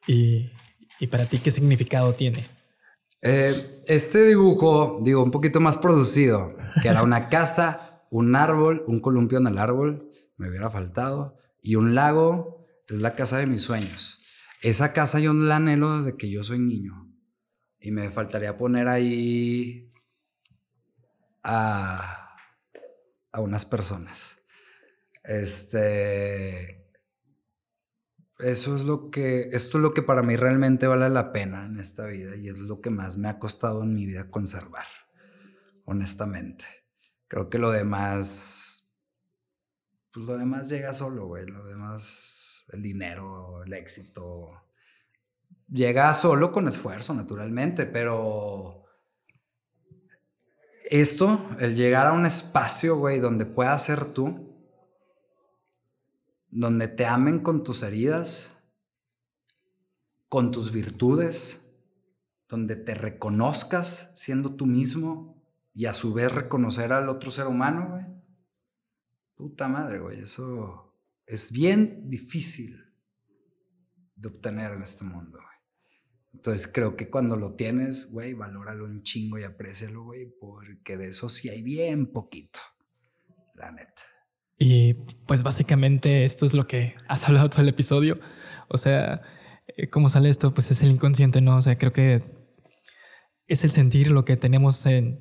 Y, 0.08 0.50
y 0.98 1.06
para 1.06 1.24
ti, 1.24 1.38
¿qué 1.38 1.50
significado 1.50 2.12
tiene? 2.12 2.46
Eh, 3.22 3.82
este 3.86 4.26
dibujo, 4.26 5.00
digo, 5.02 5.24
un 5.24 5.30
poquito 5.30 5.58
más 5.58 5.78
producido, 5.78 6.54
que 6.82 6.88
era 6.88 7.02
una 7.02 7.28
casa, 7.30 8.04
un 8.10 8.36
árbol, 8.36 8.84
un 8.88 9.00
columpio 9.00 9.38
en 9.38 9.46
el 9.46 9.56
árbol, 9.56 10.06
me 10.36 10.50
hubiera 10.50 10.68
faltado, 10.68 11.38
y 11.62 11.76
un 11.76 11.94
lago, 11.94 12.66
es 12.86 12.98
la 12.98 13.14
casa 13.14 13.38
de 13.38 13.46
mis 13.46 13.62
sueños. 13.62 14.18
Esa 14.60 14.92
casa 14.92 15.18
yo 15.18 15.32
la 15.32 15.56
anhelo 15.56 15.96
desde 15.96 16.18
que 16.18 16.28
yo 16.28 16.44
soy 16.44 16.58
niño. 16.58 17.10
Y 17.78 17.90
me 17.90 18.10
faltaría 18.10 18.58
poner 18.58 18.86
ahí 18.86 19.90
a, 21.42 22.36
a 23.32 23.40
unas 23.40 23.64
personas. 23.64 24.39
Este. 25.22 26.80
Eso 28.38 28.74
es 28.74 28.82
lo 28.84 29.10
que, 29.10 29.50
esto 29.52 29.76
es 29.76 29.82
lo 29.82 29.92
que 29.92 30.00
para 30.02 30.22
mí 30.22 30.34
realmente 30.34 30.86
vale 30.86 31.10
la 31.10 31.30
pena 31.30 31.66
en 31.66 31.78
esta 31.78 32.06
vida 32.06 32.36
y 32.36 32.48
es 32.48 32.58
lo 32.58 32.80
que 32.80 32.88
más 32.88 33.18
me 33.18 33.28
ha 33.28 33.38
costado 33.38 33.82
en 33.82 33.94
mi 33.94 34.06
vida 34.06 34.28
conservar, 34.28 34.86
honestamente. 35.84 36.64
Creo 37.28 37.50
que 37.50 37.58
lo 37.58 37.70
demás, 37.70 38.96
pues 40.12 40.24
lo 40.24 40.38
demás 40.38 40.70
llega 40.70 40.94
solo, 40.94 41.26
güey. 41.26 41.46
Lo 41.46 41.66
demás, 41.66 42.64
el 42.72 42.82
dinero, 42.82 43.62
el 43.62 43.74
éxito, 43.74 44.62
llega 45.68 46.12
solo 46.14 46.50
con 46.50 46.66
esfuerzo, 46.66 47.14
naturalmente, 47.14 47.86
pero 47.86 48.84
esto, 50.84 51.48
el 51.60 51.76
llegar 51.76 52.08
a 52.08 52.12
un 52.12 52.26
espacio, 52.26 52.96
güey, 52.96 53.20
donde 53.20 53.46
puedas 53.46 53.84
ser 53.84 54.12
tú, 54.12 54.49
donde 56.50 56.88
te 56.88 57.06
amen 57.06 57.38
con 57.38 57.62
tus 57.62 57.82
heridas, 57.82 58.56
con 60.28 60.50
tus 60.50 60.72
virtudes, 60.72 61.76
donde 62.48 62.76
te 62.76 62.94
reconozcas 62.94 64.12
siendo 64.16 64.56
tú 64.56 64.66
mismo 64.66 65.40
y 65.72 65.86
a 65.86 65.94
su 65.94 66.12
vez 66.12 66.32
reconocer 66.32 66.92
al 66.92 67.08
otro 67.08 67.30
ser 67.30 67.46
humano, 67.46 67.88
güey. 67.90 68.04
Puta 69.34 69.68
madre, 69.68 70.00
güey, 70.00 70.20
eso 70.20 70.96
es 71.26 71.52
bien 71.52 72.10
difícil 72.10 72.84
de 74.16 74.28
obtener 74.28 74.72
en 74.72 74.82
este 74.82 75.04
mundo. 75.04 75.38
Entonces 76.32 76.70
creo 76.72 76.96
que 76.96 77.10
cuando 77.10 77.36
lo 77.36 77.54
tienes, 77.54 78.12
güey, 78.12 78.34
valóralo 78.34 78.84
un 78.84 79.02
chingo 79.02 79.38
y 79.38 79.44
aprécialo, 79.44 80.04
güey, 80.04 80.30
porque 80.38 80.96
de 80.96 81.08
eso 81.08 81.28
sí 81.28 81.48
hay 81.48 81.62
bien 81.62 82.12
poquito, 82.12 82.60
la 83.54 83.72
neta. 83.72 84.02
Y 84.62 84.94
pues 85.26 85.42
básicamente 85.42 86.22
esto 86.22 86.44
es 86.44 86.52
lo 86.52 86.68
que 86.68 86.94
has 87.08 87.26
hablado 87.26 87.48
todo 87.48 87.62
el 87.62 87.68
episodio. 87.68 88.20
O 88.68 88.76
sea, 88.76 89.22
eh, 89.76 89.88
¿cómo 89.88 90.08
sale 90.08 90.28
esto? 90.28 90.54
Pues 90.54 90.70
es 90.70 90.82
el 90.82 90.92
inconsciente, 90.92 91.40
¿no? 91.40 91.56
O 91.56 91.60
sea, 91.60 91.76
creo 91.76 91.92
que 91.92 92.22
es 93.48 93.64
el 93.64 93.70
sentir 93.72 94.12
lo 94.12 94.24
que 94.24 94.36
tenemos 94.36 94.84
en, 94.86 95.18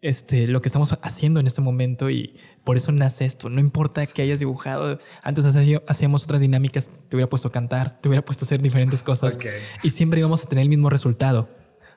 este, 0.00 0.46
lo 0.46 0.62
que 0.62 0.68
estamos 0.68 0.98
haciendo 1.02 1.38
en 1.38 1.46
este 1.46 1.60
momento 1.60 2.08
y 2.08 2.38
por 2.64 2.78
eso 2.78 2.90
nace 2.90 3.26
esto. 3.26 3.50
No 3.50 3.60
importa 3.60 4.06
que 4.06 4.22
hayas 4.22 4.38
dibujado, 4.38 4.98
antes 5.22 5.44
hacíamos 5.44 6.24
otras 6.24 6.40
dinámicas, 6.40 6.90
te 7.08 7.16
hubiera 7.16 7.28
puesto 7.28 7.48
a 7.48 7.52
cantar, 7.52 8.00
te 8.00 8.08
hubiera 8.08 8.24
puesto 8.24 8.44
a 8.44 8.46
hacer 8.46 8.62
diferentes 8.62 9.02
cosas 9.02 9.38
y 9.82 9.90
siempre 9.90 10.20
íbamos 10.20 10.44
a 10.44 10.48
tener 10.48 10.62
el 10.62 10.68
mismo 10.70 10.88
resultado 10.90 11.48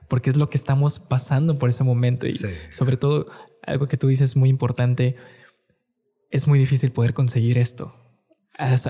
porque 0.07 0.29
es 0.29 0.35
lo 0.35 0.49
que 0.49 0.57
estamos 0.57 0.99
pasando 0.99 1.57
por 1.57 1.69
ese 1.69 1.85
momento 1.85 2.27
y 2.27 2.37
sobre 2.69 2.97
todo 2.97 3.27
algo 3.63 3.87
que 3.87 3.95
tú 3.95 4.07
dices 4.07 4.35
muy 4.35 4.49
importante, 4.49 5.15
es 6.31 6.47
muy 6.47 6.57
difícil 6.57 6.91
poder 6.91 7.13
conseguir 7.13 7.57
esto. 7.57 7.93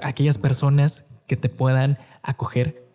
aquellas 0.04 0.38
personas 0.38 1.10
que 1.28 1.36
te 1.36 1.50
puedan 1.50 1.98
acoger 2.24 2.88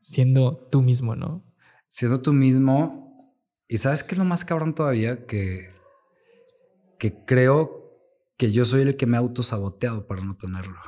siendo 0.00 0.68
tú 0.70 0.82
mismo, 0.82 1.16
¿no? 1.16 1.44
Siendo 1.88 2.20
tú 2.20 2.32
mismo 2.32 3.06
y 3.68 3.78
sabes 3.78 4.02
qué 4.02 4.14
es 4.14 4.18
lo 4.18 4.24
más 4.24 4.44
cabrón 4.44 4.74
todavía 4.74 5.26
que, 5.26 5.70
que 6.98 7.24
creo 7.24 7.86
que 8.36 8.52
yo 8.52 8.64
soy 8.64 8.82
el 8.82 8.96
que 8.96 9.06
me 9.06 9.16
ha 9.16 9.20
autosaboteado 9.20 10.06
para 10.06 10.22
no 10.22 10.36
tenerlo. 10.36 10.78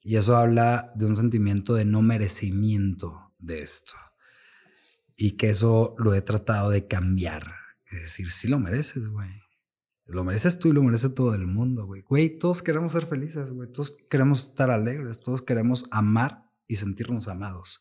Y 0.00 0.16
eso 0.16 0.36
habla 0.36 0.92
de 0.96 1.06
un 1.06 1.14
sentimiento 1.14 1.74
de 1.74 1.84
no 1.84 2.02
merecimiento 2.02 3.32
de 3.38 3.60
esto. 3.60 3.94
Y 5.16 5.36
que 5.36 5.50
eso 5.50 5.94
lo 5.98 6.14
he 6.14 6.22
tratado 6.22 6.70
de 6.70 6.86
cambiar. 6.86 7.54
Es 7.86 8.02
decir, 8.02 8.32
sí 8.32 8.48
lo 8.48 8.58
mereces, 8.58 9.08
güey. 9.08 9.41
Lo 10.04 10.24
mereces 10.24 10.58
tú 10.58 10.68
y 10.68 10.72
lo 10.72 10.82
merece 10.82 11.10
todo 11.10 11.34
el 11.34 11.46
mundo, 11.46 11.86
güey. 11.86 12.02
Güey, 12.02 12.38
todos 12.38 12.62
queremos 12.62 12.92
ser 12.92 13.06
felices, 13.06 13.52
güey. 13.52 13.70
Todos 13.70 13.98
queremos 14.10 14.48
estar 14.48 14.70
alegres. 14.70 15.22
Todos 15.22 15.42
queremos 15.42 15.88
amar 15.90 16.50
y 16.66 16.76
sentirnos 16.76 17.28
amados. 17.28 17.80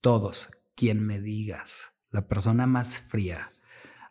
Todos. 0.00 0.50
Quien 0.74 1.04
me 1.04 1.20
digas 1.20 1.92
la 2.10 2.26
persona 2.28 2.66
más 2.66 2.98
fría. 2.98 3.50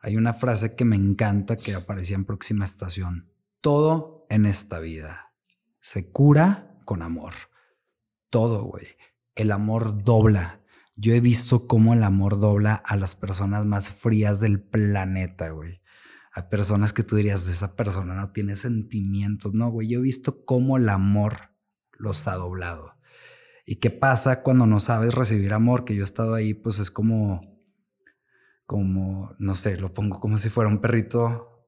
Hay 0.02 0.16
una 0.16 0.34
frase 0.34 0.76
que 0.76 0.86
me 0.86 0.96
encanta 0.96 1.58
que 1.58 1.74
aparecía 1.74 2.16
en 2.16 2.26
próxima 2.26 2.66
estación. 2.66 3.32
Todo 3.62 4.26
en 4.30 4.46
esta 4.46 4.80
vida 4.80 5.34
se 5.82 6.12
cura 6.12 6.80
con 6.86 7.02
amor. 7.02 7.34
Todo, 8.30 8.64
güey. 8.64 8.88
El 9.36 9.52
amor 9.52 10.04
dobla. 10.04 10.62
Yo 10.96 11.14
he 11.14 11.22
visto 11.22 11.68
cómo 11.68 11.94
el 11.94 12.04
amor 12.04 12.40
dobla 12.40 12.76
a 12.76 12.96
las 12.96 13.16
personas 13.16 13.66
más 13.66 13.90
frías 13.90 14.40
del 14.40 14.62
planeta, 14.62 15.50
güey. 15.50 15.82
A 16.34 16.50
personas 16.50 16.94
que 16.94 17.04
tú 17.04 17.16
dirías, 17.16 17.46
de 17.46 17.52
esa 17.52 17.76
persona 17.76 18.14
no 18.14 18.32
tiene 18.32 18.56
sentimientos. 18.56 19.54
No, 19.54 19.70
güey. 19.70 19.90
Yo 19.90 20.00
he 20.00 20.04
visto 20.04 20.44
cómo 20.46 20.78
el 20.78 20.90
amor 20.90 21.52
los 21.92 22.28
ha 22.28 22.36
doblado. 22.36 22.94
¿Y 23.66 23.78
qué 23.78 23.90
pasa 23.90 24.42
cuando 24.42 24.66
no 24.66 24.80
sabes 24.80 25.14
recibir 25.14 25.54
amor? 25.54 25.86
Que 25.86 25.96
yo 25.96 26.02
he 26.02 26.06
estado 26.06 26.34
ahí, 26.34 26.54
pues 26.54 26.80
es 26.80 26.92
como 26.92 27.50
como, 28.70 29.34
no 29.40 29.56
sé, 29.56 29.78
lo 29.78 29.96
pongo 29.96 30.20
como 30.20 30.38
si 30.38 30.50
fuera 30.50 30.70
un 30.70 30.78
perrito 30.78 31.68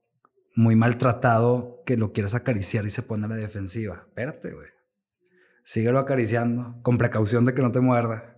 muy 0.55 0.75
maltratado 0.75 1.81
que 1.83 1.97
lo 1.97 2.13
quieres 2.13 2.35
acariciar 2.35 2.85
y 2.85 2.91
se 2.91 3.01
pone 3.01 3.25
a 3.25 3.29
la 3.29 3.37
defensiva. 3.37 4.03
Espérate, 4.07 4.53
güey. 4.53 4.67
Síguelo 5.63 5.97
acariciando 5.97 6.79
con 6.83 6.99
precaución 6.99 7.43
de 7.47 7.55
que 7.55 7.63
no 7.63 7.71
te 7.71 7.79
muerda. 7.79 8.37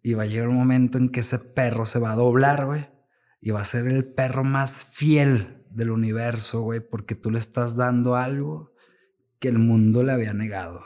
Y 0.00 0.14
va 0.14 0.22
a 0.22 0.26
llegar 0.26 0.46
un 0.46 0.54
momento 0.54 0.96
en 0.96 1.08
que 1.08 1.18
ese 1.18 1.40
perro 1.40 1.86
se 1.86 1.98
va 1.98 2.12
a 2.12 2.14
doblar, 2.14 2.66
güey. 2.66 2.88
Y 3.40 3.50
va 3.50 3.60
a 3.60 3.64
ser 3.64 3.86
el 3.86 4.12
perro 4.12 4.44
más 4.44 4.92
fiel 4.94 5.64
del 5.70 5.90
universo, 5.90 6.62
güey, 6.62 6.80
porque 6.80 7.14
tú 7.14 7.30
le 7.30 7.38
estás 7.38 7.76
dando 7.76 8.16
algo 8.16 8.72
que 9.38 9.48
el 9.48 9.58
mundo 9.58 10.02
le 10.02 10.12
había 10.12 10.34
negado. 10.34 10.84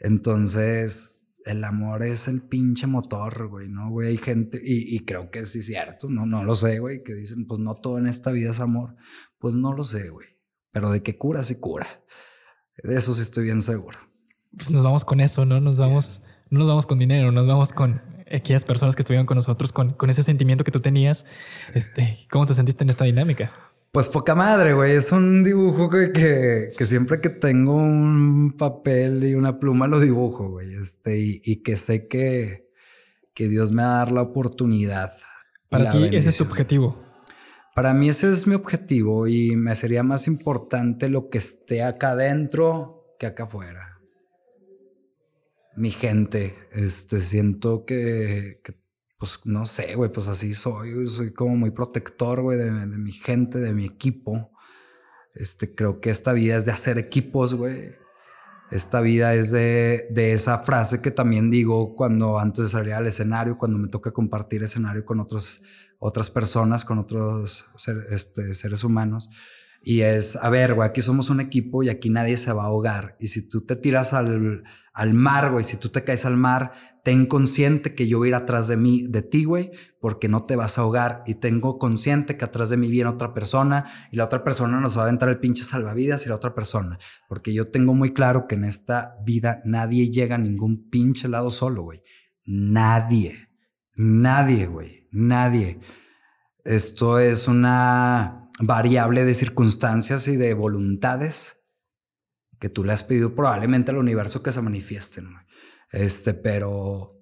Entonces, 0.00 1.22
el 1.44 1.62
amor 1.64 2.02
es 2.02 2.28
el 2.28 2.42
pinche 2.42 2.86
motor, 2.86 3.48
güey, 3.48 3.68
¿no, 3.68 3.90
güey? 3.90 4.08
Hay 4.08 4.16
gente, 4.16 4.60
y, 4.62 5.04
creo 5.04 5.30
que 5.30 5.46
sí 5.46 5.60
es 5.60 5.66
cierto, 5.66 6.08
no, 6.10 6.26
no 6.26 6.44
lo 6.44 6.54
sé, 6.54 6.78
güey, 6.78 7.02
que 7.02 7.14
dicen, 7.14 7.46
pues 7.46 7.60
no 7.60 7.74
todo 7.76 7.98
en 7.98 8.06
esta 8.06 8.32
vida 8.32 8.50
es 8.50 8.60
amor. 8.60 8.96
Pues 9.38 9.54
no 9.54 9.72
lo 9.72 9.84
sé, 9.84 10.10
güey. 10.10 10.28
Pero 10.72 10.90
de 10.90 11.02
que 11.02 11.18
cura, 11.18 11.44
sí 11.44 11.60
cura. 11.60 11.86
De 12.82 12.96
eso 12.96 13.14
sí 13.14 13.22
estoy 13.22 13.44
bien 13.44 13.62
seguro. 13.62 13.98
Pues 14.56 14.70
nos 14.70 14.82
vamos 14.82 15.04
con 15.04 15.20
eso, 15.20 15.44
¿no? 15.44 15.60
Nos 15.60 15.78
vamos, 15.78 16.22
no 16.50 16.60
nos 16.60 16.68
vamos 16.68 16.86
con 16.86 16.98
dinero, 16.98 17.32
nos 17.32 17.46
vamos 17.46 17.72
con 17.72 18.00
aquellas 18.32 18.64
personas 18.64 18.96
que 18.96 19.02
estuvieron 19.02 19.26
con 19.26 19.36
nosotros, 19.36 19.72
con, 19.72 19.92
con 19.92 20.10
ese 20.10 20.22
sentimiento 20.22 20.64
que 20.64 20.70
tú 20.70 20.80
tenías. 20.80 21.26
Este, 21.74 22.16
¿Cómo 22.30 22.46
te 22.46 22.54
sentiste 22.54 22.84
en 22.84 22.90
esta 22.90 23.04
dinámica? 23.04 23.52
Pues 23.92 24.08
poca 24.08 24.34
madre, 24.34 24.72
güey. 24.72 24.96
Es 24.96 25.12
un 25.12 25.44
dibujo 25.44 25.90
que, 25.90 26.12
que, 26.12 26.86
siempre 26.86 27.20
que 27.20 27.28
tengo 27.28 27.74
un 27.74 28.56
papel 28.56 29.22
y 29.24 29.34
una 29.34 29.58
pluma 29.58 29.86
lo 29.86 30.00
dibujo, 30.00 30.48
güey. 30.48 30.72
Este, 30.72 31.18
y, 31.18 31.56
que 31.62 31.76
sé 31.76 32.08
que, 32.08 32.70
que 33.34 33.48
Dios 33.48 33.70
me 33.70 33.82
va 33.82 33.96
a 33.96 33.98
dar 33.98 34.12
la 34.12 34.22
oportunidad. 34.22 35.12
Para 35.68 35.90
ti 35.90 36.08
ese 36.16 36.30
es 36.30 36.36
tu 36.38 36.44
objetivo. 36.44 36.98
Para 37.74 37.92
mí 37.92 38.08
ese 38.08 38.32
es 38.32 38.46
mi 38.46 38.54
objetivo 38.54 39.26
y 39.26 39.56
me 39.56 39.74
sería 39.74 40.02
más 40.02 40.26
importante 40.26 41.10
lo 41.10 41.28
que 41.28 41.38
esté 41.38 41.82
acá 41.82 42.10
adentro 42.12 43.14
que 43.18 43.26
acá 43.26 43.44
afuera. 43.44 43.98
Mi 45.76 45.90
gente, 45.90 46.56
este, 46.72 47.20
siento 47.20 47.84
que, 47.86 48.60
pues 49.18 49.40
no 49.44 49.66
sé, 49.66 49.94
güey, 49.94 50.10
pues 50.12 50.28
así 50.28 50.54
soy, 50.54 51.06
soy 51.06 51.32
como 51.32 51.56
muy 51.56 51.70
protector, 51.70 52.42
güey, 52.42 52.58
de, 52.58 52.70
mi 52.70 53.12
gente, 53.12 53.58
de 53.58 53.72
mi 53.72 53.86
equipo. 53.86 54.50
Este, 55.34 55.74
creo 55.74 56.00
que 56.00 56.10
esta 56.10 56.32
vida 56.32 56.56
es 56.56 56.66
de 56.66 56.72
hacer 56.72 56.98
equipos, 56.98 57.54
güey. 57.54 57.94
Esta 58.70 59.00
vida 59.00 59.34
es 59.34 59.50
de, 59.50 60.08
de, 60.10 60.32
esa 60.32 60.58
frase 60.58 61.02
que 61.02 61.10
también 61.10 61.50
digo 61.50 61.94
cuando 61.94 62.38
antes 62.38 62.64
de 62.64 62.70
salir 62.70 62.94
al 62.94 63.06
escenario, 63.06 63.58
cuando 63.58 63.78
me 63.78 63.88
toca 63.88 64.12
compartir 64.12 64.62
escenario 64.62 65.04
con 65.04 65.20
otros, 65.20 65.62
otras 65.98 66.30
personas, 66.30 66.84
con 66.84 66.98
otros 66.98 67.66
este, 68.10 68.54
seres 68.54 68.82
humanos. 68.82 69.30
Y 69.82 70.02
es, 70.02 70.36
a 70.36 70.48
ver, 70.48 70.74
güey, 70.74 70.88
aquí 70.88 71.00
somos 71.00 71.28
un 71.28 71.40
equipo 71.40 71.82
y 71.82 71.88
aquí 71.88 72.08
nadie 72.08 72.36
se 72.36 72.52
va 72.52 72.62
a 72.62 72.66
ahogar. 72.66 73.16
Y 73.18 73.26
si 73.28 73.48
tú 73.48 73.66
te 73.66 73.74
tiras 73.74 74.14
al, 74.14 74.62
al 74.94 75.14
mar, 75.14 75.50
güey, 75.50 75.64
si 75.64 75.76
tú 75.76 75.88
te 75.88 76.04
caes 76.04 76.24
al 76.24 76.36
mar, 76.36 76.72
ten 77.02 77.26
consciente 77.26 77.96
que 77.96 78.06
yo 78.06 78.18
voy 78.18 78.28
a 78.28 78.30
ir 78.30 78.34
atrás 78.36 78.68
de 78.68 78.76
mí, 78.76 79.06
de 79.08 79.22
ti, 79.22 79.44
güey, 79.44 79.72
porque 80.00 80.28
no 80.28 80.44
te 80.44 80.54
vas 80.54 80.78
a 80.78 80.82
ahogar. 80.82 81.24
Y 81.26 81.34
tengo 81.34 81.78
consciente 81.78 82.36
que 82.36 82.44
atrás 82.44 82.70
de 82.70 82.76
mí 82.76 82.90
viene 82.90 83.10
otra 83.10 83.34
persona 83.34 83.86
y 84.12 84.16
la 84.16 84.24
otra 84.24 84.44
persona 84.44 84.80
nos 84.80 84.96
va 84.96 85.00
a 85.00 85.04
aventar 85.04 85.28
el 85.28 85.40
pinche 85.40 85.64
salvavidas 85.64 86.24
y 86.26 86.28
la 86.28 86.36
otra 86.36 86.54
persona. 86.54 86.98
Porque 87.28 87.52
yo 87.52 87.70
tengo 87.70 87.94
muy 87.94 88.12
claro 88.12 88.46
que 88.46 88.54
en 88.54 88.64
esta 88.64 89.16
vida 89.24 89.62
nadie 89.64 90.10
llega 90.10 90.36
a 90.36 90.38
ningún 90.38 90.88
pinche 90.90 91.28
lado 91.28 91.50
solo, 91.50 91.82
güey. 91.82 92.02
Nadie. 92.44 93.48
Nadie, 93.96 94.66
güey. 94.66 95.08
Nadie. 95.10 95.80
Esto 96.64 97.18
es 97.18 97.48
una 97.48 98.41
variable 98.62 99.24
de 99.24 99.34
circunstancias 99.34 100.28
y 100.28 100.36
de 100.36 100.54
voluntades 100.54 101.66
que 102.58 102.68
tú 102.68 102.84
le 102.84 102.92
has 102.92 103.02
pedido 103.02 103.34
probablemente 103.34 103.90
al 103.90 103.98
universo 103.98 104.42
que 104.42 104.52
se 104.52 104.62
manifiesten. 104.62 105.34
Este, 105.90 106.32
pero 106.32 107.18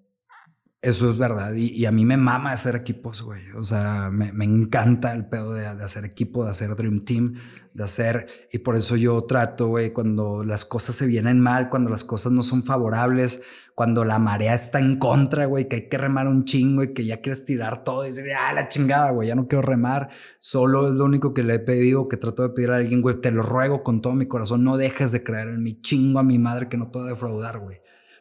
Eso 0.83 1.11
es 1.11 1.19
verdad. 1.19 1.53
Y, 1.55 1.85
a 1.85 1.93
mí 1.93 2.07
me 2.07 2.17
mama 2.17 2.53
hacer 2.53 2.75
equipos, 2.75 3.21
güey. 3.23 3.51
O 3.53 3.63
sea, 3.63 4.11
me, 4.11 4.33
me 4.33 4.47
encanta 4.47 5.13
el 5.13 5.27
pedo 5.29 5.53
de, 5.53 5.63
de, 5.63 5.85
hacer 5.85 6.07
equipo, 6.07 6.45
de 6.45 6.51
hacer 6.53 6.75
Dream 6.75 7.05
Team, 7.05 7.35
de 7.75 7.85
hacer. 7.85 8.27
Y 8.51 8.59
por 8.59 8.77
eso 8.77 8.97
yo 8.97 9.23
trato, 9.25 9.69
güey, 9.69 9.93
cuando 9.93 10.43
las 10.43 10.65
cosas 10.65 10.97
se 10.97 11.07
vienen 11.07 11.41
mal, 11.41 11.69
cuando 11.69 11.91
las 11.91 12.05
cosas 12.05 12.33
no 12.33 12.43
son 12.43 12.63
favorables, 12.65 13.43
cuando 13.81 14.05
la 14.05 14.19
marea 14.19 14.53
está 14.53 14.79
en 14.79 14.97
contra, 14.97 15.47
güey, 15.47 15.67
que 15.67 15.77
hay 15.77 15.89
que 15.89 15.97
remar 15.97 16.29
un 16.29 16.45
chingo 16.45 16.83
y 16.83 16.93
que 16.93 17.07
ya 17.07 17.23
quieres 17.23 17.47
tirar 17.47 17.83
todo 17.83 18.05
y 18.05 18.09
decir, 18.09 18.31
ah, 18.39 18.53
la 18.53 18.69
chingada, 18.69 19.11
güey, 19.11 19.29
ya 19.29 19.35
no 19.35 19.49
quiero 19.49 19.63
remar. 19.63 20.11
Solo 20.39 20.89
es 20.89 20.97
lo 20.97 21.07
único 21.07 21.33
que 21.33 21.43
le 21.43 21.55
he 21.55 21.59
pedido, 21.61 22.07
que 22.07 22.19
trato 22.19 22.43
de 22.43 22.51
pedir 22.51 22.73
a 22.73 22.77
alguien, 22.77 23.01
güey, 23.01 23.23
te 23.23 23.31
lo 23.31 23.43
ruego 23.43 23.83
con 23.83 24.03
todo 24.03 24.13
mi 24.13 24.29
corazón, 24.29 24.65
no 24.65 24.77
dejes 24.77 25.13
de 25.13 25.25
creer 25.25 25.49
en 25.49 25.63
mi 25.63 25.81
chingo 25.81 26.19
a 26.19 26.23
mi 26.23 26.39
madre 26.39 26.69
que 26.69 26.77
no 26.77 26.91
te 26.91 26.99
voy 26.99 27.09
a 27.09 27.13
defraudar, 27.13 27.59
güey. 27.61 27.79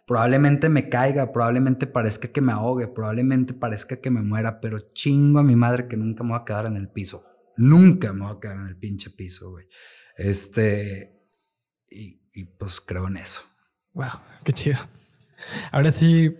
Probablemente 0.07 0.69
me 0.69 0.87
caiga, 0.87 1.33
probablemente 1.33 1.87
parezca 1.87 2.29
que 2.29 2.39
me 2.39 2.53
ahogue, 2.53 2.87
probablemente 2.87 3.53
parezca 3.53 3.97
que 3.97 4.11
me 4.11 4.21
muera, 4.21 4.61
pero 4.61 4.79
chingo 4.93 5.39
a 5.39 5.43
mi 5.43 5.57
madre 5.57 5.89
que 5.89 5.97
nunca 5.97 6.23
me 6.23 6.29
voy 6.29 6.39
a 6.39 6.45
quedar 6.45 6.67
en 6.67 6.77
el 6.77 6.87
piso. 6.87 7.25
Nunca 7.57 8.13
me 8.13 8.21
voy 8.21 8.37
a 8.37 8.39
quedar 8.39 8.59
en 8.59 8.67
el 8.67 8.77
pinche 8.77 9.09
piso, 9.09 9.51
güey. 9.51 9.65
Este, 10.15 11.21
y, 11.89 12.21
y 12.31 12.45
pues 12.45 12.79
creo 12.79 13.09
en 13.09 13.17
eso. 13.17 13.41
Wow, 13.93 14.07
qué 14.45 14.53
chido. 14.53 14.77
Ahora 15.71 15.91
sí, 15.91 16.35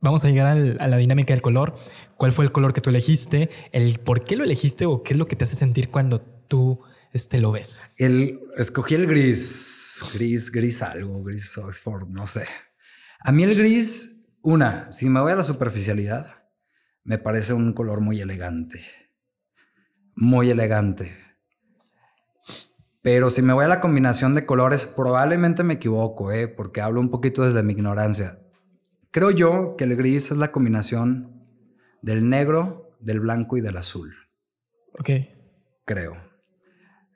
vamos 0.00 0.24
a 0.24 0.30
llegar 0.30 0.46
a 0.48 0.88
la 0.88 0.96
dinámica 0.96 1.32
del 1.32 1.42
color. 1.42 1.74
¿Cuál 2.16 2.32
fue 2.32 2.44
el 2.44 2.52
color 2.52 2.72
que 2.72 2.80
tú 2.80 2.90
elegiste? 2.90 3.50
El 3.72 3.98
por 3.98 4.24
qué 4.24 4.36
lo 4.36 4.44
elegiste 4.44 4.86
o 4.86 5.02
qué 5.02 5.14
es 5.14 5.18
lo 5.18 5.26
que 5.26 5.36
te 5.36 5.44
hace 5.44 5.56
sentir 5.56 5.90
cuando 5.90 6.20
tú 6.20 6.80
este, 7.12 7.40
lo 7.40 7.52
ves. 7.52 7.82
El, 7.96 8.40
escogí 8.56 8.94
el 8.94 9.06
gris, 9.06 10.02
gris, 10.14 10.50
gris 10.52 10.82
algo, 10.82 11.22
gris 11.22 11.56
Oxford, 11.58 12.08
no 12.08 12.26
sé. 12.26 12.44
A 13.20 13.32
mí 13.32 13.42
el 13.42 13.54
gris, 13.56 14.26
una, 14.42 14.90
si 14.92 15.08
me 15.08 15.20
voy 15.20 15.32
a 15.32 15.36
la 15.36 15.44
superficialidad, 15.44 16.44
me 17.04 17.18
parece 17.18 17.52
un 17.52 17.72
color 17.72 18.00
muy 18.00 18.20
elegante. 18.20 18.84
Muy 20.14 20.50
elegante. 20.50 21.29
Pero 23.02 23.30
si 23.30 23.40
me 23.40 23.52
voy 23.52 23.64
a 23.64 23.68
la 23.68 23.80
combinación 23.80 24.34
de 24.34 24.44
colores, 24.44 24.86
probablemente 24.86 25.64
me 25.64 25.74
equivoco, 25.74 26.32
¿eh? 26.32 26.48
porque 26.48 26.82
hablo 26.82 27.00
un 27.00 27.10
poquito 27.10 27.42
desde 27.42 27.62
mi 27.62 27.72
ignorancia. 27.72 28.38
Creo 29.10 29.30
yo 29.30 29.74
que 29.76 29.84
el 29.84 29.96
gris 29.96 30.30
es 30.30 30.36
la 30.36 30.52
combinación 30.52 31.46
del 32.02 32.28
negro, 32.28 32.96
del 33.00 33.20
blanco 33.20 33.56
y 33.56 33.62
del 33.62 33.76
azul. 33.78 34.14
Ok. 34.98 35.10
Creo. 35.86 36.30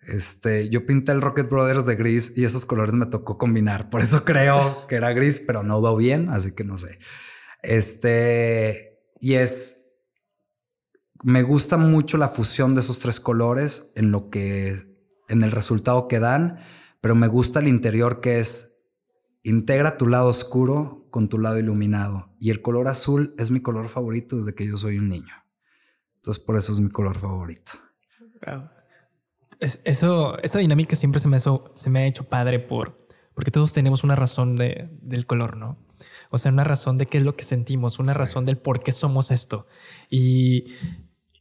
Este, 0.06 0.69
yo 0.69 0.86
pinté 0.86 1.12
el 1.12 1.23
Rocket 1.23 1.48
Brothers 1.48 1.86
de 1.86 1.97
gris 1.97 2.36
y 2.36 2.44
esos 2.44 2.66
colores 2.66 2.94
me 2.94 3.06
tocó 3.06 3.39
combinar. 3.39 3.90
Por 3.90 4.01
eso 4.01 4.24
creo 4.24 4.86
que 4.86 4.97
era 4.97 5.12
gris, 5.12 5.43
pero 5.47 5.62
no 5.62 5.81
va 5.82 5.94
bien, 5.97 6.31
así 6.31 6.55
que 6.55 6.65
no 6.65 6.77
sé. 6.77 6.98
Este, 7.62 9.01
y 9.20 9.35
es, 9.35 9.90
me 11.23 11.43
gusta 11.43 11.77
mucho 11.77 12.16
la 12.16 12.28
fusión 12.28 12.74
de 12.74 12.81
esos 12.81 12.98
tres 12.98 13.20
colores 13.20 13.93
en 13.97 14.11
lo 14.11 14.28
que, 14.28 14.93
en 15.28 15.42
el 15.42 15.51
resultado 15.51 16.09
que 16.09 16.18
dan, 16.18 16.60
pero 17.01 17.14
me 17.14 17.28
gusta 17.28 17.60
el 17.60 17.68
interior 17.68 18.20
que 18.20 18.40
es, 18.40 18.82
integra 19.42 19.96
tu 19.96 20.06
lado 20.06 20.28
oscuro 20.28 21.06
con 21.10 21.28
tu 21.28 21.38
lado 21.38 21.59
iluminado. 21.59 22.34
Y 22.38 22.51
el 22.51 22.62
color 22.62 22.88
azul 22.88 23.34
es 23.38 23.51
mi 23.51 23.60
color 23.60 23.88
favorito 23.88 24.36
desde 24.36 24.55
que 24.55 24.66
yo 24.66 24.76
soy 24.76 24.98
un 24.98 25.09
niño. 25.09 25.34
Entonces 26.16 26.42
por 26.42 26.56
eso 26.56 26.72
es 26.72 26.80
mi 26.80 26.90
color 26.90 27.18
favorito 27.18 27.72
eso, 29.60 30.38
esa 30.42 30.59
dinámica 30.59 30.96
siempre 30.96 31.20
se 31.20 31.28
me, 31.28 31.38
se 31.38 31.90
me 31.90 32.01
ha 32.01 32.06
hecho 32.06 32.24
padre 32.24 32.59
por, 32.59 33.06
porque 33.34 33.51
todos 33.51 33.72
tenemos 33.72 34.05
una 34.05 34.16
razón 34.16 34.56
de, 34.56 34.88
del 35.02 35.26
color, 35.26 35.56
¿no? 35.56 35.78
O 36.30 36.38
sea, 36.38 36.52
una 36.52 36.64
razón 36.64 36.98
de 36.98 37.06
qué 37.06 37.18
es 37.18 37.24
lo 37.24 37.36
que 37.36 37.44
sentimos, 37.44 37.98
una 37.98 38.12
razón 38.12 38.44
del 38.44 38.59
por 38.59 38.82
qué 38.82 38.92
somos 38.92 39.30
esto. 39.30 39.66
Y, 40.10 40.74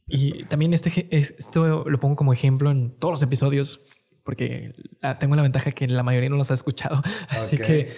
y 0.06 0.44
también 0.44 0.74
este, 0.74 1.08
esto 1.10 1.84
lo 1.88 2.00
pongo 2.00 2.16
como 2.16 2.32
ejemplo 2.32 2.70
en 2.70 2.90
todos 2.98 3.12
los 3.12 3.22
episodios, 3.22 3.80
porque 4.22 4.74
tengo 5.20 5.36
la 5.36 5.42
ventaja 5.42 5.72
que 5.72 5.86
la 5.86 6.02
mayoría 6.02 6.30
no 6.30 6.36
los 6.36 6.50
ha 6.50 6.54
escuchado. 6.54 7.02
Así 7.28 7.58
que 7.58 7.94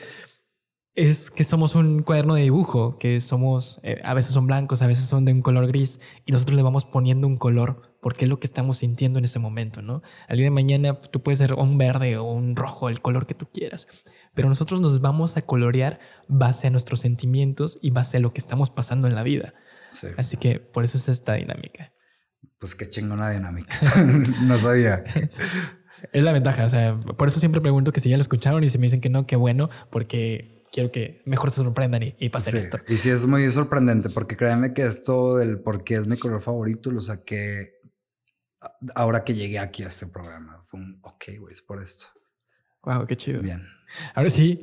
es 0.94 1.30
que 1.30 1.44
somos 1.44 1.74
un 1.74 2.02
cuaderno 2.02 2.34
de 2.34 2.42
dibujo, 2.42 2.98
que 2.98 3.20
somos, 3.20 3.80
eh, 3.82 4.00
a 4.02 4.14
veces 4.14 4.32
son 4.32 4.46
blancos, 4.46 4.80
a 4.80 4.86
veces 4.86 5.04
son 5.04 5.24
de 5.24 5.32
un 5.32 5.42
color 5.42 5.66
gris, 5.66 6.00
y 6.24 6.32
nosotros 6.32 6.56
le 6.56 6.62
vamos 6.62 6.84
poniendo 6.86 7.26
un 7.26 7.36
color 7.36 7.96
porque 8.00 8.24
es 8.24 8.28
lo 8.28 8.40
que 8.40 8.46
estamos 8.46 8.78
sintiendo 8.78 9.18
en 9.18 9.24
ese 9.24 9.38
momento, 9.38 9.82
¿no? 9.82 10.02
Al 10.28 10.36
día 10.36 10.46
de 10.46 10.50
mañana 10.50 10.94
tú 10.94 11.22
puedes 11.22 11.38
ser 11.38 11.54
un 11.54 11.76
verde 11.76 12.16
o 12.16 12.24
un 12.24 12.56
rojo, 12.56 12.88
el 12.88 13.00
color 13.00 13.26
que 13.26 13.34
tú 13.34 13.46
quieras, 13.52 13.88
pero 14.32 14.48
nosotros 14.48 14.80
nos 14.80 15.00
vamos 15.00 15.36
a 15.36 15.42
colorear 15.42 15.98
base 16.28 16.68
a 16.68 16.70
nuestros 16.70 17.00
sentimientos 17.00 17.78
y 17.82 17.90
base 17.90 18.16
a 18.16 18.20
lo 18.20 18.32
que 18.32 18.40
estamos 18.40 18.70
pasando 18.70 19.06
en 19.06 19.14
la 19.14 19.22
vida. 19.22 19.54
Así 20.16 20.36
que 20.36 20.60
por 20.60 20.84
eso 20.84 20.98
es 20.98 21.08
esta 21.08 21.34
dinámica. 21.34 21.92
Pues 22.58 22.74
qué 22.74 22.88
chingona 22.88 23.30
dinámica. 23.30 23.74
no 24.42 24.56
sabía. 24.58 25.04
es 26.12 26.22
la 26.22 26.32
ventaja, 26.32 26.64
o 26.64 26.68
sea, 26.68 26.98
por 26.98 27.28
eso 27.28 27.40
siempre 27.40 27.60
pregunto 27.60 27.92
que 27.92 28.00
si 28.00 28.08
ya 28.08 28.16
lo 28.16 28.22
escucharon 28.22 28.64
y 28.64 28.68
si 28.68 28.78
me 28.78 28.84
dicen 28.84 29.00
que 29.00 29.08
no, 29.08 29.26
qué 29.26 29.36
bueno, 29.36 29.70
porque 29.90 30.64
quiero 30.72 30.90
que 30.90 31.22
mejor 31.24 31.50
se 31.50 31.62
sorprendan 31.62 32.02
y, 32.02 32.28
pasen 32.28 32.56
esto. 32.56 32.78
Y 32.88 32.96
sí, 32.96 33.10
es 33.10 33.26
muy 33.26 33.50
sorprendente 33.50 34.10
porque 34.10 34.36
créanme 34.36 34.74
que 34.74 34.86
esto 34.86 35.36
del 35.36 35.60
por 35.60 35.84
qué 35.84 35.96
es 35.96 36.06
mi 36.06 36.16
color 36.16 36.42
favorito 36.42 36.90
lo 36.90 37.00
saqué 37.00 37.76
ahora 38.94 39.24
que 39.24 39.34
llegué 39.34 39.58
aquí 39.58 39.82
a 39.82 39.88
este 39.88 40.06
programa. 40.06 40.60
Fue 40.64 40.80
un, 40.80 40.98
ok, 41.02 41.24
güey, 41.38 41.54
es 41.54 41.62
por 41.62 41.82
esto. 41.82 42.06
Wow, 42.82 43.06
qué 43.06 43.16
chido. 43.16 43.42
Bien. 43.42 43.66
Ahora 44.14 44.30
sí, 44.30 44.62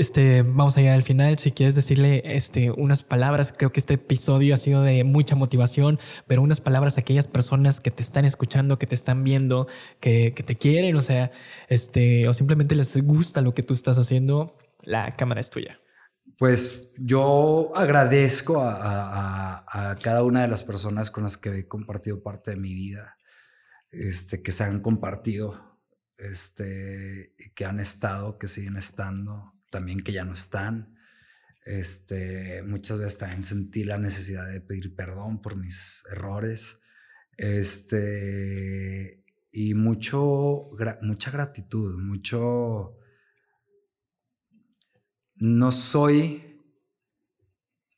este, 0.00 0.42
vamos 0.42 0.76
a 0.76 0.80
llegar 0.80 0.96
al 0.96 1.02
final. 1.02 1.38
Si 1.38 1.52
quieres 1.52 1.74
decirle 1.74 2.22
este, 2.24 2.70
unas 2.70 3.02
palabras, 3.02 3.54
creo 3.56 3.72
que 3.72 3.80
este 3.80 3.94
episodio 3.94 4.54
ha 4.54 4.56
sido 4.56 4.82
de 4.82 5.04
mucha 5.04 5.36
motivación, 5.36 5.98
pero 6.26 6.42
unas 6.42 6.60
palabras 6.60 6.98
a 6.98 7.00
aquellas 7.00 7.26
personas 7.26 7.80
que 7.80 7.90
te 7.90 8.02
están 8.02 8.24
escuchando, 8.24 8.78
que 8.78 8.86
te 8.86 8.94
están 8.94 9.24
viendo, 9.24 9.68
que, 10.00 10.32
te 10.32 10.56
quieren, 10.56 10.96
o 10.96 11.02
sea, 11.02 11.30
este, 11.68 12.28
o 12.28 12.32
simplemente 12.32 12.74
les 12.74 12.96
gusta 13.04 13.40
lo 13.40 13.54
que 13.54 13.62
tú 13.62 13.74
estás 13.74 13.98
haciendo, 13.98 14.58
la 14.82 15.14
cámara 15.16 15.40
es 15.40 15.50
tuya. 15.50 15.78
Pues 16.38 16.92
yo 16.98 17.74
agradezco 17.76 18.60
a, 18.60 19.94
cada 20.02 20.22
una 20.22 20.42
de 20.42 20.48
las 20.48 20.62
personas 20.62 21.10
con 21.10 21.24
las 21.24 21.36
que 21.36 21.60
he 21.60 21.68
compartido 21.68 22.22
parte 22.22 22.50
de 22.50 22.56
mi 22.58 22.74
vida, 22.74 23.16
este, 23.90 24.42
que 24.42 24.52
se 24.52 24.64
han 24.64 24.80
compartido, 24.80 25.80
este, 26.18 27.34
que 27.54 27.64
han 27.64 27.80
estado, 27.80 28.36
que 28.36 28.48
siguen 28.48 28.76
estando, 28.76 29.55
también 29.70 30.00
que 30.00 30.12
ya 30.12 30.24
no 30.24 30.34
están. 30.34 30.94
Este, 31.64 32.62
muchas 32.62 32.98
veces 32.98 33.18
también 33.18 33.42
sentí 33.42 33.84
la 33.84 33.98
necesidad 33.98 34.46
de 34.46 34.60
pedir 34.60 34.94
perdón 34.94 35.42
por 35.42 35.56
mis 35.56 36.02
errores. 36.12 36.82
Este, 37.36 39.24
y 39.50 39.74
mucho, 39.74 40.70
mucha 41.02 41.30
gratitud, 41.30 41.98
mucho 41.98 42.96
no 45.36 45.70
soy 45.70 46.42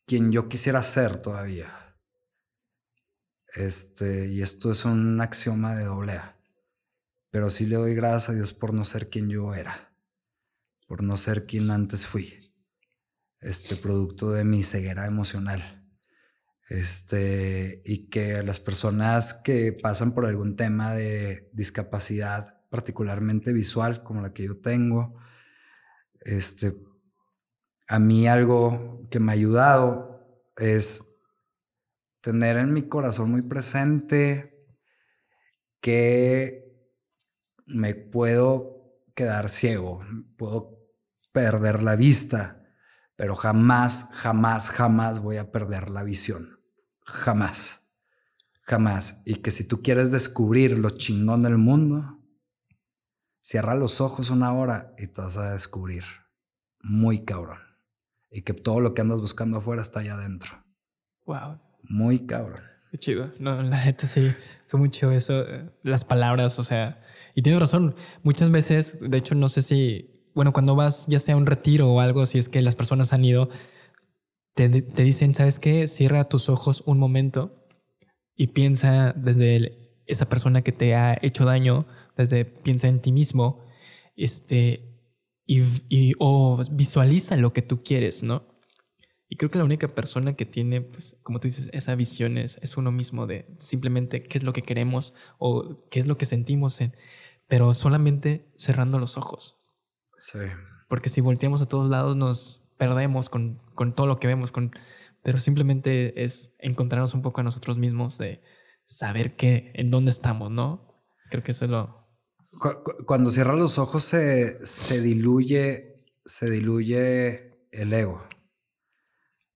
quien 0.07 0.33
yo 0.33 0.49
quisiera 0.49 0.83
ser 0.83 1.21
todavía. 1.21 1.97
Este, 3.55 4.27
y 4.27 4.43
esto 4.43 4.71
es 4.71 4.85
un 4.85 5.21
axioma 5.21 5.77
de 5.77 5.85
doble 5.85 6.13
A. 6.13 6.41
Pero 7.31 7.51
sí 7.51 7.67
le 7.67 7.77
doy 7.77 7.95
gracias 7.95 8.31
a 8.31 8.35
Dios 8.35 8.55
por 8.55 8.73
no 8.73 8.85
ser 8.85 9.11
quien 9.11 9.29
yo 9.29 9.55
era, 9.55 9.88
por 10.89 11.03
no 11.03 11.17
ser 11.17 11.45
quien 11.45 11.71
antes 11.71 12.07
fui. 12.07 12.35
Este 13.41 13.77
producto 13.77 14.33
de 14.33 14.43
mi 14.43 14.65
ceguera 14.65 15.07
emocional. 15.07 15.87
Este, 16.69 17.83
y 17.85 18.09
que 18.09 18.43
las 18.43 18.59
personas 18.59 19.35
que 19.35 19.73
pasan 19.73 20.13
por 20.13 20.27
algún 20.27 20.57
tema 20.57 20.95
de 20.95 21.49
discapacidad, 21.53 22.67
particularmente 22.71 23.53
visual, 23.53 24.03
como 24.03 24.23
la 24.23 24.33
que 24.33 24.45
yo 24.45 24.61
tengo, 24.61 25.15
este, 26.21 26.75
a 27.87 27.99
mí 27.99 28.27
algo 28.27 29.07
que 29.11 29.21
me 29.21 29.33
ha 29.33 29.35
ayudado 29.35 30.43
es 30.57 31.23
tener 32.21 32.57
en 32.57 32.73
mi 32.73 32.89
corazón 32.89 33.31
muy 33.31 33.43
presente 33.43 34.63
que 35.81 36.65
me 37.67 37.95
puedo 37.95 38.79
quedar 39.15 39.49
ciego, 39.49 40.03
puedo 40.37 40.78
perder 41.43 41.83
la 41.83 41.97
vista, 41.97 42.63
pero 43.17 43.35
jamás, 43.35 44.11
jamás, 44.15 44.71
jamás 44.71 45.21
voy 45.21 45.37
a 45.37 45.51
perder 45.51 45.91
la 45.91 46.03
visión. 46.03 46.61
Jamás, 47.05 47.91
jamás. 48.63 49.23
Y 49.27 49.37
que 49.37 49.51
si 49.51 49.67
tú 49.67 49.83
quieres 49.83 50.13
descubrir 50.13 50.79
lo 50.79 50.91
chingón 50.91 51.43
del 51.43 51.59
mundo, 51.59 52.23
cierra 53.43 53.75
los 53.75 54.01
ojos 54.01 54.31
una 54.31 54.53
hora 54.53 54.95
y 54.99 55.07
te 55.07 55.21
vas 55.21 55.37
a 55.37 55.53
descubrir. 55.53 56.05
Muy 56.81 57.25
cabrón 57.25 57.69
y 58.31 58.43
que 58.43 58.55
todo 58.55 58.81
lo 58.81 58.95
que 58.95 59.03
andas 59.03 59.21
buscando 59.21 59.59
afuera 59.59 59.83
está 59.83 60.01
allá 60.01 60.15
adentro. 60.15 60.65
Wow. 61.25 61.61
Muy 61.83 62.27
cabrón. 62.27 62.63
Qué 62.91 62.99
chido. 62.99 63.31
No, 63.39 63.63
la 63.63 63.79
gente 63.79 64.07
sí, 64.07 64.33
es 64.67 64.75
muy 64.75 64.91
chido 64.91 65.13
eso, 65.13 65.45
las 65.83 66.05
palabras, 66.05 66.59
o 66.59 66.65
sea, 66.65 67.03
y 67.35 67.43
tiene 67.43 67.59
razón. 67.59 67.95
Muchas 68.23 68.51
veces, 68.51 68.99
de 69.01 69.17
hecho, 69.17 69.35
no 69.35 69.49
sé 69.49 69.63
si, 69.63 70.18
bueno, 70.39 70.53
cuando 70.53 70.77
vas 70.77 71.09
ya 71.09 71.19
sea 71.19 71.35
a 71.35 71.37
un 71.37 71.47
retiro 71.47 71.91
o 71.91 71.99
algo, 71.99 72.25
si 72.25 72.39
es 72.39 72.49
que 72.49 72.63
las 72.63 72.77
personas 72.77 73.13
han 73.13 73.25
ido, 73.25 73.49
te, 74.55 74.69
te 74.69 75.03
dicen, 75.03 75.35
¿sabes 75.35 75.59
qué? 75.59 75.89
Cierra 75.89 76.29
tus 76.29 76.49
ojos 76.49 76.85
un 76.87 76.97
momento 76.97 77.67
y 78.37 78.47
piensa 78.47 79.13
desde 79.15 80.01
esa 80.07 80.29
persona 80.29 80.63
que 80.63 80.71
te 80.71 80.95
ha 80.95 81.19
hecho 81.23 81.45
daño, 81.45 81.89
desde 82.17 82.45
piensa 82.45 82.87
en 82.87 83.01
ti 83.01 83.11
mismo, 83.11 83.65
este, 84.15 85.03
y, 85.45 85.61
y 85.89 86.13
o 86.21 86.63
visualiza 86.71 87.37
lo 87.37 87.53
que 87.53 87.63
tú 87.63 87.83
quieres, 87.83 88.23
¿no? 88.23 88.47
Y 89.29 89.39
creo 89.39 89.51
que 89.51 89.59
la 89.59 89.65
única 89.65 89.89
persona 89.89 90.35
que 90.35 90.47
tiene, 90.47 90.83
pues, 90.83 91.19
como 91.25 91.41
tú 91.41 91.49
dices, 91.49 91.69
esa 91.73 91.97
visión 91.97 92.39
es, 92.39 92.61
es 92.63 92.77
uno 92.77 92.93
mismo 92.93 93.27
de 93.27 93.53
simplemente 93.59 94.23
qué 94.23 94.39
es 94.39 94.45
lo 94.45 94.53
que 94.53 94.63
queremos 94.63 95.15
o 95.39 95.77
qué 95.91 95.99
es 95.99 96.07
lo 96.07 96.17
que 96.17 96.27
sentimos, 96.27 96.81
en, 96.81 96.95
pero 97.49 97.75
solamente 97.75 98.53
cerrando 98.57 99.01
los 99.01 99.17
ojos. 99.17 99.58
Sí. 100.19 100.41
Porque 100.89 101.09
si 101.09 101.21
volteamos 101.21 101.63
a 101.63 101.67
todos 101.67 101.89
lados 101.89 102.17
nos 102.17 102.69
perdemos 102.77 103.29
con, 103.29 103.59
con 103.75 103.95
todo 103.95 104.07
lo 104.07 104.19
que 104.19 104.27
vemos, 104.27 104.53
con, 104.53 104.71
pero 105.23 105.39
simplemente 105.39 106.25
es 106.25 106.55
encontrarnos 106.59 107.15
un 107.15 107.23
poco 107.23 107.41
a 107.41 107.45
nosotros 107.45 107.79
mismos 107.79 108.19
de 108.19 108.43
saber 108.85 109.35
qué, 109.35 109.73
en 109.75 109.91
dónde 109.91 110.11
estamos, 110.11 110.51
¿no? 110.51 111.05
Creo 111.31 111.43
que 111.43 111.53
eso 111.53 111.65
es 111.67 111.71
lo... 111.71 111.99
Cuando 113.07 113.31
cierras 113.31 113.59
los 113.59 113.79
ojos 113.79 114.05
se, 114.05 114.65
se 114.67 115.01
diluye, 115.01 115.95
se 116.25 116.51
diluye 116.51 117.67
el 117.71 117.93
ego. 117.93 118.27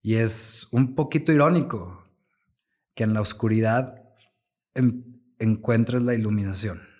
Y 0.02 0.16
es 0.16 0.68
un 0.72 0.94
poquito 0.94 1.32
irónico 1.32 2.04
que 2.94 3.04
en 3.04 3.14
la 3.14 3.20
oscuridad 3.20 4.02
encuentres 5.38 6.02
la 6.02 6.14
iluminación. 6.14 6.91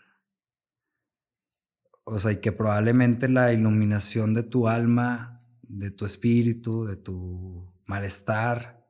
O 2.04 2.18
sea, 2.18 2.32
y 2.32 2.40
que 2.40 2.52
probablemente 2.52 3.28
la 3.28 3.52
iluminación 3.52 4.34
de 4.34 4.42
tu 4.42 4.68
alma, 4.68 5.36
de 5.62 5.90
tu 5.90 6.04
espíritu, 6.04 6.84
de 6.84 6.96
tu 6.96 7.72
malestar, 7.86 8.84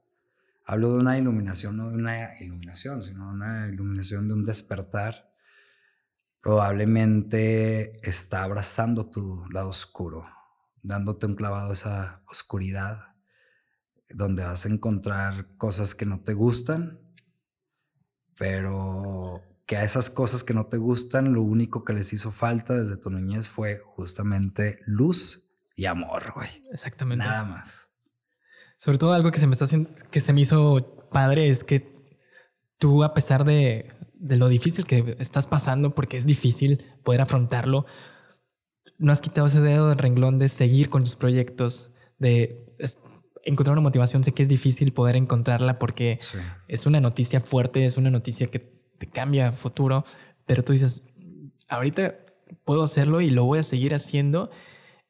hablo 0.65 0.95
de 0.95 1.01
una 1.01 1.19
iluminación, 1.19 1.77
no 1.77 1.91
de 1.91 1.97
una 1.97 2.41
iluminación, 2.41 3.03
sino 3.03 3.29
de 3.29 3.35
una 3.35 3.67
iluminación 3.69 4.29
de 4.29 4.35
un 4.35 4.47
despertar, 4.47 5.31
probablemente 6.41 8.01
está 8.09 8.43
abrazando 8.45 9.11
tu 9.11 9.45
lado 9.51 9.69
oscuro, 9.69 10.27
dándote 10.83 11.27
un 11.27 11.37
clavado 11.37 11.71
a 11.71 11.75
esa 11.75 12.23
oscuridad 12.27 13.15
donde 14.09 14.45
vas 14.45 14.67
a 14.67 14.69
encontrar 14.69 15.57
cosas 15.57 15.95
que 15.95 16.07
no 16.07 16.21
te 16.21 16.35
gustan, 16.35 17.01
pero 18.37 19.43
que 19.73 19.79
a 19.79 19.85
esas 19.85 20.11
cosas 20.11 20.45
que 20.45 20.53
no 20.53 20.67
te 20.67 20.77
gustan, 20.77 21.33
lo 21.33 21.43
único 21.43 21.83
que 21.83 21.95
les 21.95 22.13
hizo 22.13 22.31
falta 22.31 22.79
desde 22.79 22.99
tu 22.99 23.09
niñez 23.09 23.49
fue 23.49 23.81
justamente 23.97 24.81
luz 24.85 25.49
y 25.75 25.87
amor, 25.87 26.35
güey. 26.35 26.51
Exactamente. 26.71 27.25
Nada 27.25 27.45
más. 27.45 27.89
Sobre 28.77 28.99
todo 28.99 29.15
algo 29.15 29.31
que 29.31 29.39
se 29.39 29.47
me 29.47 29.53
está 29.53 29.65
haciendo, 29.65 29.89
que 30.11 30.21
se 30.21 30.35
me 30.35 30.43
hizo 30.43 31.09
padre 31.11 31.49
es 31.49 31.65
que 31.65 31.91
tú, 32.77 33.03
a 33.03 33.15
pesar 33.15 33.47
de, 33.47 33.91
de 34.13 34.37
lo 34.37 34.51
difícil 34.51 34.85
que 34.85 35.17
estás 35.19 35.47
pasando, 35.47 35.95
porque 35.95 36.19
es 36.19 36.27
difícil 36.27 36.85
poder 37.03 37.23
afrontarlo, 37.23 37.87
no 38.99 39.11
has 39.11 39.23
quitado 39.23 39.47
ese 39.47 39.63
dedo 39.63 39.89
del 39.89 39.97
renglón 39.97 40.39
de 40.39 40.49
seguir 40.49 40.91
con 40.91 41.03
tus 41.03 41.17
proyectos, 41.17 41.95
de 42.19 42.67
encontrar 43.43 43.73
una 43.73 43.85
motivación, 43.85 44.23
sé 44.23 44.33
que 44.33 44.43
es 44.43 44.51
difícil 44.51 44.93
poder 44.93 45.17
encontrarla 45.17 45.79
porque 45.79 46.19
es 46.69 46.85
una 46.85 47.01
noticia 47.01 47.41
fuerte, 47.41 47.87
es 47.87 47.97
una 47.97 48.11
noticia 48.11 48.49
que 48.49 48.82
te 49.03 49.09
cambia 49.09 49.51
futuro, 49.51 50.05
pero 50.47 50.63
tú 50.63 50.71
dices, 50.71 51.09
ahorita 51.69 52.15
puedo 52.65 52.85
hacerlo 52.85 53.21
y 53.21 53.31
lo 53.31 53.45
voy 53.45 53.59
a 53.59 53.65
seguir 53.65 53.95
haciendo 53.95 54.49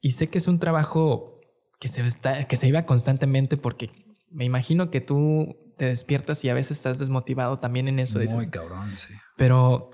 y 0.01 0.13
sé 0.13 0.31
que 0.31 0.39
es 0.39 0.49
un 0.49 0.59
trabajo 0.59 1.41
que 1.79 1.89
se, 1.89 2.07
está, 2.07 2.45
que 2.45 2.57
se 2.57 2.69
iba 2.69 2.85
constantemente 2.85 3.59
porque 3.59 3.91
me 4.31 4.47
imagino 4.47 4.91
que 4.91 5.03
tú 5.03 5.75
te 5.77 5.85
despiertas 5.85 6.43
y 6.43 6.49
a 6.49 6.55
veces 6.55 6.79
estás 6.79 7.01
desmotivado 7.01 7.59
también 7.59 7.87
en 7.87 7.99
eso. 7.99 8.19
Muy 8.19 8.49
cabrón, 8.49 8.97
sí. 8.97 9.13
Pero 9.37 9.91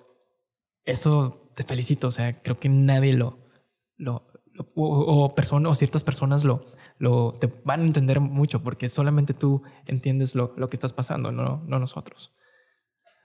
eso 0.85 1.51
te 1.57 1.65
felicito, 1.65 2.07
o 2.07 2.13
sea, 2.13 2.39
creo 2.39 2.61
que 2.61 2.69
nadie 2.69 3.15
lo, 3.15 3.49
lo, 3.97 4.29
o, 4.77 5.27
o, 5.27 5.35
o 5.35 5.75
ciertas 5.75 6.05
personas 6.05 6.45
lo, 6.45 6.61
lo, 6.99 7.33
te 7.33 7.53
van 7.65 7.81
a 7.81 7.85
entender 7.85 8.21
mucho 8.21 8.63
porque 8.63 8.89
solamente 8.89 9.35
tú 9.35 9.65
entiendes 9.87 10.37
lo, 10.37 10.55
lo 10.57 10.69
que 10.69 10.77
estás 10.77 10.93
pasando, 10.93 11.33
no, 11.33 11.65
no 11.67 11.79
nosotros. 11.81 12.38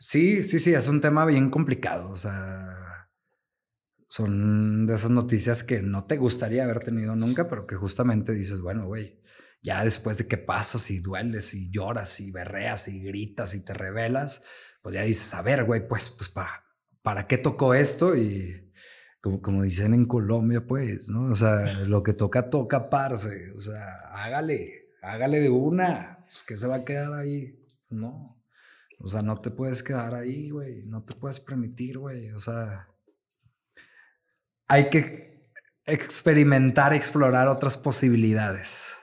Sí, 0.06 0.44
sí, 0.44 0.60
sí, 0.60 0.74
es 0.74 0.90
un 0.90 1.00
tema 1.00 1.26
bien 1.26 1.50
complicado. 1.50 2.10
O 2.10 2.18
sea, 2.18 3.10
son 4.10 4.86
de 4.86 4.96
esas 4.96 5.12
noticias 5.12 5.64
que 5.64 5.82
no 5.82 6.06
te 6.08 6.18
gustaría 6.18 6.66
haber 6.66 6.80
tenido 6.84 7.16
nunca, 7.16 7.48
pero 7.48 7.66
que 7.66 7.76
justamente 7.76 8.34
dices, 8.34 8.60
bueno, 8.60 8.86
güey, 8.86 9.22
ya 9.62 9.82
después 9.86 10.18
de 10.18 10.28
que 10.28 10.38
pasas 10.38 10.92
y 10.92 11.00
dueles 11.00 11.54
y 11.54 11.72
lloras 11.72 12.20
y 12.20 12.32
berreas 12.32 12.90
y 12.90 13.02
gritas 13.02 13.56
y 13.56 13.64
te 13.64 13.74
revelas, 13.74 14.44
pues 14.82 14.94
ya 14.94 15.04
dices, 15.04 15.34
a 15.36 15.42
ver, 15.42 15.64
güey, 15.64 15.88
pues, 15.88 16.10
pues 16.10 16.28
para, 16.28 16.66
¿para 17.02 17.26
qué 17.26 17.38
tocó 17.38 17.74
esto? 17.74 18.14
Y, 18.18 18.74
como, 19.22 19.42
como 19.42 19.64
dicen 19.64 19.94
en 19.94 20.06
Colombia, 20.06 20.66
pues, 20.68 21.08
¿no? 21.08 21.32
O 21.32 21.36
sea, 21.36 21.80
lo 21.88 22.04
que 22.04 22.12
toca, 22.12 22.50
toca, 22.50 22.90
parce. 22.90 23.52
O 23.56 23.60
sea, 23.62 23.86
hágale, 24.12 24.90
hágale 25.02 25.40
de 25.40 25.50
una. 25.50 26.26
Pues 26.26 26.44
que 26.44 26.58
se 26.58 26.68
va 26.68 26.76
a 26.76 26.84
quedar 26.84 27.14
ahí. 27.14 27.58
No. 27.90 28.33
O 29.04 29.08
sea, 29.08 29.22
no 29.22 29.40
te 29.40 29.52
puedes 29.52 29.84
quedar 29.84 30.16
ahí, 30.16 30.50
güey. 30.50 30.84
No 30.86 31.04
te 31.04 31.14
puedes 31.14 31.40
permitir, 31.40 32.00
güey. 32.00 32.32
O 32.32 32.40
sea, 32.40 32.88
hay 34.68 34.90
que 34.90 35.52
experimentar, 35.86 36.94
explorar 36.94 37.48
otras 37.48 37.78
posibilidades. 37.78 38.96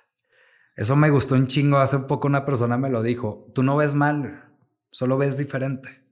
Eso 0.74 0.96
me 0.96 1.10
gustó 1.10 1.36
un 1.36 1.46
chingo. 1.46 1.78
Hace 1.78 2.00
poco 2.00 2.26
una 2.26 2.44
persona 2.44 2.76
me 2.76 2.90
lo 2.90 3.02
dijo. 3.02 3.52
Tú 3.54 3.62
no 3.62 3.76
ves 3.76 3.94
mal, 3.94 4.56
solo 4.90 5.18
ves 5.18 5.36
diferente. 5.38 6.10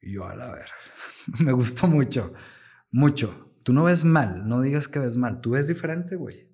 Y 0.00 0.14
yo, 0.14 0.26
a 0.26 0.34
la 0.34 0.50
ver, 0.52 0.70
me 1.38 1.52
gustó 1.52 1.86
mucho 1.86 2.34
mucho. 2.90 3.54
Tú 3.62 3.72
no 3.72 3.84
ves 3.84 4.04
mal, 4.04 4.48
no 4.48 4.60
digas 4.60 4.88
que 4.88 4.98
ves 4.98 5.16
mal, 5.16 5.40
tú 5.40 5.50
ves 5.50 5.68
diferente, 5.68 6.16
güey. 6.16 6.48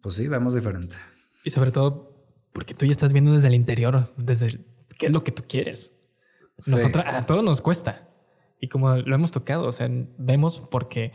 Pues 0.00 0.14
sí, 0.14 0.28
vemos 0.28 0.54
diferente. 0.54 0.96
Y 1.44 1.50
sobre 1.50 1.72
todo 1.72 2.15
porque 2.56 2.72
tú 2.72 2.86
ya 2.86 2.92
estás 2.92 3.12
viendo 3.12 3.34
desde 3.34 3.48
el 3.48 3.54
interior, 3.54 4.08
desde 4.16 4.64
qué 4.98 5.06
es 5.06 5.12
lo 5.12 5.22
que 5.22 5.30
tú 5.30 5.44
quieres. 5.46 5.92
Nosotros, 6.66 7.04
a 7.06 7.26
todos 7.26 7.44
nos 7.44 7.60
cuesta. 7.60 8.08
Y 8.58 8.70
como 8.70 8.96
lo 8.96 9.14
hemos 9.14 9.30
tocado, 9.30 9.66
o 9.66 9.72
sea, 9.72 9.90
vemos 10.16 10.66
porque 10.70 11.12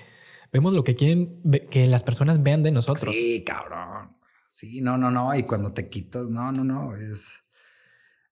vemos 0.53 0.71
lo 0.71 0.83
que 0.83 0.95
quieren 0.95 1.41
que 1.71 1.87
las 1.87 2.03
personas 2.03 2.43
vean 2.43 2.61
de 2.61 2.69
nosotros. 2.69 3.15
Sí, 3.15 3.43
cabrón. 3.43 4.15
Sí, 4.51 4.81
no, 4.81 4.99
no, 4.99 5.09
no. 5.09 5.33
Y 5.33 5.41
cuando 5.41 5.73
te 5.73 5.89
quitas, 5.89 6.29
no, 6.29 6.51
no, 6.51 6.63
no. 6.63 6.95
Es 6.95 7.49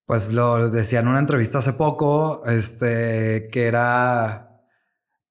pues 0.05 0.31
lo 0.31 0.69
decía 0.69 0.99
en 0.99 1.07
una 1.07 1.17
entrevista 1.17 1.57
hace 1.57 1.73
poco, 1.73 2.45
este, 2.45 3.49
que 3.51 3.65
era 3.65 4.61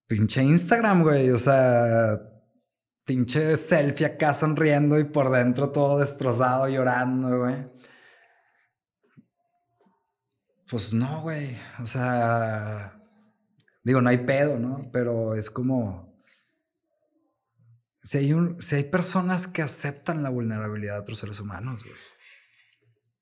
pinche 0.09 0.42
Instagram, 0.42 1.05
güey, 1.05 1.30
o 1.30 1.38
sea, 1.38 2.18
pinche 3.09 3.56
selfie 3.56 4.06
acá 4.06 4.32
sonriendo 4.35 5.01
y 5.01 5.05
por 5.05 5.30
dentro 5.30 5.72
todo 5.72 5.98
destrozado, 5.98 6.68
llorando, 6.68 7.39
güey. 7.39 7.66
Pues 10.70 10.93
no, 10.93 11.22
güey, 11.22 11.56
o 11.82 11.86
sea, 11.86 12.94
digo, 13.82 14.01
no 14.01 14.10
hay 14.10 14.18
pedo, 14.18 14.59
¿no? 14.59 14.90
Pero 14.93 15.35
es 15.35 15.51
como... 15.51 16.06
Si 18.01 18.18
hay, 18.18 18.32
un, 18.32 18.62
si 18.62 18.76
hay 18.76 18.85
personas 18.85 19.48
que 19.48 19.62
aceptan 19.62 20.22
la 20.22 20.30
vulnerabilidad 20.30 20.94
de 20.94 21.01
otros 21.01 21.18
seres 21.18 21.40
humanos, 21.40 21.82
güey 21.82 21.94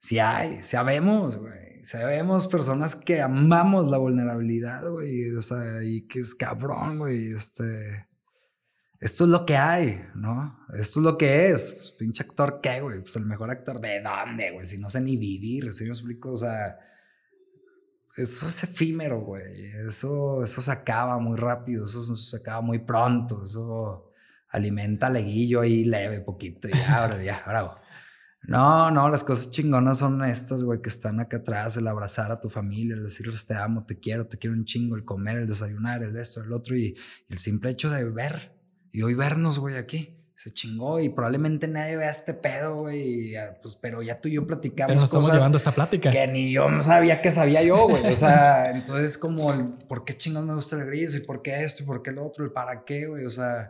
si 0.07 0.21
hay, 0.21 0.63
sabemos, 0.63 1.37
güey. 1.37 1.85
Sabemos 1.85 2.47
personas 2.47 2.95
que 2.95 3.21
amamos 3.21 3.91
la 3.91 3.99
vulnerabilidad, 3.99 4.89
güey. 4.89 5.35
O 5.35 5.43
sea, 5.43 5.83
y 5.83 6.07
que 6.07 6.21
es 6.21 6.35
cabrón, 6.37 6.99
güey. 6.99 7.33
Este. 7.33 8.06
Esto 9.01 9.24
es 9.24 9.31
lo 9.31 9.44
que 9.44 9.56
hay, 9.56 10.02
¿no? 10.14 10.59
Esto 10.78 11.01
es 11.01 11.05
lo 11.05 11.18
que 11.18 11.51
es. 11.51 11.74
Pues, 11.77 11.93
pinche 11.93 12.23
actor, 12.23 12.60
¿qué, 12.62 12.81
güey? 12.81 13.01
Pues 13.01 13.16
el 13.16 13.27
mejor 13.27 13.51
actor 13.51 13.81
de 13.81 14.01
dónde, 14.01 14.52
güey. 14.52 14.66
Si 14.66 14.78
no 14.78 14.89
sé 14.89 15.01
ni 15.01 15.16
vivir, 15.16 15.73
si 15.73 15.85
me 15.85 15.90
explico, 15.90 16.32
o 16.32 16.36
sea. 16.36 16.78
Eso 18.16 18.48
es 18.48 18.64
efímero, 18.64 19.20
güey. 19.20 19.66
Eso, 19.86 20.43
eso 20.43 20.62
se 20.62 20.70
acaba 20.70 21.18
muy 21.18 21.36
rápido. 21.36 21.85
Eso 21.85 22.16
se 22.16 22.36
acaba 22.39 22.62
muy 22.62 22.78
pronto. 22.78 23.44
Eso 23.44 24.12
alimenta 24.48 25.10
leguillo 25.10 25.60
ahí 25.60 25.85
leve, 25.85 26.20
poquito. 26.20 26.68
Y 26.68 26.73
ya, 26.73 26.97
ahora, 27.02 27.23
ya, 27.23 27.43
bravo. 27.47 27.77
No, 28.48 28.93
no, 28.93 29.09
las 29.09 29.24
cosas 29.24 29.51
chingonas 29.51 29.98
son 29.98 30.23
estas, 30.23 30.62
güey, 30.62 30.81
que 30.81 30.89
están 30.89 31.18
acá 31.18 31.39
atrás, 31.39 31.77
el 31.77 31.89
abrazar 31.89 32.31
a 32.31 32.40
tu 32.40 32.48
familia, 32.48 32.94
el 32.94 33.02
decirles 33.02 33.44
te 33.47 33.55
amo, 33.55 33.85
te 33.85 33.98
quiero, 33.98 34.28
te 34.28 34.39
quiero 34.39 34.55
un 34.55 34.64
chingo, 34.64 34.94
el 34.94 35.05
comer, 35.05 35.39
el 35.39 35.48
desayunar, 35.48 36.05
el 36.05 36.16
esto, 36.16 36.44
el 36.44 36.52
otro, 36.52 36.77
y, 36.77 36.94
el 37.28 37.39
simple 37.39 37.70
hecho 37.70 37.90
de 37.90 38.05
ver, 38.05 38.56
y 38.97 39.02
hoy 39.02 39.12
vernos, 39.12 39.59
güey, 39.59 39.77
aquí, 39.77 40.27
se 40.35 40.55
chingó, 40.55 41.01
y 41.01 41.10
probablemente 41.10 41.68
nadie 41.68 41.98
vea 41.98 42.09
este 42.09 42.32
pedo, 42.32 42.77
güey, 42.77 43.35
pues, 43.60 43.74
pero 43.74 44.01
ya 44.01 44.23
tú 44.23 44.28
y 44.28 44.36
yo 44.36 44.47
platicamos 44.47 44.89
pero 44.89 45.01
nos 45.01 45.10
estamos 45.10 45.35
llevando 45.35 45.59
esta 45.59 45.73
plática. 45.73 46.10
Que 46.10 46.27
ni 46.27 46.51
yo 46.51 46.70
no 46.70 46.81
sabía 46.81 47.20
que 47.20 47.31
sabía 47.31 47.62
yo, 47.62 47.89
güey, 47.89 48.10
o 48.10 48.16
sea, 48.16 48.70
entonces 48.74 49.18
como, 49.18 49.52
el, 49.52 49.74
¿por 49.86 50.06
qué 50.06 50.16
chingados 50.16 50.48
me 50.48 50.55
gusta 50.55 50.77
el 50.77 50.86
gris? 50.86 51.14
¿Y 51.14 51.20
por 51.20 51.43
qué 51.43 51.62
esto? 51.62 51.82
¿Y 51.82 51.86
por 51.86 52.02
qué 52.02 52.09
el 52.09 52.16
otro? 52.16 52.43
¿El 52.43 52.52
para 52.52 52.86
qué, 52.86 53.06
güey? 53.06 53.27
O 53.27 53.31
sea 53.31 53.68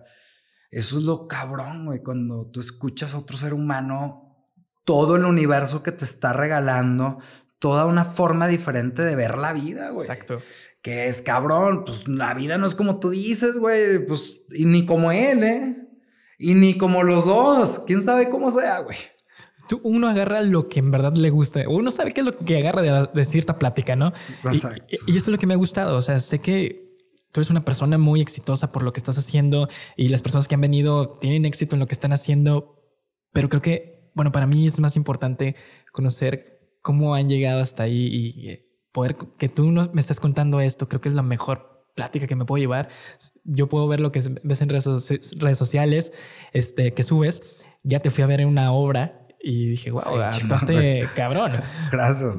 Eso 0.71 0.99
es 0.99 1.03
lo 1.03 1.27
cabrón, 1.27 1.87
güey, 1.87 2.05
cuando 2.05 2.49
tú 2.53 2.61
escuchas 2.61 3.15
a 3.15 3.19
otro 3.19 3.37
ser 3.37 3.53
humano, 3.53 4.47
todo 4.85 5.17
el 5.17 5.25
universo 5.25 5.83
que 5.83 5.91
te 5.91 6.05
está 6.05 6.33
regalando, 6.35 7.19
toda 7.59 7.87
una 7.87 8.05
forma 8.05 8.47
diferente 8.47 9.03
de 9.03 9.17
ver 9.17 9.39
la 9.39 9.53
vida, 9.53 9.91
güey. 9.91 10.07
Exacto. 10.07 10.39
Que 10.87 11.09
es 11.09 11.21
cabrón, 11.21 11.83
pues 11.85 12.07
la 12.07 12.33
vida 12.35 12.59
no 12.59 12.67
es 12.69 12.77
como 12.77 13.01
tú 13.01 13.11
dices, 13.11 13.59
güey, 13.59 14.07
pues, 14.07 14.43
y 14.53 14.67
ni 14.67 14.87
como 14.87 15.11
él, 15.11 15.43
¿eh? 15.43 15.89
Y 16.39 16.55
ni 16.55 16.79
como 16.79 17.03
los 17.03 17.27
dos, 17.27 17.81
quién 17.89 18.01
sabe 18.01 18.31
cómo 18.31 18.53
sea, 18.53 18.79
güey. 18.83 18.97
Tú, 19.69 19.81
uno 19.83 20.07
agarra 20.07 20.43
lo 20.43 20.69
que 20.69 20.79
en 20.79 20.93
verdad 20.93 21.13
le 21.15 21.31
gusta. 21.31 21.65
Uno 21.69 21.91
sabe 21.91 22.15
qué 22.15 22.21
es 22.21 22.27
lo 22.27 22.37
que 22.37 22.59
agarra 22.59 22.83
de, 22.83 23.09
de 23.13 23.25
cierta 23.25 23.59
plática, 23.59 23.97
¿no? 23.97 24.13
Exacto. 24.45 24.87
Y, 25.09 25.15
y, 25.15 25.17
eso 25.17 25.25
es 25.25 25.33
lo 25.33 25.39
que 25.39 25.49
me 25.49 25.55
ha 25.55 25.57
gustado. 25.57 25.97
O 25.97 26.03
sea, 26.03 26.21
sé 26.21 26.39
que 26.39 26.87
tú 27.33 27.41
eres 27.41 27.51
una 27.51 27.65
persona 27.65 27.99
muy 27.99 28.21
exitosa 28.21 28.71
por 28.71 28.85
lo 28.85 28.93
que 28.93 29.01
estás 29.01 29.19
haciendo 29.19 29.69
y 29.97 30.07
las 30.07 30.23
personas 30.23 30.47
que 30.47 30.55
han 30.55 30.61
venido 30.61 31.19
tienen 31.19 31.47
éxito 31.47 31.75
en 31.75 31.81
lo 31.81 31.89
que 31.89 31.95
están 31.95 32.13
haciendo. 32.13 32.81
Pero 33.33 33.49
creo 33.49 33.61
que, 33.61 34.13
bueno, 34.15 34.31
para 34.31 34.47
mí 34.47 34.65
es 34.65 34.79
más 34.79 34.95
importante 34.95 35.57
conocer 35.91 36.79
cómo 36.81 37.17
han 37.17 37.29
llegado 37.29 37.61
hasta 37.61 37.83
ahí 37.83 38.07
y 38.07 38.66
poder 38.97 39.15
que 39.15 39.51
tú 39.51 39.71
no 39.71 39.91
me 39.93 40.01
estés 40.01 40.21
contando 40.21 40.59
esto. 40.59 40.89
Creo 40.89 41.03
que 41.03 41.11
es 41.11 41.15
la 41.15 41.23
mejor 41.23 41.85
plática 41.95 42.27
que 42.27 42.35
me 42.35 42.47
puedo 42.47 42.59
llevar. 42.59 42.89
Yo 43.45 43.69
puedo 43.69 43.87
ver 43.89 44.01
lo 44.01 44.11
que 44.11 44.23
ves 44.43 44.63
en 44.63 44.71
redes, 44.71 45.59
sociales, 45.59 46.15
este, 46.55 46.95
que 46.95 47.03
subes. 47.03 47.59
Ya 47.83 48.01
te 48.01 48.11
fui 48.11 48.25
a 48.25 48.27
ver 48.27 48.41
en 48.41 48.49
una 48.49 48.73
obra 48.73 49.29
y 49.39 49.69
dije, 49.69 49.91
wow, 49.91 50.03
sí, 50.03 50.41
actuaste 50.43 51.11
cabrón. 51.15 51.53
Gracias. 51.93 52.39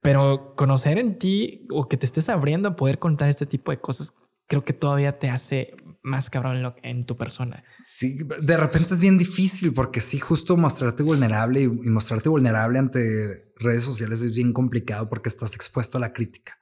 Pero 0.00 0.54
conocer 0.54 0.96
en 0.96 1.18
ti 1.18 1.66
o 1.72 1.88
que 1.88 1.96
te 1.96 2.06
estés 2.06 2.28
abriendo 2.28 2.68
a 2.68 2.76
poder 2.76 3.00
contar 3.00 3.28
este 3.28 3.44
tipo 3.44 3.72
de 3.72 3.80
cosas, 3.80 4.14
creo 4.46 4.62
que 4.62 4.72
todavía 4.72 5.18
te 5.18 5.28
hace 5.28 5.74
más 6.02 6.30
cabrón 6.30 6.56
en, 6.56 6.62
lo, 6.62 6.74
en 6.82 7.04
tu 7.04 7.16
persona. 7.16 7.62
Sí, 7.84 8.18
de 8.42 8.56
repente 8.56 8.94
es 8.94 9.00
bien 9.00 9.18
difícil 9.18 9.74
porque 9.74 10.00
sí, 10.00 10.18
justo 10.18 10.56
mostrarte 10.56 11.02
vulnerable 11.02 11.60
y, 11.60 11.64
y 11.64 11.90
mostrarte 11.90 12.28
vulnerable 12.28 12.78
ante 12.78 13.52
redes 13.56 13.82
sociales 13.82 14.22
es 14.22 14.34
bien 14.34 14.52
complicado 14.52 15.08
porque 15.08 15.28
estás 15.28 15.54
expuesto 15.54 15.98
a 15.98 16.00
la 16.00 16.12
crítica. 16.12 16.58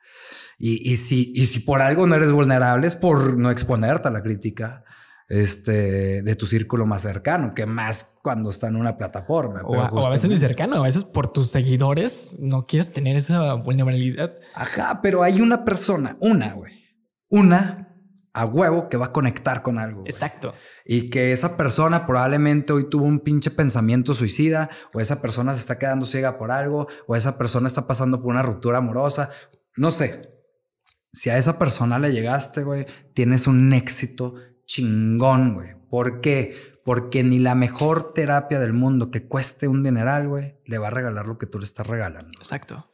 Y, 0.59 0.93
y, 0.93 0.97
si, 0.97 1.33
y 1.35 1.47
si 1.47 1.61
por 1.61 1.81
algo 1.81 2.07
no 2.07 2.17
eres 2.17 2.33
vulnerable 2.33 2.87
es 2.87 2.97
por 2.97 3.39
no 3.39 3.51
exponerte 3.51 4.09
a 4.09 4.11
la 4.11 4.23
crítica 4.23 4.85
este, 5.29 6.23
de 6.23 6.37
tu 6.37 6.47
círculo 6.47 6.85
más 6.85 7.03
cercano, 7.03 7.55
que 7.55 7.67
más 7.67 8.19
cuando 8.23 8.51
está 8.51 8.67
en 8.67 8.77
una 8.77 8.97
plataforma. 8.97 9.63
O, 9.65 9.81
a, 9.81 9.89
o 9.91 10.05
a, 10.05 10.11
veces 10.11 10.31
ni 10.31 10.37
cercano, 10.37 10.77
a 10.77 10.83
veces 10.83 11.05
por 11.05 11.33
tus 11.33 11.51
seguidores 11.51 12.37
no 12.41 12.67
quieres 12.67 12.93
tener 12.93 13.17
esa 13.17 13.55
vulnerabilidad. 13.55 14.35
Ajá, 14.55 15.01
pero 15.01 15.23
hay 15.23 15.41
una 15.41 15.65
persona, 15.65 16.17
una, 16.21 16.55
güey, 16.55 16.73
una 17.29 17.88
a 18.33 18.45
huevo 18.45 18.89
que 18.89 18.97
va 18.97 19.07
a 19.07 19.13
conectar 19.13 19.63
con 19.63 19.79
algo. 19.79 20.01
Güey. 20.01 20.11
Exacto. 20.11 20.55
Y 20.85 21.11
que 21.11 21.33
esa 21.33 21.57
persona 21.57 22.07
probablemente 22.07 22.73
hoy 22.73 22.89
tuvo 22.89 23.05
un 23.05 23.21
pinche 23.21 23.51
pensamiento 23.51 24.15
suicida, 24.15 24.71
o 24.95 25.01
esa 25.01 25.21
persona 25.21 25.55
se 25.55 25.61
está 25.61 25.79
quedando 25.79 26.07
ciega 26.07 26.39
por 26.39 26.51
algo, 26.51 26.89
o 27.07 27.17
esa 27.17 27.39
persona 27.39 27.67
está 27.67 27.87
pasando 27.87 28.23
por 28.23 28.31
una 28.31 28.43
ruptura 28.43 28.79
amorosa. 28.79 29.31
No 29.77 29.91
sé. 29.91 30.35
Si 31.13 31.31
a 31.31 31.39
esa 31.39 31.59
persona 31.59 31.99
le 31.99 32.13
llegaste, 32.13 32.63
güey, 32.63 32.87
tienes 33.15 33.47
un 33.47 33.73
éxito 33.73 34.35
chingón, 34.67 35.55
güey. 35.55 35.71
¿Por 35.91 36.21
qué? 36.21 36.55
Porque 36.85 37.23
ni 37.23 37.39
la 37.39 37.55
mejor 37.55 38.13
terapia 38.13 38.59
del 38.59 38.73
mundo 38.73 39.11
que 39.11 39.27
cueste 39.27 39.69
un 39.69 39.83
dineral, 39.83 40.29
güey, 40.29 40.59
le 40.65 40.79
va 40.79 40.89
a 40.89 40.91
regalar 40.91 41.27
lo 41.27 41.39
que 41.39 41.47
tú 41.47 41.59
le 41.59 41.65
estás 41.65 41.87
regalando. 41.87 42.39
Exacto. 42.39 42.91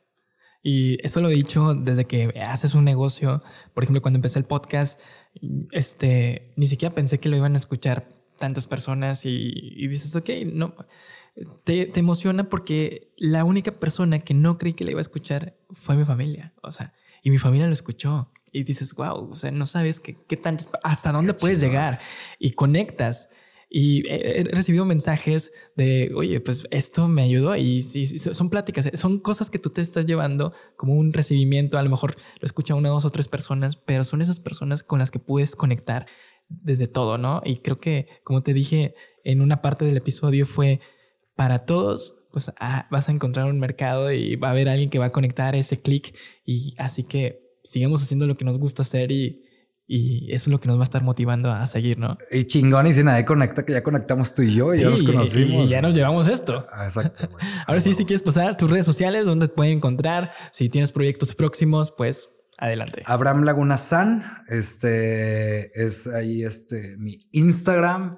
Y 0.63 1.05
eso 1.07 1.21
lo 1.21 1.29
he 1.29 1.35
dicho 1.35 1.75
desde 1.75 2.07
que 2.07 2.33
haces 2.41 2.75
un 2.75 2.85
negocio. 2.85 3.43
Por 3.75 3.85
ejemplo, 3.85 4.01
cuando 4.01 4.17
empecé 4.17 4.39
el 4.39 4.47
podcast, 4.47 4.99
este, 5.73 6.53
ni 6.57 6.67
siquiera 6.67 6.95
pensé 6.95 7.21
que 7.21 7.29
lo 7.29 7.37
iban 7.37 7.55
a 7.55 7.59
escuchar 7.59 8.09
tantas 8.39 8.67
personas 8.67 9.25
y, 9.27 9.51
y 9.77 9.89
dices, 9.89 10.15
ok, 10.17 10.31
no, 10.53 10.75
te, 11.65 11.87
te, 11.87 12.01
emociona 12.01 12.49
porque 12.49 13.13
la 13.17 13.45
única 13.45 13.73
persona 13.73 14.19
que 14.19 14.35
no 14.35 14.59
creí 14.59 14.75
que 14.75 14.85
le 14.85 14.93
iba 14.93 15.01
a 15.01 15.03
escuchar 15.03 15.57
fue 15.73 15.97
mi 15.97 16.05
familia. 16.05 16.55
O 16.63 16.73
sea, 16.73 16.95
y 17.23 17.31
mi 17.31 17.39
familia 17.39 17.67
lo 17.67 17.73
escuchó 17.73 18.31
y 18.53 18.63
dices, 18.63 18.95
wow, 18.95 19.31
o 19.31 19.35
sea, 19.35 19.51
no 19.51 19.67
sabes 19.67 19.99
qué, 19.99 20.17
qué 20.29 20.37
tan, 20.37 20.59
hasta 20.85 21.11
dónde 21.11 21.35
puedes 21.35 21.59
llegar 21.61 22.01
y 22.39 22.53
conectas. 22.53 23.31
Y 23.77 24.09
he 24.09 24.45
recibido 24.45 24.85
mensajes 24.85 25.53
de, 25.75 26.13
oye, 26.15 26.39
pues 26.39 26.65
esto 26.71 27.09
me 27.09 27.23
ayudó 27.23 27.57
y 27.57 27.83
sí, 27.83 28.07
son 28.19 28.49
pláticas, 28.49 28.89
son 28.95 29.19
cosas 29.19 29.51
que 29.51 29.59
tú 29.59 29.71
te 29.71 29.81
estás 29.81 30.07
llevando 30.07 30.53
como 30.77 30.95
un 30.95 31.13
recibimiento, 31.13 31.77
a 31.77 31.83
lo 31.83 31.91
mejor 31.91 32.15
lo 32.39 32.47
escucha 32.47 32.77
una, 32.77 32.91
dos 32.91 33.05
o 33.05 33.11
tres 33.11 33.27
personas, 33.27 33.75
pero 33.75 34.05
son 34.05 34.23
esas 34.23 34.39
personas 34.39 34.85
con 34.85 35.01
las 35.01 35.11
que 35.11 35.19
puedes 35.19 35.57
conectar 35.57 36.07
desde 36.49 36.87
todo, 36.87 37.19
¿no? 37.19 37.43
Y 37.45 37.63
creo 37.63 37.81
que, 37.81 38.07
como 38.23 38.45
te 38.45 38.55
dije 38.55 38.95
en 39.25 39.41
una 39.41 39.61
parte 39.61 39.85
del 39.85 39.97
episodio, 39.97 40.47
fue 40.47 40.79
para 41.35 41.67
todos, 41.67 42.29
pues 42.31 42.53
ah, 42.61 42.87
vas 42.93 43.09
a 43.09 43.13
encontrar 43.13 43.47
un 43.47 43.59
mercado 43.59 44.13
y 44.13 44.37
va 44.37 44.47
a 44.47 44.51
haber 44.53 44.69
alguien 44.69 44.89
que 44.89 45.01
va 45.01 45.07
a 45.07 45.11
conectar 45.11 45.57
ese 45.57 45.83
clic 45.83 46.17
y 46.47 46.77
así 46.79 47.03
que 47.09 47.59
sigamos 47.65 48.01
haciendo 48.03 48.29
lo 48.29 48.37
que 48.37 48.45
nos 48.45 48.57
gusta 48.57 48.83
hacer 48.83 49.11
y, 49.11 49.43
y 49.87 50.33
eso 50.33 50.45
es 50.45 50.53
lo 50.53 50.59
que 50.59 50.69
nos 50.69 50.79
va 50.79 50.83
a 50.83 50.85
estar 50.85 51.03
motivando 51.03 51.53
a 51.53 51.67
seguir, 51.67 51.99
¿no? 51.99 52.17
Y 52.31 52.45
chingón, 52.45 52.87
y 52.87 52.93
si 52.95 53.03
nadie 53.03 53.25
conecta, 53.25 53.67
que 53.67 53.73
ya 53.75 53.83
conectamos 53.83 54.35
tú 54.35 54.43
y 54.43 54.55
yo, 54.55 54.75
y 54.75 54.81
ya 54.81 54.89
nos 54.89 55.03
conocimos. 55.03 55.67
Y, 55.67 55.69
ya 55.69 55.83
nos 55.83 55.95
llevamos 55.95 56.27
esto. 56.27 56.67
Ah, 56.73 56.85
exacto. 56.85 57.29
Ahora 57.67 57.81
sí, 57.81 57.93
si 57.93 58.07
quieres 58.07 58.23
pasar 58.23 58.57
tus 58.57 58.71
redes 58.71 58.87
sociales, 58.87 59.27
donde 59.27 59.49
te 59.49 59.55
pueden 59.55 59.77
encontrar, 59.77 60.33
si 60.53 60.71
tienes 60.71 60.91
proyectos 60.91 61.35
próximos, 61.35 61.93
pues 61.95 62.31
adelante. 62.57 63.03
Abraham 63.05 63.43
Laguna 63.43 63.77
San, 63.77 64.25
este 64.49 65.71
es 65.85 66.07
ahí 66.07 66.45
este 66.45 66.97
mi 66.99 67.29
Instagram. 67.33 68.17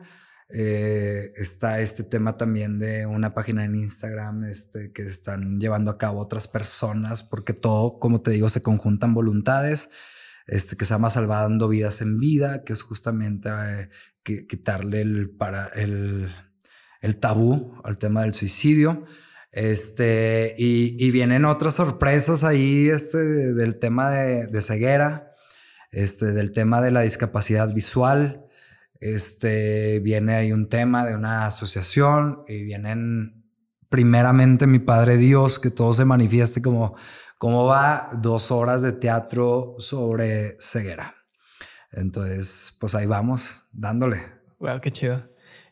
Eh, 0.49 1.33
está 1.35 1.81
este 1.81 2.05
tema 2.05 2.37
también 2.37 2.79
de 2.79 3.05
una 3.07 3.35
página 3.35 3.65
en 3.65 3.75
Instagram 3.75 4.45
este, 4.45 4.93
que 4.93 5.03
están 5.03 5.59
llevando 5.59 5.91
a 5.91 5.99
cabo 5.99 6.21
otras 6.21 6.47
personas, 6.47 7.25
porque 7.25 7.53
todo, 7.53 7.99
como 7.99 8.21
te 8.21 8.31
digo, 8.31 8.49
se 8.49 8.63
conjuntan 8.63 9.13
voluntades, 9.13 9.91
este, 10.47 10.77
que 10.77 10.85
se 10.85 10.95
llama 10.95 11.11
Salvando 11.11 11.69
Vidas 11.69 12.01
en 12.03 12.19
Vida, 12.19 12.65
que 12.65 12.73
es 12.73 12.83
justamente 12.83 13.51
eh, 13.51 13.91
quitarle 14.23 15.01
el, 15.01 15.31
para, 15.31 15.67
el, 15.69 16.29
el 17.01 17.17
tabú 17.19 17.81
al 17.85 17.99
tema 17.99 18.23
del 18.23 18.35
suicidio. 18.35 19.05
Este, 19.53 20.55
y, 20.59 20.97
y, 21.03 21.11
vienen 21.11 21.47
otras 21.47 21.75
sorpresas 21.75 22.45
ahí 22.45 22.89
este, 22.89 23.19
del 23.55 23.79
tema 23.79 24.11
de, 24.11 24.49
de 24.49 24.61
ceguera, 24.61 25.33
este, 25.93 26.33
del 26.33 26.53
tema 26.53 26.83
de 26.83 26.91
la 26.91 27.01
discapacidad 27.01 27.73
visual, 27.73 28.47
este, 29.01 30.01
viene 30.01 30.35
ahí 30.35 30.53
un 30.53 30.69
tema 30.69 31.05
de 31.07 31.15
una 31.15 31.47
asociación 31.47 32.43
y 32.49 32.65
vienen 32.65 33.45
primeramente 33.89 34.67
mi 34.67 34.79
Padre 34.79 35.17
Dios, 35.17 35.59
que 35.59 35.71
todo 35.71 35.95
se 35.95 36.05
manifieste 36.05 36.63
como, 36.63 36.97
como 37.39 37.67
va, 37.67 38.09
dos 38.21 38.51
horas 38.51 38.83
de 38.83 38.93
teatro 38.93 39.75
sobre 39.79 40.57
ceguera. 40.61 41.15
Entonces, 41.93 42.77
pues 42.81 42.95
ahí 42.95 43.07
vamos, 43.07 43.69
dándole. 43.73 44.23
Wow, 44.59 44.81
qué 44.81 44.91
chido. 44.91 45.23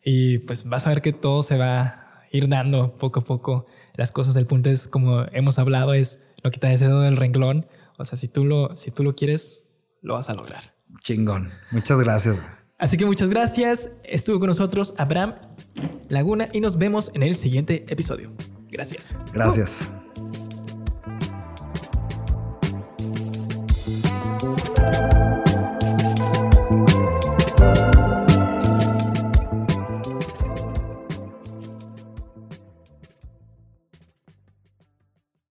Y 0.04 0.38
pues 0.38 0.64
vas 0.64 0.86
a 0.86 0.90
ver 0.90 1.02
que 1.02 1.12
todo 1.12 1.42
se 1.42 1.56
va 1.56 1.80
a 1.80 2.22
ir 2.30 2.48
dando 2.48 2.96
poco 2.96 3.20
a 3.20 3.24
poco 3.24 3.66
las 3.94 4.12
cosas. 4.12 4.36
El 4.36 4.46
punto 4.46 4.70
es, 4.70 4.88
como 4.88 5.24
hemos 5.32 5.58
hablado, 5.58 5.94
es 5.94 6.26
lo 6.42 6.50
que 6.50 6.58
te 6.58 6.66
dedo 6.66 7.00
del 7.00 7.16
renglón. 7.16 7.66
O 7.98 8.04
sea, 8.04 8.18
si 8.18 8.28
tú 8.28 8.44
lo, 8.44 8.74
si 8.76 8.90
tú 8.90 9.02
lo 9.02 9.14
quieres, 9.14 9.64
lo 10.02 10.14
vas 10.14 10.28
a 10.28 10.34
lograr. 10.34 10.74
Chingón. 11.02 11.50
Muchas 11.70 11.98
gracias. 11.98 12.40
Así 12.78 12.96
que 12.96 13.06
muchas 13.06 13.28
gracias. 13.28 13.90
Estuvo 14.04 14.38
con 14.38 14.48
nosotros 14.48 14.94
Abraham 14.98 15.34
Laguna 16.08 16.48
y 16.52 16.60
nos 16.60 16.76
vemos 16.76 17.10
en 17.14 17.22
el 17.22 17.36
siguiente 17.36 17.86
episodio. 17.88 18.32
Gracias. 18.70 19.14
Gracias. 19.32 19.90
Uh. 19.90 20.03